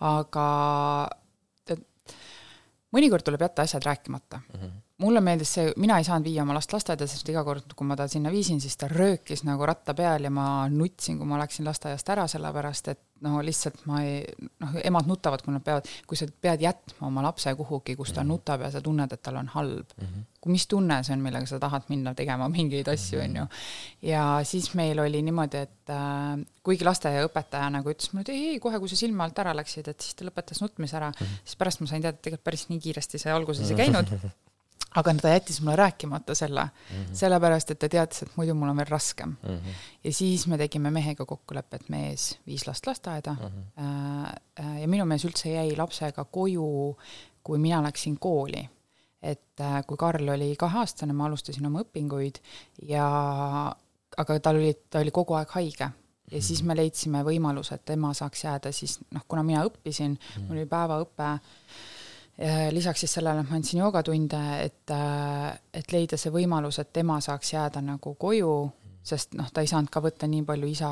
aga 0.06 0.46
mõnikord 2.94 3.26
tuleb 3.26 3.42
jätta 3.42 3.66
asjad 3.66 3.82
rääkimata 3.84 4.40
mm. 4.44 4.60
-hmm 4.60 4.83
mulle 5.02 5.20
meeldis 5.24 5.50
see, 5.56 5.72
mina 5.80 5.96
ei 5.98 6.06
saanud 6.06 6.28
viia 6.28 6.44
oma 6.44 6.54
last 6.54 6.72
lasteaeda, 6.74 7.06
sest 7.10 7.28
iga 7.32 7.42
kord, 7.46 7.72
kui 7.74 7.86
ma 7.88 7.96
ta 7.98 8.06
sinna 8.10 8.30
viisin, 8.30 8.60
siis 8.62 8.76
ta 8.78 8.86
röökis 8.90 9.42
nagu 9.46 9.66
ratta 9.66 9.94
peal 9.96 10.28
ja 10.28 10.30
ma 10.30 10.68
nutsin, 10.70 11.18
kui 11.18 11.26
ma 11.26 11.40
läksin 11.40 11.66
lasteaiast 11.66 12.12
ära, 12.14 12.28
sellepärast 12.30 12.92
et 12.92 13.02
no 13.24 13.40
lihtsalt 13.42 13.80
ma 13.88 14.02
ei, 14.04 14.20
noh, 14.62 14.76
emad 14.84 15.08
nutavad, 15.10 15.42
kui 15.42 15.54
nad 15.54 15.64
peavad, 15.66 15.88
kui 16.06 16.18
sa 16.18 16.28
pead 16.28 16.62
jätma 16.62 17.08
oma 17.08 17.24
lapse 17.26 17.50
kuhugi, 17.58 17.96
kus 17.98 18.12
ta 18.12 18.20
mm 18.20 18.24
-hmm. 18.24 18.28
nutab 18.36 18.62
ja 18.62 18.70
sa 18.70 18.80
tunned, 18.84 19.12
et 19.12 19.22
tal 19.22 19.36
on 19.36 19.48
halb 19.48 19.90
mm. 19.96 20.06
-hmm. 20.06 20.52
mis 20.52 20.66
tunne 20.66 21.02
see 21.02 21.16
on, 21.16 21.22
millega 21.26 21.46
sa 21.46 21.58
tahad 21.58 21.82
minna 21.88 22.14
tegema 22.14 22.48
mingeid 22.48 22.88
asju, 22.88 23.20
on 23.20 23.36
ju. 23.36 23.46
ja 24.02 24.40
siis 24.44 24.74
meil 24.74 24.98
oli 24.98 25.22
niimoodi, 25.22 25.56
et 25.56 25.90
äh, 25.90 26.46
kuigi 26.62 26.84
lasteaiaõpetaja 26.84 27.70
nagu 27.70 27.90
ütles 27.90 28.12
mulle, 28.12 28.20
et 28.20 28.28
ei, 28.28 28.48
ei, 28.48 28.60
kohe, 28.60 28.78
kui 28.78 28.88
sa 28.88 28.96
silme 28.96 29.24
alt 29.24 29.38
ära 29.38 29.56
läksid, 29.56 29.88
et 29.88 30.00
siis 30.00 30.14
ta 30.14 30.24
lõpetas 30.24 30.60
nutmise 30.60 30.96
ära 30.96 31.10
mm, 31.10 31.26
-hmm. 31.26 31.44
siis 31.44 31.56
pärast 31.56 31.80
ma 31.80 31.86
sain 31.86 32.02
teada, 32.02 32.14
et 32.14 32.22
tegelikult 32.22 32.44
päris 32.44 32.68
nii 32.68 32.80
kiiresti 32.80 33.18
see 33.18 33.32
alguses 33.32 33.70
ei 33.70 33.76
käinud 33.82 34.18
aga 34.94 35.14
ta 35.22 35.32
jättis 35.32 35.60
mulle 35.60 35.76
rääkimata 35.76 36.34
selle 36.34 36.62
mm, 36.64 36.96
-hmm. 36.96 37.14
sellepärast 37.14 37.70
et 37.70 37.78
ta 37.78 37.88
teadis, 37.88 38.22
et 38.22 38.36
muidu 38.36 38.54
mul 38.54 38.68
on 38.68 38.76
veel 38.76 38.90
raskem 38.90 39.28
mm. 39.28 39.56
-hmm. 39.56 39.74
ja 40.04 40.12
siis 40.12 40.46
me 40.46 40.58
tegime 40.58 40.90
mehega 40.90 41.26
kokkuleppe, 41.26 41.76
et 41.76 41.88
mees 41.88 42.38
viis 42.46 42.66
last 42.66 42.86
lasteaeda 42.86 43.36
mm. 43.40 43.64
-hmm. 43.78 44.80
ja 44.80 44.88
minu 44.88 45.04
mees 45.04 45.24
üldse 45.24 45.48
jäi 45.48 45.76
lapsega 45.76 46.24
koju, 46.24 46.98
kui 47.42 47.58
mina 47.58 47.82
läksin 47.82 48.18
kooli. 48.18 48.68
et 49.22 49.60
äh, 49.60 49.84
kui 49.86 49.96
Karl 49.96 50.28
oli 50.28 50.56
kaheaastane, 50.56 51.12
ma 51.12 51.26
alustasin 51.26 51.66
oma 51.66 51.80
õpinguid 51.80 52.38
ja 52.82 53.06
aga 54.16 54.40
tal 54.40 54.56
oli, 54.56 54.74
ta 54.90 54.98
oli 54.98 55.10
kogu 55.10 55.34
aeg 55.34 55.48
haige 55.48 55.90
ja 56.30 56.42
siis 56.42 56.62
me 56.62 56.76
leidsime 56.76 57.22
võimaluse, 57.24 57.74
et 57.74 57.90
ema 57.90 58.12
saaks 58.14 58.44
jääda 58.44 58.72
siis 58.72 58.98
noh, 59.10 59.24
kuna 59.28 59.42
mina 59.42 59.64
õppisin 59.64 60.10
mm, 60.10 60.16
-hmm. 60.16 60.46
mul 60.48 60.56
oli 60.58 60.66
päevaõpe 60.66 61.38
lisaks 62.74 63.04
siis 63.04 63.12
sellele, 63.14 63.44
et 63.44 63.50
ma 63.50 63.58
andsin 63.60 63.78
joogatunde, 63.78 64.40
et, 64.64 64.90
äh, 64.90 65.52
et 65.74 65.92
leida 65.94 66.18
see 66.18 66.32
võimalus, 66.34 66.80
et 66.82 66.92
tema 66.92 67.20
saaks 67.22 67.52
jääda 67.52 67.82
nagu 67.84 68.14
koju, 68.18 68.54
sest 69.04 69.36
noh, 69.38 69.50
ta 69.52 69.62
ei 69.62 69.68
saanud 69.68 69.92
ka 69.92 70.00
võtta 70.02 70.26
nii 70.30 70.42
palju 70.48 70.70
isa 70.72 70.88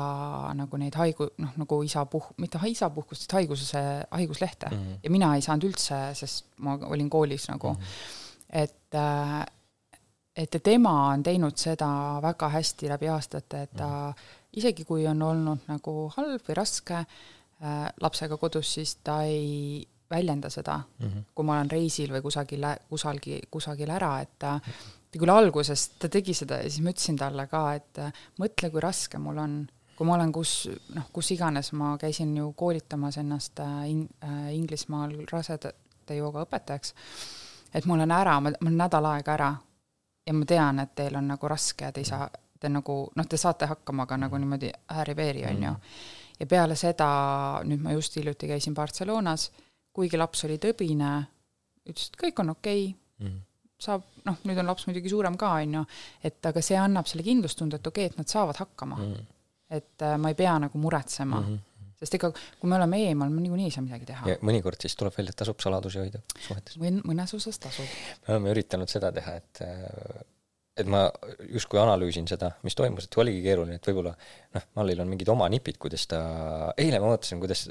nagu 0.55 0.77
neid 0.79 0.95
haigu-, 0.95 1.31
noh, 1.41 1.55
nagu 1.59 1.79
isa 1.83 2.05
puh-, 2.05 2.29
mitte 2.39 2.61
isapuhkust, 2.69 3.25
vaid 3.25 3.39
haiguse, 3.41 3.81
haiguslehte 4.11 4.69
mm. 4.69 4.77
-hmm. 4.77 5.01
ja 5.03 5.09
mina 5.09 5.33
ei 5.35 5.41
saanud 5.41 5.67
üldse, 5.71 5.99
sest 6.15 6.45
ma 6.57 6.77
olin 6.77 7.09
koolis 7.09 7.49
nagu 7.49 7.73
mm, 7.73 7.81
-hmm. 7.81 8.61
et 8.63 8.95
äh, 8.95 9.45
et 10.35 10.63
tema 10.63 10.93
on 11.11 11.23
teinud 11.23 11.57
seda 11.57 12.19
väga 12.21 12.49
hästi 12.49 12.89
läbi 12.89 13.09
aastate, 13.09 13.61
et 13.61 13.73
ta 13.77 13.87
mm 13.87 14.11
-hmm. 14.11 14.15
isegi 14.53 14.85
kui 14.85 15.07
on 15.07 15.21
olnud 15.21 15.67
nagu 15.67 16.11
halb 16.17 16.41
või 16.47 16.55
raske 16.55 16.95
äh, 16.95 17.89
lapsega 18.01 18.37
kodus, 18.37 18.73
siis 18.73 18.95
ta 18.95 19.23
ei 19.23 19.87
väljenda 20.13 20.49
seda 20.53 20.77
mm, 20.79 21.07
-hmm. 21.07 21.29
kui 21.35 21.45
ma 21.45 21.57
olen 21.57 21.71
reisil 21.71 22.13
või 22.13 22.21
kusagil, 22.21 22.65
kusagil, 22.89 23.47
kusagil 23.51 23.89
ära, 23.89 24.15
et 24.21 24.37
ta, 24.39 24.59
küll 25.19 25.29
alguses, 25.33 25.87
ta 25.99 26.09
tegi 26.09 26.33
seda 26.37 26.61
ja 26.61 26.69
siis 26.69 26.81
ma 26.83 26.93
ütlesin 26.93 27.17
talle 27.19 27.47
ka, 27.51 27.63
et 27.77 28.01
mõtle, 28.41 28.69
kui 28.71 28.81
raske 28.81 29.19
mul 29.21 29.37
on, 29.37 29.57
kui 29.97 30.07
ma 30.07 30.15
olen 30.17 30.31
kus, 30.33 30.53
noh, 30.95 31.09
kus 31.13 31.31
iganes, 31.35 31.71
ma 31.77 31.93
käisin 32.01 32.35
ju 32.37 32.51
koolitamas 32.57 33.17
ennast 33.21 33.59
äh, 33.59 33.89
in, 33.91 34.07
äh, 34.23 34.53
Inglismaal 34.55 35.15
rasedate 35.31 36.17
jooga 36.17 36.47
õpetajaks, 36.47 36.95
et 37.73 37.85
ma 37.85 37.97
olen 37.97 38.11
ära, 38.11 38.39
ma, 38.39 38.53
ma 38.59 38.69
olen 38.69 38.81
nädal 38.85 39.09
aega 39.11 39.35
ära 39.37 39.51
ja 40.27 40.33
ma 40.33 40.47
tean, 40.49 40.79
et 40.79 40.95
teil 40.95 41.15
on 41.19 41.29
nagu 41.33 41.51
raske 41.51 41.85
ja 41.85 41.91
te 41.91 42.01
ei 42.01 42.09
saa, 42.09 42.27
te 42.59 42.71
nagu 42.71 42.97
noh, 43.15 43.29
te 43.29 43.37
saate 43.37 43.69
hakkama, 43.69 44.07
aga 44.07 44.17
nagu 44.25 44.39
niimoodi 44.39 44.71
ääri-veeri, 44.97 45.45
on 45.49 45.63
ju. 45.63 45.71
Mhm. 45.71 46.09
ja 46.39 46.45
peale 46.49 46.75
seda, 46.75 47.07
nüüd 47.63 47.83
ma 47.83 47.93
just 47.93 48.15
hiljuti 48.17 48.47
käisin 48.47 48.73
Barcelonas 48.73 49.51
kuigi 49.93 50.19
laps 50.19 50.45
oli 50.47 50.59
tõbine, 50.61 51.15
ütles, 51.89 52.09
et 52.09 52.19
kõik 52.19 52.43
on 52.43 52.53
okei 52.55 52.85
okay. 52.91 53.27
mm., 53.27 53.41
saab, 53.83 54.05
noh, 54.27 54.39
nüüd 54.47 54.61
on 54.61 54.69
laps 54.69 54.87
muidugi 54.87 55.11
suurem 55.11 55.35
ka, 55.39 55.57
on 55.59 55.77
ju, 55.79 55.83
et 56.29 56.49
aga 56.49 56.63
see 56.63 56.79
annab 56.79 57.09
selle 57.09 57.25
kindlustunde, 57.25 57.79
et 57.79 57.91
okei 57.91 58.07
okay,, 58.07 58.13
et 58.13 58.21
nad 58.21 58.31
saavad 58.31 58.61
hakkama 58.61 58.99
mm.. 59.01 59.29
et 59.79 60.05
äh, 60.07 60.17
ma 60.21 60.31
ei 60.31 60.39
pea 60.39 60.55
nagu 60.65 60.79
muretsema 60.79 61.41
mm. 61.41 61.49
-hmm. 61.49 61.95
sest 61.99 62.15
ega 62.19 62.29
kui 62.31 62.69
me 62.69 62.77
oleme 62.77 63.01
eemal, 63.09 63.33
me 63.33 63.43
niikuinii 63.43 63.67
ei 63.67 63.75
saa 63.75 63.83
midagi 63.83 64.07
teha. 64.09 64.37
mõnikord 64.41 64.79
siis 64.79 64.95
tuleb 64.99 65.17
välja, 65.17 65.35
et 65.35 65.41
tasub 65.43 65.59
saladusi 65.59 65.99
hoida 65.99 66.23
suhetes. 66.47 66.79
mõnes 66.79 67.35
osas 67.35 67.59
tasub. 67.59 67.97
me 68.27 68.37
oleme 68.37 68.55
üritanud 68.55 68.91
seda 68.91 69.11
teha, 69.11 69.35
et 69.41 69.65
äh, 69.67 70.23
et 70.73 70.89
ma 70.89 71.03
justkui 71.53 71.77
analüüsin 71.77 72.25
seda, 72.29 72.49
mis 72.65 72.73
toimus, 72.77 73.05
et 73.05 73.17
oligi 73.21 73.43
keeruline, 73.43 73.77
et 73.77 73.87
võib-olla 73.89 74.13
noh, 74.55 74.63
Mallil 74.79 75.03
on 75.03 75.11
mingid 75.11 75.29
oma 75.29 75.45
nipid, 75.53 75.77
kuidas 75.81 76.07
ta, 76.09 76.21
eile 76.81 76.97
ma 77.01 77.11
mõtlesin, 77.11 77.41
kuidas 77.43 77.67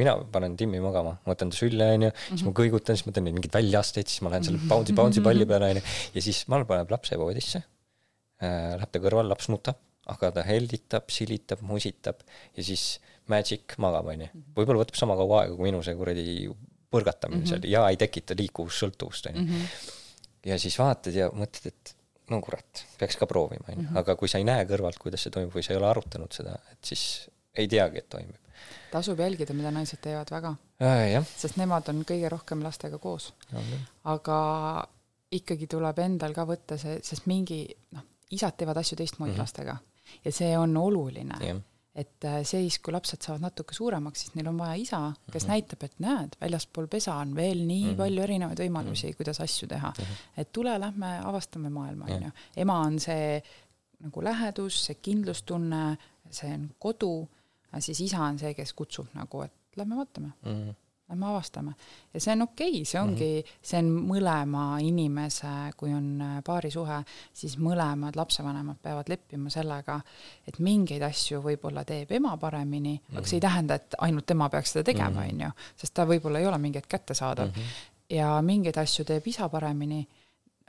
mina 0.00 0.16
panen 0.34 0.56
Timmi 0.58 0.80
magama, 0.82 1.14
ma 1.22 1.34
võtan 1.34 1.52
ta 1.54 1.60
sülle, 1.60 1.92
onju, 1.94 2.10
siis 2.24 2.42
ma 2.42 2.50
mhm. 2.50 2.56
kõigutan, 2.58 2.98
siis 2.98 3.06
ma 3.06 3.14
teen 3.14 3.28
mingeid 3.28 3.54
väljaasteid, 3.54 4.10
siis 4.10 4.24
ma 4.26 4.34
lähen 4.34 4.48
selle 4.48 4.66
bouncy, 4.70 4.96
bouncy 4.98 5.22
palli 5.24 5.46
peale, 5.50 5.70
onju, 5.76 5.86
ja 6.16 6.26
siis 6.26 6.42
Mall 6.50 6.66
paneb 6.68 6.90
lapse 6.94 7.18
voodisse 7.20 7.62
äh,, 7.62 8.74
läheb 8.80 8.90
ta 8.90 9.06
kõrval, 9.06 9.30
laps 9.30 9.50
nutab, 9.54 9.78
aga 10.10 10.34
ta 10.34 10.46
helditab, 10.48 11.06
silitab, 11.14 11.62
musitab 11.64 12.26
ja 12.26 12.66
siis 12.66 12.96
magic 13.30 13.78
magab, 13.80 14.10
onju. 14.10 14.32
võib-olla 14.58 14.82
võtab 14.82 14.98
sama 14.98 15.14
kaua 15.22 15.44
aega 15.44 15.54
kui 15.54 15.70
minu 15.70 15.86
see 15.86 15.94
kuradi 15.96 16.48
põrgatamine 16.90 17.44
mm 17.44 17.46
-hmm. 17.46 17.62
seal 17.62 17.70
ja 17.70 17.86
ei 17.90 17.98
tekita 18.00 18.34
liikuvussõltuvust, 18.42 19.30
onju. 19.30 19.44
Mhm. 19.46 19.68
ja 20.50 20.58
siis 20.58 20.74
vaatad 20.78 21.14
ja 21.14 21.30
mõtled, 21.30 21.70
et 21.70 21.93
no 22.30 22.40
kurat, 22.44 22.84
peaks 22.98 23.18
ka 23.20 23.28
proovima, 23.30 23.66
on 23.68 23.74
ju, 23.74 23.82
mhm. 23.82 23.98
aga 24.00 24.16
kui 24.16 24.30
sa 24.30 24.40
ei 24.40 24.46
näe 24.48 24.64
kõrvalt, 24.68 24.98
kuidas 25.02 25.26
see 25.26 25.34
toimub 25.34 25.54
või 25.54 25.66
sa 25.66 25.74
ei 25.74 25.80
ole 25.80 25.90
arutanud 25.90 26.32
seda, 26.32 26.56
et 26.72 26.92
siis 26.92 27.04
ei 27.54 27.68
teagi, 27.70 28.00
et 28.00 28.08
toimib. 28.08 28.40
tasub 28.92 29.20
jälgida, 29.20 29.54
mida 29.54 29.70
naised 29.74 30.00
teevad 30.02 30.30
väga 30.30 30.54
äh,. 30.82 31.20
sest 31.36 31.58
nemad 31.60 31.88
on 31.92 32.04
kõige 32.08 32.30
rohkem 32.32 32.62
lastega 32.64 32.98
koos. 32.98 33.32
aga 34.04 34.38
ikkagi 35.34 35.66
tuleb 35.66 35.98
endal 35.98 36.34
ka 36.34 36.46
võtta 36.48 36.78
see, 36.78 37.00
sest 37.02 37.26
mingi 37.26 37.66
noh, 37.92 38.06
isad 38.30 38.56
teevad 38.56 38.78
asju 38.80 38.96
teistmoodi 38.96 39.32
mm 39.32 39.36
-hmm. 39.36 39.40
lastega 39.40 39.76
ja 40.24 40.32
see 40.32 40.58
on 40.58 40.76
oluline 40.76 41.38
et 41.94 42.24
äh, 42.26 42.40
siis, 42.42 42.80
kui 42.82 42.92
lapsed 42.94 43.22
saavad 43.22 43.44
natuke 43.44 43.74
suuremaks, 43.76 44.24
siis 44.24 44.34
neil 44.34 44.48
on 44.50 44.58
vaja 44.58 44.74
isa, 44.74 45.00
kes 45.30 45.44
mm 45.44 45.46
-hmm. 45.46 45.52
näitab, 45.52 45.82
et 45.82 45.98
näed, 46.02 46.36
väljaspool 46.40 46.86
pesa 46.90 47.14
on 47.14 47.34
veel 47.36 47.66
nii 47.66 47.84
mm 47.84 47.90
-hmm. 47.90 47.96
palju 47.96 48.22
erinevaid 48.22 48.60
võimalusi 48.60 49.06
mm, 49.06 49.10
-hmm. 49.10 49.16
kuidas 49.16 49.40
asju 49.40 49.68
teha 49.68 49.92
mm. 49.98 50.04
-hmm. 50.04 50.40
et 50.40 50.52
tule, 50.52 50.80
lähme 50.80 51.18
avastame 51.24 51.70
maailma, 51.70 52.04
on 52.04 52.22
ju. 52.22 52.30
ema 52.56 52.78
on 52.78 53.00
see 53.00 53.42
nagu 54.00 54.24
lähedus, 54.24 54.84
see 54.84 54.94
kindlustunne, 54.94 55.96
see 56.30 56.54
on 56.54 56.70
kodu, 56.78 57.28
siis 57.78 58.00
isa 58.00 58.22
on 58.22 58.38
see, 58.38 58.54
kes 58.54 58.72
kutsub 58.72 59.06
nagu, 59.14 59.42
et 59.42 59.52
lähme 59.76 59.96
vaatame 59.96 60.32
mm. 60.44 60.52
-hmm 60.52 60.74
lähme 61.08 61.26
avastame. 61.26 61.74
ja 62.14 62.20
see 62.20 62.32
on 62.32 62.42
okei 62.42 62.70
okay,, 62.70 62.84
see 62.84 63.00
ongi 63.00 63.30
mm, 63.34 63.40
-hmm. 63.40 63.58
see 63.62 63.78
on 63.78 63.90
mõlema 64.08 64.64
inimese, 64.80 65.52
kui 65.76 65.92
on 65.92 66.20
äh, 66.20 66.38
paarisuhe, 66.44 67.02
siis 67.32 67.58
mõlemad 67.58 68.16
lapsevanemad 68.16 68.80
peavad 68.82 69.08
leppima 69.08 69.50
sellega, 69.50 70.00
et 70.48 70.58
mingeid 70.58 71.02
asju 71.02 71.42
võib-olla 71.44 71.84
teeb 71.84 72.12
ema 72.12 72.36
paremini 72.36 72.94
mm, 72.94 72.98
-hmm. 72.98 73.18
aga 73.18 73.26
see 73.26 73.36
ei 73.36 73.40
mhm. 73.40 73.48
tähenda, 73.48 73.74
et 73.74 73.94
ainult 73.98 74.26
tema 74.26 74.48
peaks 74.48 74.72
seda 74.72 74.84
tegema, 74.84 75.20
mhm. 75.20 75.28
on 75.30 75.40
ju, 75.40 75.50
sest 75.76 75.94
ta 75.94 76.06
võib-olla 76.06 76.38
ei 76.38 76.46
ole 76.46 76.58
mingi 76.58 76.78
hetk 76.78 76.88
kättesaadav 76.88 77.48
mm. 77.48 77.52
-hmm. 77.52 78.16
ja 78.16 78.42
mingeid 78.42 78.76
asju 78.78 79.04
teeb 79.04 79.26
isa 79.26 79.48
paremini, 79.48 80.08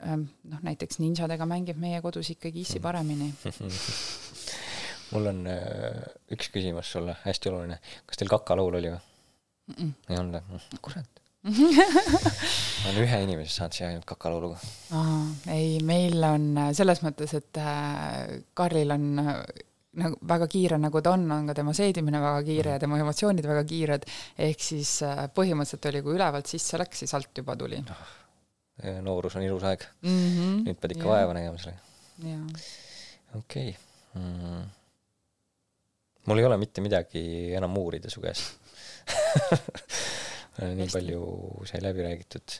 ähm, 0.06 0.28
noh 0.44 0.62
näiteks 0.62 0.98
ninjadega 0.98 1.46
mängib 1.46 1.76
meie 1.76 2.02
kodus 2.02 2.30
ikkagi 2.30 2.60
issi 2.60 2.80
paremini 2.80 3.34
mul 5.12 5.26
on 5.26 5.46
äh, 5.46 6.06
üks 6.32 6.50
küsimus 6.52 6.92
sulle, 6.92 7.16
hästi 7.24 7.48
oluline, 7.48 7.78
kas 8.06 8.16
teil 8.16 8.28
kakalaul 8.28 8.74
oli 8.74 8.90
või? 8.90 9.15
Mm. 9.66 9.76
-mm. 9.78 9.94
ei 10.10 10.18
olnud 10.22 10.50
või? 10.50 10.82
kurat 10.82 11.22
ma 12.82 12.90
olen 12.90 13.04
ühe 13.04 13.18
inimese 13.22 13.52
saanud 13.54 13.76
siia 13.76 13.88
ainult 13.92 14.06
kakalauluga. 14.08 14.56
ei, 15.52 15.76
meil 15.86 16.24
on 16.26 16.48
selles 16.74 17.02
mõttes, 17.06 17.36
et 17.38 17.60
äh, 17.62 18.40
Karlil 18.58 18.90
on 18.94 19.06
äh, 19.22 19.38
nagu 20.02 20.18
väga 20.26 20.48
kiire, 20.50 20.78
nagu 20.82 21.02
ta 21.04 21.14
on, 21.14 21.28
on 21.32 21.46
ka 21.50 21.54
tema 21.56 21.74
seedimine 21.76 22.20
väga 22.22 22.42
kiire 22.48 22.74
ja 22.74 22.82
tema 22.82 22.98
emotsioonid 23.00 23.46
väga 23.46 23.62
kiired, 23.68 24.08
ehk 24.48 24.64
siis 24.64 24.96
äh, 25.06 25.26
põhimõtteliselt 25.36 25.88
oli, 25.92 26.02
kui 26.04 26.16
ülevalt 26.18 26.50
sisse 26.50 26.82
läks, 26.82 27.04
siis 27.04 27.14
alt 27.16 27.42
juba 27.42 27.56
tuli. 27.58 27.80
noorus 29.06 29.38
on 29.38 29.46
ilus 29.46 29.62
aeg 29.64 29.86
mm. 30.02 30.18
-hmm. 30.18 30.56
nüüd 30.66 30.80
pead 30.82 30.96
ikka 30.96 31.06
ja. 31.06 31.12
vaeva 31.14 31.38
nägema 31.38 31.58
sellega. 31.62 31.80
okei 33.38 33.70
okay. 33.70 34.20
mm.. 34.20 34.66
mul 36.26 36.38
ei 36.38 36.44
ole 36.44 36.58
mitte 36.60 36.84
midagi 36.84 37.22
enam 37.56 37.78
uurida 37.78 38.10
su 38.10 38.20
käest 38.20 38.65
nii 40.78 40.88
palju 40.92 41.20
sai 41.68 41.82
läbi 41.84 42.06
räägitud. 42.06 42.58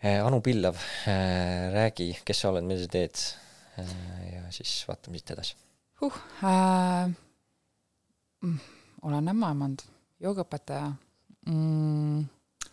Äh, 0.00 0.24
anu 0.24 0.40
Pillav, 0.40 0.78
äh, 1.10 1.68
räägi, 1.74 2.14
kes 2.24 2.40
sa 2.40 2.52
oled, 2.54 2.64
mida 2.64 2.84
sa 2.84 2.92
teed? 2.94 3.24
ja 4.32 4.44
siis 4.54 4.72
vaatame 4.88 5.20
siit 5.20 5.32
edasi 5.34 5.56
huh, 6.00 6.20
äh,. 6.44 7.10
Mm, 8.40 8.60
olen 9.04 9.28
ämmaemand, 9.32 9.82
joogaõpetaja 10.24 10.88
mm,. 11.46 12.22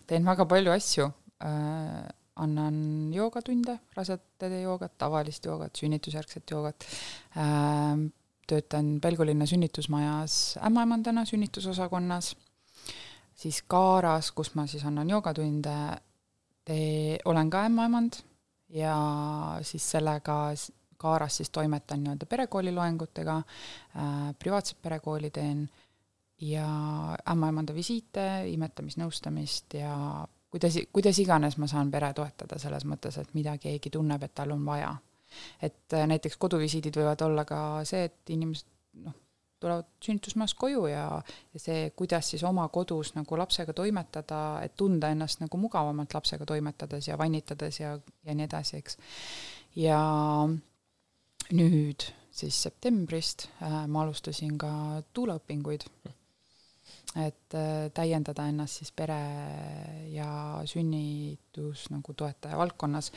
teen 0.07 0.27
väga 0.27 0.45
palju 0.47 0.71
asju 0.71 1.09
äh,. 1.43 2.05
annan 2.37 2.77
joogatunde, 3.13 3.79
rasedade 3.97 4.61
joogat, 4.61 4.93
tavalist 4.97 5.45
joogat, 5.45 5.75
sünnitusjärgset 5.75 6.55
joogat 6.55 6.87
äh,. 7.35 8.07
Töötan 8.47 8.97
Pelgulinna 9.01 9.45
sünnitusmajas 9.45 10.57
ämmaemandana 10.65 11.25
sünnitusosakonnas, 11.25 12.35
siis 13.35 13.61
Kaaras, 13.67 14.31
kus 14.31 14.53
ma 14.55 14.67
siis 14.67 14.85
annan 14.85 15.09
joogatunde, 15.09 15.77
olen 17.25 17.49
ka 17.49 17.65
ämmaemand 17.67 18.21
ja 18.69 18.97
siis 19.61 19.91
sellega 19.91 20.53
Kaaras 20.97 21.37
siis 21.37 21.49
toimetan 21.49 22.03
nii-öelda 22.03 22.25
perekooli 22.25 22.71
loengutega 22.71 23.37
äh,, 23.37 24.33
privaatset 24.39 24.81
perekooli 24.81 25.29
teen 25.31 25.69
ja 26.41 26.67
ämmaemanda 27.29 27.75
visiite, 27.75 28.25
imetamisnõustamist 28.49 29.77
ja 29.77 29.93
kuidas, 30.49 30.79
kuidas 30.93 31.19
iganes 31.19 31.57
ma 31.57 31.67
saan 31.67 31.91
pere 31.91 32.11
toetada 32.13 32.59
selles 32.61 32.85
mõttes, 32.85 33.17
et 33.21 33.33
mida 33.37 33.57
keegi 33.61 33.91
tunneb, 33.93 34.23
et 34.23 34.33
tal 34.35 34.51
on 34.55 34.65
vaja. 34.65 34.95
Et 35.61 35.93
äh, 35.93 36.07
näiteks 36.09 36.37
koduvisiidid 36.37 36.97
võivad 36.99 37.23
olla 37.25 37.45
ka 37.47 37.61
see, 37.87 38.07
et 38.09 38.33
inimesed 38.33 38.67
noh, 39.05 39.15
tulevad 39.59 39.87
sünnitusmaast 40.03 40.57
koju 40.59 40.85
ja, 40.91 41.05
ja 41.53 41.61
see, 41.61 41.89
kuidas 41.97 42.29
siis 42.33 42.43
oma 42.47 42.67
kodus 42.73 43.13
nagu 43.15 43.39
lapsega 43.39 43.73
toimetada, 43.77 44.41
et 44.65 44.75
tunda 44.77 45.09
ennast 45.13 45.41
nagu 45.41 45.61
mugavamalt 45.61 46.13
lapsega 46.13 46.45
toimetades 46.45 47.09
ja 47.09 47.17
vannitades 47.17 47.81
ja, 47.81 47.97
ja 48.25 48.37
nii 48.37 48.47
edasi, 48.49 48.81
eks. 48.81 48.99
ja 49.81 50.01
nüüd 51.57 52.09
siis 52.37 52.61
septembrist 52.67 53.47
äh, 53.63 53.83
ma 53.89 54.03
alustasin 54.05 54.57
ka 54.61 54.71
tuulaõpinguid, 55.13 55.87
et 57.17 57.55
äh, 57.57 57.89
täiendada 57.95 58.47
ennast 58.49 58.81
siis 58.81 58.91
pere 58.95 59.19
ja 60.13 60.29
sünnitus 60.69 61.87
nagu 61.93 62.13
toetaja 62.13 62.57
valdkonnas, 62.59 63.11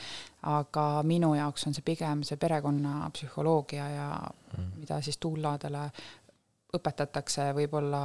aga 0.49 0.85
minu 1.07 1.33
jaoks 1.37 1.67
on 1.67 1.77
see 1.77 1.85
pigem 1.85 2.23
see 2.27 2.39
perekonnapsühholoogia 2.41 3.89
ja 3.95 4.09
mm. 4.57 4.71
mida 4.81 5.01
siis 5.05 5.19
tuuladele 5.21 5.87
õpetatakse 6.75 7.51
võib-olla 7.57 8.03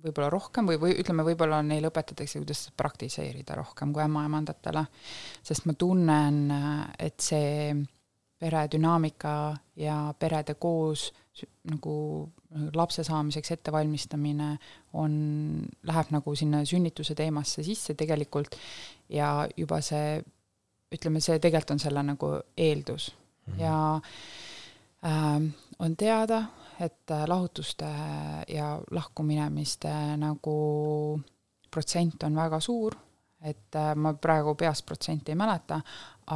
võib-olla 0.00 0.30
rohkem 0.32 0.68
või, 0.70 0.78
või 0.80 0.94
ütleme, 1.02 1.24
võib-olla 1.26 1.60
neile 1.66 1.90
õpetatakse, 1.90 2.40
kuidas 2.40 2.68
praktiseerida 2.76 3.56
rohkem 3.58 3.92
kui 3.92 4.02
ämmaemandatele, 4.04 4.84
sest 5.44 5.66
ma 5.68 5.74
tunnen, 5.76 6.38
et 6.98 7.20
see 7.20 7.74
pere 8.40 8.64
dünaamika 8.72 9.34
ja 9.76 10.14
perede 10.18 10.54
koos 10.56 11.10
nagu 11.68 11.96
lapse 12.74 13.04
saamiseks 13.06 13.52
ettevalmistamine 13.54 14.50
on, 14.98 15.12
läheb 15.86 16.12
nagu 16.14 16.34
sinna 16.34 16.64
sünnituse 16.66 17.14
teemasse 17.14 17.62
sisse 17.62 17.94
tegelikult. 17.94 18.56
Ja 19.08 19.48
juba 19.56 19.80
see, 19.84 20.20
ütleme, 20.94 21.22
see 21.22 21.38
tegelikult 21.38 21.76
on 21.76 21.82
selle 21.82 22.02
nagu 22.06 22.32
eeldus. 22.56 23.12
Mm 23.46 23.52
-hmm. 23.52 23.60
ja 23.60 24.00
äh, 25.04 25.42
on 25.78 25.96
teada, 25.96 26.42
et 26.80 27.12
lahutuste 27.26 27.86
ja 28.48 28.80
lahkuminemiste 28.90 30.16
nagu 30.16 31.20
protsent 31.70 32.22
on 32.22 32.36
väga 32.36 32.60
suur 32.60 32.96
et 33.40 33.76
äh, 33.76 33.94
ma 33.96 34.12
praegu 34.20 34.54
peast 34.58 34.84
protsenti 34.86 35.32
ei 35.32 35.38
mäleta, 35.38 35.80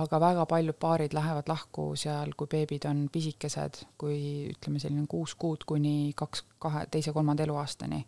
aga 0.01 0.21
väga 0.21 0.47
paljud 0.49 0.77
paarid 0.81 1.15
lähevad 1.15 1.49
lahku 1.51 1.91
seal, 2.01 2.33
kui 2.37 2.49
beebid 2.51 2.87
on 2.89 3.05
pisikesed, 3.13 3.83
kui 4.01 4.19
ütleme, 4.55 4.81
selline 4.83 5.07
kuus 5.11 5.37
kuud 5.39 5.67
kuni 5.69 6.13
kaks, 6.17 6.47
kahe, 6.59 6.87
teise-kolmanda 6.91 7.45
eluaastani. 7.45 8.05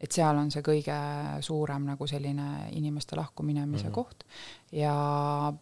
et 0.00 0.12
seal 0.12 0.36
on 0.36 0.50
see 0.52 0.60
kõige 0.60 0.96
suurem 1.40 1.86
nagu 1.88 2.06
selline 2.06 2.68
inimeste 2.76 3.16
lahkuminemise 3.16 3.86
mm 3.86 3.90
-hmm. 3.90 3.94
koht 3.94 4.24
ja, 4.72 5.52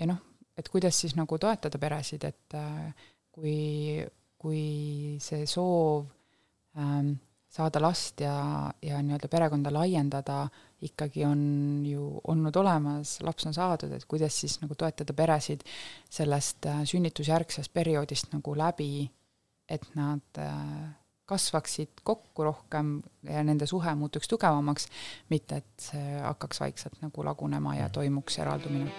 ja 0.00 0.06
noh, 0.06 0.18
et 0.56 0.68
kuidas 0.68 1.00
siis 1.00 1.16
nagu 1.16 1.38
toetada 1.38 1.78
peresid, 1.78 2.24
et 2.24 2.54
äh, 2.54 2.92
kui, 3.32 4.04
kui 4.38 5.16
see 5.20 5.46
soov 5.46 6.04
ähm, 6.76 7.14
saada 7.56 7.80
last 7.80 8.20
ja, 8.20 8.36
ja 8.82 9.00
nii-öelda 9.02 9.28
perekonda 9.32 9.72
laiendada 9.72 10.46
ikkagi 10.82 11.24
on 11.24 11.40
ju 11.86 12.20
olnud 12.28 12.56
olemas, 12.56 13.16
laps 13.24 13.46
on 13.48 13.54
saadud, 13.56 13.92
et 13.96 14.04
kuidas 14.08 14.40
siis 14.40 14.58
nagu 14.60 14.74
toetada 14.78 15.14
peresid 15.16 15.64
sellest 16.10 16.66
äh, 16.68 16.82
sünnitusjärgsest 16.84 17.72
perioodist 17.72 18.32
nagu 18.34 18.56
läbi, 18.58 19.08
et 19.68 19.86
nad 19.96 20.42
äh, 20.42 20.92
kasvaksid 21.26 22.04
kokku 22.06 22.44
rohkem 22.46 23.02
ja 23.26 23.42
nende 23.44 23.66
suhe 23.66 23.94
muutuks 23.98 24.28
tugevamaks, 24.30 24.86
mitte 25.32 25.62
et 25.62 25.88
see 25.88 26.20
hakkaks 26.22 26.60
vaikselt 26.62 27.00
nagu 27.02 27.24
lagunema 27.26 27.74
ja 27.80 27.88
toimuks 27.88 28.38
eraldumine 28.44 28.92